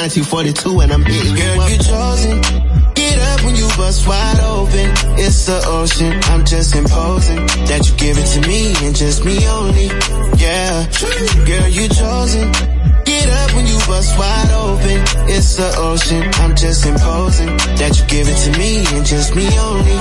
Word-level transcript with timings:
1942 0.00 0.80
and 0.80 0.92
I'm 0.92 1.04
hitting 1.04 1.36
you 1.36 1.44
Girl, 1.44 1.68
you 1.68 1.76
chosen. 1.76 2.40
Get 2.94 3.18
up 3.20 3.44
when 3.44 3.54
you 3.54 3.68
bust 3.76 4.08
wide 4.08 4.40
open. 4.40 4.88
It's 5.20 5.44
the 5.44 5.60
ocean. 5.66 6.18
I'm 6.32 6.42
just 6.46 6.74
imposing 6.74 7.44
that 7.68 7.84
you 7.86 7.94
give 7.96 8.16
it 8.16 8.24
to 8.32 8.40
me 8.48 8.72
and 8.80 8.96
just 8.96 9.26
me 9.26 9.36
only. 9.46 9.92
Yeah, 10.40 10.88
girl, 11.44 11.68
you 11.68 11.86
chosen. 11.92 12.50
Get 13.04 13.28
up 13.28 13.52
when 13.52 13.66
you 13.66 13.76
bust 13.84 14.16
wide 14.16 14.50
open. 14.56 15.04
It's 15.28 15.56
the 15.56 15.68
ocean. 15.76 16.24
I'm 16.40 16.56
just 16.56 16.86
imposing 16.86 17.52
that 17.76 18.00
you 18.00 18.06
give 18.08 18.26
it 18.26 18.38
to 18.48 18.58
me 18.58 18.80
and 18.96 19.04
just 19.04 19.36
me 19.36 19.52
only. 19.60 20.00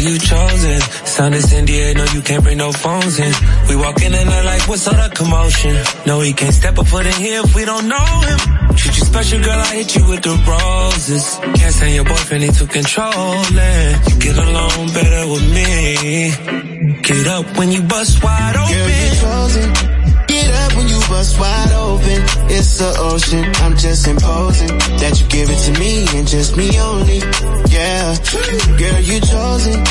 You 0.00 0.18
chosen. 0.18 0.80
Sound 1.04 1.34
is 1.34 1.52
India, 1.52 1.92
no 1.92 2.04
you 2.14 2.22
can't 2.22 2.42
bring 2.42 2.56
no 2.56 2.72
phones 2.72 3.18
in. 3.18 3.32
We 3.68 3.76
walk 3.76 4.00
in 4.00 4.14
and 4.14 4.30
they're 4.30 4.44
like, 4.44 4.66
what's 4.66 4.88
all 4.88 4.94
the 4.94 5.14
commotion? 5.14 5.76
No, 6.06 6.20
he 6.20 6.32
can't 6.32 6.54
step 6.54 6.78
a 6.78 6.84
foot 6.84 7.04
in 7.04 7.12
here 7.12 7.42
if 7.44 7.54
we 7.54 7.66
don't 7.66 7.86
know 7.86 8.08
him. 8.28 8.38
Treat 8.76 8.96
you 8.96 9.04
special, 9.04 9.42
girl, 9.42 9.58
I 9.58 9.76
hit 9.76 9.94
you 9.96 10.08
with 10.08 10.22
the 10.22 10.34
roses. 10.48 11.38
Can't 11.58 11.74
stand 11.74 11.94
your 11.94 12.04
boyfriend, 12.04 12.44
he 12.44 12.50
too 12.50 12.66
controlling. 12.66 13.90
You 14.08 14.16
get 14.24 14.38
along 14.38 14.86
better 14.96 15.22
with 15.32 15.46
me. 15.52 17.02
Get 17.02 17.26
up 17.26 17.58
when 17.58 17.70
you 17.70 17.82
bust 17.82 18.24
wide 18.24 18.56
open. 18.56 18.72
Girl, 18.72 18.88
you 18.88 19.20
chosen. 19.20 19.99
Get 20.30 20.48
up 20.62 20.76
when 20.76 20.86
you 20.86 21.00
bust 21.10 21.38
wide 21.40 21.72
open. 21.72 22.22
It's 22.54 22.78
the 22.78 22.90
ocean. 23.10 23.44
I'm 23.64 23.76
just 23.76 24.06
imposing 24.06 24.78
that 25.02 25.20
you 25.20 25.26
give 25.26 25.50
it 25.50 25.58
to 25.66 25.72
me 25.80 26.06
and 26.16 26.26
just 26.28 26.56
me 26.56 26.68
only. 26.78 27.18
Yeah, 27.66 28.14
girl, 28.78 29.00
you 29.10 29.18
chosen. 29.20 29.82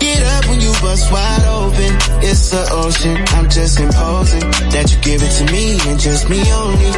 Get 0.00 0.22
up 0.34 0.48
when 0.48 0.60
you 0.62 0.72
bust 0.80 1.12
wide 1.12 1.44
open. 1.44 1.92
It's 2.24 2.50
the 2.50 2.64
ocean. 2.72 3.16
I'm 3.36 3.50
just 3.50 3.78
imposing 3.78 4.48
that 4.72 4.90
you 4.90 4.98
give 5.02 5.20
it 5.22 5.32
to 5.38 5.44
me 5.52 5.78
and 5.86 6.00
just 6.00 6.28
me 6.30 6.40
only. 6.40 6.92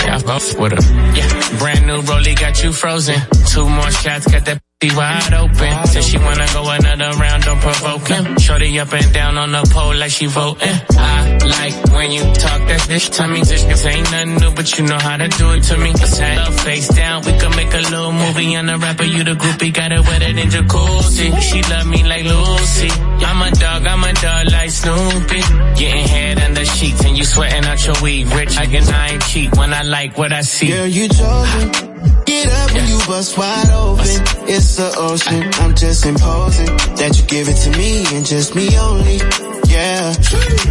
Yeah, 0.00 0.16
I 0.16 0.58
with 0.58 0.72
her. 0.72 0.84
Yeah, 1.12 1.58
brand 1.58 1.86
new 1.86 2.00
rollie 2.08 2.40
got 2.40 2.62
you 2.62 2.72
frozen. 2.72 3.20
Two 3.52 3.68
more 3.68 3.90
shots, 3.90 4.26
got 4.32 4.46
that 4.46 4.65
be 4.80 4.94
wide 4.94 5.32
open. 5.32 5.86
Said 5.86 6.04
she 6.04 6.18
wanna 6.18 6.46
go 6.52 6.68
another 6.68 7.16
round, 7.18 7.44
don't 7.44 7.60
provoke 7.60 8.08
him. 8.08 8.36
Shorty 8.38 8.78
up 8.78 8.92
and 8.92 9.12
down 9.12 9.38
on 9.38 9.50
the 9.52 9.62
pole 9.72 9.94
like 9.94 10.10
she 10.10 10.26
voting. 10.26 10.68
I 10.90 11.38
like 11.56 11.94
when 11.94 12.10
you 12.12 12.22
talk 12.34 12.60
that 12.68 12.84
dish 12.86 13.08
to 13.10 13.26
me. 13.26 13.40
This 13.40 13.86
ain't 13.86 14.10
nothing 14.12 14.34
new, 14.36 14.50
but 14.54 14.78
you 14.78 14.86
know 14.86 14.98
how 14.98 15.16
to 15.16 15.28
do 15.28 15.52
it 15.52 15.62
to 15.64 15.78
me. 15.78 15.92
Let's 15.92 16.18
a 16.20 16.52
face 16.64 16.88
down, 16.88 17.24
we 17.24 17.32
can 17.38 17.56
make 17.56 17.72
a 17.72 17.82
little 17.88 18.12
movie. 18.12 18.54
on 18.56 18.66
the 18.66 18.76
rapper, 18.76 19.04
you 19.04 19.24
the 19.24 19.34
groupie, 19.34 19.72
got 19.72 19.92
it 19.92 20.00
wetter 20.00 20.32
than 20.32 20.48
jacuzzi. 20.48 21.40
She 21.40 21.62
love 21.62 21.86
me 21.86 22.04
like 22.04 22.24
Lucy. 22.24 22.90
I'm 23.24 23.40
a 23.40 23.50
dog, 23.56 23.86
I'm 23.86 24.04
a 24.04 24.12
dog 24.12 24.52
like 24.52 24.70
Snoopy. 24.70 25.40
Getting 25.80 26.08
head 26.08 26.38
under 26.40 26.64
sheets 26.66 27.02
and 27.04 27.16
you 27.16 27.24
sweating 27.24 27.64
out 27.64 27.84
your 27.86 27.96
weed. 28.02 28.26
Rich, 28.28 28.58
I 28.58 28.66
can 28.66 28.84
I 28.92 29.12
ain't 29.12 29.22
cheap 29.22 29.56
when 29.56 29.72
I 29.72 29.82
like 29.82 30.18
what 30.18 30.32
I 30.32 30.42
see. 30.42 30.68
Girl, 30.68 30.86
you 30.86 31.08
chosen. 31.08 32.15
Get 32.36 32.52
up 32.52 32.74
when 32.74 32.86
you 32.86 32.98
bust 33.06 33.38
wide 33.38 33.70
open. 33.70 34.04
It's 34.46 34.76
the 34.76 34.92
ocean. 34.98 35.42
I'm 35.54 35.74
just 35.74 36.04
imposing 36.04 36.66
that 37.00 37.16
you 37.16 37.24
give 37.24 37.48
it 37.48 37.56
to 37.64 37.70
me 37.78 38.04
and 38.14 38.26
just 38.26 38.54
me 38.54 38.76
only. 38.76 39.16
Yeah, 39.72 40.12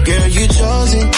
girl, 0.06 0.28
you 0.28 0.45
chosen. 0.47 1.10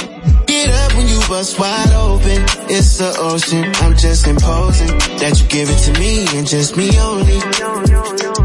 Get 0.45 0.69
up 0.69 0.95
when 0.95 1.07
you 1.10 1.19
bust 1.27 1.60
wide 1.60 1.91
open. 1.91 2.39
It's 2.69 2.97
the 2.97 3.13
ocean. 3.19 3.65
I'm 3.83 3.97
just 3.97 4.25
imposing 4.25 4.97
that 5.19 5.38
you 5.38 5.47
give 5.49 5.67
it 5.69 5.79
to 5.88 5.99
me 5.99 6.25
and 6.38 6.47
just 6.47 6.77
me 6.77 6.97
only. 6.97 8.37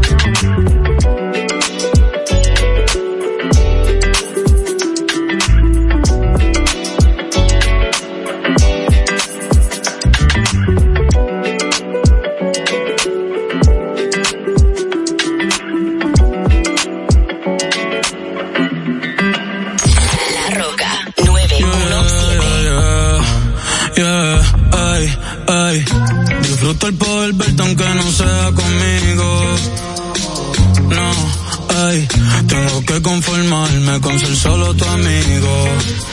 conformarme 33.33 33.99
con 33.99 34.19
solo 34.19 34.75
tu 34.75 34.85
amigo. 34.85 36.12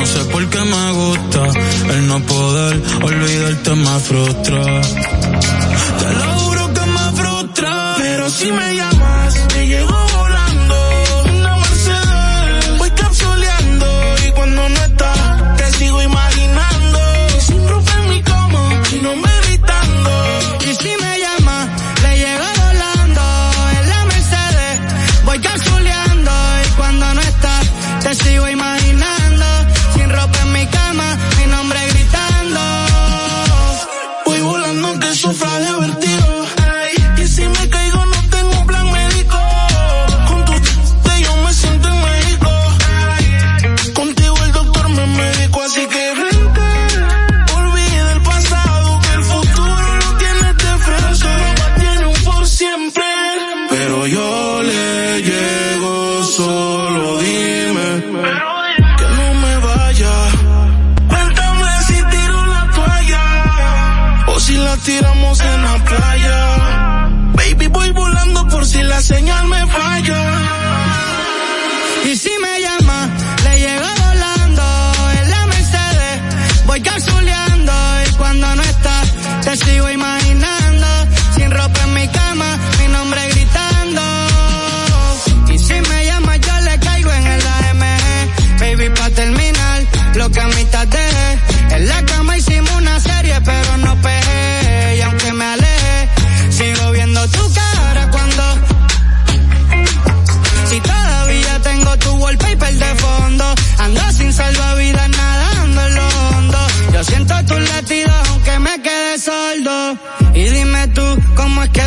no 0.01 0.07
sé 0.07 0.25
por 0.31 0.43
qué 0.49 0.59
me 0.59 0.91
gusta. 0.93 1.43
El 1.93 2.07
no 2.07 2.19
poder 2.21 2.81
olvidarte 3.03 3.75
me 3.75 3.99
frustra. 3.99 4.81
Te 5.99 6.13
lo 6.19 6.39
juro 6.39 6.73
que 6.73 6.85
me 6.97 7.21
frustra, 7.21 7.95
pero 7.99 8.29
si 8.31 8.51
me 8.51 8.80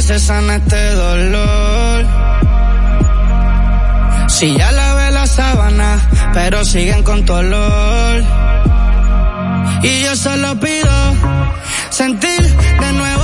se 0.04 0.18
sana 0.18 0.56
este 0.56 0.90
dolor. 0.90 2.04
Si 4.28 4.54
ya 4.54 4.70
lavé 4.70 5.10
la 5.12 5.26
sábana, 5.26 5.98
pero 6.34 6.62
siguen 6.62 7.02
con 7.02 7.24
tu 7.24 7.32
olor. 7.32 8.22
Y 9.82 10.02
yo 10.02 10.14
solo 10.14 10.60
pido 10.60 10.94
sentir 11.88 12.42
de 12.82 12.92
nuevo 12.92 13.23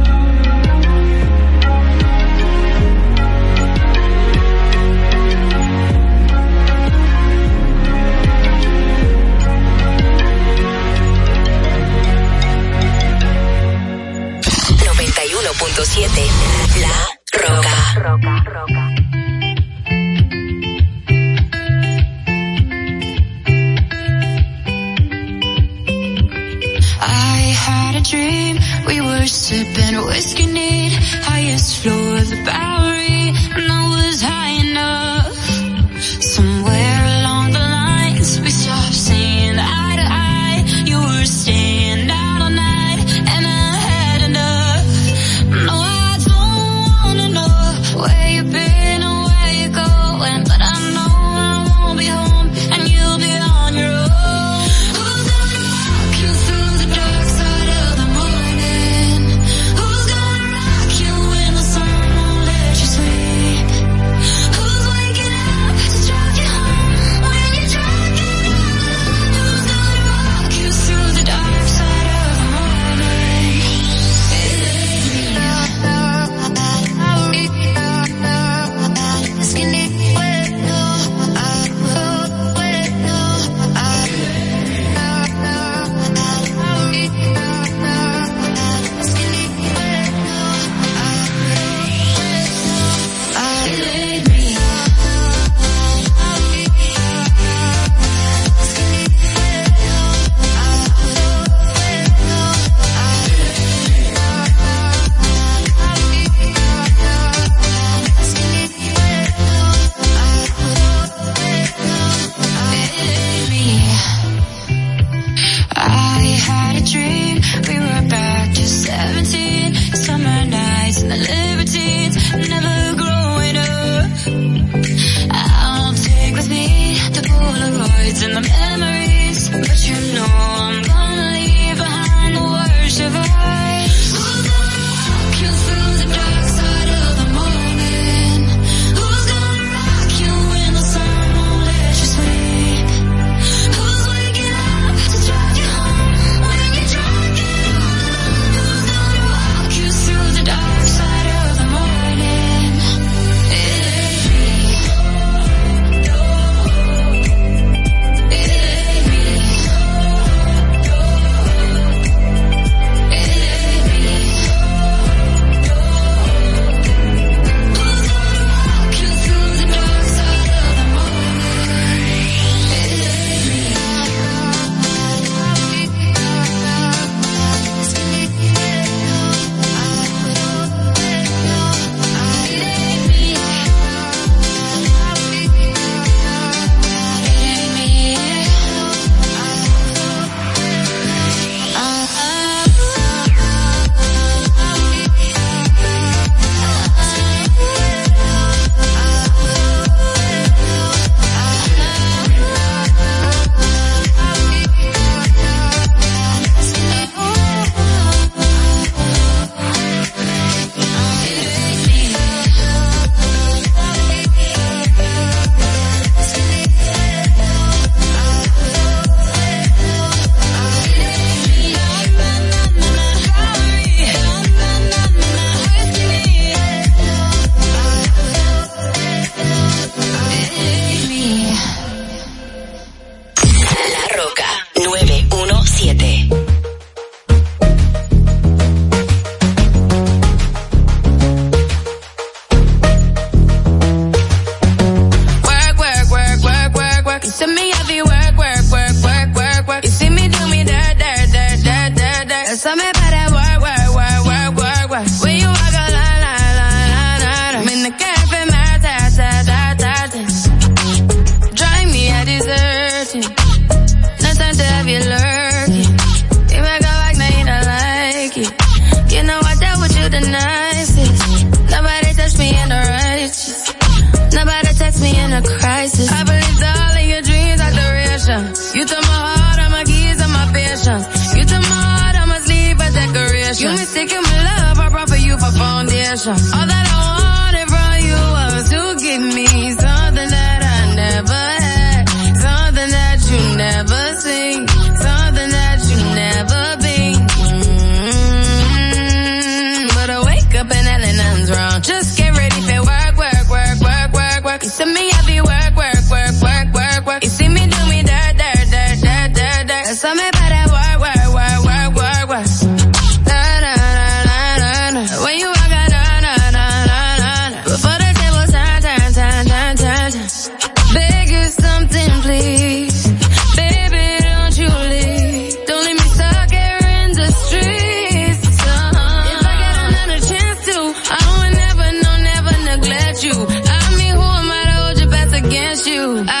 against 335.51 335.85
you. 335.85 336.23
I 336.27 336.40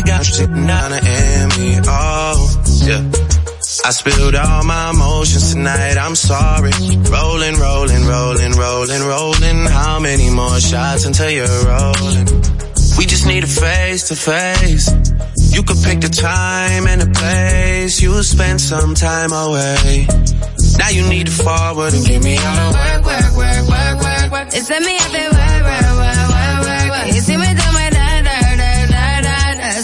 I 0.00 0.02
got 0.02 0.24
sitting 0.24 0.70
on 0.70 0.92
an 0.94 1.04
Emmy. 1.04 1.76
Oh, 1.84 2.62
yeah. 2.86 3.04
I 3.84 3.90
spilled 3.92 4.34
all 4.34 4.64
my 4.64 4.90
emotions 4.90 5.52
tonight, 5.52 5.98
I'm 5.98 6.14
sorry. 6.14 6.72
Rolling, 7.12 7.56
rolling, 7.60 8.06
rolling, 8.06 8.52
rolling, 8.56 9.02
rolling. 9.02 9.66
How 9.66 10.00
many 10.00 10.30
more 10.30 10.58
shots 10.58 11.04
until 11.04 11.28
you're 11.28 11.64
rolling? 11.68 12.26
We 12.96 13.04
just 13.04 13.26
need 13.26 13.44
a 13.44 13.46
face 13.46 14.08
to 14.08 14.16
face. 14.16 14.88
You 15.52 15.62
could 15.62 15.76
pick 15.84 16.00
the 16.00 16.08
time 16.08 16.86
and 16.86 17.02
the 17.02 17.10
place. 17.12 18.00
You 18.00 18.22
spend 18.22 18.58
some 18.58 18.94
time 18.94 19.32
away. 19.32 20.06
Now 20.78 20.88
you 20.88 21.06
need 21.10 21.26
to 21.26 21.32
forward 21.32 21.92
and 21.92 22.06
give 22.06 22.24
me 22.24 22.38
all 22.38 22.72
the 22.72 22.78
work, 22.80 23.04
work, 23.04 23.36
work, 23.36 23.68
work, 23.68 24.00
work, 24.00 24.32
work. 24.32 24.48
It's 24.54 24.70
let 24.70 24.80
me 24.80 24.96
have 24.96 25.14
it 25.14 25.30
work, 25.30 25.62
work, 25.68 25.98
work. 25.98 26.29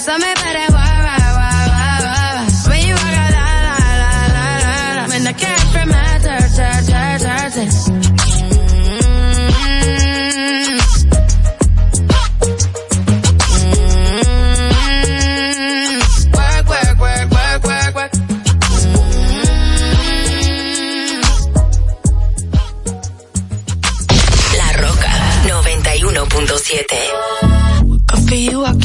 Bésame 0.07 0.36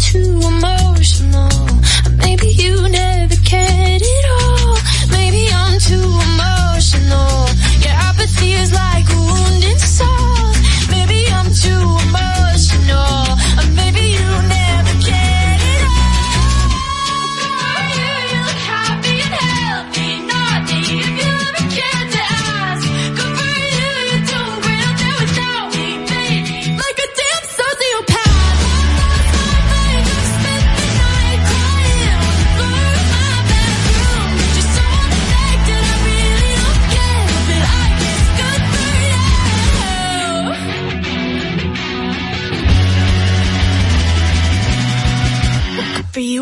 Too 0.02 0.42
emotional, 0.42 1.50
maybe 2.18 2.48
you 2.48 2.90
never 2.90 3.11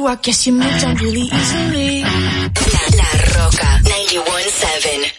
I 0.10 0.16
guess 0.16 0.48
you 0.48 0.54
moved 0.54 0.84
on 0.84 0.96
really 0.96 1.22
easily. 1.22 2.02
La 2.02 3.10
Roca 3.36 3.80
917. 3.84 5.19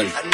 Boy. 0.00 0.29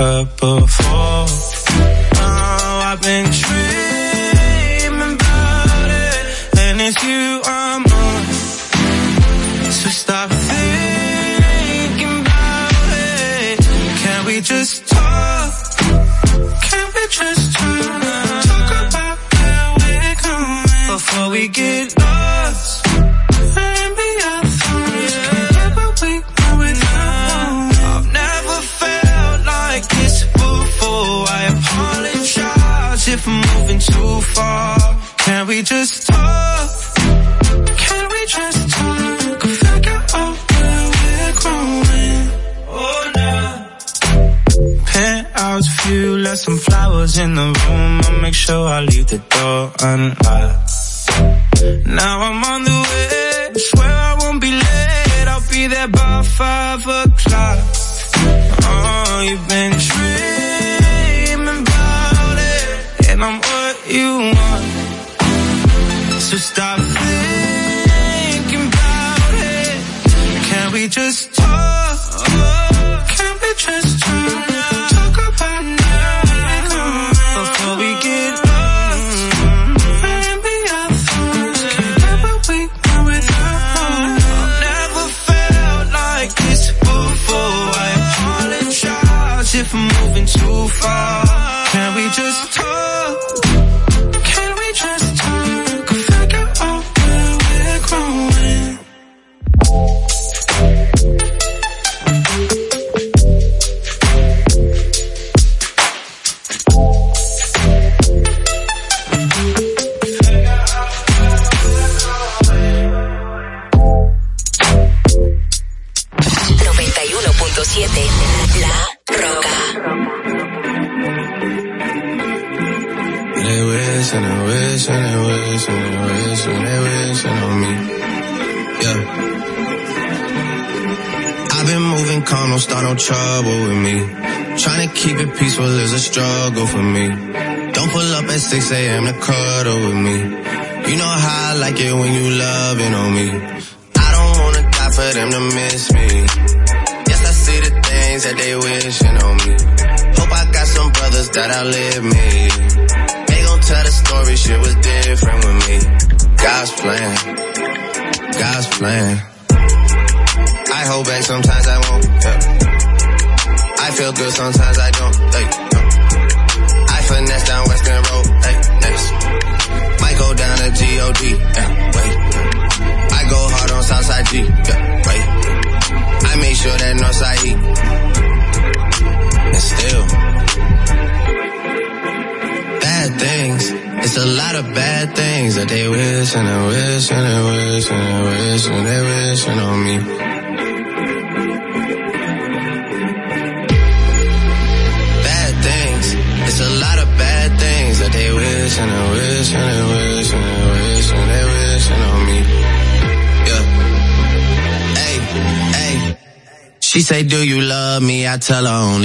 Purple. 0.00 0.59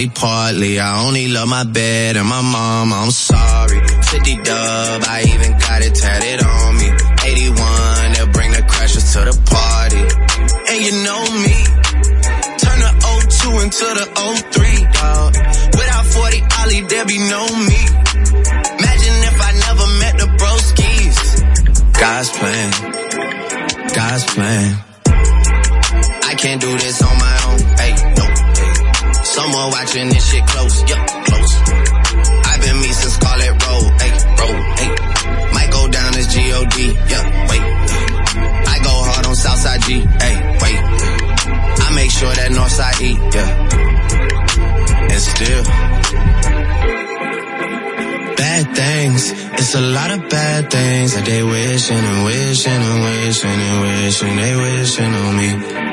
partly. 0.09 0.79
I 0.79 1.05
only 1.05 1.27
love 1.27 1.47
my 1.47 1.63
bed 1.63 2.17
and 2.17 2.27
my 2.27 2.41
mom. 2.41 2.93
I'm 2.93 3.11
sorry. 3.11 3.79
50 3.79 4.35
dub, 4.43 5.03
I 5.07 5.23
even 5.33 5.51
got 5.57 5.81
it 5.81 5.95
tatted 5.95 6.43
on 6.43 6.77
me. 6.77 6.89
81, 7.23 8.13
they'll 8.13 8.33
bring 8.33 8.51
the 8.51 8.63
crashers 8.67 9.13
to 9.13 9.21
the 9.29 9.35
party. 9.49 10.03
And 10.69 10.79
you 10.85 10.93
know 11.05 11.21
me. 11.45 11.57
Turn 12.61 12.79
the 12.85 12.91
02 13.01 13.59
into 13.65 13.85
the 13.99 14.05
03, 14.53 14.85
dog. 14.99 15.31
Without 15.79 16.05
40 16.05 16.43
Ollie, 16.59 16.81
there 16.87 17.05
be 17.05 17.19
no 17.19 17.43
me. 17.69 17.81
Imagine 18.79 19.17
if 19.31 19.37
I 19.41 19.51
never 19.67 19.87
met 20.01 20.15
the 20.21 20.29
broskies. 20.39 21.17
God's 21.99 22.29
plan. 22.37 22.69
God's 23.93 24.25
plan. 24.33 24.85
I 26.25 26.33
can't 26.37 26.61
do 26.61 26.71
this 26.77 27.01
on 27.01 27.14
Someone 29.35 29.69
watching 29.69 30.07
this 30.07 30.31
shit 30.31 30.45
close, 30.47 30.79
yup, 30.89 31.07
close. 31.27 31.53
I've 32.47 32.61
been 32.61 32.77
me 32.79 32.87
since 32.87 33.15
Scarlet 33.15 33.51
Road, 33.67 33.91
hey, 33.99 34.11
road, 34.39 34.59
hey. 34.79 34.89
Might 35.51 35.71
go 35.71 35.89
down 35.89 36.15
as 36.15 36.33
G-O-D, 36.33 36.77
yup, 37.11 37.25
wait. 37.51 37.63
I 38.73 38.79
go 38.81 38.93
hard 39.03 39.25
on 39.25 39.35
Southside 39.35 39.81
G, 39.81 39.99
hey, 40.23 40.35
wait. 40.63 40.79
I 41.83 41.91
make 41.95 42.11
sure 42.11 42.31
that 42.31 42.49
Northside 42.55 43.01
E, 43.01 43.11
yeah. 43.35 43.51
And 45.11 45.21
still. 45.21 45.63
Bad 48.37 48.73
things, 48.73 49.31
it's 49.59 49.75
a 49.75 49.81
lot 49.81 50.11
of 50.11 50.29
bad 50.29 50.71
things 50.71 51.13
that 51.13 51.25
they 51.25 51.43
wishing 51.43 51.97
and 51.97 52.23
wishing 52.23 52.71
and 52.71 53.03
wishing 53.03 53.49
and 53.49 53.81
wishing 53.81 54.35
they 54.37 54.55
wishing 54.55 55.13
on 55.13 55.35
me. 55.35 55.84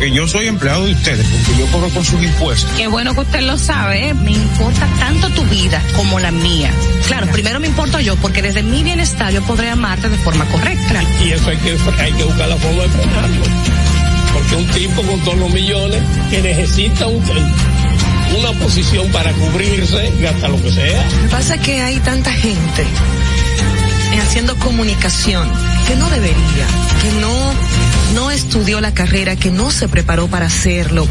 Porque 0.00 0.16
yo 0.16 0.26
soy 0.26 0.46
empleado 0.46 0.86
de 0.86 0.94
ustedes, 0.94 1.26
porque 1.26 1.60
yo 1.60 1.66
cobro 1.66 1.90
con 1.90 2.02
sus 2.02 2.22
impuestos. 2.22 2.70
Qué 2.74 2.86
bueno 2.86 3.12
que 3.12 3.20
usted 3.20 3.42
lo 3.42 3.58
sabe, 3.58 4.08
¿eh? 4.08 4.14
me 4.14 4.32
importa 4.32 4.88
tanto 4.98 5.28
tu 5.28 5.44
vida 5.44 5.82
como 5.94 6.18
la 6.18 6.30
mía. 6.30 6.72
Claro, 7.06 7.26
primero 7.30 7.60
me 7.60 7.66
importo 7.66 8.00
yo 8.00 8.16
porque 8.16 8.40
desde 8.40 8.62
mi 8.62 8.82
bienestar 8.82 9.30
yo 9.30 9.42
podré 9.42 9.68
amarte 9.68 10.08
de 10.08 10.16
forma 10.16 10.46
correcta. 10.46 11.02
Y 11.22 11.32
eso 11.32 11.50
hay 11.50 11.58
que, 11.58 11.76
hay 11.98 12.12
que 12.12 12.24
buscar 12.24 12.48
la 12.48 12.56
forma 12.56 12.82
de 12.84 12.88
frenarlo. 12.88 13.44
Porque 14.32 14.56
un 14.56 14.66
tipo 14.68 15.02
con 15.02 15.20
todos 15.20 15.38
los 15.38 15.52
millones 15.52 16.02
que 16.30 16.40
necesita 16.40 17.06
un, 17.06 17.22
una 18.38 18.52
posición 18.58 19.06
para 19.12 19.34
cubrirse, 19.34 20.14
gasta 20.18 20.48
lo 20.48 20.62
que 20.62 20.72
sea. 20.72 21.04
Lo 21.04 21.22
que 21.24 21.28
pasa 21.28 21.54
es 21.56 21.60
que 21.60 21.82
hay 21.82 21.98
tanta 22.00 22.32
gente 22.32 22.86
haciendo 24.20 24.56
comunicación 24.56 25.50
que 25.86 25.96
no 25.96 26.08
debería, 26.08 26.66
que 27.02 27.10
no 27.20 27.52
no 28.14 28.30
estudió 28.30 28.80
la 28.80 28.92
carrera, 28.92 29.36
que 29.36 29.50
no 29.50 29.70
se 29.70 29.88
preparó 29.88 30.28
para 30.28 30.46
hacerlo. 30.46 31.06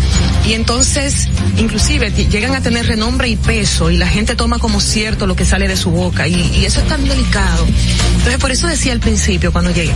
Y 0.46 0.54
entonces, 0.54 1.29
inclusive, 1.58 2.12
llegan 2.12 2.56
a 2.56 2.62
tener 2.62 2.88
renombre 2.88 3.28
y 3.30 3.36
peso 3.36 3.92
y 3.92 3.98
la 3.98 4.08
gente 4.08 4.36
toma 4.36 4.60
como 4.60 4.82
cierto 4.82 5.28
lo 5.28 5.36
que 5.36 5.46
sale 5.46 5.68
de 5.68 5.78
su 5.78 5.92
boca. 5.92 6.28
Y, 6.28 6.66
eso 6.66 6.82
es 6.82 6.88
tan 6.88 7.04
delicado. 7.08 7.66
Entonces, 8.18 8.38
por 8.38 8.52
eso 8.52 8.68
decía 8.68 8.94
al 8.94 9.00
principio, 9.00 9.52
cuando 9.52 9.72
llegué, 9.72 9.92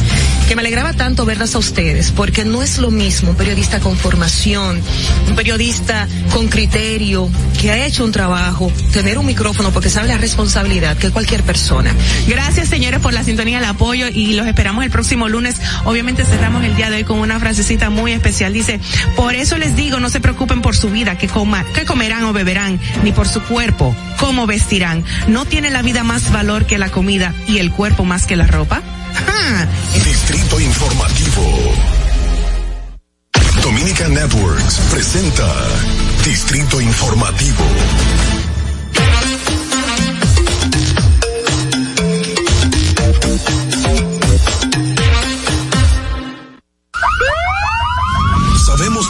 que 0.48 0.56
me 0.56 0.62
alegraba 0.62 0.94
tanto 0.94 1.26
verlas 1.26 1.56
a 1.56 1.60
ustedes, 1.60 2.12
porque 2.12 2.46
no 2.46 2.64
es 2.64 2.78
lo 2.78 2.90
mismo 2.92 3.32
un 3.32 3.36
periodista 3.36 3.80
con 3.80 3.98
formación, 3.98 4.82
un 5.28 5.36
periodista 5.36 6.08
con 6.32 6.48
criterio, 6.48 7.30
que 7.60 7.72
ha 7.72 7.86
hecho 7.86 8.04
un 8.04 8.12
trabajo, 8.12 8.72
tener 8.92 9.18
un 9.18 9.26
micrófono 9.26 9.72
porque 9.72 9.90
sabe 9.90 10.08
la 10.08 10.18
responsabilidad 10.18 10.98
que 10.98 11.12
cualquier 11.12 11.44
persona. 11.44 11.94
Gracias, 12.28 12.70
señores, 12.70 13.00
por 13.00 13.14
la 13.14 13.24
sintonía, 13.24 13.60
el 13.60 13.66
apoyo 13.66 14.08
y 14.08 14.34
los 14.34 14.48
esperamos 14.48 14.84
el 14.84 14.92
próximo 14.92 15.30
lunes. 15.30 15.58
Obviamente 15.86 16.26
cerramos 16.26 16.64
el 16.64 16.76
día 16.76 16.90
de 16.90 16.98
hoy 16.98 17.04
con 17.04 17.20
una 17.20 17.40
frasecita 17.40 17.90
muy 17.90 18.12
especial. 18.12 18.54
Dice, 18.54 18.80
por 19.16 19.36
eso 19.36 19.58
les 19.58 19.76
digo, 19.76 20.00
no 20.00 20.10
se 20.10 20.20
preocupen 20.20 20.62
por 20.62 20.76
su 20.76 20.90
vida, 20.90 21.18
que, 21.18 21.28
que 21.74 21.86
comerán 21.86 22.26
o 22.26 22.34
beberán, 22.34 22.80
ni 23.04 23.12
por 23.12 23.28
su 23.28 23.42
cuerpo, 23.42 23.96
cómo 24.20 24.46
vestirán. 24.46 25.04
No 25.28 25.46
tiene 25.46 25.72
la 25.72 25.82
vida 25.82 26.04
más 26.04 26.32
valor 26.32 26.66
que 26.66 26.78
la 26.78 26.90
comida 26.90 27.34
y 27.48 27.58
el 27.58 27.72
cuerpo 27.72 28.06
más 28.06 28.28
que 28.28 28.36
la 28.36 28.46
ropa. 28.46 28.82
¡Ja! 29.26 29.68
Distrito 30.06 30.60
Informativo. 30.60 31.74
Dominica 33.64 34.08
Networks 34.10 34.80
presenta 34.92 35.48
Distrito 36.24 36.80
Informativo. 36.80 37.64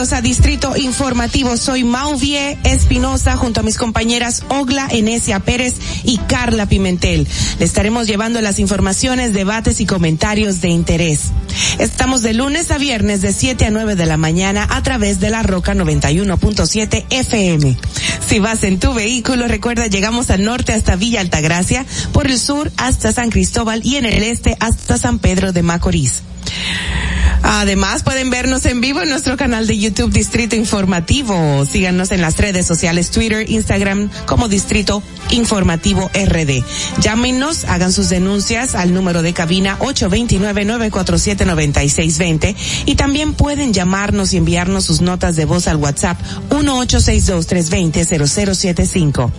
A 0.00 0.22
Distrito 0.22 0.78
Informativo. 0.78 1.58
Soy 1.58 1.84
Mauvie 1.84 2.56
Espinosa 2.64 3.36
junto 3.36 3.60
a 3.60 3.62
mis 3.62 3.76
compañeras 3.76 4.44
Ogla 4.48 4.88
Enesia 4.90 5.40
Pérez 5.40 5.74
y 6.04 6.16
Carla 6.16 6.64
Pimentel. 6.64 7.28
Le 7.58 7.64
estaremos 7.66 8.06
llevando 8.06 8.40
las 8.40 8.58
informaciones, 8.58 9.34
debates 9.34 9.78
y 9.78 9.84
comentarios 9.84 10.62
de 10.62 10.70
interés. 10.70 11.32
Estamos 11.78 12.22
de 12.22 12.32
lunes 12.32 12.70
a 12.70 12.78
viernes 12.78 13.20
de 13.20 13.34
7 13.34 13.66
a 13.66 13.70
9 13.70 13.94
de 13.94 14.06
la 14.06 14.16
mañana 14.16 14.66
a 14.70 14.82
través 14.82 15.20
de 15.20 15.28
la 15.28 15.42
Roca 15.42 15.74
91.7 15.74 17.04
FM. 17.10 17.76
Si 18.26 18.38
vas 18.38 18.64
en 18.64 18.80
tu 18.80 18.94
vehículo, 18.94 19.48
recuerda, 19.48 19.86
llegamos 19.86 20.30
al 20.30 20.44
norte 20.44 20.72
hasta 20.72 20.96
Villa 20.96 21.20
Altagracia, 21.20 21.84
por 22.14 22.26
el 22.26 22.38
sur 22.38 22.72
hasta 22.78 23.12
San 23.12 23.28
Cristóbal 23.28 23.82
y 23.84 23.96
en 23.96 24.06
el 24.06 24.22
este 24.22 24.56
hasta 24.60 24.96
San 24.96 25.18
Pedro 25.18 25.52
de 25.52 25.62
Macorís. 25.62 26.22
Además, 27.42 28.02
pueden 28.02 28.30
vernos 28.30 28.64
en 28.66 28.80
vivo 28.80 29.02
en 29.02 29.08
nuestro 29.08 29.36
canal 29.36 29.66
de 29.66 29.76
YouTube 29.78 30.12
Distrito 30.12 30.54
Informativo. 30.56 31.64
Síganos 31.66 32.12
en 32.12 32.20
las 32.20 32.36
redes 32.38 32.66
sociales 32.66 33.10
Twitter, 33.10 33.50
Instagram 33.50 34.10
como 34.26 34.48
Distrito 34.48 35.02
Informativo 35.30 36.10
RD. 36.14 36.62
Llámenos, 37.00 37.64
hagan 37.64 37.92
sus 37.92 38.08
denuncias 38.08 38.74
al 38.74 38.92
número 38.94 39.22
de 39.22 39.32
cabina 39.32 39.78
829-947-9620 39.80 42.54
y 42.86 42.94
también 42.94 43.34
pueden 43.34 43.72
llamarnos 43.72 44.32
y 44.32 44.36
enviarnos 44.36 44.84
sus 44.84 45.00
notas 45.00 45.34
de 45.36 45.44
voz 45.44 45.68
al 45.68 45.76
WhatsApp 45.76 46.18
1862-320-0075. 46.50 49.30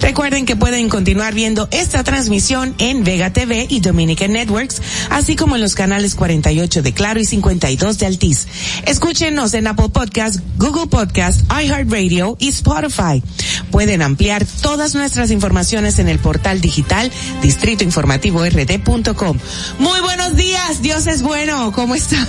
Recuerden 0.00 0.46
que 0.46 0.56
pueden 0.56 0.88
continuar 0.88 1.34
viendo 1.34 1.68
esta 1.70 2.04
transmisión 2.04 2.74
en 2.78 3.04
Vega 3.04 3.32
TV 3.32 3.66
y 3.68 3.80
Dominican 3.80 4.32
Networks, 4.32 4.80
así 5.10 5.36
como 5.36 5.56
en 5.56 5.62
los 5.62 5.74
canales 5.74 6.14
48 6.14 6.82
de 6.82 6.92
Claro 6.92 7.20
y 7.20 7.24
52 7.24 7.98
de 7.98 8.06
Altiz. 8.06 8.46
Escúchenos 8.86 9.54
en 9.54 9.66
Apple 9.66 9.88
Podcast, 9.88 10.40
Google 10.56 10.86
Podcast, 10.86 11.40
iHeartRadio 11.50 12.36
y 12.38 12.48
Spotify. 12.48 13.22
Pueden 13.70 14.02
ampliar 14.02 14.44
todas 14.62 14.94
nuestras 14.94 15.30
informaciones 15.30 15.98
en 15.98 16.08
el 16.08 16.18
portal 16.18 16.60
digital 16.60 17.10
distritoinformativord.com. 17.42 19.38
Muy 19.78 20.00
buenos 20.00 20.36
días, 20.36 20.82
Dios 20.82 21.06
es 21.06 21.22
bueno, 21.22 21.72
¿cómo 21.72 21.94
está? 21.94 22.16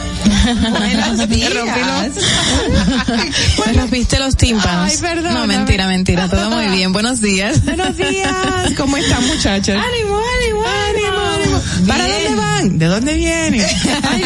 Buenos 0.69 1.29
días. 1.29 1.51
Me 3.65 3.73
rompiste 3.73 4.19
los 4.19 4.35
tímpanos. 4.35 4.91
Ay, 4.91 4.97
perdón. 4.97 5.33
No, 5.33 5.47
mentira, 5.47 5.87
mentira, 5.87 6.29
todo 6.29 6.51
muy 6.51 6.67
bien. 6.67 6.93
Buenos 6.93 7.21
días. 7.21 7.24
Buenos 7.25 7.97
días, 7.97 8.71
¿cómo 8.77 8.97
están 8.97 9.25
muchachos? 9.25 9.75
Ánimo, 9.75 10.15
ánimo, 10.15 10.63
ánimo, 10.63 11.19
ánimo. 11.19 11.87
¿Para 11.87 12.07
dónde 12.07 12.35
van? 12.35 12.77
¿De 12.77 12.85
dónde 12.85 13.13
vienen? 13.15 13.65
Ay. 14.03 14.23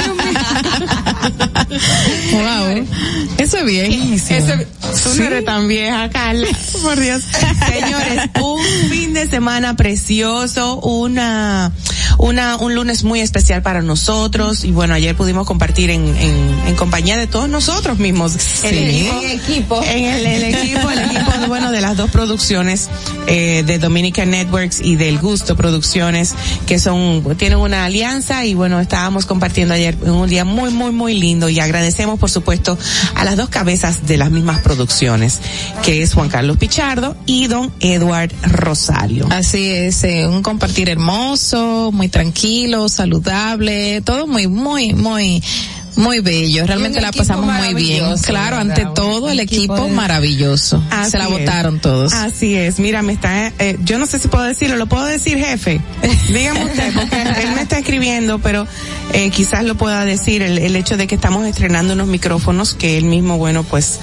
Wow. 2.31 2.87
Eso 3.37 3.57
es 3.57 3.65
viejísimo. 3.65 4.39
Eso, 4.39 4.53
tú 5.03 5.15
no 5.15 5.23
eres 5.23 5.45
tan 5.45 5.67
vieja, 5.69 6.09
Carla. 6.09 6.47
Por 6.83 6.99
Dios. 6.99 7.21
Señores, 7.71 8.29
un 8.41 8.63
fin 8.89 9.13
de 9.13 9.27
semana 9.27 9.77
precioso, 9.77 10.79
una, 10.81 11.71
una, 12.17 12.57
un 12.57 12.75
lunes 12.75 13.05
muy 13.05 13.21
especial 13.21 13.61
para 13.61 13.81
nosotros 13.81 14.65
y 14.65 14.71
bueno, 14.71 14.93
ayer 14.93 15.15
pudimos 15.15 15.47
compartir 15.47 15.89
en, 15.89 16.05
en, 16.17 16.59
en 16.67 16.75
compañía 16.75 17.17
de 17.17 17.27
todos 17.27 17.47
nosotros 17.47 17.97
mismos. 17.99 18.35
El 18.63 18.77
equipo, 18.77 19.81
En 19.83 20.05
el, 20.05 20.25
el 20.25 20.43
equipo, 20.55 20.89
el 20.89 20.99
equipo, 20.99 21.31
bueno, 21.47 21.71
de 21.71 21.81
las 21.81 21.95
dos 21.95 22.11
producciones, 22.11 22.88
eh, 23.27 23.63
de 23.65 23.77
Dominican 23.77 24.31
Networks 24.31 24.81
y 24.81 24.95
del 24.95 25.19
Gusto 25.19 25.55
Producciones, 25.55 26.33
que 26.65 26.79
son, 26.79 27.23
tienen 27.37 27.59
una 27.59 27.85
alianza 27.85 28.45
y 28.45 28.53
bueno, 28.53 28.79
estábamos 28.79 29.25
compartiendo 29.25 29.73
ayer 29.73 29.95
un 30.01 30.27
día 30.27 30.45
muy, 30.45 30.71
muy, 30.71 30.91
muy 30.91 31.13
lindo 31.13 31.49
y 31.49 31.59
agradecemos 31.59 32.19
por 32.19 32.29
supuesto 32.29 32.77
a 33.15 33.23
las 33.23 33.37
dos 33.37 33.49
cabezas 33.49 34.07
de 34.07 34.17
las 34.17 34.31
mismas 34.31 34.61
producciones, 34.61 35.39
que 35.83 36.01
es 36.01 36.13
Juan 36.13 36.29
Carlos 36.29 36.57
Pichardo 36.57 37.15
y 37.25 37.47
don 37.47 37.71
Edward 37.79 38.31
Rosario. 38.43 39.27
Así 39.29 39.69
es, 39.69 40.03
eh, 40.03 40.27
un 40.27 40.41
compartir 40.41 40.89
hermoso, 40.89 41.91
muy 41.91 42.09
tranquilo, 42.09 42.89
saludable, 42.89 44.01
todo 44.01 44.25
muy, 44.27 44.47
muy, 44.47 44.93
muy, 44.93 45.43
muy 45.99 46.21
bello. 46.21 46.65
Realmente 46.65 47.01
la 47.01 47.11
pasamos 47.11 47.53
muy 47.53 47.73
bien. 47.73 48.05
Claro, 48.23 48.57
ante 48.57 48.85
todo 48.95 49.29
el 49.29 49.39
equipo, 49.39 49.87
maravilloso. 49.89 50.81
Así 50.89 51.11
Se 51.11 51.17
la 51.17 51.27
votaron 51.27 51.79
todos. 51.79 52.13
Así 52.13 52.55
es. 52.55 52.79
Mira, 52.79 53.01
me 53.01 53.13
está, 53.13 53.51
eh, 53.59 53.77
yo 53.83 53.99
no 53.99 54.05
sé 54.05 54.19
si 54.19 54.27
puedo 54.27 54.45
decirlo, 54.45 54.77
lo 54.77 54.87
puedo 54.87 55.05
decir 55.05 55.37
jefe. 55.37 55.81
Dígame 56.29 56.65
usted, 56.65 56.93
porque 56.93 57.21
él 57.43 57.51
me 57.55 57.61
está 57.61 57.79
escribiendo, 57.79 58.39
pero 58.39 58.65
eh, 59.13 59.29
quizás 59.29 59.63
lo 59.63 59.75
pueda 59.75 60.05
decir 60.05 60.41
el, 60.41 60.57
el 60.57 60.75
hecho 60.75 60.97
de 60.97 61.07
que 61.07 61.15
estamos 61.15 61.45
estrenando 61.45 61.93
unos 61.93 62.07
micrófonos 62.07 62.73
que 62.73 62.97
él 62.97 63.05
mismo, 63.05 63.37
bueno, 63.37 63.63
pues 63.63 63.99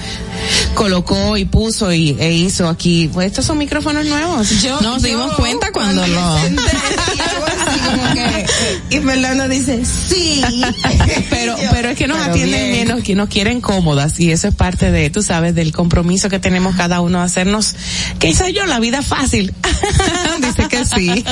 colocó 0.73 1.37
y 1.37 1.45
puso 1.45 1.91
y 1.91 2.15
e 2.19 2.31
hizo 2.31 2.69
aquí. 2.69 3.09
Pues 3.11 3.27
estos 3.27 3.45
son 3.45 3.57
micrófonos 3.57 4.05
nuevos. 4.05 4.61
Yo, 4.61 4.79
Nos 4.81 5.01
dimos 5.01 5.33
cuenta 5.33 5.71
cuando 5.71 6.05
lo... 6.05 6.37
y 8.89 8.99
Fernando 8.99 9.47
dice, 9.47 9.83
sí. 9.85 10.41
pero, 11.29 11.55
pero 11.71 11.86
es 11.89 11.97
que 11.97 12.07
nos 12.07 12.17
Pero 12.17 12.31
atienden 12.31 12.59
bien. 12.61 12.71
bien, 12.73 12.87
nos, 12.87 13.03
que 13.03 13.15
nos 13.15 13.29
quieren 13.29 13.61
cómodas 13.61 14.19
y 14.19 14.31
eso 14.31 14.47
es 14.47 14.55
parte 14.55 14.91
de, 14.91 15.09
tú 15.09 15.21
sabes, 15.21 15.55
del 15.55 15.71
compromiso 15.71 16.29
que 16.29 16.39
tenemos 16.39 16.75
cada 16.75 17.01
uno 17.01 17.19
de 17.19 17.25
hacernos, 17.25 17.75
qué 18.19 18.33
sé 18.33 18.53
yo, 18.53 18.65
la 18.65 18.79
vida 18.79 19.01
fácil. 19.01 19.53
dice 20.41 20.67
que 20.69 20.85
sí. 20.85 21.23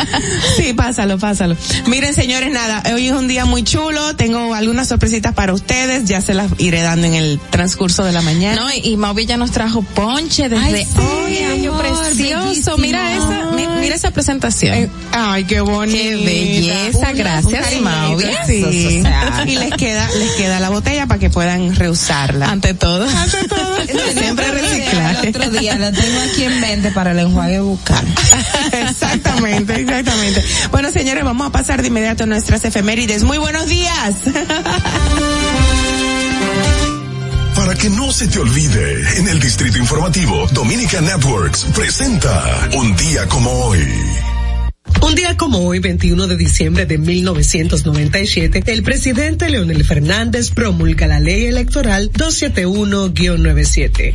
sí, 0.56 0.72
pásalo, 0.72 1.18
pásalo. 1.18 1.56
Miren, 1.86 2.14
señores, 2.14 2.50
nada, 2.52 2.82
hoy 2.94 3.08
es 3.08 3.12
un 3.12 3.28
día 3.28 3.44
muy 3.44 3.62
chulo, 3.62 4.16
tengo 4.16 4.54
algunas 4.54 4.88
sorpresitas 4.88 5.34
para 5.34 5.52
ustedes, 5.52 6.04
ya 6.06 6.20
se 6.20 6.34
las 6.34 6.50
iré 6.58 6.80
dando 6.82 7.06
en 7.06 7.14
el 7.14 7.40
transcurso 7.50 8.04
de 8.04 8.12
la 8.12 8.22
mañana. 8.22 8.60
No, 8.60 8.68
y, 8.72 8.96
Mauvi 8.96 9.26
ya 9.26 9.36
nos 9.36 9.50
trajo 9.50 9.82
ponche 9.82 10.48
desde 10.48 10.64
Ay, 10.64 10.84
sí, 10.84 10.98
hoy, 10.98 11.38
año 11.38 11.72
amor, 11.72 11.82
precioso. 11.86 12.46
bellísimo. 12.46 12.76
Mira 12.78 13.16
esa, 13.16 13.50
mi- 13.52 13.66
mira 13.80 13.94
esa 13.94 14.10
presentación. 14.10 14.74
Eh, 14.74 14.88
ay, 15.12 15.44
qué 15.44 15.60
bonita. 15.60 15.98
Qué 15.98 16.16
belleza, 16.16 16.98
Una- 16.98 17.12
gracias, 17.12 17.64
cariñito, 17.64 18.28
Sí. 18.46 18.64
O 18.64 19.02
sea. 19.02 19.44
Y 19.46 19.56
les 19.56 19.70
queda, 19.90 20.08
les 20.18 20.30
queda 20.32 20.60
la 20.60 20.68
botella 20.70 21.06
para 21.06 21.18
que 21.18 21.30
puedan 21.30 21.74
reusarla. 21.74 22.50
Ante 22.50 22.74
todo. 22.74 23.08
Ante 23.08 23.48
todo. 23.48 23.76
Siempre 24.14 24.50
reciclaje. 24.50 25.28
El 25.28 25.36
otro 25.36 25.50
día 25.50 25.76
la 25.78 25.90
tengo 25.92 26.20
aquí 26.20 26.44
en 26.44 26.60
mente 26.60 26.90
para 26.92 27.10
el 27.12 27.18
enjuague 27.18 27.60
bucal. 27.60 28.06
exactamente, 28.72 29.80
exactamente. 29.80 30.44
Bueno, 30.70 30.90
señores, 30.92 31.24
vamos 31.24 31.48
a 31.48 31.50
pasar 31.50 31.82
de 31.82 31.88
inmediato 31.88 32.24
a 32.24 32.26
nuestras 32.26 32.64
efemérides. 32.64 33.24
Muy 33.24 33.38
buenos 33.38 33.66
días. 33.66 34.14
Para 37.56 37.74
que 37.74 37.90
no 37.90 38.10
se 38.12 38.26
te 38.26 38.38
olvide, 38.38 39.18
en 39.18 39.28
el 39.28 39.38
Distrito 39.38 39.76
Informativo, 39.76 40.46
Dominica 40.52 41.00
Networks 41.02 41.66
presenta 41.74 42.68
Un 42.74 42.96
día 42.96 43.26
como 43.26 43.50
hoy. 43.50 43.86
Un 45.02 45.14
día 45.14 45.36
como 45.36 45.66
hoy, 45.66 45.78
21 45.78 46.26
de 46.26 46.36
diciembre 46.36 46.86
de 46.86 46.98
1997, 46.98 48.64
el 48.66 48.82
presidente 48.82 49.48
Leonel 49.48 49.84
Fernández 49.84 50.50
promulga 50.50 51.06
la 51.06 51.20
ley 51.20 51.46
electoral 51.46 52.10
271-97. 52.12 54.14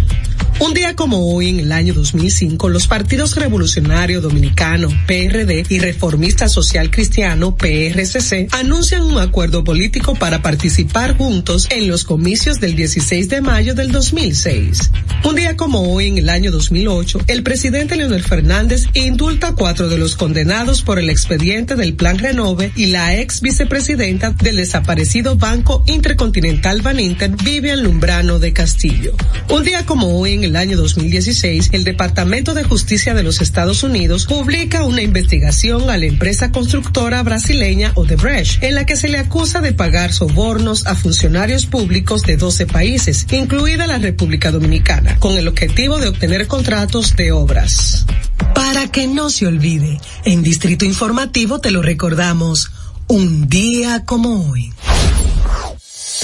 Un 0.57 0.73
día 0.73 0.95
como 0.95 1.33
hoy, 1.33 1.49
en 1.49 1.59
el 1.59 1.73
año 1.73 1.93
2005, 1.93 2.69
los 2.69 2.87
partidos 2.87 3.35
Revolucionario 3.35 4.21
Dominicano, 4.21 4.87
PRD, 5.05 5.65
y 5.67 5.79
Reformista 5.79 6.47
Social 6.47 6.89
Cristiano, 6.89 7.57
PRCC, 7.57 8.47
anuncian 8.51 9.01
un 9.01 9.17
acuerdo 9.17 9.65
político 9.65 10.15
para 10.15 10.41
participar 10.41 11.17
juntos 11.17 11.67
en 11.71 11.89
los 11.89 12.05
comicios 12.05 12.61
del 12.61 12.75
16 12.75 13.27
de 13.27 13.41
mayo 13.41 13.75
del 13.75 13.91
2006. 13.91 14.91
Un 15.25 15.35
día 15.35 15.57
como 15.57 15.93
hoy, 15.93 16.07
en 16.07 16.19
el 16.19 16.29
año 16.29 16.51
2008, 16.51 17.19
el 17.27 17.43
presidente 17.43 17.97
Leonel 17.97 18.23
Fernández 18.23 18.85
indulta 18.93 19.47
a 19.47 19.55
cuatro 19.55 19.89
de 19.89 19.97
los 19.97 20.15
condenados 20.15 20.64
por 20.65 20.97
el 20.97 21.11
expediente 21.11 21.75
del 21.75 21.93
Plan 21.93 22.17
Renove 22.17 22.71
y 22.75 22.87
la 22.87 23.15
ex 23.15 23.41
vicepresidenta 23.41 24.31
del 24.31 24.55
desaparecido 24.55 25.35
Banco 25.35 25.83
Intercontinental 25.85 26.81
Baninter, 26.81 27.29
Vivian 27.43 27.83
Lumbrano 27.83 28.39
de 28.39 28.51
Castillo. 28.51 29.15
Un 29.51 29.63
día 29.63 29.85
como 29.85 30.17
hoy, 30.19 30.33
en 30.33 30.43
el 30.43 30.55
año 30.55 30.75
2016, 30.75 31.69
el 31.73 31.83
Departamento 31.83 32.55
de 32.55 32.63
Justicia 32.63 33.13
de 33.13 33.21
los 33.21 33.41
Estados 33.41 33.83
Unidos 33.83 34.25
publica 34.25 34.83
una 34.83 35.03
investigación 35.03 35.91
a 35.91 35.97
la 35.97 36.07
empresa 36.07 36.51
constructora 36.51 37.21
brasileña 37.21 37.91
Odebrecht, 37.93 38.63
en 38.63 38.73
la 38.73 38.87
que 38.87 38.95
se 38.95 39.07
le 39.07 39.19
acusa 39.19 39.61
de 39.61 39.71
pagar 39.71 40.13
sobornos 40.13 40.87
a 40.87 40.95
funcionarios 40.95 41.67
públicos 41.67 42.23
de 42.23 42.37
12 42.37 42.65
países, 42.65 43.27
incluida 43.29 43.85
la 43.85 43.99
República 43.99 44.49
Dominicana, 44.49 45.19
con 45.19 45.37
el 45.37 45.47
objetivo 45.47 45.99
de 45.99 46.07
obtener 46.07 46.47
contratos 46.47 47.15
de 47.15 47.31
obras. 47.31 48.07
Para 48.55 48.87
que 48.89 49.07
no 49.07 49.29
se 49.29 49.47
olvide, 49.47 49.99
en 50.23 50.41
Distrito 50.55 50.85
Informativo 50.85 51.59
te 51.59 51.69
lo 51.69 51.81
recordamos, 51.81 52.71
un 53.07 53.49
día 53.49 54.05
como 54.05 54.49
hoy. 54.49 54.71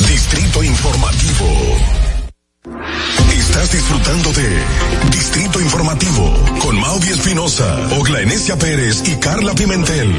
Distrito 0.08 0.64
Informativo. 0.64 1.46
Estás 3.30 3.74
disfrutando 3.74 4.32
de 4.32 4.64
Distrito 5.12 5.60
Informativo 5.60 6.34
con 6.62 6.80
Mauvi 6.80 7.10
Espinosa, 7.10 7.90
Ogla 8.00 8.22
Enesia 8.22 8.58
Pérez 8.58 9.04
y 9.06 9.18
Carla 9.18 9.54
Pimentel. 9.54 10.16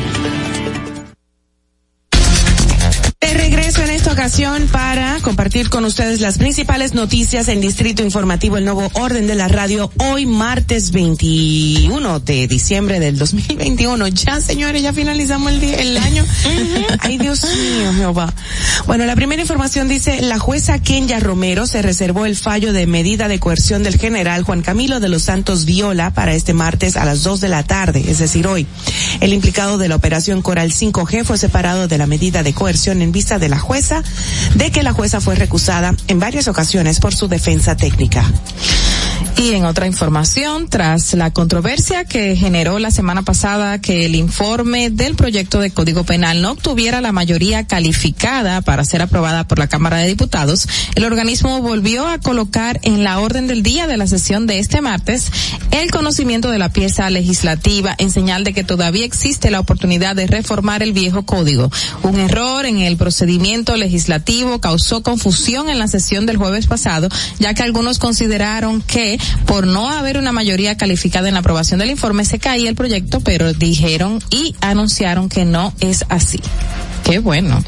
Regreso 3.62 3.84
en 3.84 3.90
esta 3.90 4.12
ocasión 4.12 4.66
para 4.72 5.20
compartir 5.20 5.70
con 5.70 5.84
ustedes 5.84 6.20
las 6.20 6.36
principales 6.36 6.94
noticias 6.94 7.46
en 7.46 7.60
Distrito 7.60 8.02
Informativo, 8.02 8.56
el 8.56 8.64
nuevo 8.64 8.90
orden 8.94 9.28
de 9.28 9.36
la 9.36 9.46
radio, 9.46 9.88
hoy 9.98 10.26
martes 10.26 10.90
21 10.90 12.18
de 12.18 12.48
diciembre 12.48 12.98
del 12.98 13.16
2021. 13.18 14.08
Ya, 14.08 14.40
señores, 14.40 14.82
ya 14.82 14.92
finalizamos 14.92 15.52
el, 15.52 15.60
día, 15.60 15.76
el 15.76 15.96
año. 15.96 16.26
Ay, 16.98 17.18
Dios 17.18 17.44
mío, 17.44 17.92
Jehová. 17.94 18.34
Bueno, 18.86 19.04
la 19.04 19.14
primera 19.14 19.40
información 19.40 19.86
dice, 19.86 20.22
la 20.22 20.40
jueza 20.40 20.80
Kenya 20.80 21.20
Romero 21.20 21.68
se 21.68 21.82
reservó 21.82 22.26
el 22.26 22.34
fallo 22.34 22.72
de 22.72 22.88
medida 22.88 23.28
de 23.28 23.38
coerción 23.38 23.84
del 23.84 23.96
general 23.96 24.42
Juan 24.42 24.62
Camilo 24.62 24.98
de 24.98 25.08
los 25.08 25.22
Santos 25.22 25.66
Viola 25.66 26.12
para 26.12 26.34
este 26.34 26.52
martes 26.52 26.96
a 26.96 27.04
las 27.04 27.22
2 27.22 27.40
de 27.40 27.48
la 27.48 27.62
tarde, 27.62 28.02
es 28.08 28.18
decir, 28.18 28.48
hoy. 28.48 28.66
El 29.20 29.32
implicado 29.32 29.78
de 29.78 29.88
la 29.88 29.94
operación 29.94 30.42
Coral 30.42 30.72
5G 30.72 31.22
fue 31.22 31.38
separado 31.38 31.86
de 31.86 31.98
la 31.98 32.08
medida 32.08 32.42
de 32.42 32.54
coerción 32.54 33.02
en 33.02 33.12
vista 33.12 33.38
de 33.38 33.51
la 33.53 33.59
jueza, 33.59 34.03
de 34.55 34.70
que 34.70 34.82
la 34.82 34.94
jueza 34.94 35.20
fue 35.20 35.34
recusada 35.34 35.94
en 36.09 36.18
varias 36.18 36.48
ocasiones 36.48 37.00
por 37.00 37.14
su 37.14 37.28
defensa 37.28 37.76
técnica. 37.76 38.24
Y 39.36 39.55
en 39.55 39.64
otra 39.64 39.86
información, 39.86 40.68
tras 40.68 41.14
la 41.14 41.32
controversia 41.32 42.05
que 42.05 42.36
generó 42.36 42.78
la 42.78 42.90
semana 42.90 43.22
pasada 43.22 43.80
que 43.80 44.07
el 44.07 44.14
informe 44.14 44.88
del 44.88 45.16
proyecto 45.16 45.59
de 45.59 45.70
Código 45.70 46.05
Penal 46.05 46.42
no 46.42 46.53
obtuviera 46.53 47.00
la 47.00 47.12
mayoría 47.12 47.66
calificada 47.66 48.61
para 48.61 48.84
ser 48.84 49.03
aprobada 49.03 49.48
por 49.48 49.59
la 49.59 49.66
Cámara 49.66 49.96
de 49.98 50.07
Diputados, 50.07 50.68
el 50.94 51.05
organismo 51.05 51.61
volvió 51.61 52.07
a 52.07 52.18
colocar 52.18 52.78
en 52.82 53.05
la 53.05 53.18
orden 53.18 53.48
del 53.48 53.62
día 53.62 53.86
de 53.86 53.96
la 53.96 54.07
sesión 54.07 54.46
de 54.46 54.61
este 54.61 54.80
martes 54.80 55.30
el 55.72 55.90
conocimiento 55.90 56.50
de 56.50 56.59
la 56.59 56.68
pieza 56.68 57.11
legislativa 57.11 57.94
en 57.98 58.11
señal 58.11 58.44
de 58.44 58.53
que 58.53 58.64
todavía 58.64 59.05
existe 59.05 59.50
la 59.50 59.61
oportunidad 59.61 60.14
de 60.14 60.26
reformar 60.26 60.82
el 60.82 60.92
viejo 60.92 61.24
código. 61.24 61.70
Un 62.03 62.20
error 62.20 62.64
en 62.66 62.78
el 62.78 62.96
procedimiento 62.96 63.41
legislativo 63.76 64.61
causó 64.61 65.03
confusión 65.03 65.68
en 65.68 65.78
la 65.78 65.88
sesión 65.88 66.26
del 66.26 66.36
jueves 66.36 66.66
pasado, 66.66 67.09
ya 67.38 67.55
que 67.55 67.62
algunos 67.62 67.99
consideraron 67.99 68.82
que 68.82 69.18
por 69.47 69.66
no 69.66 69.90
haber 69.90 70.16
una 70.16 70.32
mayoría 70.32 70.76
calificada 70.76 71.28
en 71.28 71.34
la 71.34 71.40
aprobación 71.40 71.80
del 71.80 71.90
informe 71.90 72.24
se 72.24 72.38
caía 72.38 72.68
el 72.68 72.76
proyecto, 72.76 73.20
pero 73.20 73.53
dijeron 73.53 74.20
y 74.30 74.55
anunciaron 74.61 75.28
que 75.28 75.45
no 75.45 75.72
es 75.80 76.05
así. 76.09 76.40
Qué 77.05 77.18
bueno. 77.18 77.62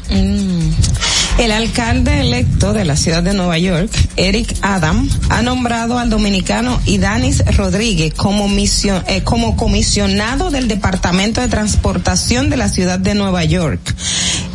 El 1.37 1.51
alcalde 1.51 2.21
electo 2.21 2.71
de 2.71 2.85
la 2.85 2.95
ciudad 2.95 3.21
de 3.21 3.33
Nueva 3.33 3.57
York, 3.57 3.91
Eric 4.15 4.55
Adam, 4.61 5.07
ha 5.29 5.41
nombrado 5.41 5.99
al 5.99 6.09
dominicano 6.09 6.79
Idanis 6.85 7.43
Rodríguez 7.57 8.13
como, 8.13 8.47
misión, 8.47 9.03
eh, 9.07 9.21
como 9.21 9.57
comisionado 9.57 10.49
del 10.49 10.69
Departamento 10.69 11.41
de 11.41 11.49
Transportación 11.49 12.49
de 12.49 12.55
la 12.55 12.69
ciudad 12.69 12.99
de 12.99 13.15
Nueva 13.15 13.43
York, 13.43 13.81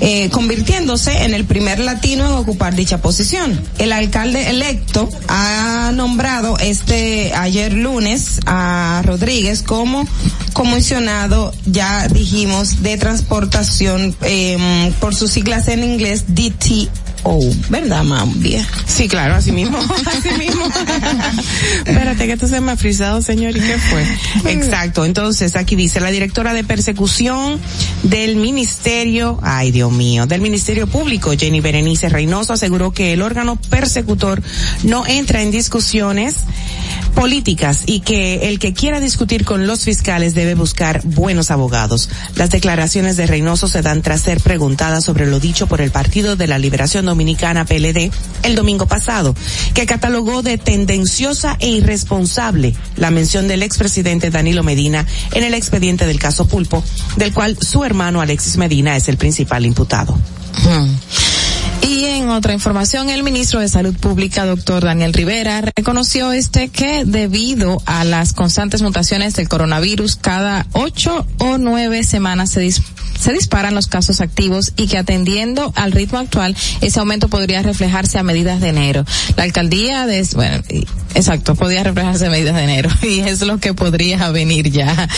eh, 0.01 0.31
convirtiéndose 0.31 1.25
en 1.25 1.35
el 1.35 1.45
primer 1.45 1.81
latino 1.81 2.25
en 2.25 2.33
ocupar 2.33 2.75
dicha 2.75 3.03
posición. 3.03 3.61
El 3.77 3.93
alcalde 3.93 4.49
electo 4.49 5.07
ha 5.29 5.93
nombrado 5.95 6.57
este 6.59 7.35
ayer 7.35 7.75
lunes 7.75 8.41
a 8.47 9.03
Rodríguez 9.05 9.63
como 9.63 10.07
comisionado, 10.55 11.53
ya 11.67 12.09
dijimos, 12.09 12.83
de 12.83 12.97
transportación 12.97 14.17
eh, 14.23 14.93
por 14.99 15.15
sus 15.15 15.31
siglas 15.31 15.69
en 15.69 15.85
inglés 15.85 16.35
DTO, 16.71 17.41
¿verdad, 17.69 18.05
Mambia? 18.05 18.67
Sí, 18.87 19.09
claro, 19.09 19.35
así 19.35 19.51
mismo, 19.51 19.79
así 20.07 20.31
mismo. 20.39 20.65
Espérate 21.85 22.27
que 22.27 22.33
esto 22.33 22.47
se 22.47 22.61
me 22.61 22.73
ha 22.73 22.77
frisado, 22.77 23.21
señor, 23.23 23.57
¿y 23.57 23.61
qué 23.61 23.77
fue? 23.79 24.53
Exacto, 24.53 25.05
entonces 25.05 25.57
aquí 25.57 25.75
dice 25.75 26.01
la 26.01 26.11
directora 26.11 26.55
de 26.55 26.63
persecución 26.63 27.59
del 28.05 28.37
Ministerio, 28.37 29.41
ay 29.43 29.73
Dios 29.73 29.91
mío, 29.91 30.27
del 30.27 30.41
Ministerio 30.41 30.87
Público, 30.87 31.33
Jenny 31.37 31.61
Berenice 31.61 32.09
Reynoso, 32.09 32.53
aseguró 32.53 32.93
que 32.93 33.13
el 33.13 33.23
órgano 33.23 33.57
persecutor 33.57 34.43
no 34.85 35.07
entra 35.07 35.43
en 35.43 35.51
discusiones 35.51 36.37
políticas 37.11 37.83
y 37.87 38.01
que 38.01 38.49
el 38.49 38.59
que 38.59 38.73
quiera 38.73 39.01
discutir 39.01 39.45
con 39.45 39.67
los 39.67 39.85
fiscales 39.85 40.35
debe 40.35 40.55
buscar 40.55 41.03
buenos 41.05 41.51
abogados. 41.51 42.09
Las 42.37 42.51
declaraciones 42.51 43.17
de 43.17 43.27
Reynoso 43.27 43.69
se 43.69 43.83
dan 43.83 44.03
tras 44.03 44.23
ser 44.23 44.41
preguntadas 44.41 45.05
sobre 45.05 45.27
lo 45.27 45.41
dicho 45.41 45.67
por 45.67 45.81
el 45.81 45.91
Partido 45.91 46.37
de 46.37 46.47
la 46.47 46.59
Liberación 46.61 47.07
Dominicana 47.07 47.65
PLD 47.65 48.11
el 48.43 48.55
domingo 48.55 48.87
pasado, 48.87 49.35
que 49.75 49.87
catalogó 49.87 50.43
de 50.43 50.59
tendenciosa 50.59 51.57
e 51.61 51.69
irresponsable 51.69 52.75
la 52.97 53.11
mención 53.11 53.49
del 53.49 53.63
expresidente 53.63 54.31
Danilo 54.31 54.63
Medina 54.63 55.07
en 55.33 55.45
el 55.45 55.55
expediente 55.55 56.07
del 56.07 56.19
caso 56.19 56.47
Pulpo, 56.47 56.85
del 57.17 57.33
cual 57.33 57.59
su 57.61 57.85
hermano 57.85 58.21
Alexis 58.21 58.57
Medina 58.57 58.97
es 58.97 59.09
el 59.09 59.17
principal 59.17 59.67
imputado. 59.67 60.19
Y 61.83 62.05
en 62.05 62.29
otra 62.29 62.53
información, 62.53 63.09
el 63.09 63.23
ministro 63.23 63.61
de 63.61 63.69
Salud 63.69 63.95
Pública, 63.97 64.45
doctor 64.45 64.85
Daniel 64.85 65.15
Rivera, 65.15 65.63
reconoció 65.75 66.33
este 66.33 66.69
que 66.69 67.05
debido 67.05 67.83
a 67.87 68.05
las 68.05 68.33
constantes 68.33 68.83
mutaciones 68.83 69.35
del 69.35 69.49
coronavirus, 69.49 70.17
cada 70.17 70.67
ocho 70.73 71.27
o 71.39 71.59
nueve 71.59 72.05
semanas 72.05 72.51
se, 72.51 72.71
se 73.21 73.33
disparan 73.33 73.75
los 73.75 73.87
casos 73.87 74.21
activos 74.21 74.73
y 74.77 74.87
que 74.87 74.99
atendiendo 74.99 75.73
al 75.77 75.93
ritmo 75.93 76.19
actual, 76.19 76.57
ese 76.81 77.01
aumento 77.01 77.29
podría 77.29 77.63
reflejarse 77.63 78.19
a 78.19 78.23
medidas 78.23 78.61
de 78.61 78.69
enero. 78.69 79.05
La 79.37 79.45
alcaldía 79.45 80.07
de, 80.07 80.27
bueno, 80.35 80.63
exacto, 81.15 81.55
podría 81.55 81.83
reflejarse 81.85 82.27
a 82.27 82.31
medidas 82.31 82.57
de 82.57 82.65
enero 82.65 82.91
y 83.03 83.21
es 83.21 83.43
lo 83.43 83.59
que 83.59 83.75
podría 83.75 84.31
venir 84.31 84.71
ya. 84.71 85.09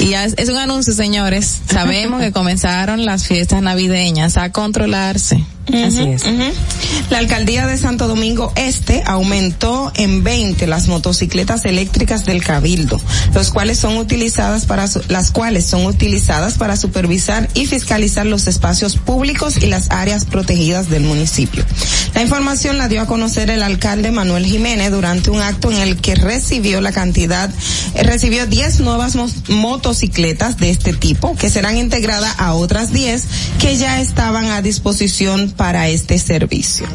Y 0.00 0.14
es, 0.14 0.34
es 0.36 0.48
un 0.48 0.58
anuncio, 0.58 0.92
señores. 0.92 1.60
Sabemos 1.70 2.20
que 2.20 2.32
comenzaron 2.42 3.04
las 3.04 3.26
fiestas 3.26 3.62
navideñas 3.62 4.36
a 4.36 4.50
controlarse. 4.50 5.44
Así 5.68 6.02
es. 6.02 6.24
La 7.10 7.18
alcaldía 7.18 7.66
de 7.66 7.76
Santo 7.78 8.08
Domingo 8.08 8.52
Este 8.56 9.02
aumentó 9.06 9.92
en 9.94 10.24
20 10.24 10.66
las 10.66 10.88
motocicletas 10.88 11.64
eléctricas 11.64 12.24
del 12.24 12.42
Cabildo, 12.42 13.00
los 13.34 13.50
cuales 13.50 13.78
son 13.78 13.96
utilizadas 13.96 14.66
para 14.66 14.88
las 15.08 15.30
cuales 15.30 15.64
son 15.66 15.86
utilizadas 15.86 16.54
para 16.54 16.76
supervisar 16.76 17.48
y 17.54 17.66
fiscalizar 17.66 18.26
los 18.26 18.46
espacios 18.46 18.96
públicos 18.96 19.58
y 19.62 19.66
las 19.66 19.90
áreas 19.90 20.24
protegidas 20.24 20.90
del 20.90 21.02
municipio. 21.02 21.64
La 22.14 22.22
información 22.22 22.78
la 22.78 22.88
dio 22.88 23.00
a 23.00 23.06
conocer 23.06 23.50
el 23.50 23.62
alcalde 23.62 24.10
Manuel 24.10 24.44
Jiménez 24.44 24.90
durante 24.90 25.30
un 25.30 25.40
acto 25.40 25.70
en 25.70 25.78
el 25.78 25.96
que 25.96 26.14
recibió 26.14 26.80
la 26.80 26.92
cantidad 26.92 27.50
eh, 27.94 28.02
recibió 28.02 28.46
10 28.46 28.80
nuevas 28.80 29.16
motocicletas 29.48 30.56
de 30.56 30.70
este 30.70 30.92
tipo 30.92 31.36
que 31.36 31.50
serán 31.50 31.76
integradas 31.76 32.34
a 32.38 32.54
otras 32.54 32.92
10 32.92 33.24
que 33.58 33.76
ya 33.76 34.00
estaban 34.00 34.46
a 34.46 34.62
disposición 34.62 35.51
para 35.52 35.88
este 35.88 36.18
servicio. 36.18 36.86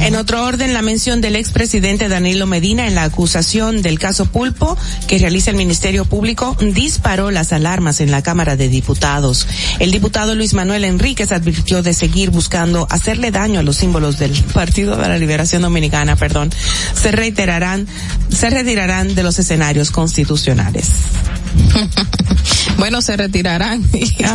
En 0.00 0.16
otro 0.16 0.44
orden, 0.44 0.72
la 0.72 0.82
mención 0.82 1.20
del 1.20 1.36
expresidente 1.36 2.08
Danilo 2.08 2.46
Medina 2.46 2.86
en 2.86 2.94
la 2.94 3.04
acusación 3.04 3.82
del 3.82 3.98
caso 3.98 4.26
Pulpo 4.26 4.76
que 5.06 5.18
realiza 5.18 5.50
el 5.50 5.56
Ministerio 5.56 6.04
Público 6.04 6.56
disparó 6.60 7.30
las 7.30 7.52
alarmas 7.52 8.00
en 8.00 8.10
la 8.10 8.22
Cámara 8.22 8.56
de 8.56 8.68
Diputados. 8.68 9.46
El 9.78 9.90
diputado 9.90 10.34
Luis 10.34 10.54
Manuel 10.54 10.84
Enríquez 10.84 11.32
advirtió 11.32 11.82
de 11.82 11.92
seguir 11.92 12.30
buscando 12.30 12.86
hacerle 12.90 13.30
daño 13.30 13.60
a 13.60 13.62
los 13.62 13.76
símbolos 13.76 14.18
del 14.18 14.32
Partido 14.54 14.96
de 14.96 15.08
la 15.08 15.18
Liberación 15.18 15.62
Dominicana, 15.62 16.16
perdón. 16.16 16.50
Se 16.94 17.12
reiterarán, 17.12 17.86
se 18.30 18.48
retirarán 18.50 19.14
de 19.14 19.22
los 19.22 19.38
escenarios 19.38 19.90
constitucionales. 19.90 20.88
bueno, 22.78 23.02
se 23.02 23.16
retirarán. 23.16 23.82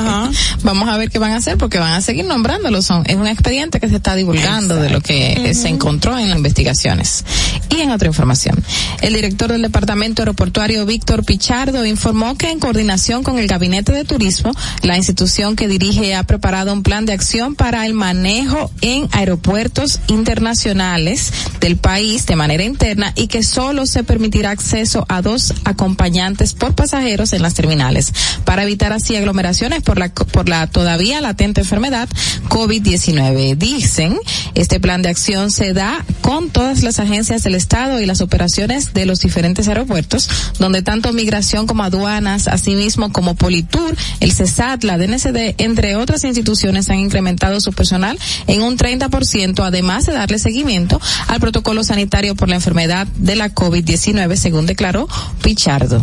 Vamos 0.64 0.90
a 0.90 0.98
ver 0.98 1.10
qué 1.10 1.20
van 1.20 1.32
a 1.32 1.38
hacer 1.38 1.58
porque 1.58 1.80
van 1.80 1.94
a 1.94 2.02
seguir 2.02 2.26
nombrándolos. 2.26 2.86
Son, 2.86 3.04
es 3.06 3.16
un 3.16 3.28
expediente 3.28 3.80
que 3.80 3.90
se 3.90 3.98
está 3.98 4.16
divulgando 4.16 4.76
de 4.76 4.90
lo 4.90 5.02
que 5.02 5.54
se 5.54 5.70
encontró 5.70 6.18
en 6.18 6.30
las 6.30 6.38
investigaciones. 6.38 7.24
Y 7.70 7.82
en 7.82 7.92
otra 7.92 8.08
información, 8.08 8.62
el 9.02 9.14
director 9.14 9.52
del 9.52 9.62
Departamento 9.62 10.22
Aeroportuario 10.22 10.86
Víctor 10.86 11.24
Pichardo 11.26 11.86
informó 11.86 12.36
que 12.36 12.50
en 12.50 12.60
coordinación 12.60 13.24
con 13.24 13.38
el 13.38 13.48
Gabinete 13.48 13.92
de 13.92 14.06
Turismo, 14.06 14.52
la 14.82 14.98
institución 14.98 15.56
que 15.56 15.68
dirige 15.68 16.16
ha 16.16 16.24
preparado 16.24 16.74
un 16.74 16.84
plan 16.84 17.06
de 17.06 17.14
acción 17.14 17.56
para 17.56 17.86
el 17.86 17.94
manejo 17.94 18.72
en 18.82 19.08
aeropuertos 19.12 20.00
internacionales 20.08 21.32
del 21.60 21.78
país 21.78 22.26
de 22.26 22.36
manera 22.36 22.64
interna 22.64 23.14
y 23.16 23.28
que 23.28 23.44
solo 23.44 23.86
se 23.86 24.04
permitirá 24.04 24.52
acceso 24.52 25.06
a 25.08 25.22
dos 25.22 25.54
acompañantes 25.66 26.54
por 26.54 26.76
pasajeros 26.76 27.34
en 27.34 27.42
las 27.42 27.54
terminales 27.54 28.14
para 28.46 28.64
evitar 28.64 28.94
así 28.94 29.16
aglomeraciones 29.16 29.82
por 29.82 29.98
la, 29.98 30.10
por 30.10 30.50
la 30.50 30.68
todavía 30.68 31.22
latente 31.22 31.62
enfermedad 31.62 32.10
COVID-19. 32.50 33.56
Dicen, 33.58 34.18
este 34.56 34.80
plan 34.80 35.02
de 35.02 35.10
acción 35.10 35.52
se 35.52 35.74
da 35.74 36.06
con 36.22 36.50
todas 36.50 36.84
las 36.84 37.00
agencias 37.00 37.44
del 37.44 37.56
Estado 37.56 38.00
y 38.00 38.06
las 38.06 38.22
operaciones 38.22 38.94
de 38.94 39.06
los 39.06 39.20
diferentes 39.20 39.68
aeropuertos, 39.68 40.30
donde 40.60 40.82
tanto 40.82 41.14
migración 41.14 41.68
como 41.68 41.84
aduanas, 41.84 42.48
asimismo 42.48 43.12
como 43.12 43.36
Politur, 43.36 43.96
el 44.20 44.32
CESAT, 44.32 44.84
la 44.84 44.98
DNCD, 44.98 45.56
entre 45.58 45.96
otras 45.96 46.24
instituciones 46.24 46.90
han 46.90 47.00
incrementado 47.00 47.60
su 47.62 47.74
personal 47.74 48.18
en 48.48 48.62
un 48.62 48.78
30%, 48.78 49.66
además 49.66 50.06
de 50.06 50.14
darle 50.14 50.40
seguimiento 50.40 51.00
al 51.28 51.40
protocolo 51.40 51.84
sanitario 51.84 52.36
por 52.36 52.50
la 52.50 52.56
enfermedad 52.56 53.08
de 53.16 53.36
la 53.36 53.54
COVID-19, 53.54 54.36
según 54.36 54.66
declaró 54.66 55.08
Pichardo. 55.42 56.02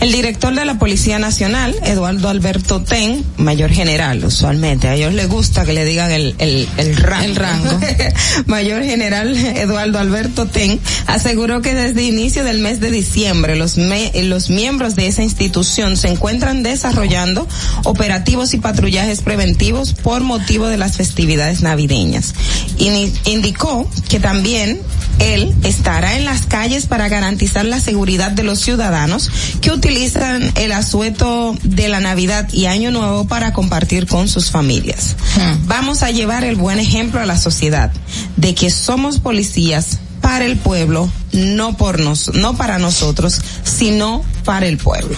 El 0.00 0.12
director 0.12 0.54
de 0.54 0.64
la 0.64 0.78
Policía 0.78 1.18
Nacional, 1.18 1.76
Eduardo 1.84 2.28
Alberto 2.28 2.80
Ten, 2.80 3.24
mayor 3.36 3.70
general, 3.70 4.24
usualmente, 4.24 4.88
a 4.88 4.94
ellos 4.94 5.12
les 5.12 5.28
gusta 5.28 5.64
que 5.66 5.74
le 5.74 5.84
digan 5.84 6.10
el, 6.10 6.34
el, 6.38 6.68
el 6.78 6.96
rango. 6.96 7.24
El 7.24 7.36
rango. 7.36 7.80
mayor 8.46 8.82
general 8.82 9.36
Eduardo 9.36 9.98
Alberto 9.98 10.46
Ten 10.46 10.80
aseguró 11.06 11.60
que 11.60 11.74
desde 11.74 12.02
inicio 12.02 12.44
del 12.44 12.60
mes 12.60 12.80
de 12.80 12.90
diciembre 12.90 13.56
los, 13.56 13.76
me, 13.76 14.10
los 14.22 14.48
miembros 14.48 14.96
de 14.96 15.06
esa 15.06 15.22
institución 15.22 15.96
se 15.96 16.08
encuentran 16.08 16.62
desarrollando 16.62 17.46
operativos 17.84 18.54
y 18.54 18.58
patrullajes 18.58 19.20
preventivos 19.20 19.92
por 19.92 20.22
motivo 20.22 20.66
de 20.66 20.78
las 20.78 20.96
festividades 20.96 21.62
navideñas. 21.62 22.34
Y 22.78 22.88
indicó 23.26 23.88
que 24.08 24.20
también 24.20 24.80
él 25.18 25.54
estará 25.64 26.16
en 26.16 26.24
las 26.24 26.46
calles 26.46 26.86
para 26.86 27.08
garantizar 27.08 27.64
la 27.66 27.80
seguridad 27.80 28.30
de 28.30 28.42
los 28.42 28.60
ciudadanos 28.60 29.30
que 29.60 29.70
utilizan 29.70 30.52
el 30.56 30.72
asueto 30.72 31.56
de 31.62 31.88
la 31.88 32.00
Navidad 32.00 32.48
y 32.52 32.66
Año 32.66 32.90
Nuevo 32.90 33.26
para 33.26 33.52
compartir 33.52 34.06
con 34.06 34.28
sus 34.28 34.50
familias. 34.50 35.16
Hmm. 35.36 35.66
Vamos 35.66 36.02
a 36.02 36.10
llevar 36.10 36.44
el 36.44 36.56
buen 36.56 36.78
ejemplo 36.78 37.20
a 37.20 37.26
la 37.26 37.36
sociedad 37.36 37.92
de 38.36 38.54
que 38.54 38.70
somos 38.70 39.18
policías 39.18 39.98
para 40.20 40.44
el 40.44 40.56
pueblo, 40.56 41.10
no 41.32 41.76
por 41.76 42.00
nos, 42.00 42.34
no 42.34 42.56
para 42.56 42.78
nosotros, 42.78 43.40
sino 43.64 44.24
para 44.44 44.66
el 44.66 44.78
pueblo. 44.78 45.16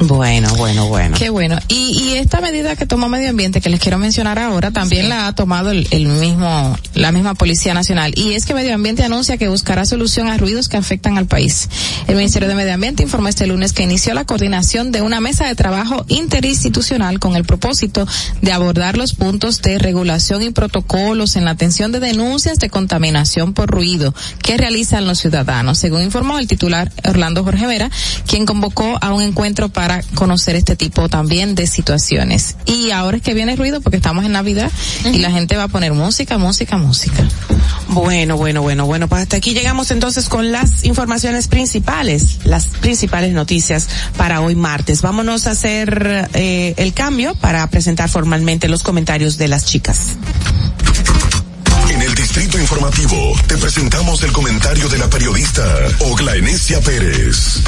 Bueno, 0.00 0.52
bueno, 0.56 0.88
bueno. 0.88 1.16
Qué 1.16 1.30
bueno. 1.30 1.58
Y, 1.68 1.92
y 1.92 2.14
esta 2.16 2.40
medida 2.40 2.74
que 2.74 2.84
tomó 2.84 3.08
Medio 3.08 3.30
Ambiente, 3.30 3.60
que 3.60 3.70
les 3.70 3.80
quiero 3.80 3.98
mencionar 3.98 4.38
ahora, 4.38 4.70
también 4.70 5.08
la 5.08 5.28
ha 5.28 5.34
tomado 5.34 5.70
el, 5.70 5.86
el, 5.90 6.06
mismo, 6.06 6.76
la 6.94 7.12
misma 7.12 7.34
Policía 7.34 7.74
Nacional. 7.74 8.12
Y 8.16 8.32
es 8.32 8.44
que 8.44 8.54
Medio 8.54 8.74
Ambiente 8.74 9.04
anuncia 9.04 9.36
que 9.36 9.48
buscará 9.48 9.86
solución 9.86 10.28
a 10.28 10.36
ruidos 10.36 10.68
que 10.68 10.76
afectan 10.76 11.16
al 11.16 11.26
país. 11.26 11.68
El 12.08 12.16
Ministerio 12.16 12.48
de 12.48 12.54
Medio 12.54 12.74
Ambiente 12.74 13.02
informó 13.02 13.28
este 13.28 13.46
lunes 13.46 13.72
que 13.72 13.84
inició 13.84 14.14
la 14.14 14.24
coordinación 14.24 14.90
de 14.90 15.02
una 15.02 15.20
mesa 15.20 15.46
de 15.46 15.54
trabajo 15.54 16.04
interinstitucional 16.08 17.20
con 17.20 17.36
el 17.36 17.44
propósito 17.44 18.06
de 18.42 18.52
abordar 18.52 18.96
los 18.96 19.14
puntos 19.14 19.62
de 19.62 19.78
regulación 19.78 20.42
y 20.42 20.50
protocolos 20.50 21.36
en 21.36 21.44
la 21.44 21.52
atención 21.52 21.92
de 21.92 22.00
denuncias 22.00 22.58
de 22.58 22.68
contaminación 22.68 23.54
por 23.54 23.70
ruido 23.70 24.14
que 24.42 24.56
realizan 24.56 25.06
los 25.06 25.20
ciudadanos, 25.20 25.53
según 25.74 26.02
informó 26.02 26.38
el 26.38 26.46
titular 26.46 26.90
Orlando 27.04 27.44
Jorge 27.44 27.66
Vera, 27.66 27.90
quien 28.26 28.46
convocó 28.46 28.98
a 29.00 29.12
un 29.12 29.22
encuentro 29.22 29.68
para 29.68 30.02
conocer 30.14 30.56
este 30.56 30.76
tipo 30.76 31.08
también 31.08 31.54
de 31.54 31.66
situaciones. 31.66 32.56
Y 32.66 32.90
ahora 32.90 33.18
es 33.18 33.22
que 33.22 33.34
viene 33.34 33.56
ruido 33.56 33.80
porque 33.80 33.96
estamos 33.96 34.24
en 34.24 34.32
Navidad 34.32 34.70
y 35.04 35.18
la 35.18 35.30
gente 35.30 35.56
va 35.56 35.64
a 35.64 35.68
poner 35.68 35.92
música, 35.92 36.38
música, 36.38 36.76
música. 36.76 37.22
Bueno, 37.88 38.36
bueno, 38.36 38.62
bueno, 38.62 38.86
bueno, 38.86 39.08
pues 39.08 39.22
hasta 39.22 39.36
aquí 39.36 39.54
llegamos 39.54 39.90
entonces 39.90 40.28
con 40.28 40.50
las 40.50 40.84
informaciones 40.84 41.48
principales, 41.48 42.38
las 42.44 42.66
principales 42.66 43.32
noticias 43.32 43.88
para 44.16 44.40
hoy 44.40 44.56
martes. 44.56 45.02
Vámonos 45.02 45.46
a 45.46 45.52
hacer 45.52 46.28
eh, 46.34 46.74
el 46.76 46.92
cambio 46.94 47.34
para 47.36 47.66
presentar 47.68 48.08
formalmente 48.08 48.68
los 48.68 48.82
comentarios 48.82 49.38
de 49.38 49.48
las 49.48 49.64
chicas. 49.64 50.16
En 51.94 52.02
el 52.02 52.12
Distrito 52.16 52.58
Informativo 52.58 53.40
te 53.46 53.56
presentamos 53.56 54.20
el 54.24 54.32
comentario 54.32 54.88
de 54.88 54.98
la 54.98 55.08
periodista 55.08 55.62
Ogla 56.00 56.34
Enesia 56.34 56.80
Pérez. 56.80 57.62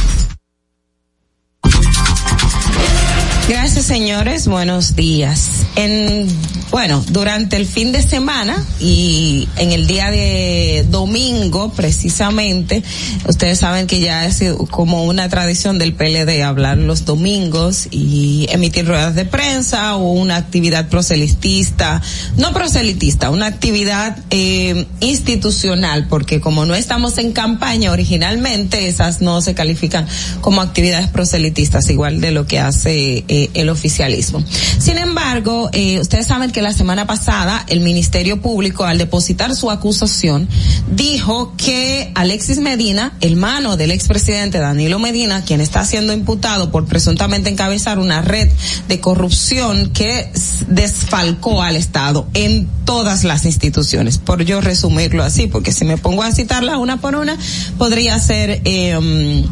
Gracias, 3.48 3.84
señores. 3.84 4.48
Buenos 4.48 4.96
días. 4.96 5.66
En, 5.76 6.26
bueno, 6.72 7.04
durante 7.10 7.56
el 7.56 7.64
fin 7.64 7.92
de 7.92 8.02
semana 8.02 8.66
y 8.80 9.48
en 9.56 9.70
el 9.70 9.86
día 9.86 10.10
de 10.10 10.84
domingo, 10.90 11.70
precisamente, 11.70 12.82
ustedes 13.28 13.60
saben 13.60 13.86
que 13.86 14.00
ya 14.00 14.26
es 14.26 14.42
como 14.72 15.04
una 15.04 15.28
tradición 15.28 15.78
del 15.78 15.94
PLD 15.94 16.42
hablar 16.42 16.78
los 16.78 17.04
domingos 17.04 17.86
y 17.92 18.48
emitir 18.50 18.88
ruedas 18.88 19.14
de 19.14 19.24
prensa 19.26 19.94
o 19.94 20.10
una 20.10 20.34
actividad 20.34 20.88
proselitista, 20.88 22.02
no 22.36 22.52
proselitista, 22.52 23.30
una 23.30 23.46
actividad 23.46 24.18
eh, 24.30 24.86
institucional, 24.98 26.08
porque 26.08 26.40
como 26.40 26.66
no 26.66 26.74
estamos 26.74 27.16
en 27.18 27.30
campaña 27.30 27.92
originalmente, 27.92 28.88
esas 28.88 29.20
no 29.20 29.40
se 29.40 29.54
califican 29.54 30.08
como 30.40 30.62
actividades 30.62 31.06
proselitistas, 31.06 31.88
igual 31.90 32.20
de 32.20 32.32
lo 32.32 32.48
que 32.48 32.58
hace 32.58 33.24
eh, 33.28 33.35
el 33.54 33.68
oficialismo. 33.68 34.42
Sin 34.78 34.98
embargo, 34.98 35.70
eh, 35.72 36.00
ustedes 36.00 36.26
saben 36.26 36.50
que 36.50 36.62
la 36.62 36.72
semana 36.72 37.06
pasada 37.06 37.64
el 37.68 37.80
Ministerio 37.80 38.40
Público, 38.40 38.84
al 38.84 38.98
depositar 38.98 39.54
su 39.54 39.70
acusación, 39.70 40.48
dijo 40.94 41.54
que 41.56 42.12
Alexis 42.14 42.58
Medina, 42.58 43.16
hermano 43.20 43.76
del 43.76 43.90
expresidente 43.90 44.58
Danilo 44.58 44.98
Medina, 44.98 45.44
quien 45.44 45.60
está 45.60 45.84
siendo 45.84 46.12
imputado 46.12 46.70
por 46.70 46.86
presuntamente 46.86 47.50
encabezar 47.50 47.98
una 47.98 48.22
red 48.22 48.48
de 48.88 49.00
corrupción 49.00 49.90
que 49.90 50.30
desfalcó 50.68 51.62
al 51.62 51.76
Estado 51.76 52.26
en 52.34 52.68
todas 52.84 53.24
las 53.24 53.44
instituciones, 53.44 54.18
por 54.18 54.44
yo 54.44 54.60
resumirlo 54.60 55.22
así, 55.22 55.46
porque 55.46 55.72
si 55.72 55.84
me 55.84 55.98
pongo 55.98 56.22
a 56.22 56.32
citarla 56.32 56.78
una 56.78 57.00
por 57.00 57.16
una, 57.16 57.36
podría 57.78 58.18
ser 58.18 58.62
eh, 58.64 59.44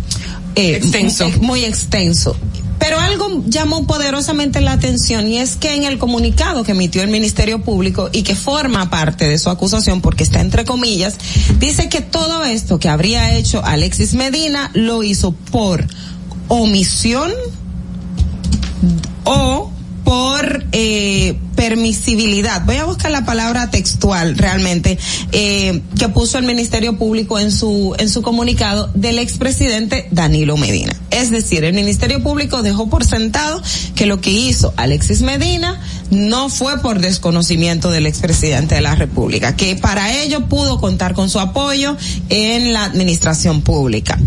eh, 0.55 0.77
extenso. 0.77 1.29
muy 1.41 1.65
extenso. 1.65 2.37
Pero 2.79 3.01
algo 3.01 3.43
llamó 3.47 3.87
poderosamente 3.87 4.61
la 4.61 4.73
atención 4.73 5.29
y 5.29 5.39
es 5.39 5.57
que 5.57 5.75
en 5.75 5.85
el 5.85 5.99
comunicado 5.99 6.65
que 6.65 6.73
emitió 6.73 7.03
el 7.03 7.09
Ministerio 7.09 7.63
Público 7.63 8.11
y 8.13 8.23
que 8.23 8.35
forma 8.35 8.91
parte 8.91 9.29
de 9.29 9.39
su 9.39 9.51
acusación 9.51 10.01
porque 10.01 10.25
está 10.25 10.41
entre 10.41 10.65
comillas, 10.65 11.17
dice 11.59 11.89
que 11.89 12.01
todo 12.01 12.45
esto 12.45 12.79
que 12.79 12.89
habría 12.89 13.35
hecho 13.35 13.65
Alexis 13.65 14.15
Medina 14.15 14.71
lo 14.75 15.03
hizo 15.03 15.33
por 15.33 15.87
omisión 16.49 17.33
o 19.25 19.71
por 20.05 20.65
eh, 20.73 21.39
permisibilidad. 21.55 22.65
Voy 22.65 22.77
a 22.77 22.85
buscar 22.85 23.11
la 23.11 23.25
palabra 23.25 23.71
textual 23.71 24.37
realmente 24.37 24.99
eh, 25.33 25.83
que 25.99 26.09
puso 26.09 26.39
el 26.39 26.45
Ministerio 26.45 26.99
Público 26.99 27.39
en 27.39 27.51
su 27.51 27.95
en 27.99 28.09
su 28.09 28.23
comunicado 28.23 28.91
del 28.95 29.19
expresidente 29.19 30.09
Danilo 30.11 30.57
Medina. 30.57 30.95
Es 31.11 31.31
decir, 31.31 31.65
el 31.65 31.75
Ministerio 31.75 32.23
Público 32.23 32.63
dejó 32.63 32.89
por 32.89 33.05
sentado 33.05 33.63
que 33.95 34.07
lo 34.07 34.21
que 34.21 34.31
hizo 34.31 34.75
Alexis 34.77 35.23
Medina 35.23 35.81
no 36.11 36.49
fue 36.49 36.81
por 36.81 37.01
desconocimiento 37.01 37.91
del 37.91 38.07
expresidente 38.07 38.75
de 38.75 38.81
la 38.81 38.95
República, 38.95 39.57
que 39.57 39.77
para 39.77 40.13
ello 40.23 40.47
pudo 40.49 40.81
contar 40.81 41.15
con 41.15 41.31
su 41.31 41.41
apoyo 41.41 41.97
en 42.29 42.73
la 42.73 42.85
administración 42.85 43.63
pública. 43.63 44.19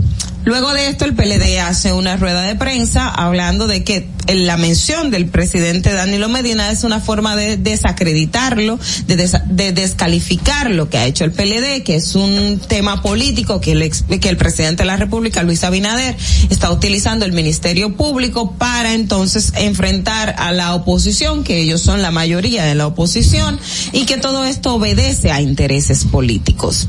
Luego 0.48 0.74
de 0.74 0.88
esto, 0.88 1.04
el 1.04 1.14
PLD 1.14 1.60
hace 1.60 1.92
una 1.92 2.16
rueda 2.16 2.44
de 2.44 2.56
prensa 2.56 3.10
hablando 3.10 3.68
de 3.68 3.84
que 3.84 4.08
la 4.34 4.56
mención 4.56 5.12
del 5.12 5.26
presidente 5.26 5.92
Danilo 5.92 6.30
Medina 6.30 6.72
es 6.72 6.86
una 6.86 7.02
forma 7.02 7.17
de 7.36 7.58
desacreditarlo, 7.58 8.80
de, 9.08 9.16
des- 9.16 9.38
de 9.48 9.72
descalificar 9.72 10.70
lo 10.72 10.90
que 10.90 10.98
ha 10.98 11.06
hecho 11.06 11.24
el 11.26 11.32
PLD, 11.32 11.84
que 11.84 11.96
es 11.96 12.16
un 12.16 12.60
tema 12.68 13.02
político 13.02 13.60
que 13.62 13.72
el, 13.74 13.92
que 14.20 14.30
el 14.30 14.38
presidente 14.38 14.84
de 14.84 14.88
la 14.88 14.98
República, 14.98 15.44
Luis 15.44 15.64
Abinader, 15.64 16.16
está 16.50 16.72
utilizando 16.72 17.26
el 17.26 17.32
Ministerio 17.34 17.96
Público 17.96 18.54
para 18.58 18.94
entonces 18.94 19.54
enfrentar 19.58 20.36
a 20.38 20.52
la 20.52 20.76
oposición, 20.76 21.44
que 21.44 21.60
ellos 21.62 21.82
son 21.82 22.02
la 22.02 22.12
mayoría 22.12 22.64
de 22.66 22.76
la 22.76 22.88
oposición, 22.88 23.60
y 23.92 24.06
que 24.06 24.18
todo 24.18 24.46
esto 24.46 24.76
obedece 24.76 25.32
a 25.32 25.42
intereses 25.42 26.06
políticos 26.06 26.88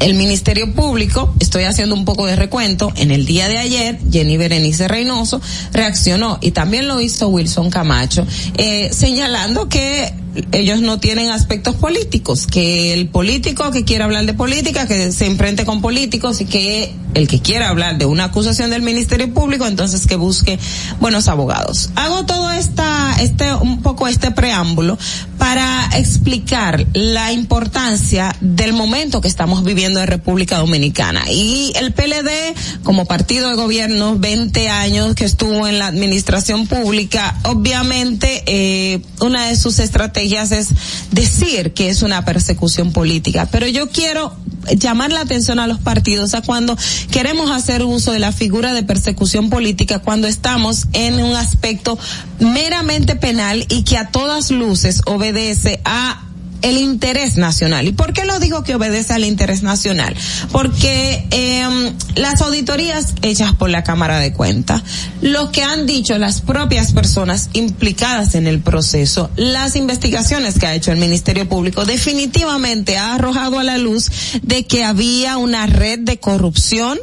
el 0.00 0.14
Ministerio 0.14 0.72
Público, 0.72 1.34
estoy 1.40 1.64
haciendo 1.64 1.94
un 1.94 2.04
poco 2.04 2.26
de 2.26 2.36
recuento, 2.36 2.92
en 2.96 3.10
el 3.10 3.26
día 3.26 3.48
de 3.48 3.58
ayer, 3.58 3.98
Jenny 4.10 4.36
Berenice 4.36 4.88
Reynoso 4.88 5.40
reaccionó 5.72 6.38
y 6.40 6.50
también 6.50 6.88
lo 6.88 7.00
hizo 7.00 7.28
Wilson 7.28 7.70
Camacho, 7.70 8.26
eh, 8.56 8.90
señalando 8.92 9.68
que 9.68 10.12
ellos 10.52 10.80
no 10.80 10.98
tienen 10.98 11.30
aspectos 11.30 11.76
políticos, 11.76 12.46
que 12.46 12.92
el 12.92 13.08
político 13.08 13.70
que 13.70 13.84
quiera 13.84 14.04
hablar 14.04 14.26
de 14.26 14.34
política, 14.34 14.86
que 14.86 15.12
se 15.12 15.26
enfrente 15.26 15.64
con 15.64 15.80
políticos 15.80 16.40
y 16.40 16.46
que 16.46 16.92
el 17.14 17.28
que 17.28 17.40
quiera 17.40 17.68
hablar 17.68 17.96
de 17.96 18.06
una 18.06 18.24
acusación 18.24 18.70
del 18.70 18.82
Ministerio 18.82 19.32
Público, 19.32 19.66
entonces 19.66 20.06
que 20.06 20.16
busque 20.16 20.58
buenos 21.00 21.28
abogados. 21.28 21.90
Hago 21.94 22.26
todo 22.26 22.50
esta, 22.50 23.16
este, 23.20 23.54
un 23.54 23.82
poco 23.82 24.08
este 24.08 24.32
preámbulo 24.32 24.98
para 25.38 25.90
explicar 25.96 26.86
la 26.92 27.32
importancia 27.32 28.34
del 28.40 28.72
momento 28.72 29.20
que 29.20 29.28
estamos 29.28 29.62
viviendo 29.62 30.00
en 30.00 30.08
República 30.08 30.58
Dominicana. 30.58 31.22
Y 31.30 31.72
el 31.76 31.92
PLD, 31.92 32.82
como 32.82 33.04
partido 33.04 33.48
de 33.48 33.54
gobierno, 33.54 34.16
20 34.18 34.68
años 34.68 35.14
que 35.14 35.24
estuvo 35.24 35.68
en 35.68 35.78
la 35.78 35.86
administración 35.86 36.66
pública, 36.66 37.38
obviamente, 37.44 38.42
eh, 38.46 39.00
una 39.20 39.46
de 39.46 39.56
sus 39.56 39.78
estrategias 39.78 40.23
es 40.24 40.68
decir 41.10 41.72
que 41.72 41.88
es 41.88 42.02
una 42.02 42.24
persecución 42.24 42.92
política. 42.92 43.48
Pero 43.50 43.66
yo 43.66 43.88
quiero 43.90 44.34
llamar 44.76 45.12
la 45.12 45.20
atención 45.20 45.58
a 45.58 45.66
los 45.66 45.78
partidos 45.78 46.34
a 46.34 46.42
cuando 46.42 46.76
queremos 47.10 47.50
hacer 47.50 47.82
uso 47.82 48.12
de 48.12 48.18
la 48.18 48.32
figura 48.32 48.72
de 48.72 48.82
persecución 48.82 49.50
política 49.50 49.98
cuando 49.98 50.26
estamos 50.26 50.86
en 50.92 51.22
un 51.22 51.36
aspecto 51.36 51.98
meramente 52.38 53.16
penal 53.16 53.66
y 53.68 53.82
que 53.82 53.98
a 53.98 54.10
todas 54.10 54.50
luces 54.50 55.02
obedece 55.06 55.80
a 55.84 56.22
el 56.64 56.78
interés 56.78 57.36
nacional. 57.36 57.86
¿Y 57.86 57.92
por 57.92 58.14
qué 58.14 58.24
lo 58.24 58.38
digo 58.40 58.64
que 58.64 58.74
obedece 58.74 59.12
al 59.12 59.24
interés 59.24 59.62
nacional? 59.62 60.16
Porque 60.50 61.26
eh, 61.30 61.92
las 62.16 62.40
auditorías 62.40 63.14
hechas 63.20 63.54
por 63.54 63.68
la 63.68 63.84
Cámara 63.84 64.18
de 64.18 64.32
Cuentas, 64.32 64.82
lo 65.20 65.52
que 65.52 65.62
han 65.62 65.84
dicho 65.86 66.16
las 66.16 66.40
propias 66.40 66.92
personas 66.92 67.50
implicadas 67.52 68.34
en 68.34 68.46
el 68.46 68.60
proceso, 68.60 69.30
las 69.36 69.76
investigaciones 69.76 70.58
que 70.58 70.66
ha 70.66 70.74
hecho 70.74 70.90
el 70.90 70.98
Ministerio 70.98 71.46
Público, 71.46 71.84
definitivamente 71.84 72.96
ha 72.96 73.14
arrojado 73.14 73.58
a 73.58 73.62
la 73.62 73.76
luz 73.76 74.10
de 74.42 74.64
que 74.64 74.84
había 74.84 75.36
una 75.36 75.66
red 75.66 75.98
de 75.98 76.18
corrupción 76.18 76.98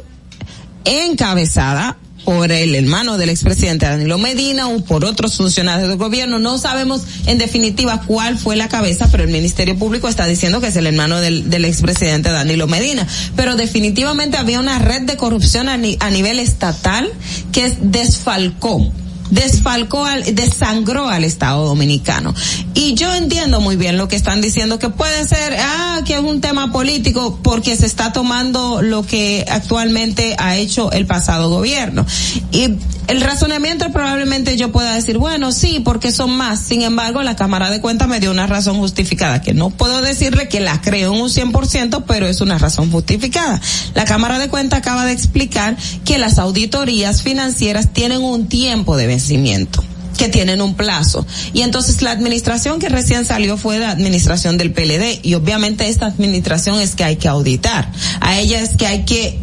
encabezada 0.84 1.98
por 2.24 2.52
el 2.52 2.74
hermano 2.74 3.18
del 3.18 3.30
expresidente 3.30 3.86
Danilo 3.86 4.18
Medina 4.18 4.68
o 4.68 4.80
por 4.84 5.04
otros 5.04 5.36
funcionarios 5.36 5.88
del 5.88 5.98
gobierno. 5.98 6.38
No 6.38 6.58
sabemos 6.58 7.02
en 7.26 7.38
definitiva 7.38 8.02
cuál 8.06 8.38
fue 8.38 8.56
la 8.56 8.68
cabeza, 8.68 9.08
pero 9.10 9.24
el 9.24 9.30
Ministerio 9.30 9.76
Público 9.78 10.08
está 10.08 10.26
diciendo 10.26 10.60
que 10.60 10.68
es 10.68 10.76
el 10.76 10.86
hermano 10.86 11.20
del, 11.20 11.50
del 11.50 11.64
expresidente 11.64 12.30
Danilo 12.30 12.66
Medina. 12.66 13.06
Pero 13.36 13.56
definitivamente 13.56 14.36
había 14.36 14.60
una 14.60 14.78
red 14.78 15.02
de 15.02 15.16
corrupción 15.16 15.68
a, 15.68 15.76
ni- 15.76 15.96
a 16.00 16.10
nivel 16.10 16.38
estatal 16.38 17.08
que 17.52 17.72
desfalcó 17.80 18.92
desfalcó 19.32 20.04
al, 20.04 20.34
desangró 20.34 21.08
al 21.08 21.24
Estado 21.24 21.64
Dominicano. 21.64 22.34
Y 22.74 22.94
yo 22.94 23.12
entiendo 23.14 23.60
muy 23.60 23.76
bien 23.76 23.96
lo 23.96 24.06
que 24.06 24.16
están 24.16 24.40
diciendo, 24.40 24.78
que 24.78 24.90
puede 24.90 25.26
ser, 25.26 25.56
ah, 25.58 26.02
que 26.04 26.14
es 26.14 26.20
un 26.20 26.40
tema 26.40 26.70
político, 26.70 27.40
porque 27.42 27.76
se 27.76 27.86
está 27.86 28.12
tomando 28.12 28.82
lo 28.82 29.04
que 29.04 29.44
actualmente 29.48 30.36
ha 30.38 30.56
hecho 30.56 30.92
el 30.92 31.06
pasado 31.06 31.48
gobierno. 31.48 32.06
Y 32.52 32.76
el 33.12 33.20
razonamiento 33.20 33.92
probablemente 33.92 34.56
yo 34.56 34.72
pueda 34.72 34.94
decir, 34.94 35.18
bueno, 35.18 35.52
sí, 35.52 35.80
porque 35.80 36.10
son 36.10 36.30
más. 36.30 36.60
Sin 36.60 36.80
embargo, 36.80 37.22
la 37.22 37.36
Cámara 37.36 37.70
de 37.70 37.78
Cuentas 37.78 38.08
me 38.08 38.20
dio 38.20 38.30
una 38.30 38.46
razón 38.46 38.78
justificada, 38.78 39.42
que 39.42 39.52
no 39.52 39.68
puedo 39.68 40.00
decirle 40.00 40.48
que 40.48 40.60
la 40.60 40.80
creo 40.80 41.12
en 41.12 41.20
un 41.20 41.28
100%, 41.28 42.04
pero 42.08 42.26
es 42.26 42.40
una 42.40 42.56
razón 42.56 42.90
justificada. 42.90 43.60
La 43.94 44.06
Cámara 44.06 44.38
de 44.38 44.48
Cuentas 44.48 44.78
acaba 44.78 45.04
de 45.04 45.12
explicar 45.12 45.76
que 46.06 46.16
las 46.16 46.38
auditorías 46.38 47.22
financieras 47.22 47.92
tienen 47.92 48.22
un 48.22 48.48
tiempo 48.48 48.96
de 48.96 49.06
vencimiento 49.06 49.84
que 50.16 50.30
tienen 50.30 50.62
un 50.62 50.74
plazo. 50.74 51.26
Y 51.52 51.60
entonces 51.60 52.00
la 52.00 52.12
administración 52.12 52.78
que 52.78 52.88
recién 52.88 53.26
salió 53.26 53.58
fue 53.58 53.78
la 53.78 53.90
administración 53.90 54.56
del 54.56 54.72
PLD 54.72 55.20
y 55.22 55.34
obviamente 55.34 55.86
esta 55.88 56.06
administración 56.06 56.80
es 56.80 56.94
que 56.94 57.04
hay 57.04 57.16
que 57.16 57.28
auditar. 57.28 57.92
A 58.20 58.38
ella 58.38 58.60
es 58.60 58.76
que 58.76 58.86
hay 58.86 59.04
que 59.04 59.38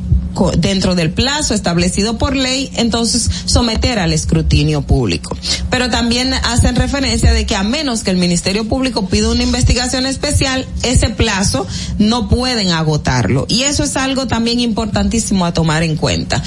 dentro 0.57 0.95
del 0.95 1.11
plazo 1.11 1.53
establecido 1.53 2.17
por 2.17 2.35
ley, 2.35 2.71
entonces 2.75 3.29
someter 3.45 3.99
al 3.99 4.13
escrutinio 4.13 4.81
público. 4.81 5.35
Pero 5.69 5.89
también 5.89 6.33
hacen 6.33 6.75
referencia 6.75 7.33
de 7.33 7.45
que 7.45 7.55
a 7.55 7.63
menos 7.63 8.03
que 8.03 8.11
el 8.11 8.17
Ministerio 8.17 8.67
Público 8.67 9.07
pida 9.07 9.29
una 9.29 9.43
investigación 9.43 10.05
especial, 10.05 10.65
ese 10.83 11.09
plazo 11.09 11.65
no 11.97 12.29
pueden 12.29 12.69
agotarlo. 12.71 13.45
Y 13.47 13.63
eso 13.63 13.83
es 13.83 13.97
algo 13.97 14.27
también 14.27 14.59
importantísimo 14.59 15.45
a 15.45 15.53
tomar 15.53 15.83
en 15.83 15.95
cuenta. 15.95 16.41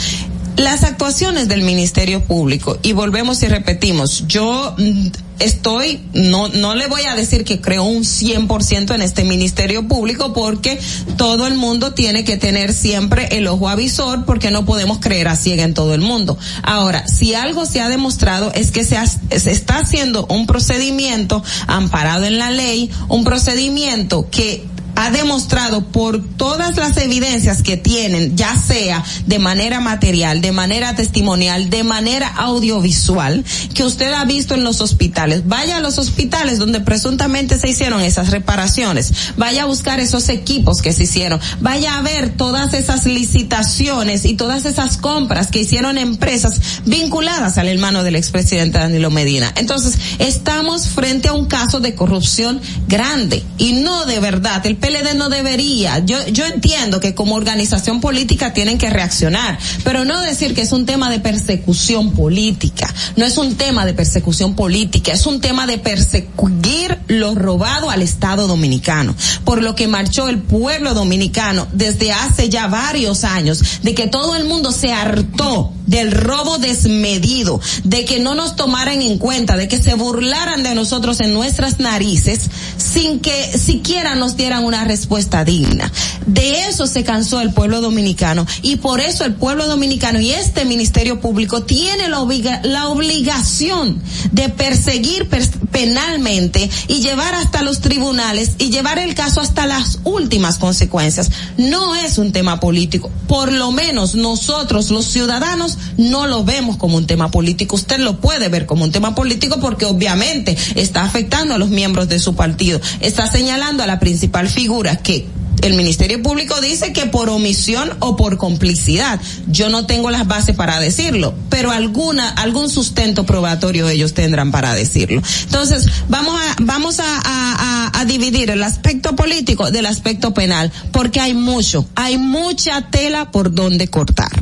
Las 0.56 0.82
actuaciones 0.84 1.48
del 1.48 1.62
Ministerio 1.62 2.22
Público, 2.24 2.78
y 2.82 2.92
volvemos 2.92 3.42
y 3.42 3.46
repetimos, 3.48 4.26
yo 4.28 4.74
mm, 4.76 5.06
estoy, 5.38 6.02
no, 6.12 6.48
no 6.48 6.74
le 6.74 6.86
voy 6.88 7.02
a 7.02 7.14
decir 7.16 7.42
que 7.44 7.60
creo 7.60 7.84
un 7.84 8.02
100% 8.04 8.94
en 8.94 9.00
este 9.02 9.24
Ministerio 9.24 9.88
Público 9.88 10.34
porque 10.34 10.78
todo 11.16 11.46
el 11.46 11.54
mundo 11.54 11.94
tiene 11.94 12.24
que 12.24 12.36
tener 12.36 12.74
siempre 12.74 13.28
el 13.36 13.46
ojo 13.48 13.68
avisor 13.70 14.26
porque 14.26 14.50
no 14.50 14.66
podemos 14.66 14.98
creer 14.98 15.28
a 15.28 15.36
ciega 15.36 15.64
en 15.64 15.72
todo 15.72 15.94
el 15.94 16.02
mundo. 16.02 16.38
Ahora, 16.62 17.08
si 17.08 17.34
algo 17.34 17.64
se 17.64 17.80
ha 17.80 17.88
demostrado 17.88 18.52
es 18.54 18.70
que 18.70 18.84
se, 18.84 18.98
ha- 18.98 19.06
se 19.06 19.50
está 19.50 19.78
haciendo 19.78 20.26
un 20.26 20.46
procedimiento 20.46 21.42
amparado 21.66 22.26
en 22.26 22.38
la 22.38 22.50
ley, 22.50 22.90
un 23.08 23.24
procedimiento 23.24 24.28
que 24.30 24.64
ha 24.96 25.10
demostrado 25.10 25.86
por 25.86 26.22
todas 26.36 26.76
las 26.76 26.96
evidencias 26.96 27.62
que 27.62 27.76
tienen, 27.76 28.36
ya 28.36 28.54
sea 28.56 29.04
de 29.26 29.38
manera 29.38 29.80
material, 29.80 30.40
de 30.40 30.52
manera 30.52 30.94
testimonial, 30.94 31.70
de 31.70 31.84
manera 31.84 32.28
audiovisual, 32.28 33.44
que 33.74 33.84
usted 33.84 34.12
ha 34.12 34.24
visto 34.24 34.54
en 34.54 34.64
los 34.64 34.80
hospitales. 34.80 35.46
Vaya 35.46 35.76
a 35.76 35.80
los 35.80 35.98
hospitales 35.98 36.58
donde 36.58 36.80
presuntamente 36.80 37.58
se 37.58 37.68
hicieron 37.68 38.00
esas 38.00 38.30
reparaciones. 38.30 39.12
Vaya 39.36 39.62
a 39.62 39.66
buscar 39.66 40.00
esos 40.00 40.28
equipos 40.28 40.82
que 40.82 40.92
se 40.92 41.04
hicieron. 41.04 41.40
Vaya 41.60 41.96
a 41.96 42.02
ver 42.02 42.36
todas 42.36 42.74
esas 42.74 43.06
licitaciones 43.06 44.24
y 44.24 44.34
todas 44.34 44.64
esas 44.64 44.96
compras 44.96 45.48
que 45.48 45.60
hicieron 45.60 45.98
empresas 45.98 46.60
vinculadas 46.84 47.58
al 47.58 47.68
hermano 47.68 48.02
del 48.02 48.16
expresidente 48.16 48.78
Danilo 48.78 49.10
Medina. 49.10 49.52
Entonces, 49.56 49.98
estamos 50.18 50.88
frente 50.88 51.28
a 51.28 51.32
un 51.32 51.46
caso 51.46 51.80
de 51.80 51.94
corrupción 51.94 52.60
grande 52.88 53.42
y 53.58 53.72
no 53.72 54.04
de 54.04 54.20
verdad. 54.20 54.64
El 54.66 54.76
PLD 54.82 55.14
no 55.14 55.30
debería. 55.30 56.00
Yo, 56.00 56.26
yo 56.28 56.44
entiendo 56.44 57.00
que 57.00 57.14
como 57.14 57.36
organización 57.36 58.02
política 58.02 58.52
tienen 58.52 58.76
que 58.76 58.90
reaccionar, 58.90 59.58
pero 59.84 60.04
no 60.04 60.20
decir 60.20 60.54
que 60.54 60.60
es 60.60 60.72
un 60.72 60.84
tema 60.84 61.08
de 61.08 61.20
persecución 61.20 62.12
política. 62.12 62.92
No 63.16 63.24
es 63.24 63.38
un 63.38 63.54
tema 63.54 63.86
de 63.86 63.94
persecución 63.94 64.54
política, 64.54 65.12
es 65.12 65.26
un 65.26 65.40
tema 65.40 65.66
de 65.66 65.78
perseguir 65.78 66.98
lo 67.08 67.34
robado 67.34 67.90
al 67.90 68.02
Estado 68.02 68.46
dominicano, 68.46 69.14
por 69.44 69.62
lo 69.62 69.74
que 69.74 69.88
marchó 69.88 70.28
el 70.28 70.38
pueblo 70.38 70.94
dominicano 70.94 71.68
desde 71.72 72.12
hace 72.12 72.48
ya 72.48 72.66
varios 72.66 73.24
años, 73.24 73.62
de 73.82 73.94
que 73.94 74.08
todo 74.08 74.36
el 74.36 74.44
mundo 74.44 74.72
se 74.72 74.92
hartó 74.92 75.72
del 75.86 76.10
robo 76.10 76.58
desmedido, 76.58 77.60
de 77.84 78.04
que 78.04 78.18
no 78.18 78.34
nos 78.34 78.56
tomaran 78.56 79.02
en 79.02 79.18
cuenta, 79.18 79.56
de 79.56 79.68
que 79.68 79.82
se 79.82 79.94
burlaran 79.94 80.62
de 80.62 80.74
nosotros 80.74 81.20
en 81.20 81.34
nuestras 81.34 81.80
narices 81.80 82.50
sin 82.76 83.20
que 83.20 83.58
siquiera 83.58 84.14
nos 84.14 84.36
dieran 84.36 84.64
una 84.64 84.71
respuesta 84.84 85.44
digna. 85.44 85.90
De 86.26 86.66
eso 86.68 86.86
se 86.86 87.04
cansó 87.04 87.40
el 87.40 87.52
pueblo 87.52 87.80
dominicano 87.80 88.46
y 88.62 88.76
por 88.76 89.00
eso 89.00 89.24
el 89.24 89.34
pueblo 89.34 89.66
dominicano 89.66 90.20
y 90.20 90.32
este 90.32 90.64
Ministerio 90.64 91.20
Público 91.20 91.62
tiene 91.62 92.08
la, 92.08 92.20
obliga- 92.20 92.60
la 92.64 92.88
obligación 92.88 94.00
de 94.32 94.48
perseguir 94.48 95.28
pers- 95.28 95.50
penalmente 95.70 96.68
y 96.88 97.00
llevar 97.00 97.34
hasta 97.34 97.62
los 97.62 97.80
tribunales 97.80 98.52
y 98.58 98.70
llevar 98.70 98.98
el 98.98 99.14
caso 99.14 99.40
hasta 99.40 99.66
las 99.66 100.00
últimas 100.04 100.58
consecuencias. 100.58 101.30
No 101.58 101.94
es 101.94 102.18
un 102.18 102.32
tema 102.32 102.60
político. 102.60 103.10
Por 103.28 103.52
lo 103.52 103.70
menos 103.72 104.14
nosotros, 104.14 104.90
los 104.90 105.06
ciudadanos, 105.06 105.78
no 105.96 106.26
lo 106.26 106.44
vemos 106.44 106.76
como 106.76 106.96
un 106.96 107.06
tema 107.06 107.30
político. 107.30 107.76
Usted 107.76 107.98
lo 107.98 108.20
puede 108.20 108.48
ver 108.48 108.66
como 108.66 108.84
un 108.84 108.92
tema 108.92 109.14
político 109.14 109.58
porque 109.60 109.84
obviamente 109.86 110.56
está 110.74 111.02
afectando 111.02 111.54
a 111.54 111.58
los 111.58 111.70
miembros 111.70 112.08
de 112.08 112.18
su 112.18 112.34
partido. 112.34 112.80
Está 113.00 113.30
señalando 113.30 113.82
a 113.82 113.86
la 113.86 113.98
principal 113.98 114.48
figura 114.48 114.61
que 115.02 115.26
el 115.62 115.74
Ministerio 115.74 116.22
Público 116.22 116.60
dice 116.60 116.92
que 116.92 117.06
por 117.06 117.28
omisión 117.28 117.90
o 118.00 118.16
por 118.16 118.36
complicidad. 118.36 119.20
Yo 119.46 119.68
no 119.68 119.86
tengo 119.86 120.10
las 120.10 120.26
bases 120.26 120.56
para 120.56 120.80
decirlo, 120.80 121.34
pero 121.48 121.70
alguna, 121.70 122.28
algún 122.30 122.68
sustento 122.68 123.24
probatorio 123.24 123.88
ellos 123.88 124.12
tendrán 124.12 124.50
para 124.50 124.74
decirlo. 124.74 125.22
Entonces, 125.44 125.86
vamos 126.08 126.40
a, 126.40 126.56
vamos 126.60 126.98
a, 126.98 127.90
a 127.94 128.04
dividir 128.04 128.50
el 128.50 128.62
aspecto 128.62 129.14
político 129.14 129.70
del 129.70 129.86
aspecto 129.86 130.34
penal, 130.34 130.72
porque 130.90 131.20
hay 131.20 131.34
mucho, 131.34 131.86
hay 131.94 132.18
mucha 132.18 132.90
tela 132.90 133.30
por 133.30 133.54
donde 133.54 133.88
cortar. 133.88 134.32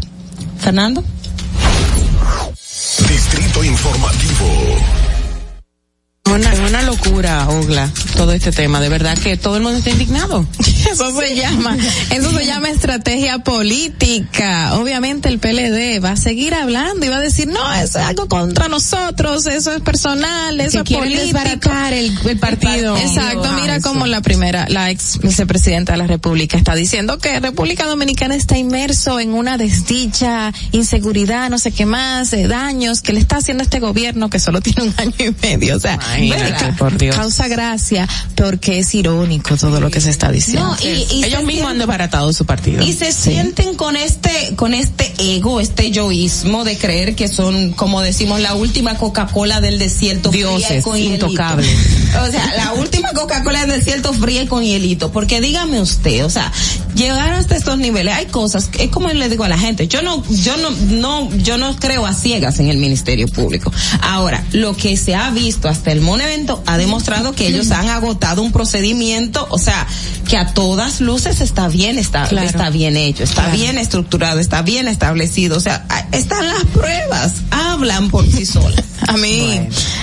Fernando. 0.59 1.05
Distrito 3.09 3.65
Informativo. 3.65 5.10
Una, 6.35 6.55
una 6.69 6.83
locura, 6.83 7.49
Ogla, 7.49 7.91
todo 8.17 8.33
este 8.33 8.53
tema. 8.53 8.81
De 8.81 8.89
verdad 8.89 9.19
que 9.19 9.37
todo 9.37 9.57
el 9.57 9.63
mundo 9.63 9.79
está 9.79 9.91
indignado. 9.91 10.47
Eso 10.91 11.19
se 11.21 11.37
llama, 11.37 11.77
eso 12.11 12.31
se 12.37 12.47
llama 12.47 12.71
estrategia 12.71 13.39
política. 13.41 14.75
Obviamente 14.75 15.29
el 15.29 15.39
PLD 15.39 16.03
va 16.03 16.13
a 16.13 16.17
seguir 16.17 16.55
hablando 16.55 17.05
y 17.05 17.09
va 17.09 17.17
a 17.17 17.21
decir, 17.21 17.47
no, 17.49 17.73
eso 17.75 17.99
es 17.99 18.05
algo 18.07 18.29
contra 18.29 18.69
nosotros, 18.69 19.47
eso 19.47 19.73
es 19.73 19.83
personal, 19.83 20.59
eso 20.61 20.83
que 20.83 20.95
es 20.95 21.01
político. 21.01 21.71
el, 21.93 22.19
el 22.27 22.39
partido. 22.39 22.97
Exacto, 22.97 23.45
Ah, 23.45 23.59
mira 23.61 23.81
como 23.81 24.07
la 24.07 24.21
primera, 24.21 24.67
la 24.69 24.91
ex 24.91 25.19
vicepresidenta 25.19 25.93
de 25.93 25.99
la 25.99 26.07
República 26.07 26.57
está 26.57 26.75
diciendo 26.75 27.19
que 27.19 27.39
República 27.41 27.85
Dominicana 27.87 28.35
está 28.35 28.57
inmerso 28.57 29.21
en 29.21 29.35
una 29.35 29.59
desdicha, 29.59 30.53
inseguridad, 30.73 31.51
no 31.51 31.59
sé 31.59 31.73
qué 31.73 31.87
más, 31.87 32.33
eh, 32.33 32.49
daños 32.49 33.03
que 33.03 33.13
le 33.13 33.21
está 33.21 33.37
haciendo 33.37 33.63
este 33.63 33.81
gobierno 33.81 34.31
que 34.31 34.41
solo 34.41 34.61
tiene 34.63 34.85
un 34.85 34.95
año 34.97 35.15
y 35.19 35.35
medio. 35.43 35.77
O 35.77 35.81
sea, 35.81 35.99
Imagínate, 36.25 36.73
por 36.79 36.97
Dios. 36.97 37.17
causa 37.17 37.49
gracia 37.49 38.09
porque 38.35 38.79
es 38.79 38.95
irónico 38.95 39.57
todo 39.57 39.81
lo 39.81 39.91
que 39.91 40.01
se 40.01 40.11
está 40.11 40.31
diciendo. 40.31 40.69
No, 40.69 40.77
y, 40.81 41.07
y 41.11 41.25
Ellos 41.25 41.41
se 41.41 41.47
mismos 41.47 41.71
han 41.71 41.79
desbaratado 41.79 42.33
su 42.33 42.47
partido. 42.47 42.83
Y 42.83 42.93
se 42.93 43.13
sienten 43.13 43.75
con 43.75 43.97
este, 43.97 44.55
con 44.57 44.75
este 44.75 45.13
ego, 45.19 45.61
este 45.61 45.91
yoísmo 45.91 46.65
de 46.65 46.79
creer 46.79 47.15
que 47.15 47.29
son, 47.29 47.73
como 47.73 48.01
decimos, 48.01 48.41
la 48.41 48.55
última 48.55 48.97
Coca-Cola 48.97 49.61
del 49.61 49.79
desierto 49.79 50.31
Dioses, 50.31 50.85
intocables. 50.97 51.69
O 52.23 52.31
sea, 52.31 52.55
la 52.57 52.73
última 52.75 53.10
Coca-Cola 53.21 53.61
del 53.67 53.71
desierto 53.79 54.13
fría 54.13 54.43
y 54.43 54.47
con 54.47 54.63
hielito. 54.65 55.13
Porque 55.13 55.41
dígame 55.41 55.81
usted, 55.81 56.25
o 56.25 56.31
sea, 56.31 56.51
llegar 56.95 57.31
hasta 57.33 57.57
estos 57.57 57.79
niveles, 57.79 58.15
hay 58.15 58.27
cosas, 58.27 58.71
es 58.79 58.91
como 58.91 59.09
le 59.09 59.29
digo 59.29 59.45
a 59.45 59.49
la 59.49 59.59
gente, 59.59 59.89
yo 59.89 60.03
no, 60.03 60.23
yo 60.31 60.57
no, 60.57 60.71
no, 60.71 61.37
yo 61.39 61.59
no 61.59 61.77
creo 61.77 62.07
a 62.07 62.15
ciegas 62.15 62.59
en 62.61 62.69
el 62.69 62.79
Ministerio 62.79 63.29
Público. 63.29 63.73
Ahora, 64.03 64.45
lo 64.53 64.77
que 64.77 64.97
se 64.97 65.15
ha 65.15 65.31
visto 65.31 65.69
hasta 65.69 65.93
el 65.93 66.01
Monevento 66.01 66.63
ha 66.67 66.79
demostrado 66.79 67.33
que 67.33 67.47
ellos 67.49 67.71
han 67.71 67.89
agotado 67.89 68.43
un 68.43 68.53
procedimiento, 68.53 69.47
o 69.51 69.59
sea, 69.59 69.87
que 70.29 70.37
a 70.37 70.55
todas 70.55 71.01
luces 71.01 71.41
está 71.41 71.69
bien, 71.69 71.99
está, 71.99 72.27
Claro. 72.27 72.47
está 72.47 72.71
bien 72.71 72.97
hecho, 72.97 73.25
está 73.25 73.43
Claro. 73.45 73.59
bien 73.59 73.79
estructurado, 73.79 74.39
está 74.41 74.63
bien 74.63 74.89
establecido, 74.89 75.57
o 75.57 75.61
sea, 75.61 75.87
están 76.13 76.47
las 76.47 76.65
pruebas, 76.67 77.33
hablan 77.51 78.11
por 78.11 78.27
sí 78.31 78.47
solas. 78.47 78.85
A 79.09 79.17
mí, 79.17 79.61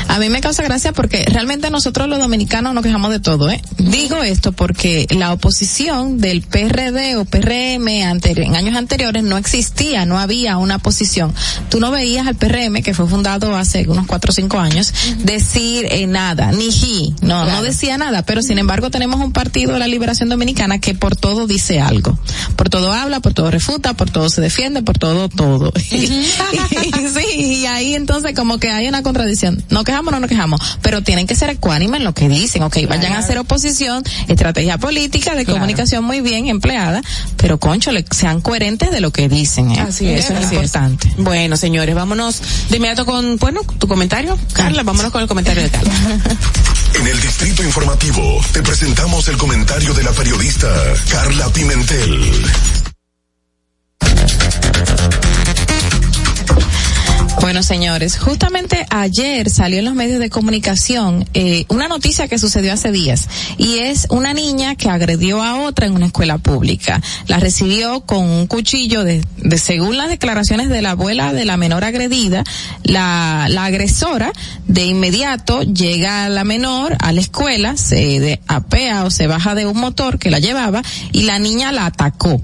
a 0.07 0.19
mí 0.19 0.29
me 0.29 0.41
causa 0.41 0.63
gracia 0.63 0.91
porque 0.91 1.23
realmente 1.29 1.69
nosotros 1.69 2.09
los 2.09 2.19
dominicanos 2.19 2.73
nos 2.73 2.83
quejamos 2.83 3.06
de 3.09 3.19
todo, 3.19 3.49
¿eh? 3.49 3.61
Digo 3.77 4.23
esto 4.23 4.51
porque 4.51 5.07
la 5.09 5.33
oposición 5.33 6.19
del 6.19 6.41
PRD 6.41 7.15
o 7.17 7.25
PRM 7.25 7.87
anteri- 8.03 8.45
en 8.45 8.55
años 8.55 8.75
anteriores 8.75 9.23
no 9.23 9.37
existía, 9.37 10.05
no 10.05 10.19
había 10.19 10.57
una 10.57 10.79
posición. 10.79 11.33
Tú 11.69 11.79
no 11.79 11.91
veías 11.91 12.27
al 12.27 12.35
PRM, 12.35 12.81
que 12.83 12.93
fue 12.93 13.07
fundado 13.07 13.55
hace 13.55 13.87
unos 13.87 14.05
cuatro 14.07 14.31
o 14.31 14.33
cinco 14.33 14.59
años, 14.59 14.93
decir 15.23 15.87
eh, 15.91 16.07
nada, 16.07 16.51
ni 16.51 16.71
ji, 16.71 17.13
no, 17.21 17.45
no 17.45 17.61
decía 17.61 17.97
nada, 17.97 18.23
pero 18.23 18.41
sin 18.41 18.57
embargo 18.59 18.89
tenemos 18.91 19.19
un 19.19 19.31
partido 19.31 19.73
de 19.73 19.79
la 19.79 19.87
liberación 19.87 20.29
dominicana 20.29 20.79
que 20.79 20.93
por 20.95 21.15
todo 21.15 21.47
dice 21.47 21.79
algo. 21.79 22.17
Por 22.55 22.69
todo 22.69 22.91
habla, 22.93 23.19
por 23.19 23.33
todo 23.33 23.51
refuta, 23.51 23.93
por 23.93 24.09
todo 24.09 24.29
se 24.29 24.41
defiende, 24.41 24.81
por 24.83 24.97
todo, 24.97 25.29
todo. 25.29 25.71
Y- 25.91 26.07
sí, 27.09 27.41
y 27.61 27.65
ahí 27.65 27.95
entonces 27.95 28.33
como 28.35 28.57
que 28.59 28.69
hay 28.69 28.87
una 28.87 29.03
contradicción. 29.03 29.63
No 29.69 29.83
quejamos, 29.83 30.11
no 30.13 30.19
nos 30.19 30.29
quejamos, 30.29 30.59
pero 30.81 31.01
tienen 31.01 31.27
que 31.27 31.35
ser 31.35 31.49
ecuánimes 31.49 31.99
en 31.99 32.03
lo 32.03 32.13
que 32.13 32.29
dicen, 32.29 32.63
ok, 32.63 32.77
vayan 32.97 33.13
a 33.13 33.19
hacer 33.19 33.37
oposición, 33.37 34.03
estrategia 34.27 34.77
política 34.77 35.35
de 35.35 35.45
comunicación 35.45 36.03
muy 36.03 36.21
bien 36.21 36.47
empleada, 36.47 37.01
pero 37.37 37.59
concho, 37.59 37.91
sean 38.11 38.41
coherentes 38.41 38.91
de 38.91 39.01
lo 39.01 39.11
que 39.11 39.29
dicen, 39.29 39.71
¿eh? 39.71 39.79
Así 39.79 40.07
es, 40.07 40.25
Eso 40.25 40.33
es 40.33 40.45
así 40.45 40.55
importante. 40.55 41.11
Bueno, 41.17 41.57
señores, 41.57 41.95
vámonos 41.95 42.41
de 42.69 42.77
inmediato 42.77 43.05
con, 43.05 43.37
bueno, 43.37 43.61
tu 43.77 43.87
comentario. 43.87 44.37
Carla, 44.53 44.83
vámonos 44.83 45.11
con 45.11 45.21
el 45.21 45.27
comentario 45.27 45.63
de 45.63 45.69
Carla. 45.69 45.93
En 46.93 47.07
el 47.07 47.21
Distrito 47.21 47.63
Informativo 47.63 48.41
te 48.53 48.63
presentamos 48.63 49.27
el 49.27 49.37
comentario 49.37 49.93
de 49.93 50.03
la 50.03 50.11
periodista 50.11 50.67
Carla 51.09 51.47
Pimentel. 51.49 52.31
Bueno, 57.39 57.61
señores, 57.61 58.17
justamente 58.17 58.85
ayer 58.89 59.49
salió 59.49 59.79
en 59.79 59.85
los 59.85 59.93
medios 59.93 60.19
de 60.19 60.29
comunicación 60.29 61.25
eh, 61.35 61.65
una 61.69 61.87
noticia 61.87 62.27
que 62.27 62.39
sucedió 62.39 62.73
hace 62.73 62.91
días 62.91 63.29
y 63.57 63.77
es 63.77 64.07
una 64.09 64.33
niña 64.33 64.75
que 64.75 64.89
agredió 64.89 65.43
a 65.43 65.61
otra 65.61 65.85
en 65.85 65.93
una 65.93 66.07
escuela 66.07 66.39
pública. 66.39 66.99
La 67.27 67.39
recibió 67.39 68.01
con 68.01 68.25
un 68.25 68.47
cuchillo 68.47 69.03
de, 69.03 69.23
de 69.37 69.57
según 69.59 69.97
las 69.97 70.09
declaraciones 70.09 70.69
de 70.69 70.81
la 70.81 70.91
abuela 70.91 71.31
de 71.31 71.45
la 71.45 71.57
menor 71.57 71.83
agredida, 71.83 72.43
la, 72.83 73.45
la 73.49 73.65
agresora 73.65 74.33
de 74.67 74.85
inmediato 74.85 75.61
llega 75.61 76.25
a 76.25 76.29
la 76.29 76.43
menor 76.43 76.97
a 76.99 77.11
la 77.13 77.21
escuela, 77.21 77.77
se 77.77 78.19
de, 78.19 78.41
apea 78.47 79.03
o 79.03 79.11
se 79.11 79.27
baja 79.27 79.53
de 79.53 79.67
un 79.67 79.79
motor 79.79 80.17
que 80.17 80.31
la 80.31 80.39
llevaba 80.39 80.81
y 81.11 81.23
la 81.23 81.37
niña 81.37 81.71
la 81.71 81.85
atacó 81.85 82.41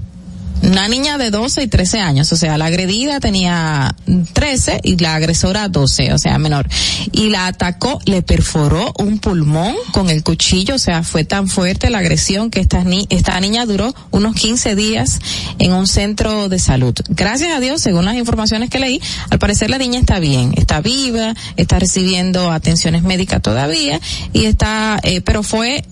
una 0.62 0.88
niña 0.88 1.18
de 1.18 1.30
12 1.30 1.62
y 1.64 1.66
13 1.68 2.00
años, 2.00 2.32
o 2.32 2.36
sea, 2.36 2.56
la 2.56 2.66
agredida 2.66 3.20
tenía 3.20 3.94
13 4.32 4.80
y 4.82 4.96
la 4.96 5.14
agresora 5.14 5.68
12, 5.68 6.12
o 6.12 6.18
sea, 6.18 6.38
menor. 6.38 6.68
Y 7.12 7.28
la 7.28 7.46
atacó, 7.46 7.98
le 8.06 8.22
perforó 8.22 8.92
un 8.98 9.18
pulmón 9.18 9.74
con 9.92 10.10
el 10.10 10.22
cuchillo, 10.22 10.76
o 10.76 10.78
sea, 10.78 11.02
fue 11.02 11.24
tan 11.24 11.48
fuerte 11.48 11.90
la 11.90 11.98
agresión 11.98 12.50
que 12.50 12.60
esta, 12.60 12.82
ni 12.84 13.06
esta 13.10 13.38
niña 13.40 13.66
duró 13.66 13.94
unos 14.10 14.34
15 14.34 14.74
días 14.74 15.18
en 15.58 15.72
un 15.72 15.86
centro 15.86 16.48
de 16.48 16.58
salud. 16.58 16.94
Gracias 17.08 17.52
a 17.52 17.60
Dios, 17.60 17.82
según 17.82 18.04
las 18.04 18.16
informaciones 18.16 18.70
que 18.70 18.78
leí, 18.78 19.00
al 19.30 19.38
parecer 19.38 19.70
la 19.70 19.78
niña 19.78 20.00
está 20.00 20.18
bien, 20.18 20.54
está 20.56 20.80
viva, 20.80 21.34
está 21.56 21.78
recibiendo 21.78 22.50
atenciones 22.50 23.02
médicas 23.02 23.42
todavía 23.42 24.00
y 24.32 24.46
está, 24.46 24.98
eh, 25.02 25.20
pero 25.20 25.42
fue 25.42 25.84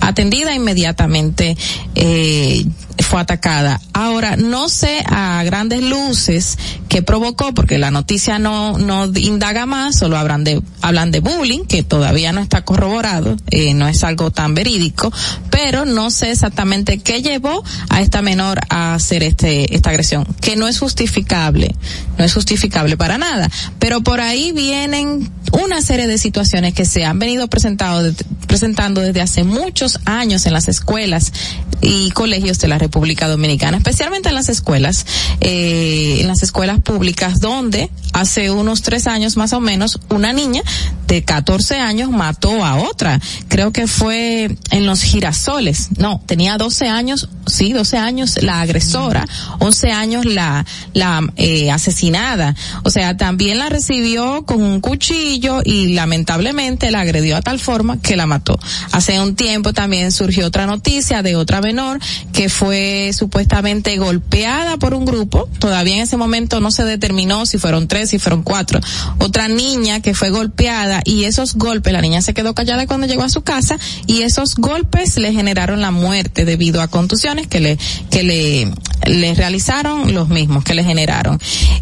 atendida 0.00 0.54
inmediatamente 0.54 1.56
eh, 1.94 2.64
fue 3.02 3.20
atacada. 3.20 3.80
Ahora, 3.92 4.36
no 4.36 4.68
sé 4.68 5.02
a 5.06 5.42
grandes 5.44 5.82
luces 5.82 6.58
qué 6.88 7.02
provocó, 7.02 7.54
porque 7.54 7.78
la 7.78 7.90
noticia 7.90 8.38
no, 8.38 8.78
no 8.78 9.06
indaga 9.16 9.66
más, 9.66 9.96
solo 9.98 10.16
hablan 10.16 10.44
de, 10.44 10.62
hablan 10.82 11.10
de 11.10 11.20
bullying, 11.20 11.64
que 11.64 11.82
todavía 11.82 12.32
no 12.32 12.40
está 12.40 12.62
corroborado, 12.62 13.36
eh, 13.50 13.74
no 13.74 13.88
es 13.88 14.04
algo 14.04 14.30
tan 14.30 14.54
verídico, 14.54 15.12
pero 15.50 15.84
no 15.84 16.10
sé 16.10 16.30
exactamente 16.30 16.98
qué 16.98 17.22
llevó 17.22 17.64
a 17.88 18.00
esta 18.00 18.22
menor 18.22 18.60
a 18.68 18.94
hacer 18.94 19.22
este, 19.22 19.74
esta 19.74 19.90
agresión, 19.90 20.26
que 20.40 20.56
no 20.56 20.68
es 20.68 20.78
justificable, 20.78 21.74
no 22.18 22.24
es 22.24 22.34
justificable 22.34 22.96
para 22.96 23.18
nada, 23.18 23.48
pero 23.78 24.02
por 24.02 24.20
ahí 24.20 24.52
vienen 24.52 25.30
una 25.52 25.82
serie 25.82 26.06
de 26.06 26.18
situaciones 26.18 26.74
que 26.74 26.84
se 26.84 27.04
han 27.04 27.18
venido 27.18 27.48
presentado, 27.48 28.12
presentando 28.46 29.00
desde 29.00 29.20
hace 29.20 29.44
muchos 29.44 30.00
años 30.04 30.46
en 30.46 30.52
las 30.52 30.68
escuelas 30.68 31.32
y 31.80 32.10
colegios 32.10 32.58
de 32.58 32.68
la 32.68 32.78
República 32.78 32.89
Dominicana, 32.90 33.76
especialmente 33.76 34.28
en 34.28 34.34
las 34.34 34.48
escuelas, 34.48 35.06
eh, 35.40 36.18
en 36.20 36.28
las 36.28 36.42
escuelas 36.42 36.80
públicas, 36.80 37.40
donde 37.40 37.90
hace 38.12 38.50
unos 38.50 38.82
tres 38.82 39.06
años 39.06 39.36
más 39.36 39.52
o 39.52 39.60
menos 39.60 40.00
una 40.10 40.32
niña 40.32 40.62
de 41.06 41.24
14 41.24 41.78
años 41.78 42.10
mató 42.10 42.64
a 42.64 42.76
otra. 42.76 43.20
Creo 43.48 43.72
que 43.72 43.86
fue 43.86 44.56
en 44.70 44.86
los 44.86 45.02
girasoles. 45.02 45.88
No, 45.98 46.22
tenía 46.26 46.56
12 46.56 46.88
años, 46.88 47.28
sí, 47.46 47.72
12 47.72 47.98
años 47.98 48.42
la 48.42 48.60
agresora, 48.60 49.26
11 49.58 49.90
años 49.90 50.24
la, 50.24 50.64
la 50.92 51.20
eh, 51.36 51.70
asesinada. 51.70 52.54
O 52.84 52.90
sea, 52.90 53.16
también 53.16 53.58
la 53.58 53.68
recibió 53.68 54.44
con 54.44 54.62
un 54.62 54.80
cuchillo 54.80 55.62
y 55.64 55.94
lamentablemente 55.94 56.90
la 56.90 57.00
agredió 57.00 57.36
a 57.36 57.42
tal 57.42 57.58
forma 57.58 58.00
que 58.00 58.16
la 58.16 58.26
mató. 58.26 58.58
Hace 58.92 59.20
un 59.20 59.34
tiempo 59.34 59.72
también 59.72 60.12
surgió 60.12 60.46
otra 60.46 60.66
noticia 60.66 61.22
de 61.22 61.36
otra 61.36 61.60
menor 61.60 61.98
que 62.32 62.48
fue 62.48 62.79
supuestamente 63.12 63.96
golpeada 63.96 64.76
por 64.76 64.94
un 64.94 65.04
grupo. 65.04 65.48
Todavía 65.58 65.96
en 65.96 66.02
ese 66.02 66.16
momento 66.16 66.60
no 66.60 66.70
se 66.70 66.84
determinó 66.84 67.46
si 67.46 67.58
fueron 67.58 67.88
tres, 67.88 68.10
si 68.10 68.18
fueron 68.18 68.42
cuatro. 68.42 68.80
Otra 69.18 69.48
niña 69.48 70.00
que 70.00 70.14
fue 70.14 70.30
golpeada 70.30 71.02
y 71.04 71.24
esos 71.24 71.54
golpes, 71.54 71.92
la 71.92 72.00
niña 72.00 72.22
se 72.22 72.34
quedó 72.34 72.54
callada 72.54 72.86
cuando 72.86 73.06
llegó 73.06 73.22
a 73.22 73.28
su 73.28 73.42
casa 73.42 73.78
y 74.06 74.22
esos 74.22 74.54
golpes 74.56 75.16
le 75.16 75.32
generaron 75.32 75.80
la 75.80 75.90
muerte 75.90 76.44
debido 76.44 76.80
a 76.80 76.88
contusiones 76.88 77.46
que 77.46 77.60
le, 77.60 77.78
que 78.10 78.22
le, 78.22 78.72
le 79.06 79.34
realizaron 79.34 80.14
los 80.14 80.28
mismos, 80.28 80.64
que 80.64 80.74
le 80.74 80.84
generaron. 80.84 81.38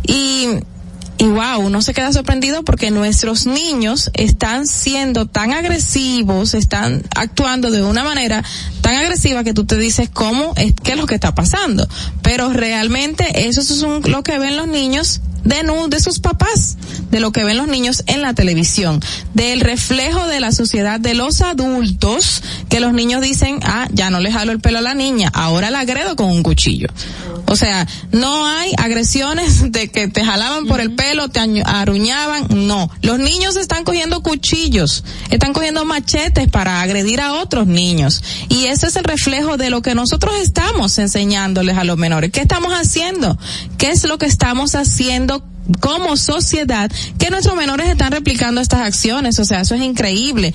Y 0.06 0.48
y 1.18 1.26
wow, 1.26 1.58
uno 1.58 1.82
se 1.82 1.94
queda 1.94 2.12
sorprendido 2.12 2.62
porque 2.62 2.92
nuestros 2.92 3.44
niños 3.44 4.08
están 4.14 4.68
siendo 4.68 5.26
tan 5.26 5.52
agresivos, 5.52 6.54
están 6.54 7.02
actuando 7.16 7.72
de 7.72 7.82
una 7.82 8.04
manera 8.04 8.44
tan 8.82 8.94
agresiva 8.94 9.42
que 9.42 9.52
tú 9.52 9.64
te 9.64 9.76
dices 9.76 10.08
cómo 10.12 10.52
es 10.54 10.74
qué 10.80 10.92
es 10.92 10.96
lo 10.96 11.06
que 11.06 11.16
está 11.16 11.34
pasando. 11.34 11.88
Pero 12.22 12.52
realmente 12.52 13.48
eso 13.48 13.60
es 13.60 13.82
un, 13.82 14.02
lo 14.08 14.22
que 14.22 14.38
ven 14.38 14.56
los 14.56 14.68
niños 14.68 15.20
de, 15.44 15.62
de 15.88 16.00
sus 16.00 16.20
papás, 16.20 16.76
de 17.10 17.20
lo 17.20 17.32
que 17.32 17.44
ven 17.44 17.56
los 17.56 17.68
niños 17.68 18.04
en 18.06 18.22
la 18.22 18.34
televisión, 18.34 19.00
del 19.34 19.60
reflejo 19.60 20.26
de 20.26 20.40
la 20.40 20.52
sociedad 20.52 21.00
de 21.00 21.14
los 21.14 21.40
adultos, 21.40 22.42
que 22.68 22.80
los 22.80 22.92
niños 22.92 23.22
dicen, 23.22 23.60
ah, 23.64 23.88
ya 23.92 24.10
no 24.10 24.20
le 24.20 24.32
jalo 24.32 24.52
el 24.52 24.60
pelo 24.60 24.78
a 24.78 24.82
la 24.82 24.94
niña, 24.94 25.30
ahora 25.32 25.70
la 25.70 25.80
agredo 25.80 26.16
con 26.16 26.30
un 26.30 26.42
cuchillo. 26.42 26.88
O 27.50 27.56
sea, 27.56 27.86
no 28.12 28.46
hay 28.46 28.72
agresiones 28.76 29.72
de 29.72 29.88
que 29.88 30.08
te 30.08 30.24
jalaban 30.24 30.66
por 30.66 30.80
el 30.80 30.94
pelo, 30.94 31.28
te 31.28 31.40
aruñaban, 31.64 32.46
no. 32.66 32.90
Los 33.00 33.18
niños 33.18 33.56
están 33.56 33.84
cogiendo 33.84 34.22
cuchillos, 34.22 35.02
están 35.30 35.54
cogiendo 35.54 35.84
machetes 35.84 36.48
para 36.48 36.82
agredir 36.82 37.20
a 37.20 37.34
otros 37.34 37.66
niños. 37.66 38.22
Y 38.48 38.66
ese 38.66 38.88
es 38.88 38.96
el 38.96 39.04
reflejo 39.04 39.56
de 39.56 39.70
lo 39.70 39.80
que 39.80 39.94
nosotros 39.94 40.34
estamos 40.40 40.98
enseñándoles 40.98 41.78
a 41.78 41.84
los 41.84 41.96
menores. 41.96 42.30
¿Qué 42.32 42.40
estamos 42.40 42.72
haciendo? 42.72 43.38
¿Qué 43.78 43.90
es 43.90 44.04
lo 44.04 44.18
que 44.18 44.26
estamos 44.26 44.74
haciendo? 44.74 45.37
Como 45.80 46.16
sociedad 46.16 46.90
que 47.18 47.30
nuestros 47.30 47.56
menores 47.56 47.88
están 47.88 48.12
replicando 48.12 48.60
estas 48.60 48.80
acciones, 48.80 49.38
o 49.38 49.44
sea, 49.44 49.60
eso 49.60 49.74
es 49.74 49.82
increíble. 49.82 50.54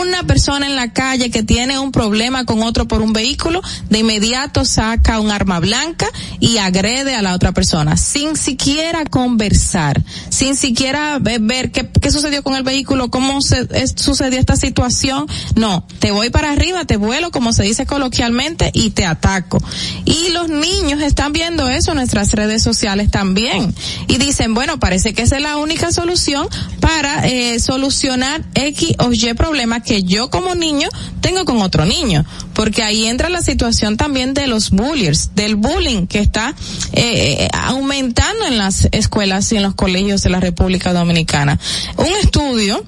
Una 0.00 0.22
persona 0.24 0.66
en 0.66 0.76
la 0.76 0.92
calle 0.92 1.30
que 1.30 1.42
tiene 1.42 1.78
un 1.78 1.92
problema 1.92 2.44
con 2.44 2.62
otro 2.62 2.86
por 2.88 3.02
un 3.02 3.12
vehículo, 3.12 3.60
de 3.90 3.98
inmediato 3.98 4.64
saca 4.64 5.20
un 5.20 5.30
arma 5.30 5.60
blanca 5.60 6.06
y 6.40 6.58
agrede 6.58 7.14
a 7.14 7.22
la 7.22 7.34
otra 7.34 7.52
persona, 7.52 7.96
sin 7.96 8.36
siquiera 8.36 9.04
conversar, 9.04 10.02
sin 10.30 10.56
siquiera 10.56 11.18
ve- 11.20 11.38
ver 11.40 11.70
qué, 11.70 12.10
sucedió 12.10 12.42
con 12.42 12.54
el 12.54 12.62
vehículo, 12.62 13.10
cómo 13.10 13.40
se, 13.42 13.66
sucedió 13.96 14.38
esta 14.38 14.56
situación. 14.56 15.26
No, 15.56 15.86
te 15.98 16.10
voy 16.10 16.30
para 16.30 16.52
arriba, 16.52 16.84
te 16.84 16.96
vuelo, 16.96 17.30
como 17.30 17.52
se 17.52 17.64
dice 17.64 17.86
coloquialmente, 17.86 18.70
y 18.72 18.90
te 18.90 19.04
ataco. 19.04 19.62
Y 20.04 20.30
los 20.30 20.48
niños 20.48 21.02
están 21.02 21.32
viendo 21.32 21.68
eso 21.68 21.90
en 21.92 21.98
nuestras 21.98 22.32
redes 22.32 22.62
sociales 22.62 23.10
también. 23.10 23.74
Y 24.08 24.18
dicen, 24.18 24.53
bueno, 24.54 24.78
parece 24.78 25.12
que 25.12 25.22
esa 25.22 25.36
es 25.36 25.42
la 25.42 25.56
única 25.56 25.92
solución 25.92 26.48
para 26.80 27.26
eh, 27.26 27.58
solucionar 27.60 28.42
X 28.54 28.94
o 28.98 29.12
Y 29.12 29.34
problema 29.34 29.80
que 29.80 30.04
yo 30.04 30.30
como 30.30 30.54
niño 30.54 30.88
tengo 31.20 31.44
con 31.44 31.60
otro 31.60 31.84
niño. 31.84 32.24
Porque 32.54 32.82
ahí 32.82 33.06
entra 33.06 33.28
la 33.28 33.42
situación 33.42 33.96
también 33.96 34.32
de 34.32 34.46
los 34.46 34.70
bullies, 34.70 35.34
del 35.34 35.56
bullying 35.56 36.06
que 36.06 36.20
está 36.20 36.54
eh, 36.92 37.36
eh, 37.40 37.48
aumentando 37.52 38.46
en 38.46 38.58
las 38.58 38.88
escuelas 38.92 39.50
y 39.52 39.56
en 39.56 39.64
los 39.64 39.74
colegios 39.74 40.22
de 40.22 40.30
la 40.30 40.40
República 40.40 40.92
Dominicana. 40.92 41.58
Un 41.96 42.12
estudio 42.22 42.84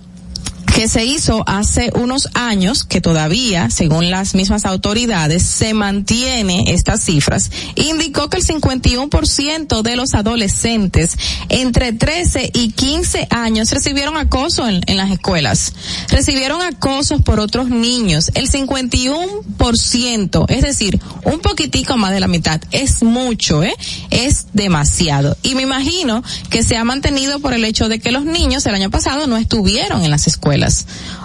que 0.77 0.89
se 0.89 1.07
hizo 1.07 1.43
hace 1.47 1.91
unos 1.95 2.29
años, 2.35 2.85
que 2.85 3.01
todavía, 3.01 3.71
según 3.71 4.11
las 4.11 4.35
mismas 4.35 4.67
autoridades, 4.67 5.43
se 5.43 5.73
mantiene 5.73 6.75
estas 6.75 7.01
cifras, 7.01 7.51
indicó 7.77 8.29
que 8.29 8.37
el 8.37 8.45
51% 8.45 9.81
de 9.81 9.97
los 9.97 10.13
adolescentes 10.13 11.17
entre 11.49 11.95
13 11.95 12.51
y 12.53 12.73
15 12.73 13.27
años 13.31 13.71
recibieron 13.71 14.19
acoso 14.19 14.69
en, 14.69 14.83
las 14.99 15.11
escuelas. 15.11 15.73
Recibieron 16.11 16.61
acosos 16.61 17.23
por 17.23 17.41
otros 17.41 17.71
niños. 17.71 18.31
El 18.35 18.51
51%, 18.51 20.45
es 20.51 20.61
decir, 20.63 21.01
un 21.25 21.39
poquitico 21.39 21.97
más 21.97 22.11
de 22.11 22.21
la 22.21 22.29
mitad. 22.29 22.61
Es 22.71 23.03
mucho, 23.03 23.63
¿eh? 23.63 23.75
Es 24.11 24.49
demasiado. 24.53 25.39
Y 25.43 25.55
me 25.55 25.63
imagino 25.63 26.23
que 26.51 26.63
se 26.63 26.77
ha 26.77 26.85
mantenido 26.85 27.41
por 27.41 27.55
el 27.55 27.65
hecho 27.65 27.89
de 27.89 27.99
que 27.99 28.13
los 28.13 28.27
niños 28.27 28.67
el 28.67 28.75
año 28.75 28.91
pasado 28.91 29.27
no 29.27 29.39
estuvieron 29.39 30.05
en 30.05 30.11
las 30.11 30.27
escuelas. 30.27 30.66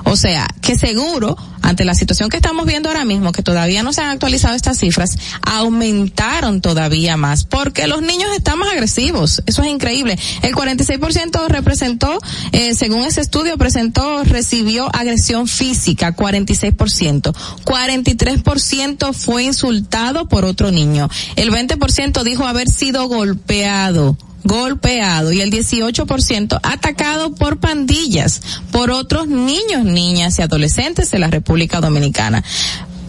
O 0.04 0.16
sea, 0.16 0.48
que 0.62 0.76
seguro, 0.76 1.38
ante 1.62 1.86
la 1.86 1.96
situación 1.96 2.30
que 2.30 2.38
estamos 2.38 2.66
viendo 2.66 2.90
ahora 2.90 3.06
mismo, 3.06 3.32
que 3.32 3.44
todavía 3.44 3.84
no 3.84 3.94
se 3.94 4.02
han 4.02 4.10
actualizado 4.10 4.56
estas 4.56 4.78
cifras, 4.80 5.18
aumentaron 5.42 6.62
todavía 6.62 7.18
más, 7.18 7.46
porque 7.46 7.88
los 7.88 8.02
niños 8.02 8.30
están 8.36 8.60
más 8.60 8.72
agresivos. 8.72 9.42
Eso 9.46 9.64
es 9.64 9.70
increíble. 9.70 10.18
El 10.42 10.54
46% 10.54 11.48
representó, 11.48 12.18
eh, 12.52 12.74
según 12.76 13.06
ese 13.06 13.22
estudio, 13.22 13.58
presentó, 13.58 14.24
recibió 14.24 14.94
agresión 14.96 15.48
física, 15.48 16.16
46%. 16.16 17.34
43% 17.64 19.14
fue 19.14 19.44
insultado 19.44 20.28
por 20.28 20.46
otro 20.46 20.72
niño. 20.72 21.10
El 21.36 21.52
20% 21.52 22.24
dijo 22.24 22.46
haber 22.46 22.70
sido 22.70 23.08
golpeado 23.08 24.18
golpeado 24.44 25.32
y 25.32 25.42
el 25.42 25.52
18% 25.52 26.60
atacado 26.64 27.34
por 27.36 27.60
pandillas, 27.60 28.42
por 28.72 28.92
otros 28.92 29.28
niños, 29.28 29.86
niñas 29.86 30.40
y 30.40 30.42
adolescentes 30.42 31.12
de 31.12 31.20
la 31.20 31.28
República 31.28 31.80
Dominicana. 31.82 32.44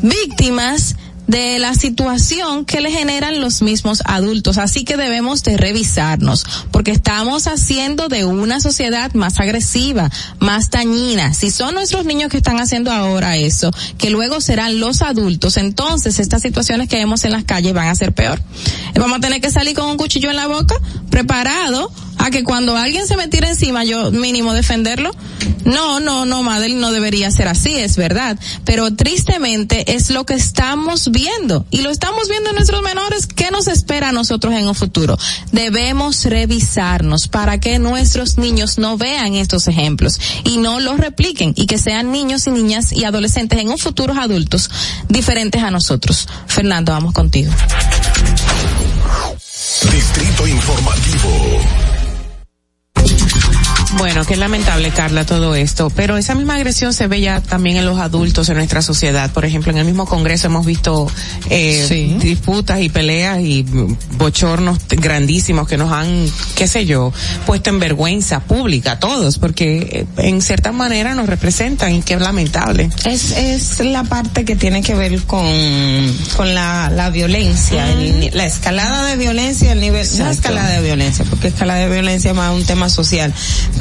Víctimas 0.02 0.96
de 1.26 1.58
la 1.58 1.74
situación 1.74 2.64
que 2.64 2.80
le 2.80 2.90
generan 2.90 3.40
los 3.40 3.62
mismos 3.62 4.02
adultos. 4.04 4.58
Así 4.58 4.84
que 4.84 4.96
debemos 4.96 5.42
de 5.42 5.56
revisarnos, 5.56 6.44
porque 6.70 6.90
estamos 6.90 7.46
haciendo 7.46 8.08
de 8.08 8.24
una 8.24 8.60
sociedad 8.60 9.12
más 9.14 9.38
agresiva, 9.40 10.10
más 10.38 10.70
dañina. 10.70 11.34
Si 11.34 11.50
son 11.50 11.74
nuestros 11.74 12.04
niños 12.04 12.30
que 12.30 12.38
están 12.38 12.60
haciendo 12.60 12.90
ahora 12.92 13.36
eso, 13.36 13.70
que 13.98 14.10
luego 14.10 14.40
serán 14.40 14.80
los 14.80 15.02
adultos, 15.02 15.56
entonces 15.56 16.18
estas 16.18 16.42
situaciones 16.42 16.88
que 16.88 16.96
vemos 16.96 17.24
en 17.24 17.32
las 17.32 17.44
calles 17.44 17.72
van 17.72 17.88
a 17.88 17.94
ser 17.94 18.12
peor. 18.12 18.40
Vamos 18.94 19.18
a 19.18 19.20
tener 19.20 19.40
que 19.40 19.50
salir 19.50 19.74
con 19.74 19.88
un 19.88 19.96
cuchillo 19.96 20.30
en 20.30 20.36
la 20.36 20.46
boca, 20.46 20.74
preparado 21.10 21.90
a 22.18 22.30
que 22.30 22.44
cuando 22.44 22.76
alguien 22.76 23.06
se 23.06 23.16
me 23.16 23.28
tire 23.28 23.48
encima, 23.48 23.84
yo 23.84 24.10
mínimo 24.10 24.52
defenderlo. 24.54 25.10
No, 25.64 26.00
no, 26.00 26.24
no, 26.24 26.42
Madel, 26.42 26.80
no 26.80 26.90
debería 26.90 27.30
ser 27.30 27.48
así, 27.48 27.74
es 27.76 27.96
verdad. 27.96 28.38
Pero 28.64 28.94
tristemente 28.94 29.94
es 29.94 30.10
lo 30.10 30.26
que 30.26 30.34
estamos 30.34 31.10
viendo. 31.10 31.66
Y 31.70 31.82
lo 31.82 31.90
estamos 31.90 32.28
viendo 32.28 32.50
en 32.50 32.56
nuestros 32.56 32.82
menores. 32.82 33.26
¿Qué 33.26 33.50
nos 33.50 33.68
espera 33.68 34.08
a 34.08 34.12
nosotros 34.12 34.54
en 34.54 34.66
un 34.66 34.74
futuro? 34.74 35.16
Debemos 35.52 36.24
revisarnos 36.24 37.28
para 37.28 37.60
que 37.60 37.78
nuestros 37.78 38.38
niños 38.38 38.78
no 38.78 38.96
vean 38.96 39.34
estos 39.34 39.68
ejemplos 39.68 40.20
y 40.44 40.58
no 40.58 40.80
los 40.80 40.98
repliquen 40.98 41.52
y 41.56 41.66
que 41.66 41.78
sean 41.78 42.10
niños 42.10 42.46
y 42.46 42.50
niñas 42.50 42.92
y 42.92 43.04
adolescentes 43.04 43.58
en 43.60 43.68
un 43.68 43.78
futuro 43.78 44.14
adultos 44.20 44.70
diferentes 45.08 45.62
a 45.62 45.70
nosotros. 45.70 46.28
Fernando, 46.46 46.92
vamos 46.92 47.12
contigo. 47.12 47.52
Distrito 49.90 50.46
Informativo. 50.46 52.01
Bueno, 53.98 54.24
qué 54.24 54.36
lamentable, 54.36 54.90
Carla, 54.90 55.26
todo 55.26 55.54
esto. 55.54 55.90
Pero 55.90 56.16
esa 56.16 56.34
misma 56.34 56.54
agresión 56.54 56.92
se 56.94 57.06
ve 57.06 57.20
ya 57.20 57.40
también 57.40 57.76
en 57.76 57.84
los 57.84 57.98
adultos 57.98 58.48
en 58.48 58.56
nuestra 58.56 58.82
sociedad. 58.82 59.30
Por 59.30 59.44
ejemplo, 59.44 59.70
en 59.70 59.78
el 59.78 59.84
mismo 59.84 60.06
Congreso 60.06 60.46
hemos 60.46 60.64
visto 60.64 61.06
eh, 61.50 62.16
disputas 62.20 62.80
y 62.80 62.88
peleas 62.88 63.40
y 63.40 63.64
bochornos 64.16 64.78
grandísimos 64.88 65.68
que 65.68 65.76
nos 65.76 65.92
han, 65.92 66.26
qué 66.56 66.66
sé 66.66 66.86
yo, 66.86 67.12
puesto 67.46 67.70
en 67.70 67.78
vergüenza 67.80 68.40
pública 68.40 68.92
a 68.92 68.98
todos, 68.98 69.38
porque 69.38 70.06
eh, 70.16 70.22
en 70.28 70.40
cierta 70.40 70.72
manera 70.72 71.14
nos 71.14 71.26
representan 71.26 71.94
y 71.94 72.02
qué 72.02 72.16
lamentable. 72.16 72.90
Es, 73.04 73.32
es 73.32 73.80
la 73.80 74.04
parte 74.04 74.44
que 74.44 74.56
tiene 74.56 74.82
que 74.82 74.94
ver 74.94 75.22
con, 75.22 75.46
con 76.36 76.54
la, 76.54 76.90
la 76.90 77.10
violencia, 77.10 77.90
el 77.92 78.30
la 78.32 78.46
escalada 78.46 79.06
de 79.06 79.16
violencia, 79.16 79.72
el 79.72 79.80
nivel, 79.80 80.06
no 80.06 80.12
Exacto. 80.12 80.30
escalada 80.30 80.70
de 80.70 80.82
violencia, 80.82 81.24
porque 81.28 81.48
escalada 81.48 81.80
de 81.80 81.88
violencia 81.88 82.30
es 82.30 82.36
más 82.36 82.54
un 82.54 82.64
tema 82.64 82.88
social, 82.88 83.32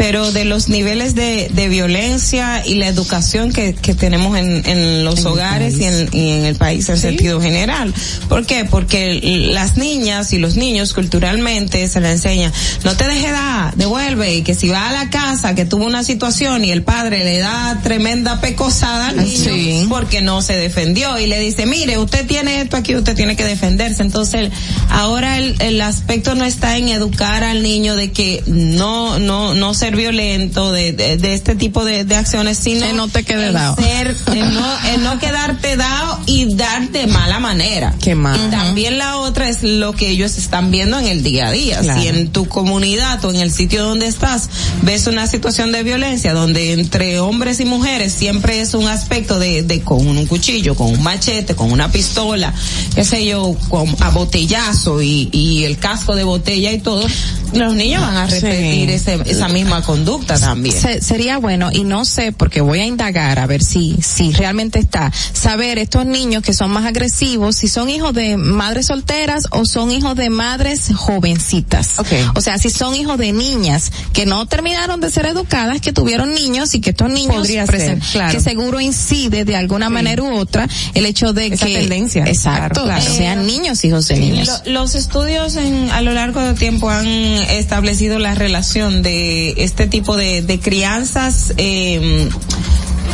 pero 0.02 0.32
de 0.32 0.46
los 0.46 0.68
niveles 0.68 1.14
de, 1.14 1.48
de 1.54 1.70
violencia 1.70 2.66
y 2.66 2.74
la 2.74 2.88
educación 2.88 3.54
que, 3.54 3.76
que 3.76 3.94
tenemos 3.94 4.36
en, 4.36 4.64
en 4.66 5.04
los 5.04 5.20
En 5.20 5.28
hogares 5.28 5.78
y 5.78 5.84
en, 5.84 6.10
y 6.12 6.32
en 6.32 6.46
el 6.46 6.56
país 6.56 6.90
en 6.90 6.98
sentido 6.98 7.40
general. 7.40 7.94
¿Por 8.28 8.48
qué? 8.48 8.66
Porque 8.66 9.20
las 9.54 9.78
niñas 9.78 10.34
y 10.34 10.40
los 10.40 10.56
niños 10.56 10.96
culturalmente 10.96 11.88
se 11.88 12.02
les 12.02 12.14
enseña, 12.14 12.52
no 12.84 12.98
te 12.98 13.06
deje 13.06 13.32
dar, 13.32 13.76
devuelve, 13.76 14.38
y 14.38 14.42
que 14.42 14.56
si 14.56 14.70
va 14.70 14.90
a 14.90 14.92
la 14.92 15.12
casa 15.12 15.54
que 15.54 15.66
tuvo 15.66 15.86
una 15.86 16.04
situación 16.04 16.66
y 16.66 16.72
el 16.72 16.82
padre 16.82 17.24
le 17.24 17.38
da 17.38 17.80
tremenda 17.84 18.42
pecosada 18.42 19.10
al 19.10 19.18
niño 19.18 19.88
porque 19.88 20.22
no 20.22 20.42
se 20.42 20.54
defendió 20.54 21.20
y 21.20 21.28
le 21.28 21.38
dice, 21.38 21.68
mire, 21.68 22.00
usted 22.00 22.26
tiene 22.26 22.62
esto 22.62 22.76
aquí, 22.76 22.96
usted 22.96 23.16
tiene 23.16 23.36
que 23.36 23.44
defenderse. 23.44 24.02
Entonces, 24.02 24.50
ahora 24.90 25.38
el, 25.38 25.62
el 25.62 25.80
aspecto 25.80 26.34
no 26.34 26.44
está 26.44 26.78
en 26.78 26.90
educar 26.90 27.44
al 27.44 27.62
niño 27.62 27.96
de 27.96 28.12
que 28.12 28.42
no, 28.48 29.20
no, 29.20 29.54
no 29.54 29.76
se 29.76 29.91
ser 29.92 29.96
violento, 29.98 30.72
de, 30.72 30.94
de, 30.94 31.18
de 31.18 31.34
este 31.34 31.56
tipo 31.56 31.84
de, 31.86 32.04
de 32.06 32.16
acciones, 32.16 32.58
sino 32.58 32.86
Que 32.86 32.94
no 32.94 33.08
te 33.08 33.24
quede 33.24 33.48
el 33.48 33.54
dado. 33.54 33.76
ser, 33.76 34.16
el 34.34 34.54
no, 34.54 34.66
el 34.94 35.04
no 35.04 35.20
quedarte 35.20 35.76
dado 35.78 36.20
y 36.26 36.56
darte 36.56 37.08
mala 37.08 37.40
manera. 37.40 37.94
Qué 38.02 38.16
mal. 38.16 38.40
Y 38.48 38.52
también 38.52 38.98
la 38.98 39.18
otra 39.18 39.50
es 39.50 39.64
lo 39.64 39.94
que 39.94 40.10
ellos 40.10 40.38
están 40.38 40.72
viendo 40.72 40.98
en 41.00 41.08
el 41.08 41.24
día 41.24 41.48
a 41.48 41.52
día. 41.52 41.80
Claro. 41.80 42.02
Si 42.02 42.08
en 42.08 42.30
tu 42.30 42.48
comunidad 42.48 43.24
o 43.26 43.30
en 43.32 43.38
el 43.38 43.52
sitio 43.52 43.84
donde 43.84 44.08
estás 44.08 44.50
ves 44.84 45.08
una 45.08 45.28
situación 45.28 45.72
de 45.72 45.84
violencia 45.84 46.34
donde 46.34 46.74
entre 46.74 47.20
hombres 47.20 47.60
y 47.60 47.66
mujeres 47.66 48.14
siempre 48.14 48.62
es 48.62 48.74
un 48.74 48.88
aspecto 48.88 49.40
de, 49.40 49.64
de 49.64 49.82
con 49.82 50.08
un 50.08 50.26
cuchillo, 50.26 50.76
con 50.76 50.88
un 50.92 51.04
machete, 51.04 51.56
con 51.56 51.72
una 51.72 51.92
pistola, 51.92 52.54
qué 52.96 53.04
sé 53.04 53.26
yo, 53.26 53.56
con 53.70 53.88
a 54.02 54.10
botellazo 54.10 55.02
y, 55.02 55.30
y 55.32 55.66
el 55.66 55.78
casco 55.78 56.16
de 56.16 56.24
botella 56.24 56.72
y 56.72 56.80
todo, 56.80 57.06
los 57.54 57.74
niños 57.76 58.02
van 58.02 58.18
a 58.18 58.26
repetir 58.28 58.62
Sí. 58.90 58.94
ese- 58.94 59.20
esa 59.26 59.48
misma 59.48 59.81
conducta 59.82 60.40
también. 60.40 60.76
Se- 60.80 61.02
sería 61.02 61.38
bueno, 61.38 61.70
y 61.72 61.84
no 61.84 62.06
sé, 62.06 62.32
porque 62.32 62.62
voy 62.62 62.80
a 62.80 62.86
indagar 62.86 63.40
a 63.40 63.48
ver 63.48 63.64
si, 63.64 63.98
si 64.02 64.32
realmente 64.32 64.80
está, 64.80 65.12
saber 65.34 65.78
estos 65.78 66.06
niños 66.06 66.44
que 66.44 66.54
son 66.54 66.72
más 66.72 66.86
agresivos, 66.86 67.56
si 67.58 67.68
son 67.68 67.90
hijos 67.90 68.14
de 68.14 68.38
madres 68.38 68.88
solteras 68.88 69.48
o 69.52 69.66
son 69.66 69.92
hijos 69.92 70.16
de 70.16 70.30
madres 70.30 70.90
jovencitas. 70.96 71.96
O 72.36 72.42
sea, 72.42 72.58
si 72.58 72.70
son 72.70 72.96
hijos 72.96 73.18
de 73.18 73.32
niñas 73.34 73.92
que 74.14 74.26
no 74.26 74.46
terminaron 74.48 75.00
de 75.02 75.10
ser 75.10 75.26
educadas, 75.26 75.82
que 75.82 75.94
tuvieron 75.94 76.34
niños 76.34 76.74
y 76.76 76.82
que 76.82 76.92
estos 76.92 77.10
niños 77.10 77.36
Podría 77.36 77.66
ser, 77.66 78.00
claro. 78.12 78.32
que 78.34 78.40
seguro 78.40 78.80
incide 78.80 79.46
de 79.46 79.56
alguna 79.56 79.90
manera 79.90 80.22
u 80.24 80.34
otra 80.36 80.68
el 80.94 81.06
hecho 81.06 81.34
de 81.34 81.48
Esa 81.48 81.66
que 81.66 81.78
tendencia, 81.80 82.26
exacto, 82.26 82.84
claro, 82.84 83.02
claro. 83.02 83.16
sean 83.18 83.46
niños 83.48 83.84
hijos 83.86 84.08
de 84.08 84.18
niños. 84.20 84.48
Lo- 84.66 84.82
los 84.82 84.96
estudios 84.96 85.56
en, 85.56 85.90
a 85.92 86.02
lo 86.02 86.14
largo 86.14 86.42
del 86.42 86.56
tiempo 86.58 86.90
han 86.90 87.06
establecido 87.08 88.20
la 88.20 88.36
relación 88.36 89.02
de 89.02 89.54
este 89.72 89.88
tipo 89.88 90.18
de, 90.18 90.42
de 90.42 90.60
crianzas, 90.60 91.54
eh, 91.56 92.28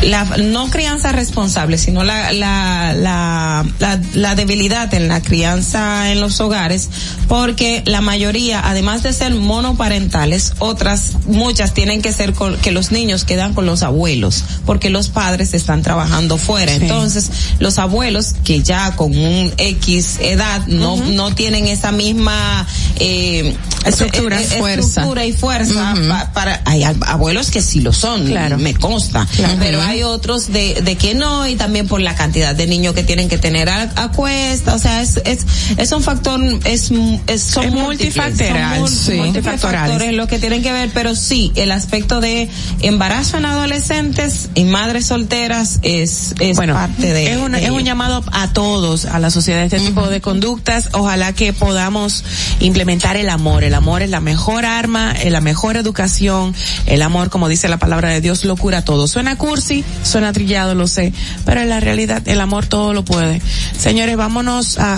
la, 0.04 0.24
no 0.26 0.70
crianza 0.70 1.12
responsable, 1.12 1.78
sino 1.78 2.04
la, 2.04 2.32
la, 2.32 2.94
la, 2.96 3.66
la, 3.80 4.00
la 4.14 4.36
debilidad 4.36 4.94
en 4.94 5.08
la 5.08 5.22
crianza 5.22 6.12
en 6.12 6.22
los 6.22 6.40
hogares, 6.40 6.90
porque 7.28 7.82
la 7.86 8.02
mayoría, 8.02 8.62
además 8.68 9.04
de 9.04 9.12
ser 9.14 9.34
monoparentales, 9.36 10.54
otras, 10.60 11.14
muchas 11.26 11.74
tienen 11.74 12.02
que 12.02 12.14
ser 12.14 12.34
con, 12.34 12.58
que 12.58 12.72
los 12.72 12.92
niños 12.92 13.24
quedan 13.24 13.54
con 13.54 13.66
los 13.66 13.84
abuelos, 13.84 14.44
porque 14.66 14.90
los 14.90 15.10
padres 15.10 15.54
están 15.54 15.82
trabajando 15.82 16.38
fuera. 16.38 16.74
Sí. 16.74 16.80
Entonces, 16.84 17.30
los 17.60 17.80
abuelos 17.80 18.36
que 18.44 18.62
ya 18.62 18.96
con 18.96 19.18
un 19.18 19.54
X 19.58 20.18
edad 20.22 20.66
no, 20.68 20.98
no 20.98 21.34
tienen 21.34 21.68
esa 21.68 21.92
misma 21.92 22.66
eh, 23.00 23.56
Estructura, 23.86 24.42
eh, 24.42 24.48
eh, 24.52 24.58
fuerza. 24.60 24.88
estructura 24.88 25.26
y 25.26 25.34
fuerza 25.34 25.94
pa- 26.10 26.32
para 26.34 26.62
hay 26.66 26.82
ab- 26.82 27.04
abuelos 27.08 27.50
que 27.52 27.62
sí 27.62 27.80
lo 27.82 27.94
son 27.94 28.26
Claro. 28.28 28.58
me 28.58 28.74
consta 28.76 29.26
Claro. 29.36 29.56
pero. 29.60 29.87
Hay 29.88 30.04
otros 30.04 30.52
de, 30.52 30.82
de 30.82 30.96
que 30.96 31.16
no 31.16 31.48
y 31.48 31.56
también 31.56 31.88
por 31.88 32.02
la 32.02 32.16
cantidad 32.16 32.56
de 32.56 32.68
niños 32.68 32.94
que 32.94 33.04
tienen 33.04 33.30
que 33.30 33.38
tener 33.38 33.70
a, 33.70 33.90
a 33.96 34.12
cuesta 34.12 34.76
o 34.76 34.80
sea 34.80 35.02
es 35.02 35.18
es 35.26 35.46
es 35.78 35.92
un 35.92 36.04
factor 36.04 36.40
es, 36.66 36.92
es 37.28 37.42
son 37.44 37.66
Es 37.66 37.72
multifactorial, 37.72 38.80
son 38.80 38.88
sí. 38.90 39.12
múltiples 39.14 39.24
multifactorales. 39.36 39.90
factores 39.92 40.14
lo 40.16 40.28
que 40.28 40.40
tienen 40.40 40.62
que 40.62 40.72
ver 40.72 40.90
pero 40.94 41.16
sí 41.16 41.52
el 41.56 41.72
aspecto 41.72 42.20
de 42.22 42.50
embarazo 42.82 43.38
en 43.38 43.46
adolescentes 43.46 44.50
y 44.56 44.64
madres 44.64 45.08
solteras 45.08 45.80
es 45.82 46.34
es 46.40 46.58
bueno, 46.58 46.74
parte 46.74 47.14
de 47.14 47.32
es 47.32 47.38
un, 47.38 47.52
de 47.54 47.64
es 47.64 47.70
un 47.72 47.84
llamado 47.84 48.24
a 48.32 48.54
todos, 48.54 49.06
a 49.06 49.20
la 49.20 49.30
sociedad, 49.30 49.64
este 49.64 49.80
tipo 49.80 50.08
de 50.10 50.22
conductas. 50.22 50.90
Ojalá 50.94 51.34
que 51.34 51.54
podamos 51.54 52.24
implementar 52.60 53.18
el 53.18 53.30
amor. 53.30 53.64
El 53.64 53.74
amor 53.74 54.02
es 54.02 54.10
la 54.10 54.20
mejor 54.20 54.66
arma, 54.66 55.12
es 55.12 55.32
la 55.32 55.42
mejor 55.42 55.78
educación. 55.78 56.56
El 56.86 57.02
amor, 57.02 57.30
como 57.30 57.50
dice 57.50 57.68
la 57.68 57.78
palabra 57.78 58.10
de 58.10 58.22
Dios, 58.22 58.46
lo 58.46 58.56
cura 58.56 58.84
todo. 58.84 59.08
Suena 59.08 59.38
cursi, 59.38 59.77
suena 60.04 60.34
trillado, 60.34 60.76
lo 60.76 60.88
sé, 60.88 61.14
pero 61.46 61.62
en 61.62 61.70
la 61.70 61.80
realidad 61.80 62.22
el 62.26 62.42
amor 62.42 62.66
todo 62.66 62.94
lo 62.94 63.04
puede. 63.04 63.42
Señores, 63.78 64.18
vámonos 64.18 64.78
a... 64.80 64.98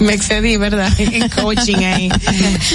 Me 0.00 0.14
excedí, 0.14 0.56
¿verdad? 0.56 0.90
En 0.98 1.28
coaching 1.28 1.76
ahí. 1.84 2.08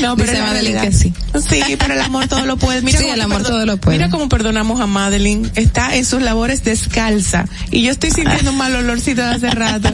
No, 0.01 0.15
pero 0.15 0.31
Dice 0.31 0.41
Madeline 0.41 0.81
que 0.81 0.91
sí. 0.91 1.13
Sí, 1.49 1.75
pero 1.77 1.93
el 1.93 2.01
amor 2.01 2.27
todo 2.27 2.45
lo 2.45 2.57
puede. 2.57 2.81
Mira 2.81 2.97
Sí, 2.99 3.05
cómo 3.05 3.13
el 3.15 3.21
amor 3.21 3.43
todo 3.43 3.65
lo 3.65 3.77
puede. 3.77 3.97
Mira 3.97 4.09
cómo 4.09 4.29
perdonamos 4.29 4.79
a 4.81 4.87
Madeline. 4.87 5.51
Está 5.55 5.95
en 5.95 6.05
sus 6.05 6.21
labores 6.21 6.63
descalza. 6.63 7.45
Y 7.71 7.83
yo 7.83 7.91
estoy 7.91 8.11
sintiendo 8.11 8.51
un 8.51 8.57
mal 8.57 8.75
olorcito 8.75 9.21
de 9.21 9.27
hace 9.35 9.49
rato. 9.51 9.93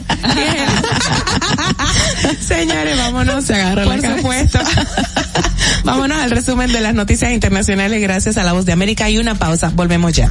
Señores, 2.40 2.96
vámonos. 2.96 3.44
Se 3.44 3.54
agarra 3.54 3.84
Por 3.84 3.98
la 4.00 4.16
supuesto. 4.16 4.58
vámonos 5.84 6.18
al 6.18 6.30
resumen 6.30 6.72
de 6.72 6.80
las 6.80 6.94
noticias 6.94 7.32
internacionales 7.32 8.00
gracias 8.00 8.36
a 8.36 8.44
la 8.44 8.52
voz 8.52 8.66
de 8.66 8.72
América 8.72 9.08
y 9.10 9.18
una 9.18 9.34
pausa. 9.34 9.70
Volvemos 9.74 10.12
ya. 10.12 10.30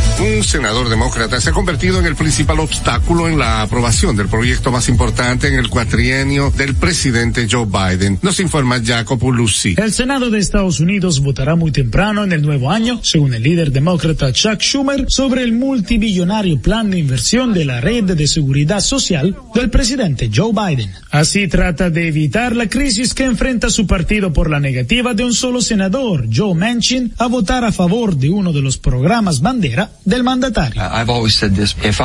Un 0.19 0.43
senador 0.43 0.89
demócrata 0.89 1.41
se 1.41 1.49
ha 1.49 1.53
convertido 1.53 1.99
en 1.99 2.05
el 2.05 2.15
principal 2.15 2.59
obstáculo 2.59 3.27
en 3.27 3.39
la 3.39 3.61
aprobación 3.61 4.15
del 4.15 4.27
proyecto 4.27 4.71
más 4.71 4.87
importante 4.89 5.47
en 5.47 5.55
el 5.55 5.69
cuatrienio 5.69 6.51
del 6.51 6.75
presidente 6.75 7.47
Joe 7.49 7.65
Biden. 7.65 8.19
Nos 8.21 8.39
informa 8.39 8.81
Jacopo 8.83 9.31
Lucy. 9.31 9.75
El 9.77 9.91
Senado 9.91 10.29
de 10.29 10.39
Estados 10.39 10.79
Unidos 10.79 11.21
votará 11.21 11.55
muy 11.55 11.71
temprano 11.71 12.23
en 12.23 12.31
el 12.31 12.41
nuevo 12.41 12.69
año, 12.69 12.99
según 13.03 13.33
el 13.33 13.43
líder 13.43 13.71
demócrata 13.71 14.31
Chuck 14.31 14.61
Schumer, 14.61 15.05
sobre 15.07 15.43
el 15.43 15.53
multimillonario 15.53 16.61
plan 16.61 16.91
de 16.91 16.99
inversión 16.99 17.53
de 17.53 17.65
la 17.65 17.81
red 17.81 18.03
de 18.03 18.27
seguridad 18.27 18.79
social 18.79 19.35
del 19.55 19.69
presidente 19.69 20.29
Joe 20.33 20.51
Biden. 20.51 20.91
Así 21.11 21.47
trata 21.47 21.89
de 21.89 22.07
evitar 22.07 22.55
la 22.55 22.69
crisis 22.69 23.13
que 23.13 23.25
enfrenta 23.25 23.69
su 23.69 23.87
partido 23.87 24.31
por 24.33 24.49
la 24.49 24.59
negativa 24.59 25.13
de 25.13 25.25
un 25.25 25.33
solo 25.33 25.61
senador, 25.61 26.27
Joe 26.33 26.55
Manchin, 26.55 27.13
a 27.17 27.27
votar 27.27 27.65
a 27.65 27.71
favor 27.71 28.15
de 28.15 28.29
uno 28.29 28.53
de 28.53 28.61
los 28.61 28.77
programas 28.77 29.41
bandera 29.41 29.91
del 30.05 30.23
mandatario. 30.23 30.81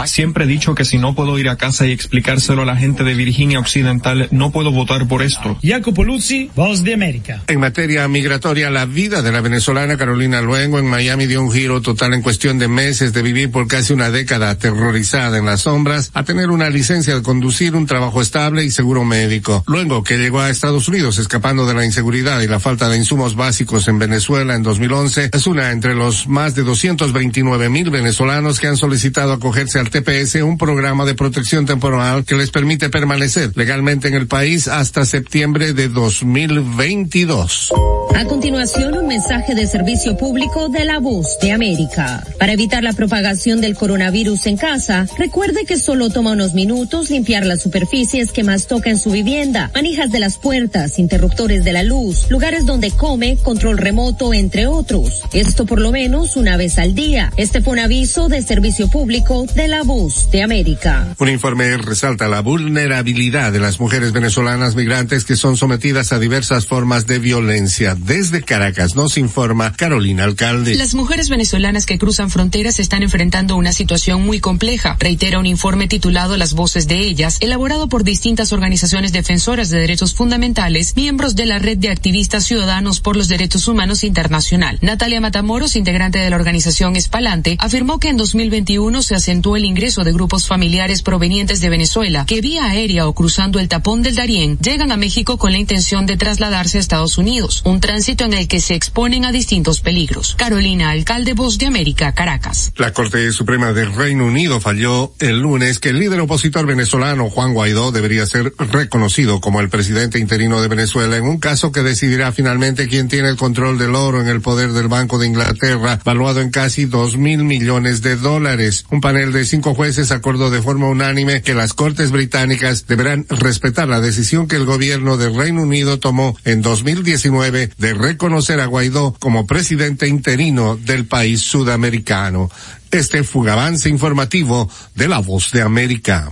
Siempre 0.06 0.44
he 0.44 0.46
dicho 0.46 0.74
que 0.74 0.84
si 0.84 0.98
no 0.98 1.14
puedo 1.14 1.38
ir 1.38 1.48
a 1.48 1.56
casa 1.56 1.86
y 1.86 1.92
explicárselo 1.92 2.62
a 2.62 2.64
la 2.64 2.76
gente 2.76 3.04
de 3.04 3.14
Virginia 3.14 3.58
Occidental, 3.58 4.28
no 4.30 4.50
puedo 4.50 4.72
votar 4.72 5.06
por 5.08 5.22
esto. 5.22 5.58
Jacopo 5.62 6.04
Luzzi, 6.04 6.50
Voz 6.54 6.84
de 6.84 6.94
América. 6.94 7.42
En 7.46 7.60
materia 7.60 8.06
migratoria, 8.08 8.70
la 8.70 8.86
vida 8.86 9.22
de 9.22 9.32
la 9.32 9.40
venezolana 9.40 9.96
Carolina 9.96 10.40
Luengo 10.40 10.78
en 10.78 10.86
Miami 10.86 11.26
dio 11.26 11.42
un 11.42 11.52
giro 11.52 11.80
total 11.80 12.14
en 12.14 12.22
cuestión 12.22 12.58
de 12.58 12.68
meses 12.68 13.12
de 13.12 13.22
vivir 13.22 13.50
por 13.50 13.66
casi 13.66 13.92
una 13.92 14.10
década 14.10 14.50
aterrorizada 14.50 15.38
en 15.38 15.46
las 15.46 15.62
sombras 15.62 16.10
a 16.14 16.24
tener 16.24 16.50
una 16.50 16.70
licencia 16.70 17.14
de 17.14 17.22
conducir, 17.22 17.74
un 17.74 17.86
trabajo 17.86 18.20
estable 18.20 18.64
y 18.64 18.70
seguro 18.70 19.04
médico. 19.04 19.64
Luengo, 19.66 20.02
que 20.02 20.18
llegó 20.18 20.40
a 20.40 20.50
Estados 20.50 20.88
Unidos 20.88 21.18
escapando 21.18 21.66
de 21.66 21.74
la 21.74 21.84
inseguridad 21.84 22.40
y 22.40 22.46
la 22.46 22.60
falta 22.60 22.88
de 22.88 22.96
insumos 22.96 23.36
básicos 23.36 23.88
en 23.88 23.98
Venezuela 23.98 24.54
en 24.54 24.62
2011, 24.62 25.30
es 25.32 25.46
una 25.46 25.70
entre 25.70 25.94
los 25.94 26.28
más 26.28 26.54
de 26.54 26.62
229 26.62 27.68
mil 27.68 27.85
venezolanos 27.90 28.60
que 28.60 28.66
han 28.66 28.76
solicitado 28.76 29.32
acogerse 29.32 29.78
al 29.78 29.90
TPS, 29.90 30.36
un 30.42 30.58
programa 30.58 31.04
de 31.04 31.14
protección 31.14 31.66
temporal 31.66 32.24
que 32.24 32.34
les 32.34 32.50
permite 32.50 32.90
permanecer 32.90 33.52
legalmente 33.56 34.08
en 34.08 34.14
el 34.14 34.26
país 34.26 34.68
hasta 34.68 35.04
septiembre 35.04 35.72
de 35.72 35.88
2022. 35.88 37.72
A 38.14 38.24
continuación, 38.24 38.96
un 38.96 39.06
mensaje 39.06 39.54
de 39.54 39.66
servicio 39.66 40.16
público 40.16 40.68
de 40.68 40.84
la 40.84 41.00
voz 41.00 41.38
de 41.42 41.52
América. 41.52 42.24
Para 42.38 42.52
evitar 42.52 42.82
la 42.82 42.94
propagación 42.94 43.60
del 43.60 43.76
coronavirus 43.76 44.46
en 44.46 44.56
casa, 44.56 45.06
recuerde 45.18 45.66
que 45.66 45.76
solo 45.76 46.08
toma 46.08 46.32
unos 46.32 46.54
minutos 46.54 47.10
limpiar 47.10 47.44
las 47.44 47.60
superficies 47.62 48.32
que 48.32 48.42
más 48.42 48.66
toca 48.68 48.88
en 48.88 48.98
su 48.98 49.10
vivienda, 49.10 49.70
manijas 49.74 50.10
de 50.10 50.20
las 50.20 50.38
puertas, 50.38 50.98
interruptores 50.98 51.62
de 51.64 51.72
la 51.72 51.82
luz, 51.82 52.30
lugares 52.30 52.64
donde 52.64 52.90
come, 52.90 53.36
control 53.36 53.76
remoto, 53.76 54.32
entre 54.32 54.66
otros. 54.66 55.22
Esto 55.34 55.66
por 55.66 55.80
lo 55.80 55.92
menos 55.92 56.36
una 56.36 56.56
vez 56.56 56.78
al 56.78 56.94
día. 56.94 57.32
Este 57.36 57.60
fue 57.60 57.74
un 57.76 57.80
aviso 57.80 58.28
de 58.28 58.40
servicio 58.40 58.88
público 58.88 59.44
de 59.54 59.68
la 59.68 59.82
voz 59.82 60.30
de 60.30 60.42
América. 60.42 61.14
Un 61.18 61.28
informe 61.28 61.76
resalta 61.76 62.26
la 62.26 62.40
vulnerabilidad 62.40 63.52
de 63.52 63.60
las 63.60 63.80
mujeres 63.80 64.12
venezolanas 64.12 64.74
migrantes 64.74 65.26
que 65.26 65.36
son 65.36 65.58
sometidas 65.58 66.10
a 66.14 66.18
diversas 66.18 66.64
formas 66.64 67.06
de 67.06 67.18
violencia. 67.18 67.94
Desde 67.94 68.40
Caracas 68.40 68.96
nos 68.96 69.18
informa 69.18 69.74
Carolina 69.74 70.24
Alcalde. 70.24 70.74
Las 70.74 70.94
mujeres 70.94 71.28
venezolanas 71.28 71.84
que 71.84 71.98
cruzan 71.98 72.30
fronteras 72.30 72.78
están 72.78 73.02
enfrentando 73.02 73.56
una 73.56 73.74
situación 73.74 74.24
muy 74.24 74.40
compleja, 74.40 74.96
reitera 74.98 75.38
un 75.38 75.44
informe 75.44 75.86
titulado 75.86 76.38
Las 76.38 76.54
voces 76.54 76.88
de 76.88 77.00
ellas, 77.00 77.36
elaborado 77.40 77.90
por 77.90 78.04
distintas 78.04 78.54
organizaciones 78.54 79.12
defensoras 79.12 79.68
de 79.68 79.80
derechos 79.80 80.14
fundamentales, 80.14 80.96
miembros 80.96 81.36
de 81.36 81.44
la 81.44 81.58
red 81.58 81.76
de 81.76 81.90
activistas 81.90 82.46
ciudadanos 82.46 83.00
por 83.00 83.18
los 83.18 83.28
derechos 83.28 83.68
humanos 83.68 84.02
internacional. 84.02 84.78
Natalia 84.80 85.20
Matamoros, 85.20 85.76
integrante 85.76 86.18
de 86.20 86.30
la 86.30 86.36
organización 86.36 86.96
Espalante, 86.96 87.58
afirmó 87.66 87.98
que 87.98 88.08
en 88.08 88.16
2021 88.16 89.02
se 89.02 89.16
acentuó 89.16 89.56
el 89.56 89.64
ingreso 89.64 90.04
de 90.04 90.12
grupos 90.12 90.46
familiares 90.46 91.02
provenientes 91.02 91.60
de 91.60 91.68
Venezuela 91.68 92.24
que 92.24 92.40
vía 92.40 92.66
aérea 92.66 93.08
o 93.08 93.12
cruzando 93.12 93.58
el 93.58 93.68
tapón 93.68 94.02
del 94.02 94.14
Darién 94.14 94.56
llegan 94.58 94.92
a 94.92 94.96
México 94.96 95.36
con 95.36 95.50
la 95.50 95.58
intención 95.58 96.06
de 96.06 96.16
trasladarse 96.16 96.78
a 96.78 96.80
Estados 96.80 97.18
Unidos, 97.18 97.62
un 97.64 97.80
tránsito 97.80 98.24
en 98.24 98.34
el 98.34 98.46
que 98.46 98.60
se 98.60 98.74
exponen 98.74 99.24
a 99.24 99.32
distintos 99.32 99.80
peligros. 99.80 100.36
Carolina, 100.38 100.90
alcalde 100.90 101.34
Voz 101.34 101.58
de 101.58 101.66
América, 101.66 102.12
Caracas. 102.12 102.72
La 102.76 102.92
Corte 102.92 103.32
Suprema 103.32 103.72
del 103.72 103.92
Reino 103.92 104.26
Unido 104.26 104.60
falló 104.60 105.12
el 105.18 105.40
lunes 105.40 105.80
que 105.80 105.88
el 105.88 105.98
líder 105.98 106.20
opositor 106.20 106.66
venezolano 106.66 107.30
Juan 107.30 107.52
Guaidó 107.52 107.90
debería 107.90 108.26
ser 108.26 108.54
reconocido 108.58 109.40
como 109.40 109.60
el 109.60 109.70
presidente 109.70 110.20
interino 110.20 110.62
de 110.62 110.68
Venezuela 110.68 111.16
en 111.16 111.24
un 111.24 111.38
caso 111.38 111.72
que 111.72 111.82
decidirá 111.82 112.30
finalmente 112.30 112.86
quién 112.86 113.08
tiene 113.08 113.28
el 113.28 113.36
control 113.36 113.76
del 113.76 113.96
oro 113.96 114.20
en 114.20 114.28
el 114.28 114.40
poder 114.40 114.70
del 114.70 114.86
Banco 114.86 115.18
de 115.18 115.26
Inglaterra, 115.26 115.98
valuado 116.04 116.40
en 116.40 116.50
casi 116.50 116.84
dos 116.84 117.16
mil 117.16 117.38
millones 117.42 117.55
de 117.58 118.16
dólares. 118.16 118.84
Un 118.90 119.00
panel 119.00 119.32
de 119.32 119.44
cinco 119.44 119.74
jueces 119.74 120.10
acordó 120.10 120.50
de 120.50 120.62
forma 120.62 120.88
unánime 120.88 121.42
que 121.42 121.54
las 121.54 121.72
Cortes 121.72 122.10
británicas 122.10 122.86
deberán 122.86 123.26
respetar 123.28 123.88
la 123.88 124.00
decisión 124.00 124.46
que 124.46 124.56
el 124.56 124.66
gobierno 124.66 125.16
del 125.16 125.34
Reino 125.34 125.62
Unido 125.62 125.98
tomó 125.98 126.36
en 126.44 126.60
2019 126.62 127.70
de 127.78 127.94
reconocer 127.94 128.60
a 128.60 128.66
Guaidó 128.66 129.16
como 129.18 129.46
presidente 129.46 130.06
interino 130.06 130.76
del 130.76 131.06
país 131.06 131.40
sudamericano. 131.40 132.50
Este 132.90 133.24
fue 133.24 133.50
avance 133.50 133.88
informativo 133.88 134.70
de 134.94 135.08
la 135.08 135.20
Voz 135.20 135.50
de 135.52 135.62
América. 135.62 136.30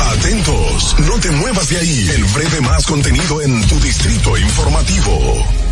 Atentos, 0.00 0.96
no 1.00 1.18
te 1.20 1.30
muevas 1.30 1.68
de 1.68 1.76
ahí. 1.78 2.10
El 2.14 2.24
breve 2.24 2.60
más 2.62 2.86
contenido 2.86 3.42
en 3.42 3.66
tu 3.68 3.78
distrito 3.80 4.36
informativo. 4.36 5.71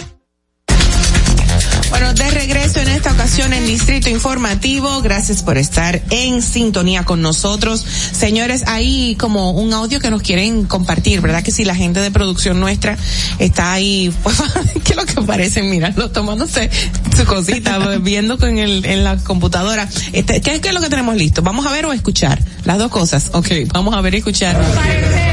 Bueno, 2.01 2.15
de 2.15 2.31
regreso 2.31 2.79
en 2.79 2.87
esta 2.87 3.11
ocasión 3.11 3.53
en 3.53 3.63
Distrito 3.67 4.09
Informativo, 4.09 5.03
gracias 5.03 5.43
por 5.43 5.59
estar 5.59 6.01
en 6.09 6.41
sintonía 6.41 7.05
con 7.05 7.21
nosotros. 7.21 7.85
Señores, 8.11 8.63
hay 8.65 9.15
como 9.17 9.51
un 9.51 9.71
audio 9.71 9.99
que 9.99 10.09
nos 10.09 10.23
quieren 10.23 10.65
compartir, 10.65 11.21
¿verdad? 11.21 11.43
Que 11.43 11.51
si 11.51 11.63
la 11.63 11.75
gente 11.75 11.99
de 11.99 12.09
producción 12.09 12.59
nuestra 12.59 12.97
está 13.37 13.73
ahí, 13.73 14.11
pues, 14.23 14.35
¿qué 14.83 14.93
es 14.93 14.95
lo 14.95 15.05
que 15.05 15.21
parece? 15.21 15.61
Mira, 15.61 15.93
lo 15.95 16.09
tomándose 16.09 16.71
su 17.15 17.23
cosita, 17.25 17.77
viendo 18.01 18.39
con 18.39 18.57
el, 18.57 18.83
en 18.83 19.03
la 19.03 19.17
computadora. 19.17 19.87
Este, 20.11 20.41
¿qué, 20.41 20.59
¿Qué 20.59 20.69
es 20.69 20.73
lo 20.73 20.81
que 20.81 20.89
tenemos 20.89 21.15
listo? 21.15 21.43
¿Vamos 21.43 21.67
a 21.67 21.71
ver 21.71 21.85
o 21.85 21.93
escuchar? 21.93 22.41
Las 22.65 22.79
dos 22.79 22.89
cosas. 22.89 23.29
Ok, 23.33 23.47
vamos 23.71 23.93
a 23.93 24.01
ver 24.01 24.15
y 24.15 24.17
escuchar. 24.17 24.57
Magistrado, 24.57 25.31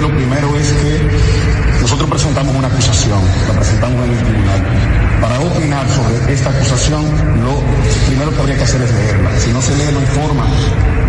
lo 0.00 0.08
primero 0.08 0.56
es 0.56 0.72
que 0.72 1.10
nosotros 1.80 2.08
presentamos 2.08 2.54
una 2.54 2.68
acusación, 2.68 3.20
la 3.48 3.54
presentamos 3.54 4.04
en 4.04 4.12
el 4.12 4.18
tribunal. 4.18 4.62
Para 5.20 5.38
opinar 5.40 5.86
sobre 5.88 6.32
esta 6.32 6.50
acusación, 6.50 7.04
lo 7.42 7.62
primero 8.06 8.32
que 8.32 8.40
habría 8.40 8.56
que 8.56 8.64
hacer 8.64 8.82
es 8.82 8.92
leerla. 8.92 9.30
Si 9.38 9.52
no 9.52 9.60
se 9.60 9.76
lee, 9.76 9.92
no 9.92 10.00
hay 10.00 10.06
forma 10.06 10.46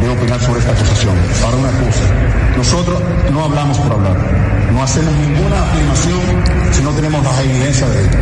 de 0.01 0.09
opinar 0.09 0.39
sobre 0.41 0.59
esta 0.59 0.71
acusación. 0.71 1.15
Ahora 1.43 1.57
una 1.57 1.71
cosa, 1.71 2.03
nosotros 2.57 3.01
no 3.31 3.45
hablamos 3.45 3.77
por 3.77 3.93
hablar, 3.93 4.17
no 4.71 4.83
hacemos 4.83 5.13
ninguna 5.15 5.63
afirmación 5.63 6.21
si 6.71 6.81
no 6.83 6.91
tenemos 6.91 7.23
las 7.23 7.39
evidencias 7.39 7.89
de 7.89 8.01
ello. 8.01 8.17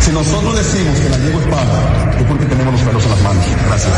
Si 0.00 0.10
nosotros 0.10 0.56
decimos 0.56 0.98
que 0.98 1.08
la 1.08 1.18
llevo 1.18 1.40
espada, 1.40 2.10
es 2.18 2.24
porque 2.24 2.46
tenemos 2.46 2.72
los 2.72 2.82
pelos 2.82 3.04
en 3.04 3.10
las 3.10 3.22
manos. 3.22 3.44
Gracias. 3.68 3.92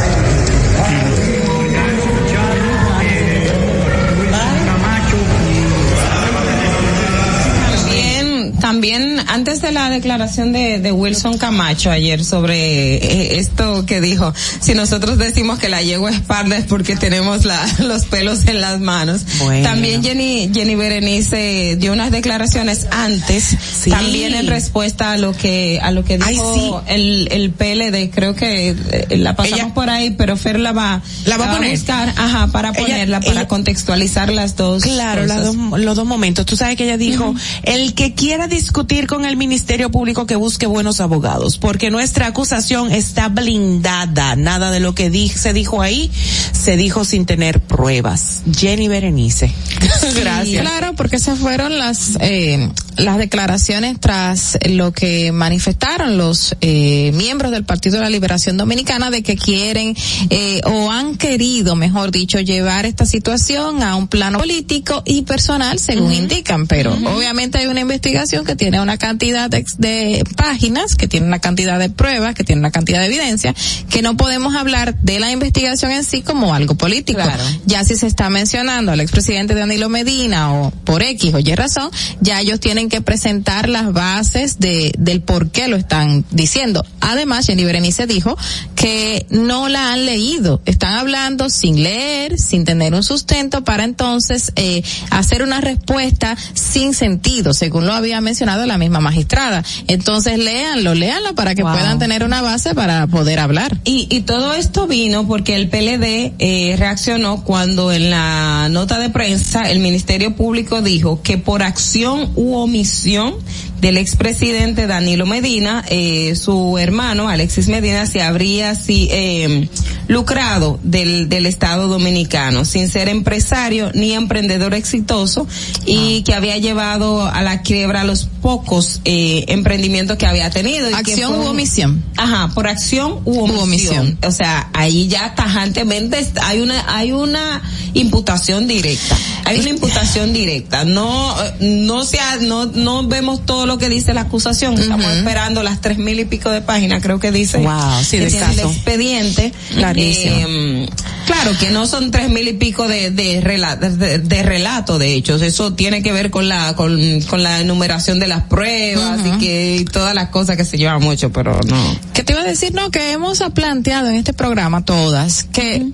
También, 8.68 9.20
antes 9.28 9.60
de 9.60 9.72
la 9.72 9.90
declaración 9.90 10.54
de, 10.54 10.78
de 10.78 10.90
Wilson 10.90 11.36
Camacho 11.36 11.90
ayer 11.90 12.24
sobre 12.24 12.94
eh, 12.96 13.38
esto 13.38 13.84
que 13.84 14.00
dijo, 14.00 14.32
si 14.60 14.72
nosotros 14.72 15.18
decimos 15.18 15.58
que 15.58 15.68
la 15.68 15.82
yegua 15.82 16.10
es 16.10 16.20
parda 16.20 16.56
es 16.56 16.64
porque 16.64 16.96
tenemos 16.96 17.44
la, 17.44 17.62
los 17.80 18.06
pelos 18.06 18.46
en 18.46 18.62
las 18.62 18.80
manos. 18.80 19.20
Bueno. 19.40 19.68
También 19.68 20.02
Jenny, 20.02 20.50
Jenny 20.54 20.76
Berenice 20.76 21.76
dio 21.78 21.92
unas 21.92 22.10
declaraciones 22.10 22.86
antes, 22.90 23.54
Sí. 23.82 23.90
también 23.90 24.34
en 24.34 24.46
respuesta 24.46 25.12
a 25.12 25.18
lo 25.18 25.34
que, 25.36 25.78
a 25.82 25.90
lo 25.90 26.02
que 26.02 26.18
Ay, 26.24 26.34
dijo 26.36 26.82
el, 26.86 27.28
el 27.32 27.50
PLD, 27.50 28.08
creo 28.14 28.34
que 28.34 28.70
eh, 28.70 29.16
la 29.18 29.36
pasamos 29.36 29.60
Ella- 29.60 29.74
por 29.74 29.90
ahí, 29.90 30.12
pero 30.12 30.38
Fer 30.38 30.58
la 30.58 30.72
va, 30.72 31.02
La 31.26 31.36
va 31.36 31.50
a 31.52 31.54
poner. 31.56 31.70
buscar, 31.72 32.14
ajá, 32.16 32.46
para 32.46 32.70
Ella- 32.70 32.78
ponerla, 32.80 33.20
para 33.20 33.32
ella- 33.40 33.46
contextualizar 33.48 34.32
las 34.32 34.56
dos. 34.56 34.82
Claro, 34.84 35.26
las 35.26 35.44
dos- 35.44 35.56
los 35.80 35.96
dos 35.96 36.06
momentos. 36.06 36.46
Tú 36.46 36.56
sabes 36.56 36.76
que 36.76 36.84
ella 36.84 36.96
dijo, 36.96 37.34
el 37.64 37.92
que 37.92 38.14
quiera 38.14 38.48
discutir 38.54 39.06
con 39.06 39.24
el 39.24 39.36
Ministerio 39.36 39.90
Público 39.90 40.26
que 40.26 40.36
busque 40.36 40.66
buenos 40.66 41.00
abogados, 41.00 41.58
porque 41.58 41.90
nuestra 41.90 42.26
acusación 42.28 42.92
está 42.92 43.28
blindada. 43.28 44.36
Nada 44.36 44.70
de 44.70 44.80
lo 44.80 44.94
que 44.94 45.10
di- 45.10 45.28
se 45.28 45.52
dijo 45.52 45.82
ahí 45.82 46.10
se 46.52 46.76
dijo 46.76 47.04
sin 47.04 47.26
tener 47.26 47.60
pruebas. 47.60 48.42
Jenny 48.56 48.88
Berenice. 48.88 49.52
Gracias. 50.20 50.62
Claro, 50.62 50.94
porque 50.96 51.16
esas 51.16 51.38
fueron 51.38 51.78
las 51.78 52.16
eh, 52.20 52.70
las 52.96 53.18
declaraciones 53.18 53.98
tras 54.00 54.58
lo 54.68 54.92
que 54.92 55.32
manifestaron 55.32 56.18
los 56.18 56.56
eh, 56.60 57.12
miembros 57.14 57.50
del 57.50 57.64
Partido 57.64 57.96
de 57.96 58.02
la 58.02 58.10
Liberación 58.10 58.56
Dominicana 58.56 59.10
de 59.10 59.22
que 59.22 59.36
quieren 59.36 59.96
eh, 60.30 60.60
o 60.64 60.90
han 60.90 61.16
querido, 61.16 61.76
mejor 61.76 62.10
dicho, 62.10 62.40
llevar 62.40 62.86
esta 62.86 63.06
situación 63.06 63.82
a 63.82 63.96
un 63.96 64.08
plano 64.08 64.38
político 64.38 65.02
y 65.04 65.22
personal, 65.22 65.78
según 65.78 66.12
indican. 66.12 66.66
Pero 66.66 66.92
obviamente 66.92 67.58
hay 67.58 67.66
una 67.66 67.80
investigación 67.80 68.44
que 68.44 68.56
tiene 68.56 68.80
una 68.80 68.98
cantidad 68.98 69.50
de, 69.50 69.64
de 69.78 70.24
páginas, 70.36 70.94
que 70.94 71.08
tiene 71.08 71.26
una 71.26 71.38
cantidad 71.38 71.78
de 71.78 71.90
pruebas, 71.90 72.34
que 72.34 72.44
tiene 72.44 72.60
una 72.60 72.70
cantidad 72.70 73.00
de 73.00 73.06
evidencia, 73.06 73.54
que 73.90 74.02
no 74.02 74.16
podemos 74.16 74.54
hablar 74.54 74.94
de 75.00 75.20
la 75.20 75.30
investigación 75.30 75.92
en 75.92 76.04
sí 76.04 76.22
como 76.22 76.54
algo 76.54 76.74
político. 76.74 77.20
Claro. 77.20 77.44
Ya 77.66 77.84
si 77.84 77.96
se 77.96 78.06
está 78.06 78.30
mencionando 78.30 78.92
al 78.92 79.00
expresidente 79.00 79.54
Danilo 79.54 79.88
Medina 79.88 80.52
o 80.54 80.70
por 80.70 81.02
X 81.02 81.34
o 81.34 81.38
Y 81.38 81.54
razón, 81.54 81.90
ya 82.20 82.40
ellos 82.40 82.60
tienen 82.60 82.83
que 82.88 83.00
presentar 83.00 83.68
las 83.68 83.92
bases 83.92 84.58
de, 84.60 84.92
del 84.98 85.20
por 85.22 85.50
qué 85.50 85.68
lo 85.68 85.76
están 85.76 86.24
diciendo. 86.30 86.84
Además, 87.00 87.46
Jenny 87.46 87.64
Berenice 87.64 88.06
dijo 88.06 88.36
que 88.74 89.26
no 89.30 89.68
la 89.68 89.92
han 89.92 90.06
leído. 90.06 90.60
Están 90.64 90.94
hablando 90.94 91.50
sin 91.50 91.82
leer, 91.82 92.38
sin 92.38 92.64
tener 92.64 92.94
un 92.94 93.02
sustento 93.02 93.64
para 93.64 93.84
entonces 93.84 94.52
eh, 94.56 94.82
hacer 95.10 95.42
una 95.42 95.60
respuesta 95.60 96.36
sin 96.54 96.94
sentido, 96.94 97.54
según 97.54 97.86
lo 97.86 97.92
había 97.92 98.20
mencionado 98.20 98.66
la 98.66 98.78
misma 98.78 99.00
magistrada. 99.00 99.64
Entonces, 99.86 100.38
léanlo, 100.38 100.94
léanlo 100.94 101.34
para 101.34 101.54
que 101.54 101.62
Wow. 101.62 101.72
puedan 101.72 101.98
tener 101.98 102.24
una 102.24 102.42
base 102.42 102.74
para 102.74 103.06
poder 103.06 103.38
hablar. 103.38 103.78
Y, 103.84 104.06
y 104.10 104.20
todo 104.22 104.52
esto 104.54 104.86
vino 104.86 105.26
porque 105.26 105.54
el 105.56 105.68
PLD 105.70 106.34
eh, 106.38 106.74
reaccionó 106.78 107.42
cuando 107.42 107.90
en 107.92 108.10
la 108.10 108.68
nota 108.70 108.98
de 108.98 109.08
prensa 109.10 109.70
el 109.70 109.78
Ministerio 109.78 110.36
Público 110.36 110.82
dijo 110.82 111.22
que 111.22 111.38
por 111.38 111.62
acción 111.62 112.30
u 112.34 112.54
omisión 112.56 112.73
comisión 112.74 113.36
del 113.84 113.98
expresidente 113.98 114.86
Danilo 114.86 115.26
Medina, 115.26 115.84
eh, 115.90 116.36
su 116.36 116.78
hermano 116.78 117.28
Alexis 117.28 117.68
Medina 117.68 118.06
se 118.06 118.22
habría 118.22 118.74
si, 118.74 119.10
eh, 119.12 119.68
lucrado 120.08 120.80
del, 120.82 121.28
del 121.28 121.44
Estado 121.44 121.86
Dominicano 121.86 122.64
sin 122.64 122.88
ser 122.88 123.10
empresario 123.10 123.90
ni 123.92 124.12
emprendedor 124.12 124.72
exitoso 124.72 125.46
y 125.84 126.22
que 126.22 126.32
había 126.32 126.56
llevado 126.56 127.26
a 127.26 127.42
la 127.42 127.60
quiebra 127.60 128.04
los 128.04 128.24
pocos 128.24 129.00
eh, 129.04 129.44
emprendimientos 129.48 130.16
que 130.16 130.26
había 130.26 130.50
tenido. 130.50 130.88
y 130.88 130.92
que 130.92 131.12
Acción 131.12 131.34
fue 131.34 131.44
u 131.44 131.48
omisión. 131.48 132.02
Ajá, 132.16 132.50
por 132.54 132.66
acción 132.66 133.20
u 133.24 133.40
omisión. 133.40 133.98
omisión. 133.98 134.18
O 134.22 134.30
sea, 134.30 134.70
ahí 134.72 135.08
ya 135.08 135.34
tajantemente 135.34 136.26
hay 136.42 136.60
una 136.60 136.84
hay 136.94 137.12
una 137.12 137.62
imputación 137.94 138.66
directa. 138.66 139.16
Hay 139.44 139.60
una 139.60 139.70
imputación 139.70 140.32
directa. 140.32 140.84
No 140.84 141.34
eh, 141.42 141.54
no 141.60 142.04
sea 142.04 142.36
no 142.40 142.66
no 142.66 143.06
vemos 143.06 143.44
todo 143.46 143.66
lo 143.66 143.73
que 143.78 143.88
dice 143.88 144.14
la 144.14 144.22
acusación. 144.22 144.78
Estamos 144.78 145.06
esperando 145.06 145.62
las 145.62 145.80
tres 145.80 145.98
mil 145.98 146.18
y 146.20 146.24
pico 146.24 146.50
de 146.50 146.60
páginas, 146.62 147.02
creo 147.02 147.20
que 147.20 147.32
dice. 147.32 147.58
Wow, 147.58 148.02
sí, 148.02 148.18
que 148.18 148.26
tiene 148.26 148.52
el 148.52 148.60
expediente. 148.60 149.52
Eh, 149.76 150.88
claro 151.26 151.52
que 151.58 151.70
no 151.70 151.86
son 151.86 152.10
tres 152.10 152.28
mil 152.30 152.46
y 152.48 152.52
pico 152.54 152.88
de 152.88 153.10
de, 153.10 153.42
rela- 153.42 153.78
de, 153.78 154.18
de 154.18 154.42
relato 154.42 154.98
de 154.98 155.14
hechos. 155.14 155.42
Eso 155.42 155.72
tiene 155.74 156.02
que 156.02 156.12
ver 156.12 156.30
con 156.30 156.48
la 156.48 156.74
con, 156.76 157.20
con 157.22 157.42
la 157.42 157.60
enumeración 157.60 158.18
de 158.20 158.26
las 158.28 158.44
pruebas 158.44 159.20
y 159.26 159.38
que 159.38 159.76
y 159.76 159.84
todas 159.84 160.14
las 160.14 160.28
cosas 160.28 160.56
que 160.56 160.64
se 160.64 160.78
llevan 160.78 161.02
mucho, 161.02 161.30
pero 161.32 161.58
no. 161.66 161.96
¿Qué 162.12 162.22
te 162.22 162.32
iba 162.32 162.42
a 162.42 162.44
decir? 162.44 162.72
No, 162.74 162.90
que 162.90 163.12
hemos 163.12 163.42
planteado 163.54 164.08
en 164.08 164.16
este 164.16 164.32
programa 164.32 164.84
todas 164.84 165.44
que 165.44 165.86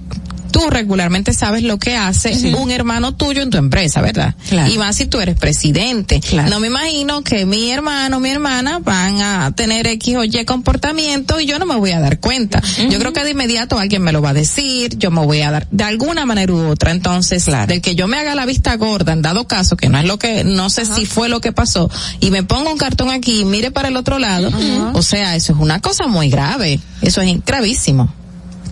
tú 0.51 0.69
regularmente 0.71 1.33
sabes 1.33 1.63
lo 1.63 1.79
que 1.79 1.97
hace 1.97 2.55
un 2.57 2.71
hermano 2.71 3.15
tuyo 3.15 3.43
en 3.43 3.51
tu 3.51 3.59
empresa, 3.59 4.01
¿verdad? 4.01 4.35
Claro. 4.49 4.73
Y 4.73 4.79
más 4.79 4.97
si 4.97 5.07
tú 5.07 5.21
eres 5.21 5.37
presidente. 5.37 6.21
Claro. 6.21 6.51
No 6.51 6.61
me 6.61 6.69
imagino 6.69 7.23
que 7.23 7.47
mi 7.47 7.71
hermano, 7.71 8.21
mi 8.21 8.31
hermana 8.31 8.79
van 8.79 9.21
a 9.21 9.53
tener 9.53 9.87
X 9.87 10.17
o 10.17 10.25
Y 10.25 10.45
comportamiento 10.45 11.41
y 11.41 11.47
yo 11.47 11.59
no 11.59 11.67
me 11.67 11.77
voy 11.77 11.93
a 11.93 12.01
dar 12.01 12.21
cuenta. 12.21 12.63
Yo 12.91 12.99
creo 12.99 13.13
que 13.13 13.25
de 13.25 13.31
inmediato 13.31 13.79
alguien 13.79 14.03
me 14.03 14.13
lo 14.13 14.23
va 14.23 14.31
a 14.31 14.35
decir, 14.35 14.97
yo 14.99 15.11
me 15.11 15.25
voy 15.25 15.43
a 15.43 15.51
dar 15.51 15.69
de 15.71 15.85
alguna 15.85 16.27
manera 16.27 16.53
u 16.53 16.69
otra. 16.69 16.91
Entonces, 16.91 17.47
del 17.67 17.81
que 17.81 17.95
yo 17.95 18.07
me 18.07 18.19
haga 18.19 18.35
la 18.35 18.47
vista 18.47 18.75
gorda, 18.77 19.13
en 19.13 19.23
dado 19.23 19.47
caso, 19.47 19.77
que 19.77 19.89
no 19.89 19.99
es 19.99 20.05
lo 20.05 20.19
que, 20.19 20.45
no 20.45 20.71
sé 20.71 20.85
si 20.85 21.07
fue 21.07 21.29
lo 21.29 21.41
que 21.41 21.53
pasó, 21.53 21.91
y 22.21 22.31
me 22.31 22.43
pongo 22.43 22.71
un 22.71 22.79
cartón 22.79 23.11
aquí 23.11 23.41
y 23.41 23.45
mire 23.45 23.71
para 23.71 23.89
el 23.89 23.97
otro 23.97 24.19
lado, 24.19 24.51
o 24.93 25.03
sea, 25.03 25.37
eso 25.37 25.53
es 25.53 25.59
una 25.59 25.81
cosa 25.81 26.07
muy 26.07 26.29
grave. 26.31 26.81
Eso 27.03 27.21
es 27.23 27.45
gravísimo. 27.45 28.13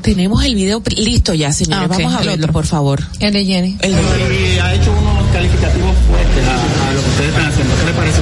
Tenemos 0.02 0.44
el 0.44 0.54
video 0.54 0.82
listo 0.96 1.34
ya, 1.34 1.52
señores. 1.52 1.88
Ah, 1.90 1.94
Vamos 1.98 2.14
a 2.14 2.22
verlo, 2.22 2.48
por 2.48 2.66
favor. 2.66 3.00
El 3.20 3.32
de 3.32 3.44
Jenny. 3.44 3.76
El 3.80 3.94
de- 3.94 4.54
Y 4.54 4.58
ha 4.58 4.74
hecho 4.74 4.90
unos 4.92 5.26
calificativos 5.32 5.94
fuertes 6.08 6.44
a, 6.48 6.88
a 6.88 6.92
lo 6.94 7.02
que 7.02 7.08
ustedes 7.10 7.28
están 7.30 7.46
haciendo. 7.46 7.74
¿Qué 7.76 7.84
le 7.86 7.92
parece? 7.92 8.20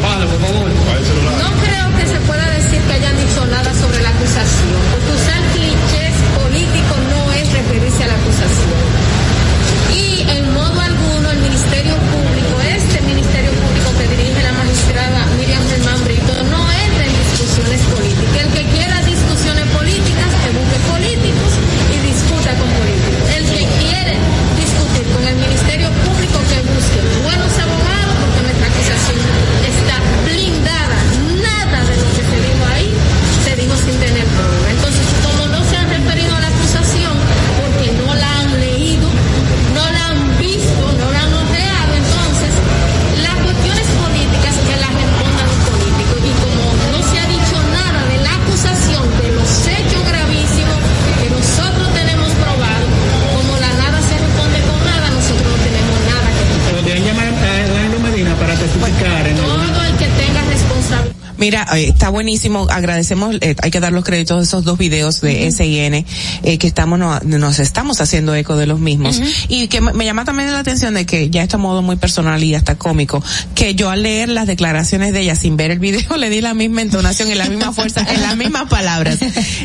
Mira, 61.38 61.66
eh, 61.74 61.88
está 61.88 62.08
buenísimo. 62.08 62.66
Agradecemos, 62.70 63.36
eh, 63.40 63.54
hay 63.62 63.70
que 63.70 63.80
dar 63.80 63.92
los 63.92 64.04
créditos 64.04 64.38
de 64.38 64.44
esos 64.44 64.64
dos 64.64 64.78
videos 64.78 65.20
de 65.20 65.50
SIN, 65.52 65.94
eh, 66.42 66.58
que 66.58 66.66
estamos, 66.66 66.98
no- 66.98 67.20
nos 67.20 67.58
estamos 67.58 68.00
haciendo 68.00 68.34
eco 68.34 68.56
de 68.56 68.66
los 68.66 68.78
mismos. 68.80 69.20
Y 69.48 69.68
que 69.68 69.80
me, 69.80 70.04
llama 70.04 70.24
también 70.24 70.52
la 70.52 70.58
atención 70.60 70.94
de 70.94 71.06
que 71.06 71.30
ya 71.30 71.42
está 71.42 71.56
modo 71.58 71.82
muy 71.82 71.96
personal 71.96 72.42
y 72.42 72.54
hasta 72.54 72.76
cómico, 72.76 73.22
que 73.54 73.74
yo 73.74 73.90
al 73.90 74.02
leer 74.02 74.28
las 74.28 74.46
declaraciones 74.46 75.12
de 75.12 75.20
ella 75.22 75.36
sin 75.36 75.56
ver 75.56 75.70
el 75.70 75.78
video 75.78 76.16
le 76.16 76.30
di 76.30 76.40
la 76.40 76.54
misma 76.54 76.82
entonación 76.82 77.30
y 77.30 77.34
la 77.34 77.46
misma 77.46 77.72
fuerza 77.72 78.06
en 78.08 78.22
las 78.22 78.36
mismas 78.36 78.68
palabras. 78.68 79.18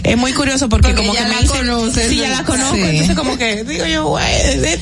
Es 0.03 0.17
muy 0.17 0.33
curioso 0.33 0.69
porque, 0.69 0.89
Porque 0.89 1.01
como 1.07 1.13
que 1.13 1.23
me 1.25 1.45
conoces, 1.47 2.09
sí, 2.09 2.17
ya 2.17 2.29
la 2.29 2.43
conozco, 2.43 2.75
sí. 2.75 2.81
entonces 2.81 3.15
como 3.15 3.37
que 3.37 3.63
digo 3.63 3.85
yo, 3.85 4.05
güey, 4.07 4.25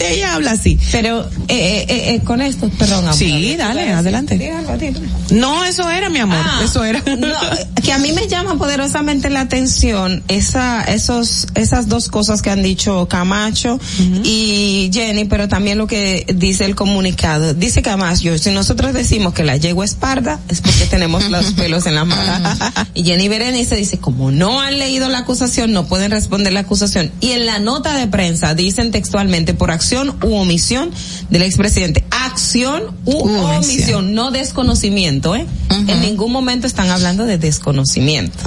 ella 0.02 0.34
habla 0.36 0.52
así. 0.52 0.78
Pero, 0.91 1.30
eh, 1.48 1.86
eh, 1.88 2.16
eh, 2.16 2.22
con 2.24 2.41
esto, 2.41 2.70
perdón. 2.78 2.99
amor. 3.06 3.14
Sí, 3.16 3.56
dale, 3.57 3.91
adelante. 3.91 4.38
Dígalo, 4.38 4.78
dígalo. 4.78 5.06
No, 5.32 5.66
eso 5.66 5.90
era 5.90 6.10
mi 6.10 6.20
amor, 6.20 6.40
Ah, 6.44 6.61
eso 6.64 6.78
era. 6.84 7.01
no, 7.18 7.27
que 7.84 7.93
a 7.93 7.97
mí 7.97 8.11
me 8.11 8.27
llama 8.27 8.57
poderosamente 8.57 9.30
la 9.30 9.41
atención 9.41 10.23
esa, 10.27 10.84
esos, 10.84 11.47
esas 11.56 11.88
dos 11.88 12.10
cosas 12.10 12.41
que 12.41 12.49
han 12.49 12.64
dicho 12.64 13.07
Camacho 13.07 13.80
y 14.23 14.89
Jenny, 14.93 15.26
pero 15.26 15.47
también 15.47 15.77
lo 15.77 15.88
que 15.88 16.26
dice 16.34 16.65
el 16.65 16.76
comunicado. 16.76 17.53
Dice 17.53 17.81
Camacho, 17.81 18.38
si 18.38 18.51
nosotros 18.51 18.93
decimos 18.93 19.34
que 19.34 19.43
la 19.43 19.57
yegua 19.57 19.85
es 19.85 19.95
parda, 19.95 20.39
es 20.47 20.61
porque 20.61 20.85
tenemos 20.85 21.30
los 21.30 21.45
pelos 21.53 21.85
en 21.85 21.95
la 21.95 22.06
mano. 22.06 22.49
y 22.93 23.03
Jenny 23.03 23.27
Berenice 23.27 23.76
dice, 23.76 23.97
como 23.97 24.31
no 24.31 24.61
han 24.61 24.80
leído 24.80 25.10
la 25.10 25.19
acusación, 25.19 25.72
no 25.72 25.88
pueden 25.88 26.11
responder 26.11 26.53
la 26.53 26.61
acusación. 26.61 27.11
Y 27.19 27.31
en 27.31 27.45
la 27.45 27.60
nota 27.60 27.93
de 27.95 28.07
prensa 28.07 28.53
dicen 28.53 28.91
textualmente, 28.91 29.53
por 29.53 29.72
acción 29.72 30.15
u 30.23 30.35
omisión 30.35 30.91
del 31.30 31.43
expresidente. 31.43 32.03
Acción 32.11 32.84
u, 33.06 33.18
omisión. 33.18 34.14
no 34.14 34.31
desconocimiento, 34.31 35.35
¿eh? 35.35 35.45
En 35.69 36.01
ningún 36.01 36.31
momento 36.31 36.68
están 36.70 36.90
hablando 36.90 37.26
de 37.26 37.38
desconocimiento. 37.38 38.38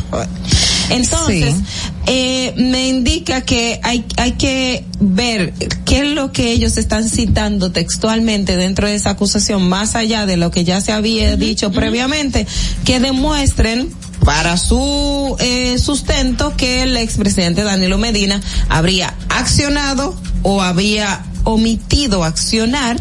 Entonces, 0.90 1.54
eh, 2.06 2.54
me 2.56 2.88
indica 2.88 3.42
que 3.42 3.80
hay, 3.82 4.04
hay 4.16 4.32
que 4.32 4.84
ver 5.00 5.52
qué 5.84 6.00
es 6.00 6.06
lo 6.08 6.32
que 6.32 6.52
ellos 6.52 6.76
están 6.76 7.08
citando 7.08 7.72
textualmente 7.72 8.56
dentro 8.56 8.86
de 8.86 8.94
esa 8.94 9.10
acusación, 9.10 9.68
más 9.68 9.94
allá 9.94 10.26
de 10.26 10.36
lo 10.36 10.50
que 10.50 10.64
ya 10.64 10.80
se 10.80 10.92
había 10.92 11.36
dicho 11.36 11.70
previamente, 11.72 12.46
que 12.84 13.00
demuestren 13.00 13.90
para 14.24 14.56
su 14.56 15.36
eh, 15.40 15.78
sustento 15.78 16.56
que 16.56 16.82
el 16.82 16.96
expresidente 16.96 17.62
Danilo 17.62 17.98
Medina 17.98 18.40
habría 18.68 19.14
accionado 19.28 20.16
o 20.42 20.62
había 20.62 21.24
omitido 21.44 22.24
accionar 22.24 22.98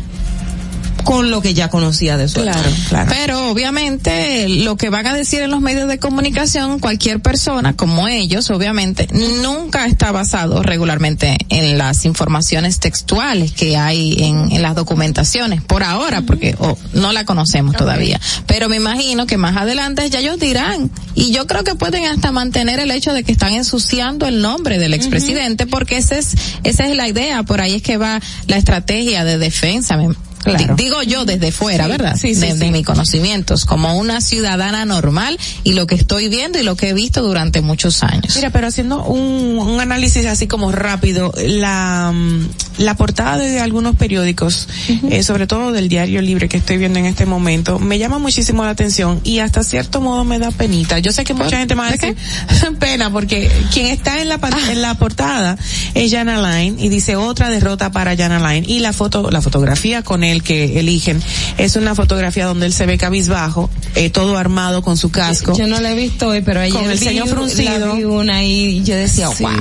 con 1.04 1.30
lo 1.30 1.42
que 1.42 1.54
ya 1.54 1.70
conocía 1.70 2.18
de 2.18 2.28
su 2.28 2.42
Claro, 2.42 2.70
claro. 2.90 3.12
Pero 3.16 3.50
obviamente 3.50 4.48
lo 4.50 4.78
que 4.78 4.90
van 4.90 5.08
a 5.08 5.14
decir 5.14 5.42
en 5.42 5.52
los 5.52 5.62
medios 5.62 5.88
de 5.88 6.00
comunicación, 6.00 6.80
cualquier 6.80 7.20
persona 7.20 7.76
como 7.76 8.08
ellos, 8.08 8.50
obviamente, 8.50 9.08
nunca 9.42 9.86
está 9.86 10.12
basado 10.12 10.64
regularmente 10.64 11.38
en 11.50 11.78
las 11.78 12.06
informaciones 12.06 12.80
textuales 12.80 13.52
que 13.52 13.78
hay 13.78 14.16
en, 14.24 14.52
en 14.52 14.62
las 14.62 14.76
documentaciones, 14.76 15.62
por 15.62 15.84
ahora, 15.84 16.22
porque 16.22 16.56
oh, 16.60 16.78
no 16.94 17.12
la 17.12 17.26
conocemos 17.26 17.76
todavía. 17.76 18.20
Pero 18.48 18.70
me 18.70 18.78
imagino 18.78 19.26
que 19.26 19.38
más 19.38 19.58
adelante 19.58 20.10
ya 20.10 20.20
ellos 20.20 20.40
dirán, 20.40 20.92
y 21.16 21.32
yo 21.32 21.48
creo 21.48 21.64
que 21.64 21.76
pueden 21.76 22.06
hasta 22.06 22.32
mantener 22.32 22.80
el 22.80 22.92
hecho 22.92 23.14
de 23.14 23.24
que 23.24 23.32
están 23.32 23.54
ensuciando 23.54 24.26
el 24.28 24.42
nombre 24.42 24.78
del 24.78 24.94
expresidente, 24.94 25.66
porque 25.68 25.98
esa 25.98 26.18
es, 26.18 26.36
esa 26.64 26.88
es 26.88 26.96
la 26.96 27.08
idea, 27.08 27.44
por 27.44 27.62
ahí 27.62 27.76
es 27.76 27.82
que 27.82 27.98
va 27.98 28.20
la 28.48 28.58
estrategia 28.58 29.24
de 29.24 29.38
defensa. 29.38 29.98
Me- 29.98 30.16
Claro. 30.44 30.76
Digo 30.76 31.04
yo 31.04 31.26
desde 31.26 31.52
fuera, 31.52 31.86
Sí, 31.86 31.90
¿verdad? 31.92 32.16
sí, 32.20 32.36
sí, 32.36 32.42
de, 32.42 32.54
de 32.56 32.72
mis 32.72 32.86
conocimientos, 32.86 33.66
como 33.66 33.96
una 33.98 34.22
ciudadana 34.22 34.86
normal 34.86 35.38
y 35.64 35.74
lo 35.74 35.88
que 35.88 35.96
estoy 35.96 36.30
viendo 36.30 36.60
y 36.60 36.64
lo 36.64 36.76
que 36.76 36.90
he 36.90 36.94
visto 36.94 37.22
durante 37.22 37.62
muchos 37.62 38.04
años. 38.04 38.36
Mira, 38.36 38.50
pero 38.50 38.68
haciendo 38.68 39.04
un, 39.04 39.60
un 39.60 39.80
análisis 39.80 40.26
así 40.26 40.48
como 40.48 40.72
rápido, 40.72 41.34
la, 41.38 42.12
mm, 42.14 42.48
la 42.80 42.96
portada 42.96 43.38
de 43.38 43.60
algunos 43.60 43.96
periódicos, 43.96 44.68
eh, 45.10 45.24
sobre 45.24 45.48
todo 45.48 45.72
del 45.72 45.90
Diario 45.90 46.22
Libre 46.22 46.50
que 46.50 46.58
estoy 46.58 46.78
viendo 46.78 47.00
en 47.00 47.06
este 47.06 47.26
momento, 47.26 47.78
me 47.80 47.98
llama 48.00 48.18
muchísimo 48.20 48.64
la 48.64 48.72
atención 48.72 49.20
y 49.24 49.40
hasta 49.40 49.64
cierto 49.64 50.02
modo 50.02 50.24
me 50.24 50.40
da 50.40 50.52
penita. 50.52 51.00
Yo 51.00 51.12
sé 51.12 51.24
que 51.24 51.34
mucha 51.34 51.58
gente 51.58 51.76
me 51.76 51.82
va 51.82 51.88
a 51.90 51.92
decir 51.92 52.16
pena 52.80 53.12
porque 53.12 53.52
quien 53.74 53.88
está 53.88 54.22
en 54.22 54.30
la, 54.30 54.38
pan- 54.40 54.54
en 54.70 54.82
la 54.82 54.96
portada 54.96 55.58
es 55.94 56.12
Jana 56.12 56.38
Line 56.42 56.82
y 56.84 56.90
dice 56.90 57.16
otra 57.16 57.50
derrota 57.50 57.92
para 57.92 58.16
Jana 58.16 58.40
Line 58.54 58.66
y 58.68 58.80
la 58.80 58.94
foto, 58.94 59.30
la 59.32 59.42
fotografía 59.42 60.02
con 60.04 60.24
él 60.24 60.31
que 60.42 60.80
eligen 60.80 61.22
es 61.58 61.76
una 61.76 61.96
fotografía 61.96 62.46
donde 62.46 62.66
él 62.66 62.74
se 62.74 62.86
ve 62.86 62.98
cabizbajo, 62.98 63.70
eh, 63.96 64.10
todo 64.10 64.38
armado 64.38 64.82
con 64.82 64.96
su 64.98 65.12
casco. 65.12 65.54
Yo 65.58 65.68
no 65.68 65.80
la 65.82 65.92
he 65.92 65.96
visto 65.96 66.30
hoy, 66.30 66.42
pero 66.42 66.62
ayer 66.62 66.74
Con 66.74 66.90
el 66.90 66.98
ceño 66.98 67.26
fruncido. 67.26 67.88
la 67.88 67.94
vi 67.96 68.04
una 68.06 68.44
y 68.44 68.82
yo 68.84 68.96
decía, 68.96 69.28
Sí. 69.36 69.44
wow. 69.44 69.52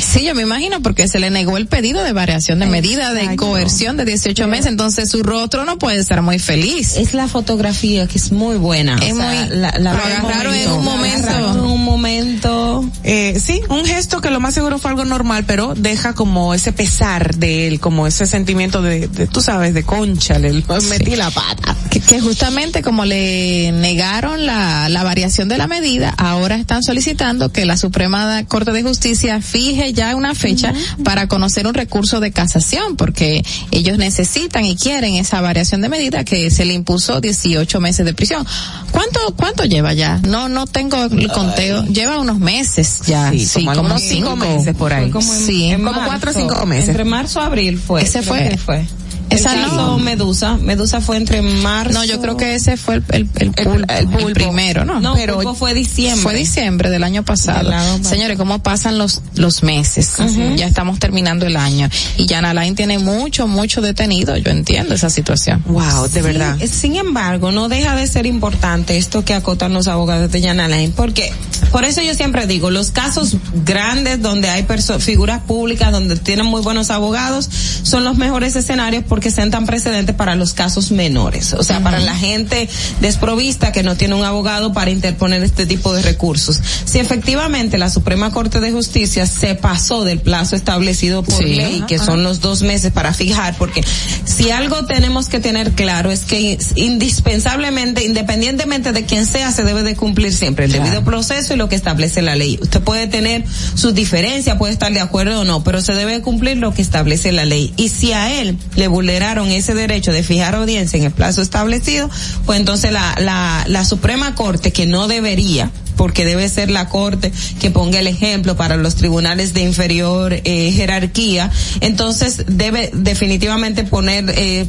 Sí, 0.00 0.24
yo 0.24 0.34
me 0.34 0.42
imagino 0.42 0.80
porque 0.82 1.06
se 1.08 1.18
le 1.20 1.30
negó 1.30 1.56
el 1.56 1.66
pedido 1.68 2.02
de 2.02 2.12
variación 2.12 2.58
de 2.58 2.66
medida 2.66 3.12
de 3.14 3.20
Exacto. 3.22 3.46
coerción 3.46 3.96
de 3.96 4.04
18 4.04 4.48
meses, 4.48 4.66
entonces 4.66 5.08
su 5.10 5.22
rostro 5.22 5.64
no 5.64 5.78
puede 5.78 5.98
estar 5.98 6.22
muy 6.22 6.38
feliz. 6.38 6.96
Es 6.96 7.14
la 7.14 7.28
fotografía 7.28 8.06
que 8.08 8.18
es 8.18 8.32
muy 8.32 8.56
buena. 8.56 8.96
Es 8.96 9.12
O 9.12 9.16
sea, 9.16 9.46
muy- 9.48 9.56
la, 9.58 9.74
la 9.78 9.90
agarraron 9.92 10.54
en 10.54 10.70
un 10.72 10.84
momento. 10.84 11.28
en 11.30 11.60
un 11.60 11.84
momento. 11.84 12.84
Eh, 13.04 13.38
sí, 13.44 13.60
un 13.68 13.84
gesto 13.84 14.20
que 14.20 14.30
lo 14.30 14.40
más 14.40 14.54
seguro 14.54 14.78
fue 14.78 14.90
algo 14.90 15.04
normal, 15.04 15.44
pero 15.46 15.74
deja 15.76 16.14
como 16.14 16.54
ese 16.54 16.72
pesar 16.72 17.36
de 17.36 17.68
él, 17.68 17.80
como 17.80 18.06
ese 18.06 18.26
sentimiento 18.26 18.82
de, 18.82 19.08
de 19.08 19.26
tú 19.26 19.40
sabes, 19.40 19.74
de 19.74 19.82
concha, 19.84 20.15
le 20.38 20.52
metí 20.88 21.16
la 21.16 21.30
pata. 21.30 21.76
Que, 21.90 22.00
que 22.00 22.20
justamente 22.20 22.82
como 22.82 23.04
le 23.04 23.72
negaron 23.72 24.44
la, 24.46 24.88
la 24.88 25.02
variación 25.02 25.48
de 25.48 25.56
la 25.58 25.66
medida, 25.66 26.10
ahora 26.18 26.56
están 26.56 26.82
solicitando 26.82 27.50
que 27.52 27.64
la 27.64 27.76
Suprema 27.76 28.44
Corte 28.46 28.72
de 28.72 28.82
Justicia 28.82 29.40
fije 29.40 29.92
ya 29.92 30.14
una 30.16 30.34
fecha 30.34 30.72
para 31.04 31.26
conocer 31.28 31.66
un 31.66 31.74
recurso 31.74 32.20
de 32.20 32.32
casación, 32.32 32.96
porque 32.96 33.42
ellos 33.70 33.98
necesitan 33.98 34.64
y 34.64 34.76
quieren 34.76 35.14
esa 35.14 35.40
variación 35.40 35.80
de 35.80 35.88
medida 35.88 36.24
que 36.24 36.50
se 36.50 36.64
le 36.64 36.74
impuso 36.74 37.20
18 37.20 37.80
meses 37.80 38.04
de 38.04 38.14
prisión. 38.14 38.46
¿Cuánto, 38.90 39.20
cuánto 39.36 39.64
lleva 39.64 39.92
ya? 39.92 40.18
No, 40.26 40.48
no 40.48 40.66
tengo 40.66 41.02
el 41.04 41.28
conteo. 41.28 41.84
Lleva 41.86 42.18
unos 42.18 42.38
meses 42.38 43.00
ya. 43.06 43.30
Sí, 43.30 43.46
Sí, 43.46 43.64
como 43.64 43.82
como, 43.82 43.98
cinco 43.98 44.36
meses 44.36 44.74
por 44.76 44.92
ahí. 44.92 45.10
Como 45.10 45.32
en- 45.32 45.46
sí. 45.46 45.64
en 45.64 45.78
como 45.82 45.92
marzo. 45.92 46.06
cuatro 46.08 46.30
o 46.30 46.34
cinco 46.34 46.66
meses. 46.66 46.88
Entre 46.88 47.04
marzo 47.04 47.40
y 47.40 47.44
abril 47.44 47.78
fue. 47.78 48.02
Ese 48.02 48.20
creo 48.20 48.34
fue. 48.34 48.48
que 48.50 48.58
fue. 48.58 48.86
Esa 49.30 49.54
El 49.54 49.76
no. 49.76 49.98
Medusa. 49.98 50.56
Medusa 50.56 51.00
fue 51.00 51.16
entre 51.16 51.42
marzo. 51.42 51.92
No, 51.92 52.04
yo 52.04 52.20
creo 52.20 52.36
que 52.36 52.54
ese 52.54 52.76
fue 52.76 52.96
el, 52.96 53.04
el, 53.10 53.28
el, 53.36 53.50
pulpo, 53.52 53.92
el 53.92 54.08
pulpo. 54.08 54.32
primero, 54.32 54.84
¿no? 54.84 55.00
No, 55.00 55.14
pero 55.14 55.34
Pulpo 55.36 55.54
fue 55.54 55.74
diciembre. 55.74 56.22
Fue 56.22 56.34
diciembre 56.34 56.90
del 56.90 57.02
año 57.04 57.24
pasado. 57.24 57.70
Del. 57.70 58.04
Señores, 58.04 58.36
¿cómo 58.36 58.60
pasan 58.60 58.98
los, 58.98 59.22
los 59.34 59.62
meses? 59.62 60.14
Ya 60.56 60.66
estamos 60.66 60.98
terminando 60.98 61.46
el 61.46 61.56
año. 61.56 61.88
Y 62.16 62.26
Jan 62.28 62.44
Alain 62.44 62.74
tiene 62.74 62.98
mucho, 62.98 63.46
mucho 63.46 63.80
detenido. 63.80 64.36
Yo 64.36 64.50
entiendo 64.50 64.94
esa 64.94 65.10
situación. 65.10 65.62
Wow, 65.66 66.08
de 66.08 66.22
verdad. 66.22 66.56
Sin, 66.66 66.96
embargo, 66.96 67.52
no 67.52 67.68
deja 67.68 67.96
de 67.96 68.06
ser 68.06 68.26
importante 68.26 68.96
esto 68.96 69.24
que 69.24 69.34
acotan 69.34 69.72
los 69.72 69.88
abogados 69.88 70.30
de 70.30 70.42
Jan 70.42 70.60
Alain, 70.60 70.92
porque 70.92 71.32
por 71.70 71.84
eso 71.84 72.00
yo 72.00 72.14
siempre 72.14 72.46
digo, 72.46 72.70
los 72.70 72.90
casos 72.90 73.36
grandes 73.64 74.22
donde 74.22 74.48
hay 74.48 74.66
figuras 74.98 75.42
públicas, 75.42 75.92
donde 75.92 76.16
tienen 76.16 76.46
muy 76.46 76.60
buenos 76.62 76.90
abogados, 76.90 77.48
son 77.82 78.04
los 78.04 78.16
mejores 78.16 78.56
escenarios 78.56 79.04
porque 79.16 79.30
sentan 79.30 79.64
precedentes 79.64 80.14
para 80.14 80.34
los 80.34 80.52
casos 80.52 80.90
menores, 80.90 81.54
o 81.54 81.64
sea, 81.64 81.82
para 81.82 82.00
la 82.00 82.14
gente 82.14 82.68
desprovista 83.00 83.72
que 83.72 83.82
no 83.82 83.96
tiene 83.96 84.14
un 84.14 84.24
abogado 84.26 84.74
para 84.74 84.90
interponer 84.90 85.42
este 85.42 85.64
tipo 85.64 85.94
de 85.94 86.02
recursos. 86.02 86.60
Si 86.84 86.98
efectivamente 86.98 87.78
la 87.78 87.88
Suprema 87.88 88.30
Corte 88.30 88.60
de 88.60 88.72
Justicia 88.72 89.24
se 89.24 89.54
pasó 89.54 90.04
del 90.04 90.20
plazo 90.20 90.54
establecido 90.54 91.22
por 91.22 91.38
Sí. 91.38 91.54
ley, 91.54 91.82
que 91.88 91.98
son 91.98 92.24
los 92.24 92.40
dos 92.42 92.60
meses 92.60 92.92
para 92.92 93.14
fijar, 93.14 93.56
porque 93.56 93.82
si 94.26 94.50
algo 94.50 94.84
tenemos 94.84 95.30
que 95.30 95.40
tener 95.40 95.72
claro 95.72 96.10
es 96.10 96.24
que 96.24 96.58
indispensablemente, 96.74 98.04
independientemente 98.04 98.92
de 98.92 99.06
quién 99.06 99.24
sea, 99.24 99.50
se 99.50 99.64
debe 99.64 99.82
de 99.82 99.96
cumplir 99.96 100.34
siempre 100.34 100.66
el 100.66 100.72
debido 100.72 101.04
proceso 101.04 101.54
y 101.54 101.56
lo 101.56 101.70
que 101.70 101.76
establece 101.76 102.20
la 102.20 102.36
ley. 102.36 102.58
Usted 102.60 102.82
puede 102.82 103.06
tener 103.06 103.46
sus 103.74 103.94
diferencias, 103.94 104.58
puede 104.58 104.74
estar 104.74 104.92
de 104.92 105.00
acuerdo 105.00 105.40
o 105.40 105.44
no, 105.44 105.64
pero 105.64 105.80
se 105.80 105.94
debe 105.94 106.20
cumplir 106.20 106.58
lo 106.58 106.74
que 106.74 106.82
establece 106.82 107.32
la 107.32 107.46
ley. 107.46 107.72
Y 107.78 107.88
si 107.88 108.12
a 108.12 108.42
él 108.42 108.58
le 108.74 108.88
vulneraron 109.06 109.52
ese 109.52 109.72
derecho 109.72 110.10
de 110.10 110.24
fijar 110.24 110.56
audiencia 110.56 110.96
en 110.96 111.04
el 111.04 111.12
plazo 111.12 111.40
establecido, 111.40 112.10
pues 112.44 112.58
entonces 112.58 112.90
la, 112.90 113.14
la, 113.20 113.64
la 113.68 113.84
Suprema 113.84 114.34
Corte, 114.34 114.72
que 114.72 114.84
no 114.84 115.06
debería, 115.06 115.70
porque 115.96 116.24
debe 116.24 116.48
ser 116.48 116.70
la 116.70 116.88
corte 116.88 117.32
que 117.60 117.70
ponga 117.70 117.98
el 117.98 118.06
ejemplo 118.06 118.56
para 118.56 118.76
los 118.76 118.94
tribunales 118.94 119.54
de 119.54 119.62
inferior 119.62 120.32
eh, 120.32 120.72
jerarquía, 120.72 121.50
entonces 121.80 122.44
debe 122.46 122.90
definitivamente 122.94 123.84
poner 123.84 124.24
eh, 124.36 124.66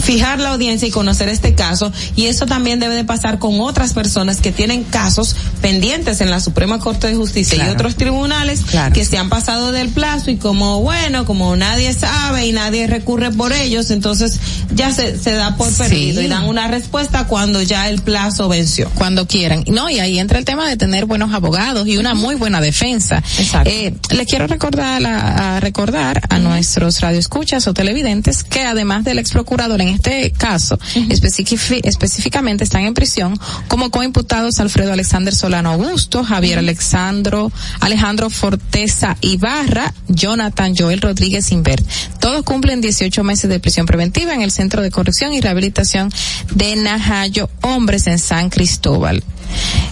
fijar 0.00 0.40
la 0.40 0.50
audiencia 0.50 0.86
y 0.86 0.90
conocer 0.90 1.28
este 1.28 1.54
caso 1.54 1.92
y 2.14 2.26
eso 2.26 2.46
también 2.46 2.80
debe 2.80 2.94
de 2.94 3.04
pasar 3.04 3.38
con 3.38 3.60
otras 3.60 3.92
personas 3.92 4.40
que 4.40 4.52
tienen 4.52 4.84
casos 4.84 5.34
pendientes 5.60 6.20
en 6.20 6.30
la 6.30 6.40
Suprema 6.40 6.78
Corte 6.78 7.06
de 7.06 7.14
Justicia 7.14 7.66
y 7.66 7.70
otros 7.70 7.96
tribunales 7.96 8.62
que 8.92 9.04
se 9.04 9.18
han 9.18 9.28
pasado 9.28 9.72
del 9.72 9.88
plazo 9.88 10.30
y 10.30 10.36
como 10.36 10.82
bueno, 10.82 11.24
como 11.24 11.56
nadie 11.56 11.92
sabe 11.94 12.46
y 12.46 12.52
nadie 12.52 12.86
recurre 12.86 13.30
por 13.30 13.52
ellos, 13.52 13.90
entonces 13.90 14.38
ya 14.74 14.92
se, 14.92 15.18
se 15.18 15.32
da 15.32 15.56
por 15.56 15.72
perdido 15.72 16.22
y 16.22 16.28
dan 16.28 16.44
una 16.44 16.68
respuesta 16.68 17.26
cuando 17.26 17.62
ya 17.62 17.88
el 17.88 18.02
plazo 18.02 18.48
venció. 18.48 18.90
Cuando 18.94 19.26
quieran. 19.26 19.64
No, 19.66 19.88
y 19.90 19.98
ahí 19.98 20.18
entra 20.18 20.38
el 20.38 20.44
tema 20.44 20.67
de 20.68 20.76
tener 20.76 21.06
buenos 21.06 21.32
abogados 21.32 21.86
y 21.88 21.96
una 21.96 22.14
muy 22.14 22.34
buena 22.34 22.60
defensa. 22.60 23.22
Eh, 23.64 23.94
les 24.10 24.26
quiero 24.26 24.46
recordar 24.46 25.04
a, 25.04 25.60
recordar 25.60 26.22
a 26.28 26.38
nuestros 26.38 27.00
radioescuchas 27.00 27.66
o 27.66 27.74
televidentes 27.74 28.44
que 28.44 28.64
además 28.64 29.04
del 29.04 29.18
ex 29.18 29.32
procurador 29.32 29.80
en 29.80 29.88
este 29.88 30.30
caso, 30.32 30.78
específicamente 31.08 32.64
están 32.64 32.84
en 32.84 32.94
prisión 32.94 33.38
como 33.68 33.90
coimputados 33.90 34.60
Alfredo 34.60 34.92
Alexander 34.92 35.34
Solano 35.34 35.70
Augusto, 35.70 36.24
Javier 36.24 36.58
Alexandro, 36.58 37.50
Alejandro 37.80 38.30
Forteza 38.30 39.16
Ibarra, 39.20 39.92
Jonathan 40.08 40.74
Joel 40.76 41.00
Rodríguez 41.00 41.50
Invert. 41.52 41.84
Todos 42.20 42.42
cumplen 42.42 42.80
18 42.80 43.24
meses 43.24 43.50
de 43.50 43.60
prisión 43.60 43.86
preventiva 43.86 44.34
en 44.34 44.42
el 44.42 44.50
Centro 44.50 44.82
de 44.82 44.90
Corrección 44.90 45.32
y 45.32 45.40
Rehabilitación 45.40 46.10
de 46.54 46.76
Najayo 46.76 47.48
Hombres 47.62 48.06
en 48.06 48.18
San 48.18 48.50
Cristóbal. 48.50 49.22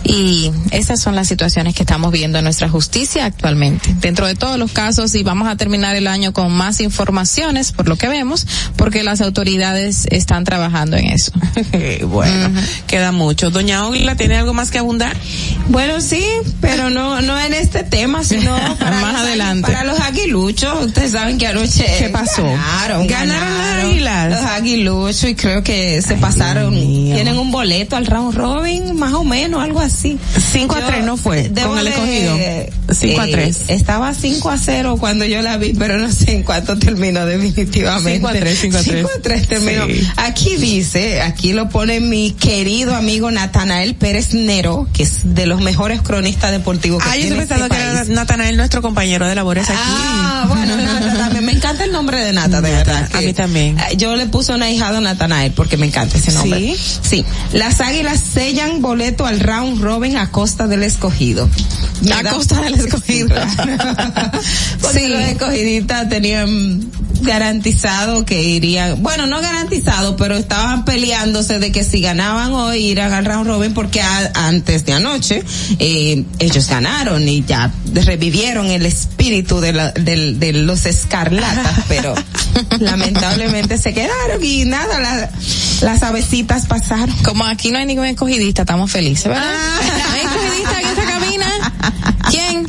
Y 0.04 0.52
esas 0.70 1.00
son 1.00 1.16
las 1.16 1.26
situaciones 1.26 1.74
que 1.74 1.82
estamos 1.82 2.12
viendo 2.12 2.38
en 2.38 2.44
nuestra 2.44 2.68
justicia 2.68 3.24
actualmente. 3.24 3.94
Dentro 4.00 4.26
de 4.26 4.34
todos 4.34 4.58
los 4.58 4.72
casos, 4.72 5.14
y 5.14 5.22
vamos 5.22 5.48
a 5.48 5.56
terminar 5.56 5.96
el 5.96 6.06
año 6.06 6.32
con 6.32 6.52
más 6.52 6.80
informaciones, 6.80 7.72
por 7.72 7.88
lo 7.88 7.96
que 7.96 8.08
vemos, 8.08 8.46
porque 8.76 9.02
las 9.02 9.20
autoridades 9.20 10.06
están 10.10 10.44
trabajando 10.44 10.96
en 10.96 11.06
eso. 11.06 11.32
bueno, 12.06 12.50
queda 12.86 13.12
mucho. 13.12 13.50
Doña 13.50 13.86
Ogla, 13.86 14.16
¿tiene 14.16 14.36
algo 14.36 14.54
más 14.54 14.70
que 14.70 14.78
abundar? 14.78 15.16
Bueno, 15.68 16.00
sí, 16.00 16.24
pero 16.60 16.90
no, 16.90 17.20
no 17.22 17.38
en 17.38 17.54
este 17.76 17.90
tema, 17.90 18.24
sino 18.24 18.56
para 18.78 19.00
más 19.00 19.16
adelante. 19.16 19.70
Para 19.70 19.84
los 19.84 20.00
aguiluchos, 20.00 20.86
ustedes 20.86 21.12
saben 21.12 21.38
que 21.38 21.46
anoche. 21.46 21.84
¿Qué 21.98 22.08
pasó? 22.08 22.42
Ganaron, 22.42 23.06
ganaron, 23.06 23.58
las 23.58 23.84
águilas. 23.84 24.30
Los 24.30 24.50
aguiluchos 24.50 25.24
y 25.24 25.34
creo 25.34 25.62
que 25.62 26.00
se 26.02 26.16
pasaron, 26.16 26.74
tienen 26.74 27.38
un 27.38 27.50
boleto 27.50 27.96
al 27.96 28.06
round 28.06 28.34
robin, 28.34 28.96
más 28.96 29.12
o 29.14 29.24
menos, 29.24 29.62
algo 29.62 29.80
así. 29.80 30.18
5 30.52 30.74
a 30.74 30.86
3 30.86 31.04
no 31.04 31.16
fue, 31.16 31.50
con 31.52 31.78
el 31.78 31.88
escogido. 31.88 32.36
5 32.94 33.20
a 33.20 33.26
3. 33.26 33.56
Eh, 33.56 33.74
estaba 33.74 34.14
5 34.14 34.50
a 34.50 34.58
0 34.58 34.96
cuando 34.98 35.24
yo 35.24 35.42
la 35.42 35.56
vi, 35.56 35.74
pero 35.74 35.98
no 35.98 36.10
sé 36.10 36.32
en 36.32 36.42
cuánto 36.42 36.78
terminó 36.78 37.26
definitivamente. 37.26 38.14
5 38.14 38.28
a 38.28 38.32
3, 38.32 38.58
5 38.58 38.76
a 38.76 38.82
3. 38.82 38.96
5 38.96 39.10
a 39.16 39.22
3 39.22 39.48
terminó. 39.48 39.86
Aquí 40.16 40.56
dice, 40.56 41.22
aquí 41.22 41.52
lo 41.52 41.68
pone 41.68 42.00
mi 42.00 42.32
querido 42.32 42.94
amigo 42.94 43.30
Natanael 43.30 43.94
Pérez 43.94 44.34
Nero, 44.34 44.88
que 44.92 45.02
es 45.02 45.34
de 45.34 45.46
los 45.46 45.60
mejores 45.60 46.02
cronistas 46.02 46.50
deportivos 46.50 47.02
que 47.02 47.08
ah, 47.08 47.12
tiene 47.12 47.28
yo 47.36 47.42
estoy 47.42 47.46
pensando 47.46 47.74
este 47.74 47.76
que 47.76 47.90
era 47.90 48.04
Natanael 48.04 48.56
nuestro 48.56 48.82
compañero 48.82 49.26
de 49.26 49.34
labores 49.34 49.68
aquí. 49.68 49.78
Ah, 49.80 50.44
bueno, 50.48 50.76
Nata 50.76 51.16
también. 51.16 51.44
Me 51.44 51.52
encanta 51.52 51.84
el 51.84 51.92
nombre 51.92 52.22
de 52.22 52.32
Nata, 52.32 52.60
de 52.60 52.70
verdad. 52.70 53.08
A 53.12 53.20
mí 53.20 53.32
también. 53.32 53.78
Eh, 53.78 53.96
yo 53.96 54.16
le 54.16 54.26
puse 54.26 54.52
un 54.52 54.62
ahijado 54.62 55.00
Natanael 55.00 55.52
porque 55.52 55.76
me 55.76 55.86
encanta 55.86 56.18
ese 56.18 56.32
nombre. 56.32 56.58
¿Sí? 56.58 56.98
Sí. 57.02 57.24
Las 57.52 57.80
águilas 57.80 58.20
sellan 58.20 58.82
boleto 58.82 59.26
al 59.26 59.40
round 59.40 59.80
robin 59.80 60.16
a 60.16 60.30
costa 60.30 60.66
del 60.66 60.82
escogido. 60.82 61.48
A 62.14 62.22
costa 62.28 62.60
del 62.60 62.75
escogido. 62.84 63.28
Porque 64.80 65.00
sí. 65.00 65.06
los 65.08 65.20
escogiditas 65.22 66.08
tenían 66.08 66.80
garantizado 67.22 68.24
que 68.24 68.42
irían, 68.42 69.02
bueno, 69.02 69.26
no 69.26 69.40
garantizado, 69.40 70.16
pero 70.16 70.36
estaban 70.36 70.84
peleándose 70.84 71.58
de 71.58 71.72
que 71.72 71.84
si 71.84 72.00
ganaban 72.00 72.52
hoy 72.52 72.78
irían 72.86 73.12
al 73.12 73.24
round 73.24 73.46
robin 73.46 73.74
porque 73.74 74.00
a, 74.00 74.30
antes 74.34 74.84
de 74.84 74.92
anoche 74.92 75.42
eh, 75.78 76.24
ellos 76.38 76.68
ganaron 76.68 77.28
y 77.28 77.44
ya 77.44 77.72
revivieron 77.92 78.66
el 78.66 78.86
espíritu 78.86 79.60
de, 79.60 79.72
la, 79.72 79.92
de, 79.92 80.34
de 80.34 80.52
los 80.52 80.86
escarlatas, 80.86 81.84
pero 81.88 82.14
lamentablemente 82.78 83.78
se 83.78 83.92
quedaron 83.92 84.42
y 84.42 84.64
nada, 84.64 85.00
la, 85.00 85.30
las 85.82 86.02
avecitas 86.02 86.66
pasaron. 86.66 87.14
Como 87.24 87.44
aquí 87.44 87.70
no 87.70 87.78
hay 87.78 87.86
ningún 87.86 88.06
escogidista, 88.06 88.62
estamos 88.62 88.90
felices, 88.90 89.26
¿verdad? 89.26 89.44
Ah. 89.44 90.12
¿Hay 90.12 90.20
escogidista? 90.20 91.05
¿Quién? 92.30 92.66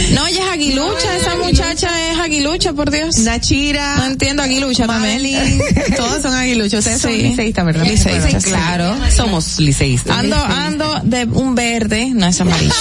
no, 0.12 0.26
ella 0.26 0.44
es 0.46 0.50
aguilucha, 0.52 1.16
esa 1.16 1.34
muchacha 1.36 2.10
es 2.12 2.18
aguilucha, 2.18 2.72
por 2.72 2.90
Dios. 2.90 3.18
Nachira. 3.18 3.96
No 3.96 4.04
entiendo 4.06 4.42
aguilucha 4.42 4.86
también. 4.86 5.60
Todos 5.96 6.22
son 6.22 6.34
aguiluchos. 6.34 6.80
Ustedes 6.80 7.00
Sí. 7.00 7.08
son 7.08 7.12
liceístas, 7.18 7.64
¿verdad? 7.64 7.84
Liceístas, 7.84 8.44
claro. 8.44 8.96
Somos 9.14 9.58
liceístas. 9.58 10.16
Ando, 10.16 10.36
ando 10.36 11.00
de 11.04 11.24
un 11.24 11.54
verde, 11.54 12.10
no 12.14 12.26
es 12.26 12.40
amarillo. 12.40 12.72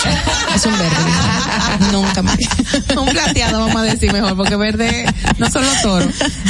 es 0.55 0.65
un 0.65 0.73
verde. 0.77 1.91
Nunca 1.91 2.19
amarillo. 2.19 2.49
un 3.01 3.09
plateado, 3.09 3.59
vamos 3.59 3.75
a 3.75 3.83
decir 3.83 4.11
mejor, 4.13 4.35
porque 4.35 4.55
verde 4.55 5.05
no 5.38 5.49
son 5.49 5.65
los 5.65 5.81
toros. 5.81 6.07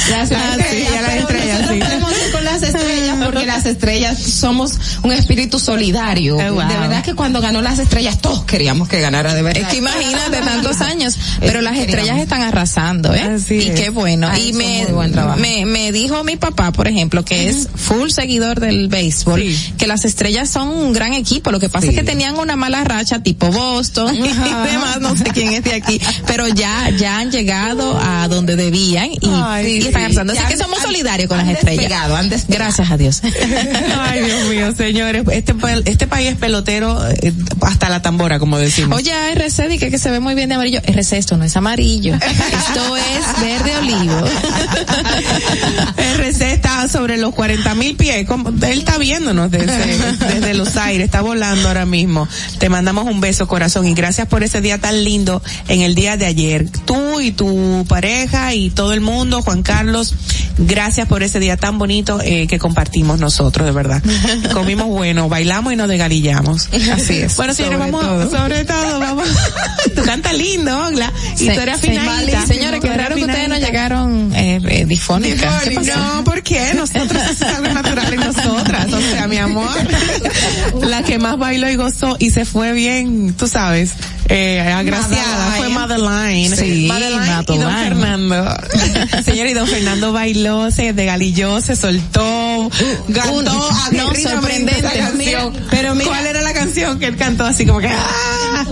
Las 0.09 0.31
Ah, 0.31 0.55
estrellas, 0.57 1.01
las 1.01 1.15
estrellas, 1.15 1.61
sí. 1.69 1.75
ir 1.75 2.31
con 2.31 2.43
las 2.45 2.63
estrellas 2.63 3.17
porque 3.23 3.45
las 3.45 3.65
estrellas 3.65 4.17
somos 4.21 4.73
un 5.03 5.11
espíritu 5.11 5.59
solidario. 5.59 6.39
Eh, 6.39 6.49
wow. 6.49 6.67
De 6.67 6.77
verdad 6.77 7.03
que 7.03 7.13
cuando 7.13 7.41
ganó 7.41 7.61
las 7.61 7.79
estrellas 7.79 8.19
todos 8.19 8.43
queríamos 8.45 8.87
que 8.87 8.99
ganara 8.99 9.33
de 9.33 9.41
verdad. 9.41 9.63
Es 9.63 9.67
que 9.69 9.77
imagínate 9.77 10.41
tantos 10.53 10.81
años, 10.81 11.17
pero 11.39 11.61
las 11.61 11.77
estrellas 11.77 12.17
están 12.19 12.41
arrasando, 12.41 13.13
¿eh? 13.13 13.21
Así 13.21 13.55
y 13.55 13.69
qué 13.73 13.89
bueno. 13.89 14.29
Y 14.37 14.53
me, 14.53 14.87
me, 15.37 15.65
me 15.65 15.91
dijo 15.91 16.23
mi 16.23 16.35
papá, 16.37 16.71
por 16.71 16.87
ejemplo, 16.87 17.23
que 17.25 17.49
es 17.49 17.67
full 17.75 18.09
seguidor 18.09 18.59
del 18.59 18.87
béisbol, 18.87 19.41
Sí. 19.41 19.73
que 19.77 19.87
las 19.87 20.05
estrellas 20.05 20.49
son 20.49 20.69
un 20.69 20.93
gran 20.93 21.13
equipo. 21.13 21.51
Lo 21.51 21.59
que 21.59 21.69
pasa 21.69 21.83
Sí. 21.87 21.89
es 21.89 21.95
que 21.99 22.03
tenían 22.03 22.37
una 22.37 22.55
mala 22.55 22.83
racha 22.83 23.23
tipo 23.23 23.47
Boston 23.51 24.15
y 24.15 24.19
demás, 24.21 24.99
no 25.01 25.15
sé 25.15 25.23
quién 25.33 25.53
es 25.53 25.63
de 25.63 25.73
aquí, 25.73 25.99
pero 26.27 26.47
ya, 26.47 26.89
ya 26.97 27.19
han 27.19 27.31
llegado 27.31 27.97
a 27.99 28.27
donde 28.27 28.55
debían 28.55 29.09
y, 29.11 29.19
Ay, 29.33 29.77
y 29.77 29.81
sí. 29.81 29.87
están 29.87 30.03
arrasando. 30.05 30.33
Así 30.33 30.41
que 30.47 30.57
somos 30.57 30.79
han- 30.79 30.85
solidarios 30.85 31.27
con 31.29 31.39
han 31.39 31.47
las 31.47 31.55
estrellas. 31.57 31.89
despegado. 31.89 32.17
Gracias 32.47 32.91
a 32.91 32.97
Dios. 32.97 33.21
Ay, 33.99 34.23
Dios 34.23 34.49
mío, 34.49 34.73
señores. 34.75 35.23
Este, 35.31 35.53
este 35.85 36.07
país 36.07 36.29
es 36.31 36.37
pelotero 36.37 36.99
eh, 37.09 37.33
hasta 37.61 37.89
la 37.89 38.01
tambora, 38.01 38.39
como 38.39 38.57
decimos. 38.57 38.97
Oye, 38.97 39.11
RC, 39.33 39.77
que, 39.77 39.89
que 39.89 39.97
se 39.97 40.09
ve 40.11 40.19
muy 40.19 40.30
bien 40.35 40.49
de 40.49 40.55
amarillo. 40.55 40.79
RC, 40.83 41.17
esto 41.17 41.37
no 41.37 41.43
es 41.45 41.55
amarillo. 41.55 42.15
Esto 42.15 42.97
es 42.97 43.41
verde 43.41 43.77
olivo. 43.77 44.23
RC 46.17 46.51
está 46.53 46.87
sobre 46.87 47.17
los 47.17 47.33
40 47.33 47.75
mil 47.75 47.95
pies. 47.95 48.27
como- 48.27 48.49
Él 48.49 48.79
está 48.79 48.97
viéndonos 48.97 49.49
desde, 49.51 49.97
desde 50.33 50.53
los 50.53 50.75
aires, 50.77 51.05
está 51.05 51.21
volando 51.21 51.67
ahora 51.67 51.85
mismo. 51.85 52.27
Te 52.59 52.69
mandamos 52.69 53.05
un 53.05 53.21
beso, 53.21 53.47
corazón, 53.47 53.87
y 53.87 53.93
gracias 53.93 54.27
por 54.27 54.43
ese 54.43 54.61
día 54.61 54.77
tan 54.79 55.03
lindo 55.03 55.41
en 55.67 55.81
el 55.81 55.95
día 55.95 56.17
de 56.17 56.25
ayer. 56.25 56.67
Tú 56.85 57.19
y 57.21 57.31
tu 57.31 57.85
pareja 57.87 58.53
y 58.53 58.69
todo 58.69 58.93
el 58.93 59.01
mundo, 59.01 59.41
Juan 59.41 59.63
Carlos, 59.63 60.13
gracias 60.57 61.07
por 61.07 61.23
ese 61.23 61.39
día 61.39 61.57
tan 61.57 61.77
bonito 61.77 62.19
eh, 62.23 62.47
que 62.47 62.59
compartimos 62.59 63.19
nosotros, 63.19 63.65
de 63.65 63.71
verdad. 63.71 64.01
Comimos 64.53 64.87
bueno, 64.87 65.29
bailamos 65.29 65.73
y 65.73 65.75
nos 65.75 65.87
desgalillamos. 65.87 66.69
Así 66.93 67.17
es. 67.17 67.35
Bueno, 67.35 67.53
señores, 67.53 67.79
vamos, 67.79 68.01
todo. 68.01 68.29
sobre 68.31 68.65
todo, 68.65 68.99
vamos. 68.99 69.27
Tú 70.21 70.29
cantas 70.29 70.37
lindo, 70.37 70.87
Ogla. 70.87 71.11
Historia 71.33 71.77
Se- 71.77 71.87
finalita. 71.89 72.45
Señores, 72.45 72.79
qué 72.81 72.89
raro 72.95 73.15
que 73.15 73.21
ustedes 73.25 73.49
no 73.49 73.57
llegaron 73.57 74.33
eh, 74.35 74.59
eh, 74.69 74.85
difónicas. 74.85 75.67
No, 75.85 76.23
¿por 76.23 76.43
qué? 76.43 76.73
Nosotros 76.75 77.21
es 77.31 77.41
algo 77.41 77.73
natural 77.73 78.13
en 78.13 78.19
nosotras. 78.19 78.85
O 78.93 78.99
sea, 79.01 79.27
mi 79.27 79.37
amor, 79.37 79.69
la 80.81 81.01
que 81.03 81.17
más 81.17 81.37
bailó 81.37 81.69
y 81.69 81.75
gozó 81.75 82.15
y 82.19 82.29
se 82.29 82.45
fue 82.45 82.73
bien, 82.73 83.33
tú 83.33 83.47
sabes, 83.47 83.93
eh, 84.29 84.59
agraciada 84.59 85.53
fue 85.57 85.69
Madeline. 85.69 86.55
Sí, 86.55 86.85
Madeline, 86.87 87.43
y 87.49 87.57
don. 87.57 87.73
Fernando. 87.73 88.57
Señor, 89.25 89.47
y 89.47 89.53
don 89.53 89.67
Fernando 89.67 90.11
bailó, 90.13 90.69
se 90.71 90.93
desgalilló, 90.93 91.61
se 91.61 91.75
soltó, 91.75 92.69
cantó 93.13 93.33
Un- 93.33 93.45
no, 93.97 94.13
sorprendente. 94.15 94.77
esa 94.87 94.91
canción. 94.93 95.53
Pero 95.71 95.95
mira- 95.95 96.09
¿cuál 96.09 96.27
era 96.27 96.41
la 96.41 96.53
canción 96.53 96.99
que 96.99 97.07
él 97.07 97.17
cantó 97.17 97.45
así 97.45 97.65
como 97.65 97.79
que, 97.79 97.87
¡ah! 97.89 98.65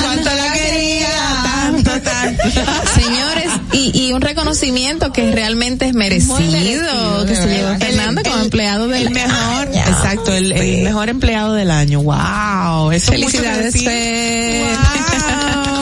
¿Cuánto 0.00 0.30
la 0.34 0.52
quería? 0.52 1.08
Tanto, 1.42 1.90
tanto. 2.02 2.42
Señores, 2.94 3.48
y, 3.72 4.06
y 4.08 4.12
un 4.12 4.20
reconocimiento 4.20 5.12
que 5.12 5.30
realmente 5.30 5.86
es 5.86 5.94
merecido, 5.94 6.38
merecido, 6.38 7.26
que 7.26 7.36
se 7.36 7.46
llevó. 7.48 7.78
Fernando 7.78 8.22
como 8.22 8.38
empleado 8.38 8.88
del 8.88 9.08
el 9.08 9.10
mejor, 9.10 9.68
exacto, 9.68 10.32
el, 10.32 10.52
el 10.52 10.84
mejor 10.84 11.08
empleado 11.08 11.54
del 11.54 11.70
año. 11.70 12.02
Wow, 12.02 12.90
eso 12.92 13.12
mucho 13.12 13.26
que 13.28 13.38
Felicidades, 13.38 13.72
decir. 13.72 13.88
Fer. 13.88 15.75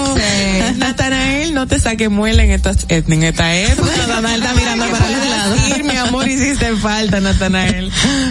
Natanael, 0.77 1.55
no 1.55 1.67
te 1.67 1.79
saques 1.79 2.11
muela 2.11 2.43
en 2.45 2.51
esta, 2.51 2.73
en 2.89 3.23
esta 3.23 3.55
época. 3.57 3.91
Natanael 4.09 4.43
está 4.43 4.55
mirando 4.55 4.87
para 4.87 5.11
los 5.11 5.27
lados. 5.29 5.59
Sí, 5.75 5.83
mi 5.83 5.97
amor, 5.97 6.29
hiciste 6.29 6.77
falta, 6.77 7.21
Natanael. 7.21 7.91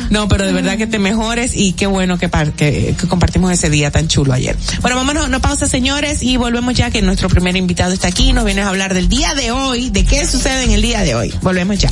No, 0.10 0.28
pero 0.28 0.46
de 0.46 0.54
verdad 0.54 0.78
que 0.78 0.88
te 0.88 1.00
mejores 1.00 1.54
y 1.56 1.74
qué 1.74 1.88
bueno 1.88 2.18
que, 2.18 2.30
par- 2.30 2.54
que, 2.54 2.96
que 3.00 3.08
compartimos 3.08 3.52
ese 3.52 3.70
día 3.70 3.92
tan 3.92 4.08
chulo 4.08 4.34
ayer. 4.34 4.56
Bueno, 4.82 4.96
vámonos, 4.98 5.30
no 5.30 5.42
pausa, 5.42 5.68
señores, 5.68 6.22
y 6.24 6.38
volvemos 6.38 6.74
ya 6.76 6.92
que 6.92 7.02
nuestro 7.02 7.30
primer 7.30 7.56
invitado 7.56 7.94
está 7.94 8.08
aquí. 8.08 8.34
Nos 8.34 8.46
viene 8.46 8.62
a 8.62 8.70
hablar 8.70 8.94
del 8.94 9.10
día 9.10 9.34
de 9.34 9.52
hoy, 9.52 9.90
de 9.90 10.06
qué 10.06 10.26
sucede 10.28 10.64
en 10.64 10.72
el 10.72 10.82
día 10.82 11.02
de 11.02 11.16
hoy. 11.16 11.34
Volvemos 11.42 11.78
ya. 11.80 11.90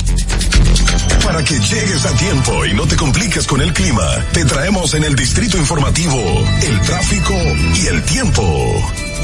Para 1.24 1.42
que 1.44 1.54
llegues 1.54 2.04
a 2.04 2.10
tiempo 2.16 2.66
y 2.66 2.74
no 2.74 2.86
te 2.86 2.96
compliques 2.96 3.46
con 3.46 3.60
el 3.62 3.72
clima, 3.72 4.06
te 4.32 4.44
traemos 4.44 4.94
en 4.94 5.04
el 5.04 5.14
distrito 5.14 5.56
informativo 5.56 6.20
el 6.62 6.80
tráfico 6.80 7.34
y 7.82 7.86
el 7.86 8.02
tiempo. 8.02 8.42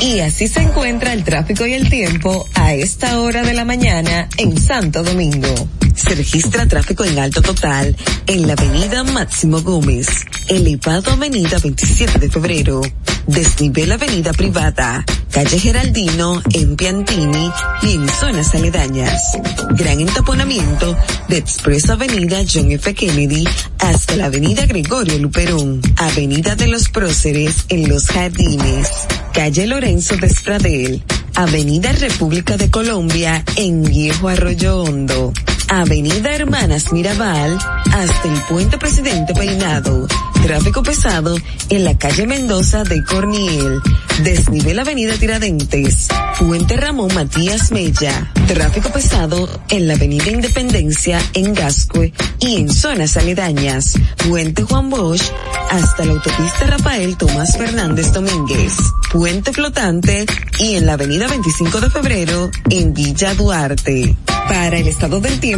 Y 0.00 0.20
así 0.20 0.46
se 0.48 0.60
encuentra 0.60 1.12
el 1.12 1.24
tráfico 1.24 1.66
y 1.66 1.74
el 1.74 1.90
tiempo 1.90 2.48
a 2.54 2.72
esta 2.74 3.20
hora 3.20 3.42
de 3.42 3.52
la 3.52 3.64
mañana 3.64 4.28
en 4.36 4.58
Santo 4.58 5.02
Domingo. 5.02 5.48
Se 5.98 6.14
registra 6.14 6.64
tráfico 6.66 7.04
en 7.04 7.18
alto 7.18 7.42
total 7.42 7.96
en 8.28 8.46
la 8.46 8.52
avenida 8.52 9.02
Máximo 9.02 9.62
Gómez, 9.62 10.06
elevado 10.46 11.10
avenida 11.10 11.58
27 11.58 12.20
de 12.20 12.30
febrero, 12.30 12.80
desnivel 13.26 13.90
avenida 13.90 14.32
privada, 14.32 15.04
calle 15.32 15.58
Geraldino 15.58 16.40
en 16.54 16.76
Piantini 16.76 17.50
y 17.82 17.94
en 17.94 18.08
zonas 18.08 18.54
aledañas. 18.54 19.32
Gran 19.70 19.98
entaponamiento 19.98 20.96
de 21.28 21.38
Expreso 21.38 21.94
Avenida 21.94 22.38
John 22.48 22.70
F. 22.70 22.94
Kennedy 22.94 23.44
hasta 23.80 24.14
la 24.14 24.26
avenida 24.26 24.66
Gregorio 24.66 25.18
Luperón, 25.18 25.80
avenida 25.96 26.54
de 26.54 26.68
los 26.68 26.88
Próceres 26.90 27.66
en 27.70 27.88
Los 27.88 28.06
Jardines, 28.06 28.88
calle 29.34 29.66
Lorenzo 29.66 30.16
Despradel, 30.16 31.02
avenida 31.34 31.90
República 31.90 32.56
de 32.56 32.70
Colombia 32.70 33.44
en 33.56 33.82
Viejo 33.82 34.28
Arroyo 34.28 34.82
Hondo, 34.82 35.32
Avenida 35.68 36.34
Hermanas 36.34 36.92
Mirabal 36.92 37.58
hasta 37.92 38.28
el 38.28 38.40
Puente 38.48 38.78
Presidente 38.78 39.34
Peinado. 39.34 40.06
Tráfico 40.42 40.82
pesado 40.82 41.36
en 41.68 41.84
la 41.84 41.98
calle 41.98 42.26
Mendoza 42.26 42.84
de 42.84 43.04
Corniel. 43.04 43.80
Desnivel 44.22 44.78
Avenida 44.78 45.14
Tiradentes. 45.14 46.08
Puente 46.38 46.76
Ramón 46.76 47.12
Matías 47.14 47.70
Mella. 47.70 48.32
Tráfico 48.46 48.90
pesado 48.90 49.48
en 49.68 49.88
la 49.88 49.94
Avenida 49.94 50.30
Independencia 50.30 51.20
en 51.34 51.52
Gascue 51.52 52.12
y 52.40 52.56
en 52.56 52.72
zonas 52.72 53.16
aledañas. 53.16 53.94
Puente 54.26 54.62
Juan 54.62 54.88
Bosch 54.88 55.30
hasta 55.70 56.04
la 56.04 56.12
autopista 56.12 56.66
Rafael 56.66 57.16
Tomás 57.16 57.56
Fernández 57.58 58.12
Domínguez. 58.12 58.72
Puente 59.12 59.52
Flotante 59.52 60.24
y 60.60 60.76
en 60.76 60.86
la 60.86 60.94
Avenida 60.94 61.26
25 61.28 61.80
de 61.80 61.90
Febrero 61.90 62.50
en 62.70 62.94
Villa 62.94 63.34
Duarte. 63.34 64.16
Para 64.48 64.78
el 64.78 64.88
estado 64.88 65.20
del 65.20 65.40
tiempo 65.40 65.57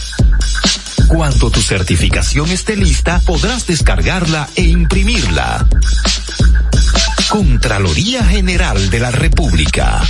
Cuando 1.11 1.51
tu 1.51 1.61
certificación 1.61 2.49
esté 2.51 2.77
lista, 2.77 3.19
podrás 3.25 3.67
descargarla 3.67 4.47
e 4.55 4.61
imprimirla. 4.61 5.67
Contraloría 7.29 8.23
General 8.23 8.89
de 8.89 8.99
la 9.01 9.11
República. 9.11 10.01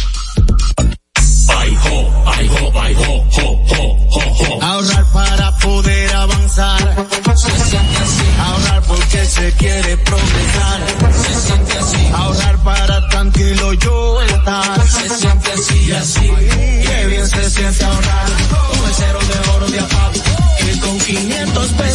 Ahorrar 4.61 5.06
para 5.11 5.57
poder 5.57 6.15
avanzar. 6.15 7.07
Se 7.36 7.49
siente 7.49 7.98
así. 7.98 8.23
Ahorrar 8.40 8.82
porque 8.84 9.26
se 9.26 9.52
quiere 9.53 9.98
progresar. 9.98 10.82
Se 11.14 11.34
siente 11.34 11.78
así. 11.80 12.11
Ahorrar 12.14 12.57
para 12.64 13.10
tranquilo 13.10 13.73
yo 13.73 14.22
estar. 14.22 14.88
Se 14.88 15.10
siente 15.10 15.52
así 15.52 15.86
y 15.88 15.91
así. 15.94 16.32
Qué 16.86 17.07
bien 17.07 17.28
se 17.28 17.49
siente 17.49 17.84
ahorrar. 17.86 18.10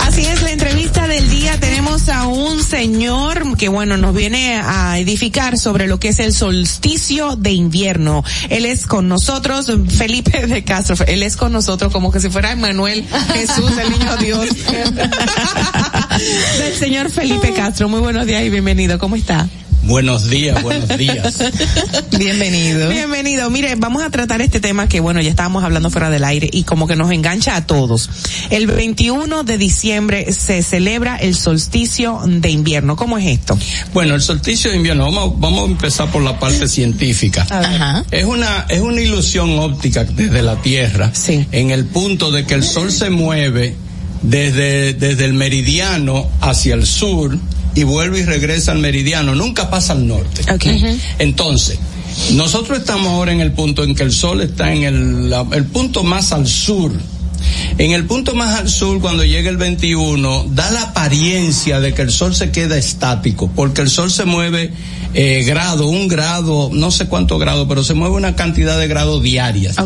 Así 0.00 0.22
es, 0.22 0.42
la 0.42 0.50
entrevista 0.50 1.06
del 1.06 1.28
día 1.30 1.58
tenemos 1.60 2.08
a 2.08 2.26
un 2.26 2.62
señor 2.62 3.56
que 3.56 3.68
bueno, 3.68 3.96
nos 3.96 4.14
viene 4.14 4.56
a 4.56 4.98
edificar 4.98 5.58
sobre 5.58 5.86
lo 5.86 6.00
que 6.00 6.08
es 6.08 6.18
el 6.18 6.32
solsticio 6.32 7.36
de 7.36 7.52
invierno. 7.52 8.24
Él 8.48 8.66
es 8.66 8.86
con 8.86 9.08
nosotros, 9.08 9.70
Felipe 9.88 10.46
de 10.46 10.64
Castro, 10.64 10.96
él 11.06 11.22
es 11.22 11.36
con 11.36 11.52
nosotros 11.52 11.92
como 11.92 12.10
que 12.10 12.20
si 12.20 12.30
fuera 12.30 12.52
Emmanuel 12.52 13.06
Jesús, 13.32 13.72
el 13.78 13.90
niño 13.90 14.16
Dios. 14.16 14.48
Del 16.58 16.76
señor 16.76 17.10
Felipe 17.10 17.52
Castro, 17.52 17.88
muy 17.88 18.00
buenos 18.00 18.26
días 18.26 18.42
y 18.42 18.50
bienvenido, 18.50 18.98
¿cómo 18.98 19.16
está? 19.16 19.48
Buenos 19.90 20.30
días, 20.30 20.62
buenos 20.62 20.96
días. 20.96 21.42
Bienvenido. 22.16 22.88
Bienvenido. 22.90 23.50
Mire, 23.50 23.74
vamos 23.74 24.04
a 24.04 24.10
tratar 24.10 24.40
este 24.40 24.60
tema 24.60 24.88
que 24.88 25.00
bueno, 25.00 25.20
ya 25.20 25.30
estábamos 25.30 25.64
hablando 25.64 25.90
fuera 25.90 26.10
del 26.10 26.22
aire 26.22 26.48
y 26.52 26.62
como 26.62 26.86
que 26.86 26.94
nos 26.94 27.10
engancha 27.10 27.56
a 27.56 27.66
todos. 27.66 28.08
El 28.50 28.68
21 28.68 29.42
de 29.42 29.58
diciembre 29.58 30.32
se 30.32 30.62
celebra 30.62 31.16
el 31.16 31.34
solsticio 31.34 32.20
de 32.24 32.50
invierno. 32.50 32.94
¿Cómo 32.94 33.18
es 33.18 33.26
esto? 33.26 33.58
Bueno, 33.92 34.14
el 34.14 34.22
solsticio 34.22 34.70
de 34.70 34.76
invierno, 34.76 35.06
vamos, 35.06 35.40
vamos 35.40 35.68
a 35.68 35.72
empezar 35.72 36.08
por 36.12 36.22
la 36.22 36.38
parte 36.38 36.68
científica. 36.68 37.44
Ajá. 37.50 38.04
Es 38.12 38.26
una, 38.26 38.66
es 38.68 38.80
una 38.80 39.00
ilusión 39.00 39.58
óptica 39.58 40.04
desde 40.04 40.40
la 40.40 40.62
Tierra. 40.62 41.10
Sí. 41.12 41.44
En 41.50 41.72
el 41.72 41.84
punto 41.86 42.30
de 42.30 42.46
que 42.46 42.54
el 42.54 42.62
Sol 42.62 42.92
se 42.92 43.10
mueve 43.10 43.74
desde, 44.22 44.94
desde 44.94 45.24
el 45.24 45.32
meridiano 45.32 46.28
hacia 46.40 46.74
el 46.74 46.86
sur 46.86 47.36
y 47.74 47.84
vuelve 47.84 48.20
y 48.20 48.24
regresa 48.24 48.72
al 48.72 48.78
meridiano, 48.78 49.34
nunca 49.34 49.70
pasa 49.70 49.92
al 49.92 50.06
norte. 50.06 50.42
Entonces, 51.18 51.78
nosotros 52.32 52.78
estamos 52.78 53.08
ahora 53.08 53.32
en 53.32 53.40
el 53.40 53.52
punto 53.52 53.84
en 53.84 53.94
que 53.94 54.02
el 54.02 54.12
sol 54.12 54.40
está 54.40 54.72
en 54.72 54.82
el, 54.84 55.30
la- 55.30 55.46
el 55.52 55.64
punto 55.64 56.02
más 56.02 56.32
al 56.32 56.46
sur. 56.46 56.92
En 57.78 57.92
el 57.92 58.04
punto 58.04 58.34
más 58.34 58.58
al 58.60 58.68
sur, 58.68 59.00
cuando 59.00 59.24
llega 59.24 59.48
el 59.48 59.56
21, 59.56 60.46
da 60.50 60.70
la 60.70 60.82
apariencia 60.82 61.80
de 61.80 61.94
que 61.94 62.02
el 62.02 62.10
sol 62.10 62.34
se 62.34 62.50
queda 62.50 62.76
estático, 62.76 63.50
porque 63.54 63.80
el 63.80 63.88
sol 63.88 64.10
se 64.10 64.24
mueve 64.26 64.72
eh, 65.12 65.42
grado, 65.44 65.88
un 65.88 66.06
grado, 66.06 66.70
no 66.72 66.90
sé 66.92 67.06
cuánto 67.06 67.38
grado, 67.38 67.66
pero 67.66 67.82
se 67.82 67.94
mueve 67.94 68.14
una 68.14 68.36
cantidad 68.36 68.78
de 68.78 68.86
grados 68.86 69.22
diarias. 69.22 69.76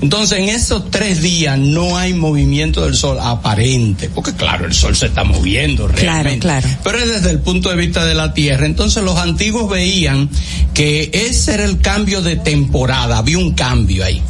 Entonces, 0.00 0.38
en 0.38 0.48
esos 0.48 0.90
tres 0.90 1.20
días 1.20 1.58
no 1.58 1.98
hay 1.98 2.14
movimiento 2.14 2.84
del 2.84 2.94
sol 2.94 3.18
aparente, 3.20 4.08
porque 4.08 4.32
claro, 4.32 4.64
el 4.64 4.72
sol 4.72 4.96
se 4.96 5.06
está 5.06 5.22
moviendo 5.22 5.86
realmente. 5.86 6.40
claro. 6.40 6.66
Pero 6.82 6.98
es 6.98 7.08
desde 7.08 7.30
el 7.30 7.40
punto 7.40 7.68
de 7.68 7.76
vista 7.76 8.06
de 8.06 8.14
la 8.14 8.32
Tierra. 8.32 8.64
Entonces, 8.64 9.02
los 9.02 9.18
antiguos 9.18 9.68
veían 9.68 10.30
que 10.72 11.10
ese 11.12 11.54
era 11.54 11.64
el 11.64 11.80
cambio 11.80 12.22
de 12.22 12.36
temporada, 12.36 13.18
había 13.18 13.38
un 13.38 13.52
cambio 13.52 14.04
ahí. 14.04 14.22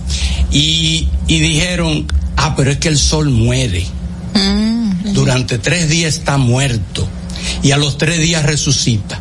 Y, 0.50 1.08
y 1.28 1.38
dijeron, 1.38 2.06
ah, 2.36 2.54
pero 2.56 2.72
es 2.72 2.78
que 2.78 2.88
el 2.88 2.98
sol 2.98 3.30
muere. 3.30 3.84
Durante 5.12 5.58
tres 5.58 5.88
días 5.88 6.16
está 6.16 6.38
muerto. 6.38 7.06
Y 7.62 7.70
a 7.70 7.76
los 7.76 7.98
tres 7.98 8.18
días 8.18 8.44
resucita 8.44 9.20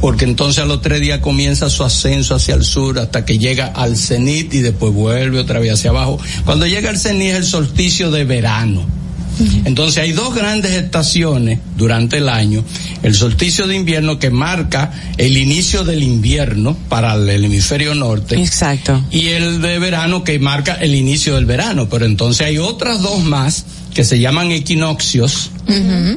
porque 0.00 0.24
entonces 0.24 0.62
a 0.62 0.66
los 0.66 0.82
tres 0.82 1.00
días 1.00 1.20
comienza 1.20 1.70
su 1.70 1.84
ascenso 1.84 2.34
hacia 2.34 2.54
el 2.54 2.64
sur 2.64 2.98
hasta 2.98 3.24
que 3.24 3.38
llega 3.38 3.66
al 3.66 3.96
cenit 3.96 4.52
y 4.54 4.60
después 4.60 4.92
vuelve 4.92 5.38
otra 5.38 5.58
vez 5.58 5.72
hacia 5.72 5.90
abajo. 5.90 6.18
Cuando 6.44 6.66
llega 6.66 6.90
al 6.90 6.98
cenit 6.98 7.30
es 7.30 7.36
el 7.36 7.44
solsticio 7.44 8.10
de 8.10 8.24
verano. 8.24 8.86
Entonces 9.64 10.02
hay 10.02 10.12
dos 10.12 10.34
grandes 10.34 10.72
estaciones 10.72 11.58
durante 11.76 12.18
el 12.18 12.28
año. 12.28 12.64
El 13.02 13.14
solsticio 13.14 13.66
de 13.66 13.76
invierno 13.76 14.18
que 14.18 14.30
marca 14.30 14.92
el 15.18 15.36
inicio 15.36 15.84
del 15.84 16.02
invierno 16.02 16.76
para 16.88 17.14
el 17.14 17.44
hemisferio 17.44 17.94
norte. 17.94 18.40
Exacto. 18.40 19.04
Y 19.10 19.28
el 19.28 19.60
de 19.60 19.78
verano 19.78 20.24
que 20.24 20.38
marca 20.38 20.74
el 20.74 20.94
inicio 20.94 21.34
del 21.34 21.44
verano. 21.44 21.88
Pero 21.88 22.06
entonces 22.06 22.46
hay 22.46 22.58
otras 22.58 23.02
dos 23.02 23.22
más 23.24 23.66
que 23.96 24.04
se 24.04 24.18
llaman 24.20 24.52
equinoccios, 24.52 25.52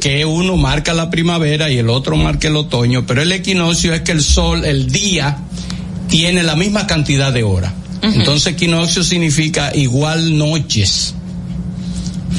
que 0.01 0.26
uno 0.26 0.57
marca 0.57 0.93
la 0.93 1.10
primavera 1.10 1.72
y 1.72 1.77
el 1.77 1.89
otro 1.89 2.18
marca 2.18 2.49
el 2.49 2.57
otoño, 2.57 3.06
pero 3.07 3.22
el 3.22 3.31
equinoccio 3.31 3.93
es 3.93 4.01
que 4.01 4.11
el 4.11 4.22
sol, 4.22 4.65
el 4.65 4.91
día, 4.91 5.38
tiene 6.10 6.43
la 6.43 6.57
misma 6.57 6.88
cantidad 6.88 7.31
de 7.31 7.43
horas. 7.43 7.72
Entonces 8.01 8.47
equinoccio 8.47 9.01
significa 9.01 9.73
igual 9.73 10.38
noches. 10.38 11.15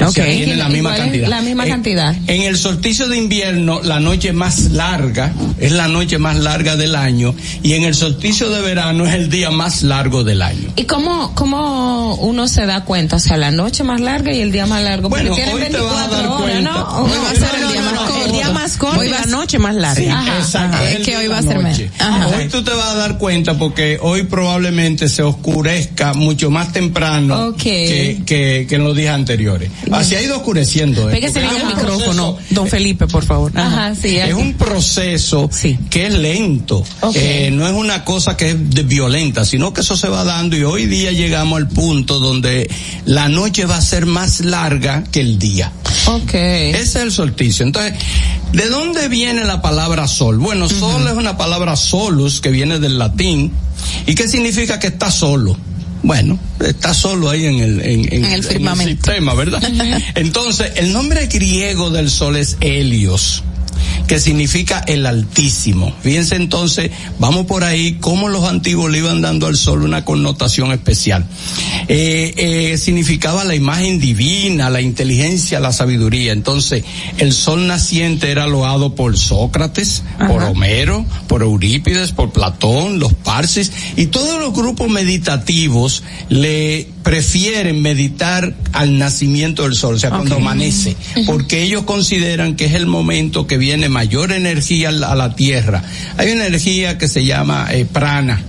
O 0.09 0.11
sea, 0.11 0.25
tiene 0.25 0.55
la 0.55 0.69
misma 0.69 0.93
es 0.95 0.99
cantidad. 1.01 1.27
La 1.27 1.41
misma 1.41 1.63
En- 1.65 1.69
cantidad. 1.69 2.15
En 2.27 2.41
el 2.43 2.57
solsticio 2.57 3.07
de 3.07 3.17
invierno, 3.17 3.81
la 3.83 3.99
noche 3.99 4.33
más 4.33 4.71
larga 4.71 5.33
es 5.59 5.71
la 5.71 5.87
noche 5.87 6.17
más 6.17 6.37
larga 6.37 6.75
del 6.75 6.95
año 6.95 7.33
y 7.63 7.73
en 7.73 7.83
el 7.83 7.95
solsticio 7.95 8.49
de 8.49 8.61
verano 8.61 9.05
es 9.05 9.13
el 9.13 9.29
día 9.29 9.49
más 9.51 9.83
largo 9.83 10.23
del 10.23 10.41
año. 10.41 10.69
¿Y 10.75 10.85
cómo, 10.85 11.33
cómo 11.35 12.15
uno 12.15 12.47
se 12.47 12.65
da 12.65 12.83
cuenta? 12.85 13.15
O 13.17 13.19
sea, 13.19 13.37
la 13.37 13.51
noche 13.51 13.83
más 13.83 13.99
larga 14.01 14.33
y 14.33 14.41
el 14.41 14.51
día 14.51 14.65
más 14.65 14.83
largo. 14.83 15.09
Porque 15.09 15.29
Bueno, 15.29 15.35
tienen 15.35 15.53
vas 15.55 15.61
a 15.63 16.07
24 16.07 16.17
dar 16.17 16.27
horas, 16.27 16.41
cuenta. 16.41 16.71
¿no? 16.71 16.79
¿O 16.99 17.03
va 17.03 17.29
a 17.29 17.33
no, 17.33 17.39
ser 17.39 17.41
no, 17.41 17.59
no. 17.59 17.65
El 17.67 17.71
día 17.73 17.81
más 17.83 17.93
corto 17.99 18.13
Hoy 18.97 19.07
y 19.07 19.09
va 19.11 19.17
la 19.17 19.19
a 19.19 19.23
ser- 19.23 19.31
noche 19.31 19.59
más 19.59 19.75
larga. 19.75 20.01
Sí, 20.03 20.07
Ajá, 20.09 20.37
exacto. 20.37 20.77
ajá. 20.77 20.91
es 20.91 20.99
que 21.05 21.17
hoy 21.17 21.25
y 21.25 21.27
va 21.27 21.37
a 21.37 21.41
ser 21.41 21.57
me- 21.57 21.69
noche. 21.69 21.89
Ajá. 21.99 22.27
Hoy 22.27 22.47
tú 22.49 22.63
te 22.63 22.71
vas 22.71 22.89
a 22.89 22.95
dar 22.95 23.17
cuenta 23.17 23.57
porque 23.57 23.97
hoy 24.01 24.23
probablemente 24.23 25.09
se 25.09 25.23
oscurezca 25.23 26.13
mucho 26.13 26.49
más 26.51 26.71
temprano 26.71 27.55
que, 27.55 28.21
que, 28.25 28.65
que 28.67 28.75
en 28.75 28.83
los 28.83 28.95
días 28.95 29.15
anteriores. 29.15 29.69
Así 29.91 30.15
ha 30.15 30.21
ido 30.21 30.37
oscureciendo. 30.37 31.07
Pégase 31.09 31.39
bien 31.39 31.55
el 31.55 31.65
micrófono, 31.67 32.35
proceso- 32.35 32.53
don 32.55 32.67
Felipe, 32.67 33.07
por 33.07 33.23
favor. 33.25 33.51
Ajá, 33.55 33.95
sí. 33.95 34.17
es 34.17 34.23
así. 34.25 34.33
un 34.33 34.53
proceso 34.53 35.49
que 35.89 36.07
es 36.07 36.13
lento. 36.13 36.83
Eh, 37.15 37.49
no 37.51 37.67
es 37.67 37.73
una 37.73 38.03
cosa 38.05 38.37
que 38.37 38.51
es 38.51 38.69
de 38.69 38.83
violenta, 38.83 39.45
sino 39.45 39.73
que 39.73 39.81
eso 39.81 39.95
se 39.97 40.07
va 40.07 40.23
dando 40.23 40.55
y 40.57 40.63
hoy 40.63 40.85
día 40.85 41.11
llegamos 41.11 41.57
al 41.57 41.67
punto 41.67 42.19
donde 42.19 42.69
la 43.05 43.29
noche 43.29 43.65
va 43.65 43.77
a 43.77 43.81
ser 43.81 44.05
más 44.05 44.41
larga 44.41 45.03
que 45.11 45.21
el 45.21 45.39
día. 45.39 45.71
Ok. 46.07 46.33
Ese 46.33 46.81
es 46.81 46.95
el 46.95 47.11
solsticio. 47.11 47.65
Entonces, 47.65 47.93
¿de 48.53 48.67
dónde 48.69 49.07
viene 49.07 49.43
la 49.43 49.61
palabra 49.61 50.07
sol? 50.07 50.37
Bueno, 50.37 50.67
sol 50.69 51.07
es 51.07 51.13
una 51.13 51.37
palabra 51.37 51.75
solus 51.75 52.41
que 52.41 52.49
viene 52.49 52.79
del 52.79 52.97
latín 52.97 53.51
y 54.05 54.15
que 54.15 54.27
significa 54.27 54.79
que 54.79 54.87
está 54.87 55.11
solo. 55.11 55.57
Bueno, 56.03 56.39
está 56.59 56.93
solo 56.93 57.29
ahí 57.29 57.45
en 57.45 57.59
el, 57.59 57.79
en, 57.81 58.13
En 58.13 58.25
el 58.25 58.43
firmamento. 58.43 59.05
sistema, 59.05 59.33
¿verdad? 59.35 59.61
Entonces, 60.15 60.71
el 60.75 60.93
nombre 60.93 61.27
griego 61.27 61.91
del 61.91 62.09
sol 62.09 62.35
es 62.37 62.57
Helios 62.59 63.43
que 64.07 64.19
significa 64.19 64.83
el 64.87 65.05
altísimo. 65.05 65.93
Fíjense 66.01 66.35
entonces, 66.35 66.91
vamos 67.19 67.45
por 67.45 67.63
ahí, 67.63 67.97
cómo 67.99 68.29
los 68.29 68.43
antiguos 68.43 68.91
le 68.91 68.99
iban 68.99 69.21
dando 69.21 69.47
al 69.47 69.55
sol 69.55 69.83
una 69.83 70.03
connotación 70.05 70.71
especial. 70.71 71.25
Eh, 71.87 72.33
eh, 72.37 72.77
significaba 72.77 73.43
la 73.43 73.55
imagen 73.55 73.99
divina, 73.99 74.69
la 74.69 74.81
inteligencia, 74.81 75.59
la 75.59 75.71
sabiduría. 75.71 76.33
Entonces, 76.33 76.83
el 77.17 77.33
sol 77.33 77.67
naciente 77.67 78.31
era 78.31 78.47
loado 78.47 78.95
por 78.95 79.17
Sócrates, 79.17 80.03
por 80.27 80.43
Homero, 80.43 81.05
por 81.27 81.41
Eurípides, 81.41 82.11
por 82.11 82.31
Platón, 82.31 82.99
los 82.99 83.13
Parsis, 83.13 83.71
y 83.95 84.07
todos 84.07 84.39
los 84.39 84.53
grupos 84.53 84.89
meditativos 84.89 86.03
le 86.29 86.87
prefieren 87.03 87.81
meditar 87.81 88.55
al 88.73 88.97
nacimiento 88.97 89.63
del 89.63 89.75
sol, 89.75 89.95
o 89.95 89.99
sea, 89.99 90.11
cuando 90.11 90.35
amanece, 90.35 90.95
porque 91.25 91.63
ellos 91.63 91.83
consideran 91.83 92.55
que 92.55 92.65
es 92.65 92.75
el 92.75 92.85
momento 92.85 93.47
que 93.47 93.57
viene 93.61 93.87
mayor 93.87 94.33
energía 94.33 94.89
a 94.89 95.15
la, 95.15 95.35
Tierra. 95.35 95.81
Hay 96.17 96.31
una 96.31 96.45
energía 96.47 96.97
que 96.97 97.07
se 97.07 97.23
llama 97.23 97.67
eh, 97.71 97.85
prana. 97.85 98.41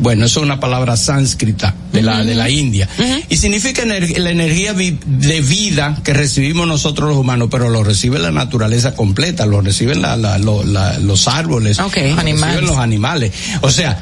Bueno, 0.00 0.26
eso 0.26 0.38
es 0.38 0.44
una 0.44 0.60
palabra 0.60 0.96
sánscrita 0.96 1.74
de 1.92 2.02
la, 2.02 2.24
de 2.24 2.36
la 2.36 2.48
India. 2.48 2.88
Y 3.28 3.36
significa 3.36 3.82
ener- 3.82 4.16
la 4.18 4.30
energía 4.30 4.72
de 4.72 5.40
vida 5.40 5.98
que 6.04 6.12
recibimos 6.14 6.68
nosotros 6.68 7.08
los 7.08 7.18
humanos, 7.18 7.48
pero 7.50 7.68
lo 7.68 7.82
recibe 7.82 8.20
la 8.20 8.30
naturaleza 8.30 8.94
completa, 8.94 9.44
lo 9.46 9.60
reciben 9.60 10.00
la- 10.00 10.16
la- 10.16 10.38
lo- 10.38 10.62
la- 10.62 11.00
los 11.00 11.26
árboles, 11.26 11.78
lo 11.78 11.86
reciben 11.88 12.18
Animales. 12.20 12.62
los 12.62 12.78
animales. 12.78 13.32
O 13.62 13.70
sea, 13.72 13.98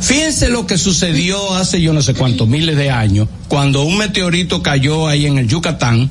fíjense 0.00 0.48
lo 0.48 0.66
que 0.66 0.78
sucedió 0.78 1.54
hace 1.54 1.80
yo 1.80 1.92
no 1.92 2.02
sé 2.02 2.14
cuántos 2.14 2.48
miles 2.48 2.76
de 2.76 2.90
años, 2.90 3.28
cuando 3.48 3.82
un 3.82 3.98
meteorito 3.98 4.62
cayó 4.62 5.08
ahí 5.08 5.26
en 5.26 5.38
el 5.38 5.48
Yucatán, 5.48 6.10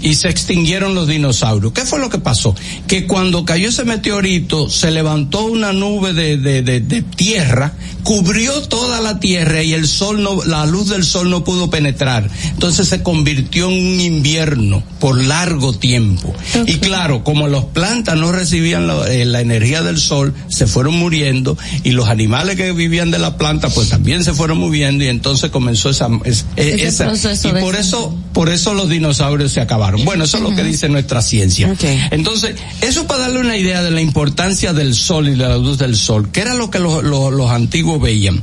y 0.00 0.14
se 0.14 0.28
extinguieron 0.28 0.94
los 0.94 1.08
dinosaurios. 1.08 1.72
¿Qué 1.72 1.84
fue 1.84 1.98
lo 1.98 2.08
que 2.08 2.18
pasó? 2.18 2.54
Que 2.86 3.06
cuando 3.06 3.44
cayó 3.44 3.68
ese 3.68 3.84
meteorito 3.84 4.70
se 4.70 4.90
levantó 4.90 5.44
una 5.44 5.72
nube 5.72 6.12
de, 6.12 6.38
de, 6.38 6.62
de, 6.62 6.80
de 6.80 7.02
tierra, 7.02 7.74
cubrió 8.02 8.62
toda 8.62 9.00
la 9.00 9.18
tierra 9.20 9.62
y 9.62 9.72
el 9.72 9.86
sol 9.86 10.22
no, 10.22 10.44
la 10.44 10.64
luz 10.66 10.88
del 10.88 11.04
sol 11.04 11.28
no 11.28 11.44
pudo 11.44 11.68
penetrar. 11.68 12.30
Entonces 12.52 12.88
se 12.88 13.02
convirtió 13.02 13.68
en 13.68 13.74
un 13.74 14.00
invierno 14.00 14.82
por 15.00 15.22
largo 15.22 15.74
tiempo. 15.74 16.34
Y 16.66 16.74
claro, 16.74 17.24
como 17.24 17.48
las 17.48 17.64
plantas 17.64 18.16
no 18.16 18.32
recibían 18.32 18.86
la, 18.86 19.12
eh, 19.12 19.24
la 19.24 19.40
energía 19.40 19.82
del 19.82 19.98
sol, 19.98 20.32
se 20.48 20.66
fueron 20.66 20.94
muriendo 20.94 21.58
y 21.84 21.90
los 21.90 22.08
animales 22.08 22.56
que 22.56 22.72
vivían 22.72 23.10
de 23.10 23.15
la 23.18 23.36
planta 23.36 23.68
pues 23.68 23.88
también 23.88 24.22
se 24.24 24.32
fueron 24.34 24.58
muriendo 24.58 25.04
y 25.04 25.08
entonces 25.08 25.50
comenzó 25.50 25.90
esa, 25.90 26.08
es- 26.24 26.44
Ese 26.56 26.86
esa- 26.86 27.06
proceso 27.06 27.48
y 27.48 27.52
por 27.62 27.74
eso 27.76 28.14
por 28.32 28.48
eso 28.50 28.74
los 28.74 28.88
dinosaurios 28.88 29.52
se 29.52 29.60
acabaron. 29.60 30.04
Bueno, 30.04 30.24
eso 30.24 30.36
es 30.36 30.42
lo 30.42 30.50
que 30.54 30.62
dice 30.62 30.88
nuestra 30.88 31.22
ciencia. 31.22 31.70
Entonces, 32.10 32.56
eso 32.82 33.06
para 33.06 33.22
darle 33.22 33.40
una 33.40 33.56
idea 33.56 33.82
de 33.82 33.90
la 33.90 34.00
importancia 34.02 34.72
del 34.74 34.94
sol 34.94 35.28
y 35.28 35.32
de 35.32 35.36
la 35.48 35.56
luz 35.56 35.78
del 35.78 35.96
sol, 35.96 36.30
que 36.30 36.40
era 36.40 36.54
lo 36.54 36.70
que 36.70 36.78
los, 36.78 37.02
los- 37.02 37.32
los 37.32 37.50
antiguos 37.50 38.00
veían. 38.00 38.42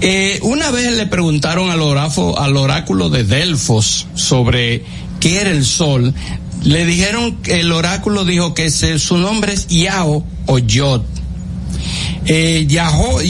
Eh, 0.00 0.40
una 0.42 0.70
vez 0.72 0.92
le 0.96 1.06
preguntaron 1.06 1.70
al, 1.70 1.80
orafo, 1.80 2.38
al 2.40 2.56
oráculo 2.56 3.08
de 3.10 3.22
Delfos 3.24 4.06
sobre 4.14 4.84
qué 5.20 5.40
era 5.40 5.50
el 5.50 5.64
sol. 5.64 6.12
Le 6.64 6.84
dijeron, 6.84 7.36
que 7.42 7.60
el 7.60 7.70
oráculo 7.72 8.24
dijo 8.24 8.54
que 8.54 8.66
ese- 8.66 8.98
su 8.98 9.16
nombre 9.18 9.52
es 9.52 9.68
Yao 9.68 10.24
o 10.46 10.58
Yod. 10.58 11.02
Eh, 12.26 12.66
Yahó, 12.68 13.20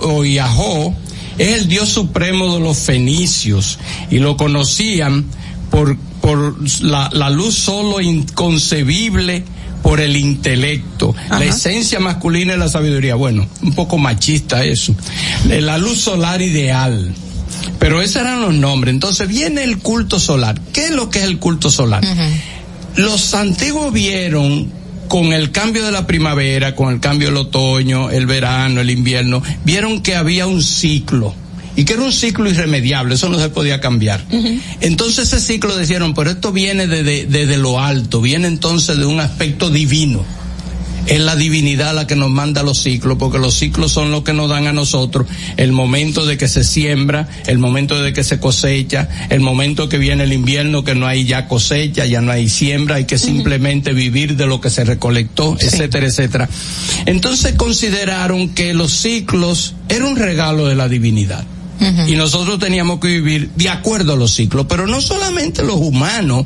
o, 0.00 0.24
Yahó 0.24 0.94
es 1.38 1.60
el 1.60 1.68
dios 1.68 1.88
supremo 1.88 2.54
de 2.54 2.60
los 2.60 2.78
fenicios 2.78 3.78
y 4.10 4.18
lo 4.18 4.36
conocían 4.36 5.26
por, 5.70 5.96
por 6.20 6.56
la, 6.82 7.10
la 7.12 7.30
luz 7.30 7.54
solo 7.54 8.00
inconcebible 8.00 9.44
por 9.82 10.00
el 10.00 10.16
intelecto, 10.16 11.14
la 11.30 11.44
esencia 11.44 12.00
masculina 12.00 12.52
de 12.52 12.58
la 12.58 12.68
sabiduría. 12.68 13.14
Bueno, 13.14 13.46
un 13.62 13.74
poco 13.74 13.96
machista 13.96 14.64
eso. 14.64 14.94
La 15.46 15.78
luz 15.78 15.98
solar 15.98 16.42
ideal. 16.42 17.14
Pero 17.78 18.02
esos 18.02 18.16
eran 18.16 18.40
los 18.40 18.54
nombres. 18.54 18.92
Entonces 18.92 19.28
viene 19.28 19.64
el 19.64 19.78
culto 19.78 20.18
solar. 20.18 20.60
¿Qué 20.72 20.86
es 20.86 20.90
lo 20.90 21.10
que 21.10 21.20
es 21.20 21.24
el 21.24 21.38
culto 21.38 21.70
solar? 21.70 22.04
Los 22.96 23.34
antiguos 23.34 23.92
vieron 23.92 24.70
con 25.08 25.32
el 25.32 25.50
cambio 25.50 25.84
de 25.84 25.92
la 25.92 26.06
primavera, 26.06 26.74
con 26.74 26.92
el 26.92 27.00
cambio 27.00 27.28
del 27.28 27.38
otoño, 27.38 28.10
el 28.10 28.26
verano, 28.26 28.80
el 28.80 28.90
invierno, 28.90 29.42
vieron 29.64 30.02
que 30.02 30.14
había 30.14 30.46
un 30.46 30.62
ciclo 30.62 31.34
y 31.76 31.84
que 31.84 31.92
era 31.92 32.02
un 32.02 32.12
ciclo 32.12 32.50
irremediable, 32.50 33.14
eso 33.14 33.28
no 33.28 33.38
se 33.38 33.48
podía 33.50 33.80
cambiar. 33.80 34.24
Entonces 34.80 35.32
ese 35.32 35.40
ciclo 35.40 35.76
decían, 35.76 36.12
pero 36.12 36.30
esto 36.30 36.52
viene 36.52 36.86
desde 36.86 37.26
desde 37.26 37.56
lo 37.56 37.80
alto, 37.80 38.20
viene 38.20 38.48
entonces 38.48 38.98
de 38.98 39.06
un 39.06 39.20
aspecto 39.20 39.70
divino. 39.70 40.24
Es 41.08 41.20
la 41.20 41.36
divinidad 41.36 41.94
la 41.94 42.06
que 42.06 42.16
nos 42.16 42.30
manda 42.30 42.62
los 42.62 42.82
ciclos, 42.82 43.16
porque 43.18 43.38
los 43.38 43.54
ciclos 43.54 43.90
son 43.92 44.10
los 44.10 44.22
que 44.22 44.32
nos 44.32 44.48
dan 44.50 44.66
a 44.66 44.72
nosotros 44.72 45.26
el 45.56 45.72
momento 45.72 46.26
de 46.26 46.36
que 46.36 46.48
se 46.48 46.64
siembra, 46.64 47.28
el 47.46 47.58
momento 47.58 48.00
de 48.00 48.12
que 48.12 48.22
se 48.22 48.38
cosecha, 48.38 49.08
el 49.30 49.40
momento 49.40 49.88
que 49.88 49.98
viene 49.98 50.24
el 50.24 50.32
invierno, 50.32 50.84
que 50.84 50.94
no 50.94 51.06
hay 51.06 51.24
ya 51.24 51.48
cosecha, 51.48 52.06
ya 52.06 52.20
no 52.20 52.30
hay 52.30 52.48
siembra, 52.48 52.96
hay 52.96 53.06
que 53.06 53.18
simplemente 53.18 53.92
vivir 53.92 54.36
de 54.36 54.46
lo 54.46 54.60
que 54.60 54.70
se 54.70 54.84
recolectó, 54.84 55.56
etcétera, 55.58 56.06
etcétera. 56.06 56.48
Entonces 57.06 57.54
consideraron 57.54 58.50
que 58.50 58.74
los 58.74 58.92
ciclos 58.92 59.74
era 59.88 60.04
un 60.04 60.16
regalo 60.16 60.66
de 60.66 60.74
la 60.74 60.88
divinidad. 60.88 61.44
Y 62.08 62.16
nosotros 62.16 62.58
teníamos 62.58 62.98
que 62.98 63.06
vivir 63.06 63.50
de 63.54 63.68
acuerdo 63.68 64.14
a 64.14 64.16
los 64.16 64.32
ciclos, 64.32 64.66
pero 64.68 64.88
no 64.88 65.00
solamente 65.00 65.62
los 65.62 65.76
humanos, 65.76 66.44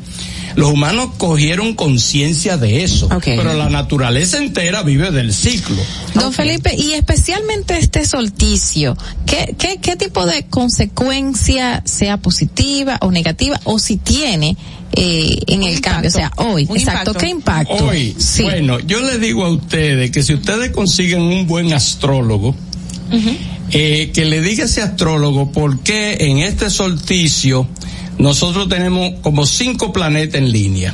los 0.55 0.71
humanos 0.71 1.09
cogieron 1.17 1.73
conciencia 1.73 2.57
de 2.57 2.83
eso, 2.83 3.09
pero 3.23 3.53
la 3.53 3.69
naturaleza 3.69 4.37
entera 4.37 4.83
vive 4.83 5.11
del 5.11 5.33
ciclo. 5.33 5.77
Don 6.13 6.31
Felipe, 6.31 6.75
y 6.75 6.93
especialmente 6.93 7.77
este 7.77 8.05
solsticio, 8.05 8.97
¿qué, 9.25 9.55
qué, 9.57 9.79
qué 9.81 9.95
tipo 9.95 10.25
de 10.25 10.45
consecuencia, 10.45 11.81
sea 11.85 12.17
positiva 12.17 12.97
o 13.01 13.11
negativa, 13.11 13.59
o 13.63 13.79
si 13.79 13.97
tiene 13.97 14.55
eh, 14.93 15.35
en 15.47 15.63
el 15.63 15.81
cambio? 15.81 16.09
O 16.09 16.13
sea, 16.13 16.31
hoy, 16.37 16.63
exacto, 16.63 17.11
impacto. 17.11 17.13
¿qué 17.13 17.29
impacto? 17.29 17.85
Hoy, 17.85 18.15
bueno, 18.43 18.79
yo 18.79 19.01
les 19.01 19.19
digo 19.19 19.45
a 19.45 19.49
ustedes 19.49 20.11
que 20.11 20.23
si 20.23 20.33
ustedes 20.33 20.71
consiguen 20.71 21.21
un 21.21 21.47
buen 21.47 21.73
astrólogo, 21.73 22.55
eh, 23.71 24.11
que 24.13 24.25
le 24.25 24.41
diga 24.41 24.63
a 24.63 24.65
ese 24.67 24.81
astrólogo 24.81 25.51
por 25.51 25.79
qué 25.79 26.17
en 26.19 26.39
este 26.39 26.69
solsticio 26.69 27.67
nosotros 28.17 28.69
tenemos 28.69 29.13
como 29.21 29.45
cinco 29.45 29.91
planetas 29.93 30.35
en 30.41 30.51
línea. 30.51 30.93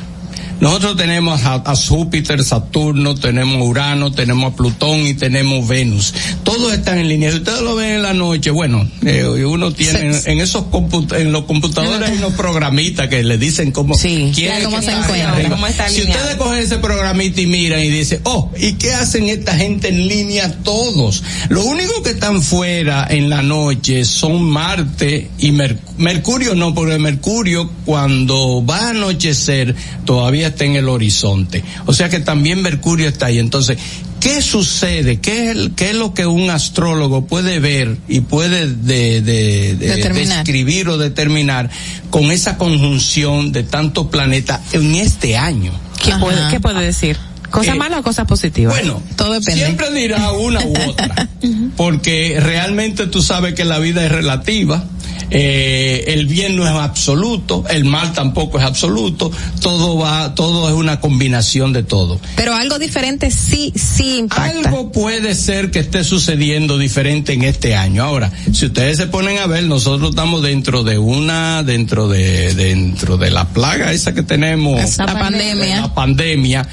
Nosotros 0.60 0.94
tenemos 0.98 1.42
a, 1.44 1.54
a 1.54 1.74
Júpiter, 1.74 2.44
Saturno, 2.44 3.14
tenemos 3.14 3.66
Urano, 3.66 4.12
tenemos 4.12 4.52
a 4.52 4.56
Plutón 4.56 5.06
y 5.06 5.14
tenemos 5.14 5.66
Venus. 5.66 6.12
Todos 6.44 6.74
están 6.74 6.98
en 6.98 7.08
línea. 7.08 7.30
Si 7.30 7.38
ustedes 7.38 7.62
lo 7.62 7.76
ven 7.76 7.92
en 7.94 8.02
la 8.02 8.12
noche, 8.12 8.50
bueno, 8.50 8.86
eh, 9.06 9.24
uno 9.24 9.72
tiene 9.72 10.00
en, 10.00 10.20
en 10.26 10.40
esos 10.40 10.64
comput- 10.64 11.18
en 11.18 11.32
los 11.32 11.44
computadores 11.44 12.10
hay 12.10 12.18
unos 12.18 12.34
programitas 12.34 13.08
que 13.08 13.22
le 13.24 13.38
dicen 13.38 13.72
cómo 13.72 13.94
quiere 13.96 14.32
Claro, 14.32 14.64
cómo 14.66 14.82
se 14.82 14.90
encuentra, 14.92 15.32
arriba. 15.32 15.48
cómo 15.48 15.66
está 15.66 15.88
Si 15.88 16.02
ustedes 16.02 16.34
cogen 16.36 16.58
ese 16.58 16.76
programita 16.76 17.40
y 17.40 17.46
miran 17.46 17.80
y 17.80 17.88
dicen, 17.88 18.20
oh, 18.24 18.50
¿y 18.58 18.74
qué 18.74 18.92
hacen 18.92 19.30
esta 19.30 19.56
gente 19.56 19.88
en 19.88 20.08
línea 20.08 20.52
todos? 20.62 21.22
Lo 21.48 21.64
único 21.64 22.02
que 22.02 22.10
están 22.10 22.42
fuera 22.42 23.06
en 23.08 23.30
la 23.30 23.40
noche 23.40 24.04
son 24.04 24.42
Marte 24.42 25.30
y 25.38 25.52
Mer- 25.52 25.78
Mercurio, 26.00 26.54
no, 26.54 26.74
porque 26.74 26.98
Mercurio 26.98 27.70
cuando 27.84 28.64
va 28.64 28.86
a 28.86 28.90
anochecer 28.90 29.74
todavía 30.04 30.48
está 30.48 30.64
en 30.64 30.76
el 30.76 30.88
horizonte. 30.88 31.62
O 31.86 31.92
sea 31.92 32.08
que 32.08 32.18
también 32.20 32.62
Mercurio 32.62 33.08
está 33.08 33.26
ahí. 33.26 33.38
Entonces, 33.38 33.78
¿qué 34.18 34.42
sucede? 34.42 35.20
¿Qué 35.20 35.44
es, 35.44 35.56
el- 35.56 35.72
qué 35.76 35.90
es 35.90 35.94
lo 35.96 36.12
que 36.14 36.26
un 36.26 36.50
astrólogo 36.50 37.26
puede 37.26 37.58
ver 37.60 37.96
y 38.08 38.20
puede 38.20 38.66
de, 38.66 39.20
de- 39.22 39.76
de- 39.76 39.96
Determinar. 39.96 40.38
describir 40.38 40.88
o 40.88 40.98
determinar 40.98 41.70
con 42.10 42.30
esa 42.30 42.56
conjunción 42.58 43.52
de 43.52 43.62
tantos 43.62 44.06
planetas 44.08 44.60
en 44.72 44.94
este 44.96 45.36
año? 45.36 45.72
¿Qué 46.04 46.12
puede, 46.18 46.50
qué 46.50 46.60
puede 46.60 46.82
decir? 46.84 47.16
¿Cosa 47.50 47.72
Eh, 47.72 47.74
mala 47.74 47.98
o 47.98 48.02
cosa 48.04 48.24
positiva? 48.26 48.72
Bueno, 48.72 49.02
todo 49.16 49.32
depende. 49.32 49.64
Siempre 49.64 49.90
dirá 49.92 50.30
una 50.32 50.64
u 50.64 50.72
otra, 50.88 51.28
porque 51.76 52.38
realmente 52.40 53.06
tú 53.08 53.22
sabes 53.22 53.54
que 53.54 53.64
la 53.64 53.78
vida 53.80 54.04
es 54.04 54.12
relativa. 54.12 54.84
Eh, 55.30 56.04
el 56.08 56.26
bien 56.26 56.56
no 56.56 56.64
es 56.64 56.72
absoluto, 56.72 57.64
el 57.68 57.84
mal 57.84 58.12
tampoco 58.12 58.58
es 58.58 58.64
absoluto, 58.64 59.30
todo 59.60 59.98
va, 59.98 60.34
todo 60.34 60.68
es 60.68 60.74
una 60.74 61.00
combinación 61.00 61.72
de 61.72 61.82
todo. 61.82 62.20
Pero 62.36 62.54
algo 62.54 62.78
diferente 62.78 63.30
sí, 63.30 63.72
sí 63.76 64.18
impacta. 64.18 64.68
Algo 64.68 64.92
puede 64.92 65.34
ser 65.34 65.70
que 65.70 65.80
esté 65.80 66.04
sucediendo 66.04 66.78
diferente 66.78 67.32
en 67.32 67.42
este 67.42 67.74
año. 67.74 68.02
Ahora, 68.02 68.32
si 68.52 68.66
ustedes 68.66 68.96
se 68.96 69.06
ponen 69.06 69.38
a 69.38 69.46
ver, 69.46 69.64
nosotros 69.64 70.10
estamos 70.10 70.42
dentro 70.42 70.82
de 70.82 70.98
una, 70.98 71.62
dentro 71.62 72.08
de, 72.08 72.54
dentro 72.54 73.16
de 73.16 73.30
la 73.30 73.48
plaga 73.48 73.92
esa 73.92 74.14
que 74.14 74.22
tenemos. 74.22 74.98
La 74.98 75.06
pandemia. 75.06 75.80
La 75.82 75.94
pandemia. 75.94 76.68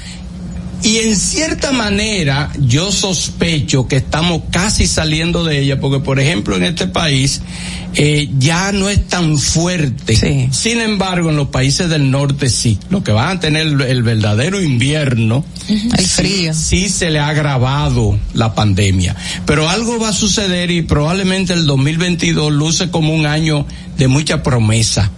Y 0.82 0.98
en 0.98 1.16
cierta 1.16 1.72
manera 1.72 2.50
yo 2.58 2.92
sospecho 2.92 3.88
que 3.88 3.96
estamos 3.96 4.42
casi 4.50 4.86
saliendo 4.86 5.44
de 5.44 5.60
ella, 5.60 5.80
porque 5.80 6.00
por 6.00 6.20
ejemplo 6.20 6.56
en 6.56 6.64
este 6.64 6.86
país 6.86 7.40
eh, 7.94 8.28
ya 8.38 8.70
no 8.70 8.88
es 8.88 9.08
tan 9.08 9.38
fuerte. 9.38 10.48
Sin 10.52 10.80
embargo, 10.80 11.30
en 11.30 11.36
los 11.36 11.48
países 11.48 11.88
del 11.90 12.10
norte 12.10 12.48
sí. 12.48 12.78
Lo 12.90 13.02
que 13.02 13.12
van 13.12 13.38
a 13.38 13.40
tener 13.40 13.66
el, 13.66 13.80
el 13.80 14.02
verdadero 14.02 14.62
invierno, 14.62 15.44
el 15.68 16.06
frío. 16.06 16.54
Sí, 16.54 16.88
se 16.88 17.10
le 17.10 17.18
ha 17.18 17.28
agravado 17.28 18.18
la 18.34 18.54
pandemia. 18.54 19.16
Pero 19.46 19.68
algo 19.68 19.98
va 19.98 20.10
a 20.10 20.12
suceder 20.12 20.70
y 20.70 20.82
probablemente 20.82 21.54
el 21.54 21.66
2022 21.66 22.52
luce 22.52 22.90
como 22.90 23.14
un 23.14 23.26
año 23.26 23.66
de 23.96 24.06
mucha 24.06 24.42
promesa. 24.42 25.10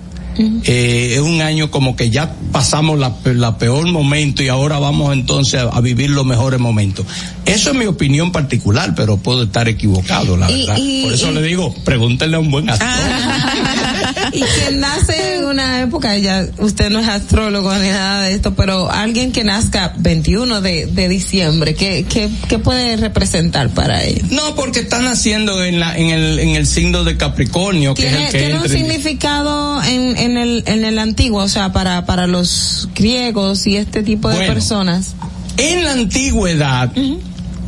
Eh, 0.64 1.12
es 1.14 1.20
un 1.20 1.40
año 1.42 1.70
como 1.70 1.96
que 1.96 2.10
ya 2.10 2.34
pasamos 2.52 2.98
la, 2.98 3.14
la 3.24 3.58
peor 3.58 3.86
momento 3.88 4.42
y 4.42 4.48
ahora 4.48 4.78
vamos 4.78 5.12
entonces 5.12 5.60
a, 5.60 5.64
a 5.64 5.80
vivir 5.80 6.10
los 6.10 6.24
mejores 6.26 6.60
momentos. 6.60 7.06
Eso 7.46 7.70
es 7.70 7.76
mi 7.76 7.86
opinión 7.86 8.30
particular, 8.32 8.94
pero 8.94 9.16
puedo 9.16 9.44
estar 9.44 9.68
equivocado, 9.68 10.36
la 10.36 10.50
Y- 10.50 10.60
verdad. 10.60 10.76
y- 10.78 11.02
Por 11.04 11.12
eso 11.14 11.30
y- 11.30 11.34
le 11.34 11.42
digo, 11.42 11.74
pregúntenle 11.84 12.36
a 12.36 12.40
un 12.40 12.50
buen 12.50 12.70
actor. 12.70 12.86
y 14.32 14.40
que 14.40 14.76
nace 14.76 15.36
en 15.36 15.44
una 15.44 15.80
época, 15.82 16.16
ya 16.16 16.46
usted 16.58 16.90
no 16.90 17.00
es 17.00 17.08
astrólogo 17.08 17.74
ni 17.74 17.88
nada 17.88 18.22
de 18.24 18.34
esto, 18.34 18.54
pero 18.54 18.90
alguien 18.90 19.32
que 19.32 19.42
nazca 19.44 19.94
21 19.98 20.60
de, 20.60 20.86
de 20.86 21.08
diciembre, 21.08 21.74
¿qué, 21.74 22.04
qué, 22.08 22.28
qué 22.48 22.58
puede 22.58 22.96
representar 22.96 23.70
para 23.70 24.04
él? 24.04 24.22
No, 24.30 24.54
porque 24.54 24.80
están 24.80 25.06
haciendo 25.06 25.64
en, 25.64 25.80
la, 25.80 25.96
en, 25.98 26.10
el, 26.10 26.38
en 26.38 26.50
el 26.50 26.66
signo 26.66 27.02
de 27.04 27.16
Capricornio, 27.16 27.94
que 27.94 28.06
es 28.06 28.12
el 28.14 28.26
que 28.30 28.38
tiene 28.38 28.58
un 28.58 28.64
en- 28.64 28.70
significado 28.70 29.82
en, 29.82 30.16
en, 30.31 30.39
el, 30.39 30.62
en 30.66 30.85
el 30.85 30.98
antiguo, 30.98 31.43
o 31.43 31.48
sea, 31.48 31.73
para, 31.73 32.07
para 32.07 32.27
los 32.27 32.89
griegos 32.94 33.66
y 33.66 33.77
este 33.77 34.02
tipo 34.02 34.28
de 34.28 34.36
Bueno. 34.36 34.52
personas. 34.55 35.15
En 35.57 35.85
la 35.85 35.93
antigüedad 35.93 36.90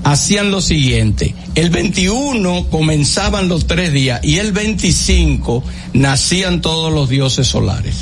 hacían 0.05 0.51
lo 0.51 0.61
siguiente, 0.61 1.35
el 1.55 1.71
21 1.71 2.67
comenzaban 2.71 3.49
los 3.49 3.67
tres 3.67 3.93
días 3.93 4.21
y 4.25 4.39
el 4.39 4.53
25 4.53 5.63
nacían 5.93 6.61
todos 6.61 6.93
los 6.93 7.09
dioses 7.09 7.47
solares. 7.47 7.95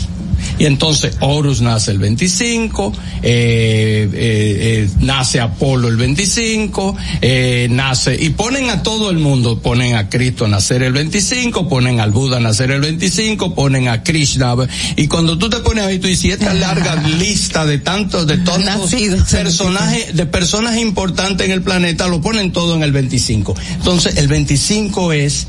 Y 0.61 0.67
entonces 0.67 1.17
Horus 1.21 1.63
nace 1.63 1.91
el 1.91 1.99
25, 1.99 2.93
eh, 3.23 3.23
eh, 3.23 4.09
eh, 4.13 4.91
nace 5.01 5.41
Apolo 5.41 5.89
el 5.89 5.97
25, 5.97 6.95
eh, 7.23 7.67
nace, 7.71 8.15
y 8.23 8.29
ponen 8.29 8.69
a 8.69 8.83
todo 8.83 9.09
el 9.09 9.19
mundo, 9.19 9.61
ponen 9.63 9.95
a 9.95 10.11
Cristo 10.11 10.45
a 10.45 10.49
nacer 10.49 10.83
el 10.83 10.93
25, 10.93 11.67
ponen 11.67 11.99
al 12.01 12.11
Buda 12.11 12.37
a 12.37 12.41
nacer 12.41 12.73
el 12.73 12.83
25, 12.83 13.55
ponen 13.55 13.89
a 13.89 14.03
Krishna, 14.03 14.55
y 14.97 15.09
cuando 15.09 15.39
tú 15.39 15.49
te 15.49 15.61
pones 15.61 15.83
ahí, 15.83 15.99
tú 15.99 16.09
dices, 16.09 16.27
"Y 16.27 16.31
esta 16.33 16.53
larga 16.53 16.95
lista 17.19 17.65
de 17.65 17.79
tantos, 17.79 18.27
de 18.27 18.37
todos 18.37 18.63
los 18.63 18.95
personajes, 19.31 20.15
de 20.15 20.27
personas 20.27 20.77
importantes 20.77 21.47
en 21.47 21.53
el 21.53 21.63
planeta, 21.63 22.07
lo 22.07 22.21
ponen 22.21 22.53
todo 22.53 22.75
en 22.75 22.83
el 22.83 22.93
25. 22.93 23.57
Entonces, 23.79 24.19
el 24.19 24.29
25 24.29 25.15
es 25.15 25.47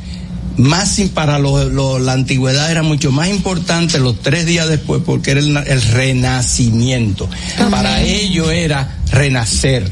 más 0.62 1.02
para 1.14 1.40
lo- 1.40 1.70
lo- 1.70 2.00
la 2.00 2.14
antigüedad 2.14 2.72
era 2.72 2.84
mucho 2.84 3.12
más 3.12 3.30
importante 3.30 4.00
los 4.00 4.20
tres 4.22 4.46
días 4.46 4.68
después 4.70 5.02
porque 5.06 5.32
era 5.32 5.40
el 5.42 5.82
renacimiento. 5.82 7.30
Para 7.70 8.02
ello 8.02 8.52
era 8.52 8.98
renacer. 9.12 9.92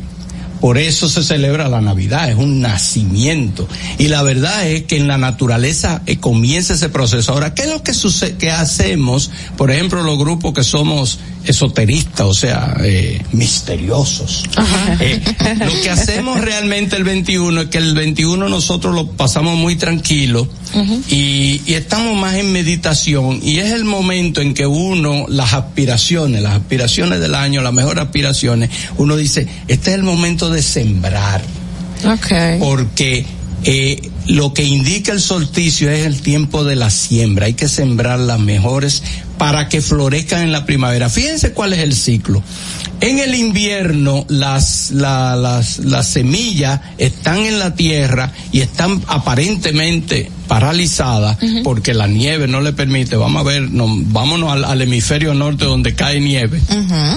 Por 0.61 0.77
eso 0.77 1.07
se 1.07 1.23
celebra 1.23 1.69
la 1.69 1.79
Navidad, 1.79 2.29
es 2.29 2.35
un 2.35 2.59
nacimiento. 2.59 3.65
Y 3.97 4.09
la 4.09 4.23
verdad 4.23 4.67
es 4.67 4.83
que 4.83 4.97
en 4.97 5.07
la 5.07 5.17
naturaleza 5.17 6.01
eh, 6.05 6.17
comienza 6.17 6.73
ese 6.73 6.89
proceso. 6.89 7.31
Ahora, 7.31 7.53
¿qué 7.53 7.61
es 7.61 7.69
lo 7.69 7.81
que 7.81 7.93
sucede, 7.93 8.35
que 8.35 8.51
hacemos, 8.51 9.31
por 9.55 9.71
ejemplo, 9.71 10.03
los 10.03 10.17
grupos 10.19 10.53
que 10.53 10.65
somos 10.65 11.19
esoteristas, 11.49 12.27
o 12.27 12.33
sea, 12.33 12.77
eh, 12.83 13.21
misteriosos? 13.31 14.43
Eh, 15.01 15.21
lo 15.59 15.81
que 15.81 15.89
hacemos 15.89 16.41
realmente 16.41 16.95
el 16.95 17.03
21 17.03 17.61
es 17.61 17.67
que 17.69 17.77
el 17.77 17.95
21 17.95 18.49
nosotros 18.49 18.93
lo 18.93 19.07
pasamos 19.11 19.57
muy 19.57 19.75
tranquilo 19.75 20.47
y, 21.09 21.61
y 21.65 21.73
estamos 21.73 22.15
más 22.17 22.35
en 22.35 22.51
meditación 22.51 23.39
y 23.41 23.59
es 23.59 23.71
el 23.71 23.85
momento 23.85 24.41
en 24.41 24.53
que 24.53 24.67
uno, 24.67 25.25
las 25.27 25.53
aspiraciones, 25.53 26.41
las 26.41 26.53
aspiraciones 26.53 27.19
del 27.19 27.33
año, 27.33 27.61
las 27.61 27.73
mejores 27.73 28.03
aspiraciones, 28.03 28.69
uno 28.97 29.15
dice, 29.15 29.47
este 29.67 29.91
es 29.91 29.95
el 29.95 30.03
momento 30.03 30.49
de 30.49 30.61
sembrar. 30.61 31.41
Porque 32.59 33.25
eh, 33.63 34.09
lo 34.27 34.53
que 34.53 34.63
indica 34.63 35.11
el 35.11 35.19
solsticio 35.19 35.89
es 35.89 36.05
el 36.05 36.21
tiempo 36.21 36.63
de 36.63 36.75
la 36.75 36.89
siembra. 36.89 37.47
Hay 37.47 37.53
que 37.53 37.67
sembrar 37.67 38.19
las 38.19 38.39
mejores 38.39 39.03
para 39.39 39.67
que 39.69 39.81
florezcan 39.81 40.43
en 40.43 40.51
la 40.51 40.65
primavera. 40.67 41.09
Fíjense 41.09 41.53
cuál 41.53 41.73
es 41.73 41.79
el 41.79 41.95
ciclo. 41.95 42.43
En 43.01 43.17
el 43.19 43.33
invierno 43.33 44.25
las, 44.27 44.91
la- 44.91 45.35
las, 45.37 45.79
las 45.79 46.05
semillas 46.07 46.81
están 46.99 47.39
en 47.45 47.57
la 47.57 47.73
tierra 47.73 48.31
y 48.51 48.59
están 48.59 49.01
aparentemente 49.07 50.29
paralizadas 50.49 51.37
porque 51.63 51.93
la 51.93 52.07
nieve 52.07 52.47
no 52.47 52.59
le 52.59 52.73
permite. 52.73 53.15
Vamos 53.15 53.39
a 53.41 53.43
ver, 53.45 53.71
no, 53.71 53.85
vámonos 53.87 54.51
al, 54.51 54.65
al 54.65 54.81
hemisferio 54.81 55.33
norte 55.33 55.63
donde 55.65 55.95
cae 55.95 56.19
nieve. 56.19 56.59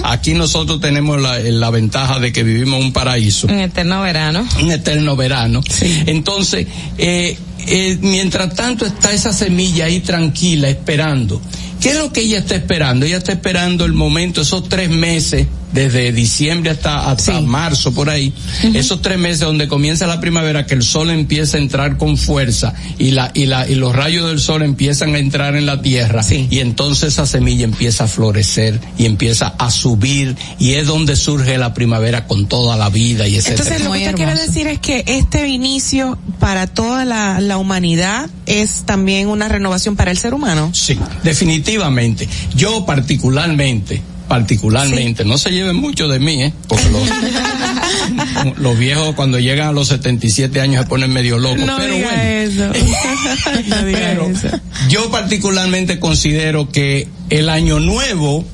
Aquí 0.05 0.33
nosotros 0.33 0.79
tenemos 0.79 1.21
la, 1.21 1.37
la 1.39 1.69
ventaja 1.69 2.19
de 2.19 2.31
que 2.31 2.43
vivimos 2.43 2.79
en 2.79 2.85
un 2.87 2.93
paraíso 2.93 3.49
En 3.49 3.59
eterno 3.59 4.01
verano. 4.01 4.47
un 4.61 4.71
eterno 4.71 5.15
verano. 5.17 5.61
Entonces, 6.05 6.67
eh, 6.97 7.37
eh, 7.67 7.97
mientras 8.01 8.53
tanto 8.55 8.85
está 8.85 9.11
esa 9.11 9.33
semilla 9.33 9.85
ahí 9.85 9.99
tranquila, 9.99 10.69
esperando. 10.69 11.41
¿Qué 11.83 11.89
es 11.89 11.97
lo 11.97 12.13
que 12.13 12.21
ella 12.21 12.37
está 12.37 12.55
esperando? 12.55 13.05
Ella 13.05 13.17
está 13.17 13.33
esperando 13.33 13.83
el 13.83 13.91
momento, 13.91 14.39
esos 14.39 14.69
tres 14.69 14.89
meses, 14.89 15.47
desde 15.73 16.11
diciembre 16.11 16.71
hasta, 16.71 17.09
hasta 17.09 17.41
marzo, 17.41 17.93
por 17.93 18.09
ahí, 18.09 18.33
esos 18.73 19.01
tres 19.01 19.17
meses 19.17 19.41
donde 19.41 19.67
comienza 19.67 20.07
la 20.07 20.19
primavera, 20.19 20.65
que 20.65 20.75
el 20.75 20.83
sol 20.83 21.09
empieza 21.09 21.57
a 21.57 21.61
entrar 21.61 21.97
con 21.97 22.17
fuerza 22.17 22.73
y 22.97 23.11
la, 23.11 23.31
y 23.33 23.45
la, 23.45 23.67
y 23.67 23.75
los 23.75 23.95
rayos 23.95 24.27
del 24.27 24.39
sol 24.39 24.63
empiezan 24.63 25.15
a 25.15 25.19
entrar 25.19 25.55
en 25.55 25.65
la 25.65 25.81
tierra. 25.81 26.21
Y 26.29 26.59
entonces 26.59 27.13
esa 27.13 27.25
semilla 27.25 27.63
empieza 27.65 28.05
a 28.05 28.07
florecer 28.07 28.79
y 28.97 29.05
empieza 29.05 29.47
a 29.57 29.71
subir 29.71 30.35
y 30.59 30.73
es 30.73 30.87
donde 30.87 31.15
surge 31.15 31.57
la 31.57 31.73
primavera 31.73 32.27
con 32.27 32.47
toda 32.47 32.77
la 32.77 32.89
vida 32.89 33.27
y 33.27 33.37
ese 33.37 33.51
Entonces, 33.51 33.83
lo 33.83 33.91
que 33.91 33.99
usted 33.99 34.15
quiere 34.15 34.35
decir 34.35 34.67
es 34.67 34.79
que 34.79 35.03
este 35.07 35.47
inicio 35.47 36.17
para 36.39 36.67
toda 36.67 37.05
la, 37.05 37.39
la 37.39 37.57
humanidad 37.57 38.29
es 38.45 38.83
también 38.85 39.27
una 39.27 39.47
renovación 39.47 39.95
para 39.95 40.11
el 40.11 40.17
ser 40.17 40.33
humano. 40.33 40.71
Sí, 40.73 40.97
definitivamente. 41.23 42.27
Yo 42.55 42.85
particularmente, 42.85 44.01
particularmente, 44.27 45.25
no 45.25 45.37
se 45.37 45.51
lleven 45.51 45.75
mucho 45.75 46.07
de 46.07 46.19
mí, 46.19 46.43
¿eh? 46.43 46.53
Porque 46.67 46.89
los, 46.89 48.57
los 48.57 48.77
viejos 48.77 49.15
cuando 49.15 49.39
llegan 49.39 49.67
a 49.69 49.71
los 49.71 49.87
77 49.89 50.61
años 50.61 50.83
se 50.83 50.89
ponen 50.89 51.11
medio 51.11 51.37
locos. 51.39 51.65
No 51.65 51.77
pero 51.77 51.93
diga 51.95 52.07
bueno, 52.07 52.23
eso. 52.23 52.67
no 53.67 53.85
diga 53.85 53.99
Pero 53.99 54.29
eso. 54.29 54.47
yo 54.89 55.09
particularmente 55.11 55.99
considero 55.99 56.69
que 56.69 57.07
el 57.29 57.49
año 57.49 57.79
nuevo 57.79 58.45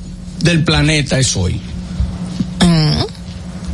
del 0.42 0.64
planeta 0.64 1.18
es 1.18 1.36
hoy. 1.36 1.60